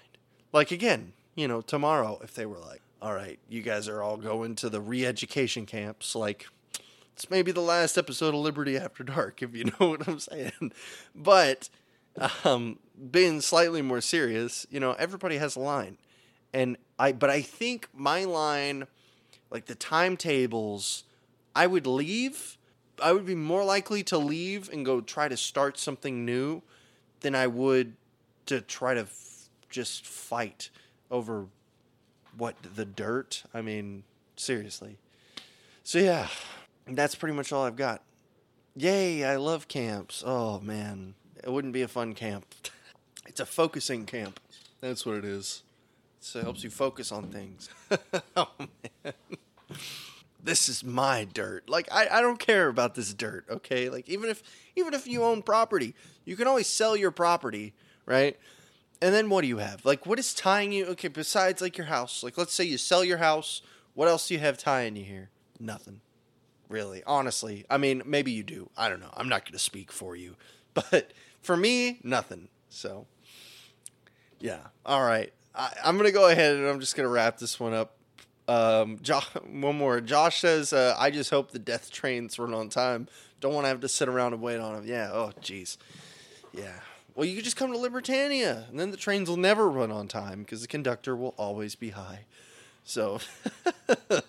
Like, 0.51 0.71
again, 0.71 1.13
you 1.35 1.47
know, 1.47 1.61
tomorrow, 1.61 2.19
if 2.23 2.33
they 2.33 2.45
were 2.45 2.59
like, 2.59 2.81
all 3.01 3.13
right, 3.13 3.39
you 3.47 3.61
guys 3.61 3.87
are 3.87 4.01
all 4.01 4.17
going 4.17 4.55
to 4.55 4.69
the 4.69 4.81
re 4.81 5.05
education 5.05 5.65
camps, 5.65 6.15
like, 6.15 6.47
it's 7.13 7.29
maybe 7.29 7.51
the 7.51 7.61
last 7.61 7.97
episode 7.97 8.33
of 8.33 8.41
Liberty 8.41 8.77
After 8.77 9.03
Dark, 9.03 9.41
if 9.41 9.55
you 9.55 9.65
know 9.79 9.89
what 9.89 10.07
I'm 10.07 10.19
saying. 10.19 10.71
But 11.15 11.69
um, 12.43 12.79
being 13.11 13.41
slightly 13.41 13.81
more 13.81 14.01
serious, 14.01 14.65
you 14.69 14.79
know, 14.79 14.93
everybody 14.93 15.37
has 15.37 15.55
a 15.55 15.59
line, 15.59 15.97
and 16.53 16.77
I. 16.97 17.11
But 17.11 17.29
I 17.29 17.41
think 17.41 17.89
my 17.93 18.23
line, 18.23 18.87
like 19.49 19.65
the 19.65 19.75
timetables, 19.75 21.03
I 21.55 21.67
would 21.67 21.87
leave. 21.87 22.57
I 23.01 23.13
would 23.13 23.25
be 23.25 23.35
more 23.35 23.63
likely 23.63 24.03
to 24.03 24.17
leave 24.17 24.69
and 24.69 24.85
go 24.85 24.99
try 24.99 25.29
to 25.29 25.37
start 25.37 25.77
something 25.77 26.25
new 26.25 26.61
than 27.21 27.33
I 27.33 27.47
would 27.47 27.95
to 28.47 28.59
try 28.61 28.93
to 28.93 29.01
f- 29.01 29.49
just 29.69 30.05
fight 30.05 30.69
over 31.09 31.47
what 32.39 32.55
the 32.75 32.85
dirt. 32.85 33.43
I 33.53 33.61
mean, 33.61 34.03
seriously. 34.35 34.97
So 35.83 35.99
yeah, 35.99 36.27
that's 36.87 37.15
pretty 37.15 37.35
much 37.35 37.51
all 37.51 37.65
I've 37.65 37.75
got. 37.75 38.01
Yay, 38.75 39.23
I 39.25 39.35
love 39.35 39.67
camps. 39.67 40.23
Oh 40.25 40.59
man, 40.59 41.15
it 41.43 41.51
wouldn't 41.51 41.73
be 41.73 41.81
a 41.81 41.87
fun 41.87 42.13
camp. 42.13 42.45
It's 43.27 43.39
a 43.39 43.45
focusing 43.45 44.07
camp. 44.07 44.39
That's 44.81 45.05
what 45.05 45.17
it 45.17 45.23
is. 45.23 45.61
So 46.19 46.39
it 46.39 46.43
helps 46.43 46.63
you 46.63 46.71
focus 46.71 47.11
on 47.11 47.27
things. 47.27 47.69
oh 48.35 48.49
man. 48.57 49.13
This 50.43 50.67
is 50.67 50.83
my 50.83 51.27
dirt. 51.31 51.69
Like 51.69 51.87
I, 51.91 52.07
I 52.11 52.21
don't 52.21 52.39
care 52.39 52.69
about 52.69 52.95
this 52.95 53.13
dirt, 53.13 53.45
okay? 53.47 53.89
Like 53.89 54.09
even 54.09 54.31
if 54.31 54.41
even 54.75 54.95
if 54.95 55.05
you 55.05 55.23
own 55.23 55.43
property, 55.43 55.93
you 56.25 56.35
can 56.35 56.47
always 56.47 56.65
sell 56.65 56.95
your 56.95 57.11
property, 57.11 57.73
right? 58.07 58.35
And 59.01 59.13
then 59.13 59.29
what 59.29 59.41
do 59.41 59.47
you 59.47 59.57
have? 59.57 59.85
Like 59.85 60.05
what 60.05 60.19
is 60.19 60.33
tying 60.33 60.71
you 60.71 60.85
okay, 60.87 61.07
besides 61.07 61.61
like 61.61 61.77
your 61.77 61.87
house? 61.87 62.23
Like 62.23 62.37
let's 62.37 62.53
say 62.53 62.63
you 62.63 62.77
sell 62.77 63.03
your 63.03 63.17
house, 63.17 63.61
what 63.93 64.07
else 64.07 64.27
do 64.27 64.33
you 64.33 64.39
have 64.39 64.57
tying 64.57 64.95
you 64.95 65.03
here? 65.03 65.29
Nothing. 65.59 66.01
Really. 66.67 67.01
Honestly. 67.07 67.65
I 67.69 67.77
mean, 67.77 68.03
maybe 68.05 68.31
you 68.31 68.43
do. 68.43 68.69
I 68.77 68.89
don't 68.89 68.99
know. 68.99 69.13
I'm 69.15 69.29
not 69.29 69.45
gonna 69.45 69.59
speak 69.59 69.91
for 69.91 70.15
you. 70.15 70.35
But 70.75 71.11
for 71.41 71.57
me, 71.57 71.99
nothing. 72.03 72.47
So, 72.69 73.07
yeah. 74.39 74.59
All 74.85 75.01
right. 75.03 75.33
I, 75.55 75.71
am 75.83 75.97
going 75.97 76.07
to 76.07 76.13
go 76.13 76.29
ahead 76.29 76.55
and 76.55 76.67
I'm 76.67 76.79
just 76.79 76.95
going 76.95 77.05
to 77.05 77.09
wrap 77.09 77.37
this 77.37 77.59
one 77.59 77.73
up. 77.73 77.95
Um, 78.47 78.99
one 79.49 79.77
more. 79.77 79.99
Josh 80.01 80.39
says, 80.39 80.73
uh, 80.73 80.95
I 80.97 81.11
just 81.11 81.29
hope 81.29 81.51
the 81.51 81.59
death 81.59 81.91
trains 81.91 82.39
run 82.39 82.53
on 82.53 82.69
time. 82.69 83.07
Don't 83.39 83.53
want 83.53 83.65
to 83.65 83.69
have 83.69 83.81
to 83.81 83.89
sit 83.89 84.09
around 84.09 84.33
and 84.33 84.41
wait 84.41 84.59
on 84.59 84.75
them. 84.75 84.85
Yeah. 84.85 85.09
Oh, 85.11 85.31
jeez. 85.41 85.77
Yeah. 86.53 86.79
Well, 87.19 87.27
you 87.27 87.35
could 87.35 87.43
just 87.43 87.57
come 87.57 87.73
to 87.73 87.77
Libertania, 87.77 88.69
and 88.69 88.79
then 88.79 88.91
the 88.91 88.95
trains 88.95 89.27
will 89.27 89.35
never 89.35 89.69
run 89.69 89.91
on 89.91 90.07
time 90.07 90.39
because 90.39 90.61
the 90.61 90.69
conductor 90.69 91.17
will 91.17 91.35
always 91.37 91.75
be 91.75 91.89
high. 91.89 92.21
So, 92.85 93.19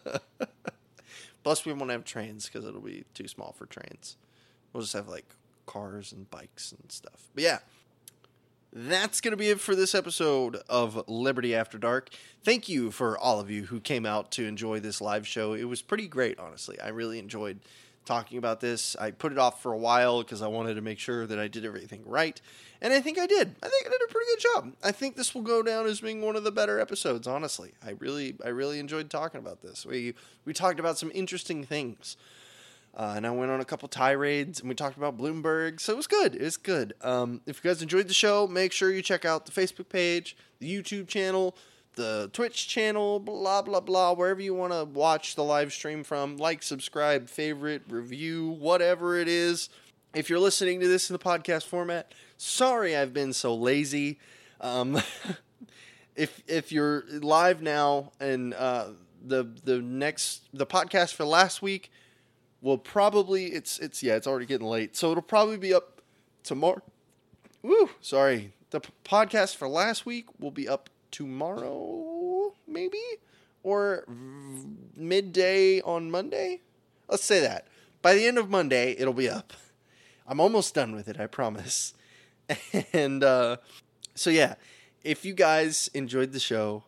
plus 1.44 1.64
we 1.64 1.72
won't 1.72 1.92
have 1.92 2.04
trains 2.04 2.46
because 2.46 2.66
it'll 2.66 2.80
be 2.80 3.04
too 3.14 3.28
small 3.28 3.52
for 3.56 3.66
trains. 3.66 4.16
We'll 4.72 4.80
just 4.80 4.94
have 4.94 5.06
like 5.06 5.36
cars 5.66 6.10
and 6.10 6.28
bikes 6.32 6.72
and 6.72 6.90
stuff. 6.90 7.28
But 7.32 7.44
yeah, 7.44 7.58
that's 8.72 9.20
going 9.20 9.30
to 9.30 9.36
be 9.36 9.50
it 9.50 9.60
for 9.60 9.76
this 9.76 9.94
episode 9.94 10.56
of 10.68 11.08
Liberty 11.08 11.54
After 11.54 11.78
Dark. 11.78 12.08
Thank 12.42 12.68
you 12.68 12.90
for 12.90 13.16
all 13.16 13.38
of 13.38 13.52
you 13.52 13.66
who 13.66 13.78
came 13.78 14.04
out 14.04 14.32
to 14.32 14.46
enjoy 14.46 14.80
this 14.80 15.00
live 15.00 15.28
show. 15.28 15.52
It 15.52 15.68
was 15.68 15.80
pretty 15.80 16.08
great, 16.08 16.40
honestly. 16.40 16.80
I 16.80 16.88
really 16.88 17.20
enjoyed 17.20 17.60
talking 18.04 18.38
about 18.38 18.60
this. 18.60 18.96
I 18.96 19.10
put 19.10 19.32
it 19.32 19.38
off 19.38 19.62
for 19.62 19.72
a 19.72 19.78
while 19.78 20.22
because 20.22 20.42
I 20.42 20.48
wanted 20.48 20.74
to 20.74 20.80
make 20.80 20.98
sure 20.98 21.26
that 21.26 21.38
I 21.38 21.48
did 21.48 21.64
everything 21.64 22.02
right. 22.04 22.40
And 22.82 22.92
I 22.92 23.00
think 23.00 23.18
I 23.18 23.26
did. 23.26 23.54
I 23.62 23.68
think 23.68 23.86
I 23.86 23.90
did 23.90 24.00
a 24.08 24.12
pretty 24.12 24.26
good 24.32 24.40
job. 24.54 24.72
I 24.82 24.92
think 24.92 25.16
this 25.16 25.34
will 25.34 25.42
go 25.42 25.62
down 25.62 25.86
as 25.86 26.00
being 26.00 26.22
one 26.22 26.36
of 26.36 26.44
the 26.44 26.50
better 26.50 26.80
episodes, 26.80 27.26
honestly. 27.26 27.72
I 27.84 27.90
really 27.98 28.36
I 28.44 28.48
really 28.48 28.78
enjoyed 28.78 29.10
talking 29.10 29.40
about 29.40 29.62
this. 29.62 29.84
We 29.84 30.14
we 30.44 30.52
talked 30.52 30.80
about 30.80 30.98
some 30.98 31.12
interesting 31.14 31.64
things. 31.64 32.16
Uh, 32.92 33.14
and 33.16 33.26
I 33.26 33.30
went 33.30 33.52
on 33.52 33.60
a 33.60 33.64
couple 33.64 33.88
tirades 33.88 34.58
and 34.60 34.68
we 34.68 34.74
talked 34.74 34.96
about 34.96 35.16
Bloomberg. 35.16 35.78
So 35.80 35.92
it 35.92 35.96
was 35.96 36.08
good. 36.08 36.34
It 36.34 36.42
was 36.42 36.56
good. 36.56 36.94
Um, 37.02 37.40
if 37.46 37.62
you 37.62 37.70
guys 37.70 37.82
enjoyed 37.82 38.08
the 38.08 38.14
show, 38.14 38.48
make 38.48 38.72
sure 38.72 38.90
you 38.90 39.00
check 39.00 39.24
out 39.24 39.46
the 39.46 39.52
Facebook 39.52 39.88
page, 39.88 40.36
the 40.58 40.68
YouTube 40.68 41.06
channel, 41.06 41.56
the 41.94 42.30
Twitch 42.32 42.68
channel, 42.68 43.18
blah, 43.18 43.62
blah, 43.62 43.80
blah, 43.80 44.12
wherever 44.12 44.40
you 44.40 44.54
want 44.54 44.72
to 44.72 44.84
watch 44.84 45.34
the 45.34 45.44
live 45.44 45.72
stream 45.72 46.04
from. 46.04 46.36
Like, 46.36 46.62
subscribe, 46.62 47.28
favorite, 47.28 47.82
review, 47.88 48.50
whatever 48.50 49.16
it 49.16 49.28
is. 49.28 49.68
If 50.14 50.28
you're 50.28 50.40
listening 50.40 50.80
to 50.80 50.88
this 50.88 51.08
in 51.08 51.14
the 51.14 51.18
podcast 51.18 51.64
format, 51.66 52.12
sorry 52.36 52.96
I've 52.96 53.12
been 53.12 53.32
so 53.32 53.54
lazy. 53.54 54.18
Um, 54.60 55.00
if 56.16 56.42
if 56.46 56.72
you're 56.72 57.04
live 57.08 57.62
now 57.62 58.12
and 58.20 58.52
uh, 58.54 58.88
the 59.24 59.44
the 59.64 59.80
next 59.80 60.42
the 60.52 60.66
podcast 60.66 61.14
for 61.14 61.24
last 61.24 61.62
week 61.62 61.90
will 62.60 62.78
probably 62.78 63.46
it's 63.46 63.78
it's 63.78 64.02
yeah 64.02 64.16
it's 64.16 64.26
already 64.26 64.44
getting 64.44 64.66
late 64.66 64.96
so 64.96 65.10
it'll 65.10 65.22
probably 65.22 65.56
be 65.56 65.72
up 65.72 66.02
tomorrow. 66.42 66.82
Woo, 67.62 67.90
sorry. 68.00 68.52
The 68.70 68.80
p- 68.80 68.92
podcast 69.04 69.56
for 69.56 69.68
last 69.68 70.06
week 70.06 70.26
will 70.38 70.50
be 70.50 70.68
up 70.68 70.88
tomorrow, 71.10 72.52
maybe, 72.66 73.02
or 73.62 74.04
midday 74.96 75.80
on 75.80 76.10
Monday. 76.10 76.60
Let's 77.08 77.24
say 77.24 77.40
that 77.40 77.66
by 78.02 78.14
the 78.14 78.26
end 78.26 78.38
of 78.38 78.50
Monday 78.50 78.94
it'll 78.98 79.12
be 79.14 79.28
up. 79.28 79.52
I'm 80.26 80.40
almost 80.40 80.74
done 80.74 80.94
with 80.94 81.08
it, 81.08 81.18
I 81.18 81.26
promise. 81.26 81.94
And 82.92 83.22
uh, 83.22 83.58
so 84.14 84.28
yeah, 84.28 84.54
if 85.04 85.24
you 85.24 85.34
guys 85.34 85.88
enjoyed 85.94 86.32
the 86.32 86.40
show, 86.40 86.82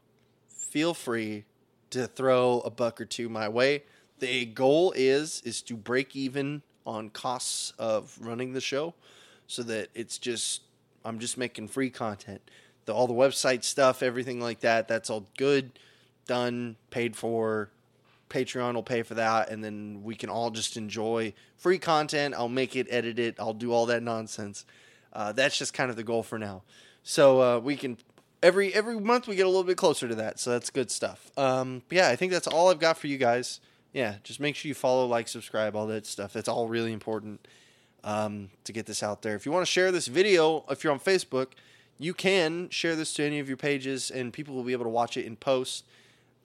feel 0.48 0.92
free 0.92 1.44
to 1.90 2.08
throw 2.08 2.60
a 2.60 2.70
buck 2.70 3.00
or 3.00 3.04
two 3.04 3.28
my 3.28 3.48
way. 3.48 3.84
The 4.18 4.44
goal 4.46 4.92
is 4.96 5.40
is 5.44 5.62
to 5.62 5.76
break 5.76 6.16
even 6.16 6.62
on 6.84 7.10
costs 7.10 7.72
of 7.78 8.16
running 8.20 8.54
the 8.54 8.60
show 8.60 8.94
so 9.46 9.62
that 9.62 9.88
it's 9.94 10.18
just 10.18 10.62
I'm 11.04 11.18
just 11.20 11.38
making 11.38 11.68
free 11.68 11.90
content. 11.90 12.42
The, 12.84 12.94
all 12.94 13.06
the 13.06 13.14
website 13.14 13.64
stuff, 13.64 14.02
everything 14.02 14.40
like 14.40 14.60
that, 14.60 14.88
that's 14.88 15.10
all 15.10 15.28
good, 15.36 15.78
done, 16.26 16.76
paid 16.90 17.16
for. 17.16 17.70
Patreon 18.28 18.74
will 18.74 18.82
pay 18.82 19.02
for 19.02 19.14
that, 19.14 19.50
and 19.50 19.62
then 19.62 20.02
we 20.02 20.14
can 20.14 20.30
all 20.30 20.50
just 20.50 20.76
enjoy 20.76 21.34
free 21.56 21.78
content. 21.78 22.34
I'll 22.34 22.48
make 22.48 22.74
it, 22.74 22.86
edit 22.90 23.18
it, 23.18 23.36
I'll 23.38 23.52
do 23.52 23.72
all 23.72 23.86
that 23.86 24.02
nonsense. 24.02 24.64
Uh, 25.12 25.32
that's 25.32 25.58
just 25.58 25.74
kind 25.74 25.90
of 25.90 25.96
the 25.96 26.02
goal 26.02 26.22
for 26.22 26.38
now. 26.38 26.62
So 27.02 27.42
uh, 27.42 27.58
we 27.58 27.76
can 27.76 27.98
every 28.42 28.74
every 28.74 28.98
month 28.98 29.28
we 29.28 29.36
get 29.36 29.46
a 29.46 29.48
little 29.48 29.64
bit 29.64 29.76
closer 29.76 30.08
to 30.08 30.14
that. 30.16 30.38
So 30.40 30.50
that's 30.50 30.70
good 30.70 30.90
stuff. 30.90 31.30
Um, 31.36 31.82
yeah, 31.90 32.08
I 32.08 32.16
think 32.16 32.32
that's 32.32 32.46
all 32.46 32.70
I've 32.70 32.78
got 32.78 32.96
for 32.96 33.06
you 33.06 33.18
guys. 33.18 33.60
Yeah, 33.92 34.14
just 34.24 34.40
make 34.40 34.56
sure 34.56 34.68
you 34.68 34.74
follow, 34.74 35.06
like, 35.06 35.28
subscribe, 35.28 35.76
all 35.76 35.86
that 35.88 36.06
stuff. 36.06 36.32
That's 36.32 36.48
all 36.48 36.66
really 36.66 36.92
important 36.92 37.46
um, 38.02 38.48
to 38.64 38.72
get 38.72 38.86
this 38.86 39.02
out 39.02 39.20
there. 39.20 39.34
If 39.34 39.44
you 39.44 39.52
want 39.52 39.66
to 39.66 39.70
share 39.70 39.92
this 39.92 40.06
video, 40.06 40.64
if 40.70 40.82
you're 40.82 40.94
on 40.94 40.98
Facebook, 40.98 41.48
you 42.02 42.14
can 42.14 42.68
share 42.70 42.96
this 42.96 43.14
to 43.14 43.24
any 43.24 43.38
of 43.38 43.48
your 43.48 43.56
pages, 43.56 44.10
and 44.10 44.32
people 44.32 44.54
will 44.54 44.64
be 44.64 44.72
able 44.72 44.84
to 44.84 44.90
watch 44.90 45.16
it 45.16 45.24
in 45.24 45.36
post. 45.36 45.84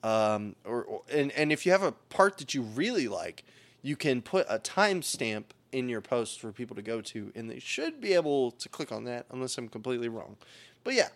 Um, 0.04 0.54
or, 0.64 0.84
or 0.84 1.02
and 1.12 1.32
and 1.32 1.50
if 1.50 1.66
you 1.66 1.72
have 1.72 1.82
a 1.82 1.92
part 1.92 2.38
that 2.38 2.54
you 2.54 2.62
really 2.62 3.08
like, 3.08 3.44
you 3.82 3.96
can 3.96 4.22
put 4.22 4.46
a 4.48 4.58
timestamp 4.58 5.44
in 5.72 5.88
your 5.88 6.00
post 6.00 6.40
for 6.40 6.52
people 6.52 6.76
to 6.76 6.82
go 6.82 7.00
to, 7.00 7.32
and 7.34 7.50
they 7.50 7.58
should 7.58 8.00
be 8.00 8.14
able 8.14 8.52
to 8.52 8.68
click 8.68 8.92
on 8.92 9.04
that, 9.04 9.26
unless 9.30 9.58
I'm 9.58 9.68
completely 9.68 10.08
wrong. 10.08 10.36
But 10.84 10.94
yeah, 10.94 11.08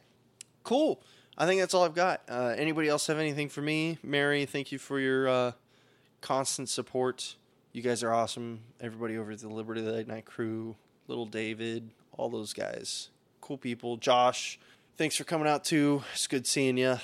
cool. 0.65 1.01
I 1.39 1.47
think 1.47 1.61
that's 1.61 1.73
all 1.73 1.85
I've 1.85 1.95
got. 1.95 2.23
Uh, 2.29 2.55
anybody 2.57 2.89
else 2.89 3.07
have 3.07 3.19
anything 3.19 3.49
for 3.49 3.63
me? 3.63 3.99
Mary, 4.03 4.45
thank 4.45 4.73
you 4.73 4.79
for 4.79 4.99
your 5.01 5.29
uh, 5.29 5.53
constant 6.21 6.69
support. 6.69 7.37
You 7.73 7.81
guys 7.81 8.03
are 8.03 8.13
awesome. 8.13 8.61
Everybody 8.81 9.17
over 9.17 9.33
at 9.33 9.39
the 9.39 9.49
Liberty 9.49 9.81
Late 9.81 10.09
Night 10.09 10.27
crew, 10.27 10.77
little 11.07 11.25
David, 11.25 11.91
all 12.19 12.29
those 12.29 12.53
guys, 12.53 13.09
cool 13.43 13.59
people. 13.59 13.99
Josh, 13.99 14.59
thanks 14.97 15.17
for 15.17 15.25
coming 15.25 15.47
out 15.47 15.65
too. 15.65 16.03
It's 16.15 16.27
good 16.27 16.47
seeing 16.47 16.79
you. 16.79 16.97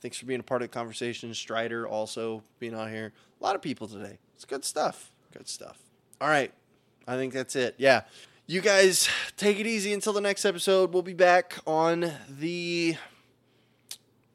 Thanks 0.00 0.16
for 0.16 0.24
being 0.24 0.40
a 0.40 0.42
part 0.42 0.62
of 0.62 0.70
the 0.70 0.72
conversation. 0.72 1.34
Strider 1.34 1.86
also 1.86 2.42
being 2.58 2.74
out 2.74 2.88
here. 2.88 3.12
A 3.38 3.44
lot 3.44 3.54
of 3.54 3.60
people 3.60 3.86
today. 3.86 4.18
It's 4.34 4.46
good 4.46 4.64
stuff. 4.64 5.12
Good 5.32 5.46
stuff. 5.46 5.78
All 6.20 6.28
right. 6.28 6.52
I 7.06 7.16
think 7.16 7.34
that's 7.34 7.54
it. 7.54 7.74
Yeah. 7.76 8.02
You 8.46 8.62
guys 8.62 9.08
take 9.36 9.60
it 9.60 9.66
easy 9.66 9.92
until 9.92 10.14
the 10.14 10.20
next 10.20 10.44
episode. 10.46 10.92
We'll 10.92 11.02
be 11.02 11.12
back 11.12 11.58
on 11.66 12.12
the 12.28 12.96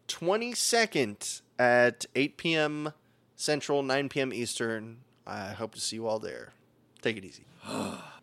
22nd 0.07 1.41
at 1.57 2.05
8 2.15 2.37
p.m. 2.37 2.93
Central, 3.35 3.81
9 3.81 4.09
p.m. 4.09 4.31
Eastern. 4.31 4.97
I 5.25 5.53
hope 5.53 5.73
to 5.73 5.81
see 5.81 5.95
you 5.95 6.07
all 6.07 6.19
there. 6.19 6.53
Take 7.01 7.17
it 7.17 7.25
easy. 7.25 7.45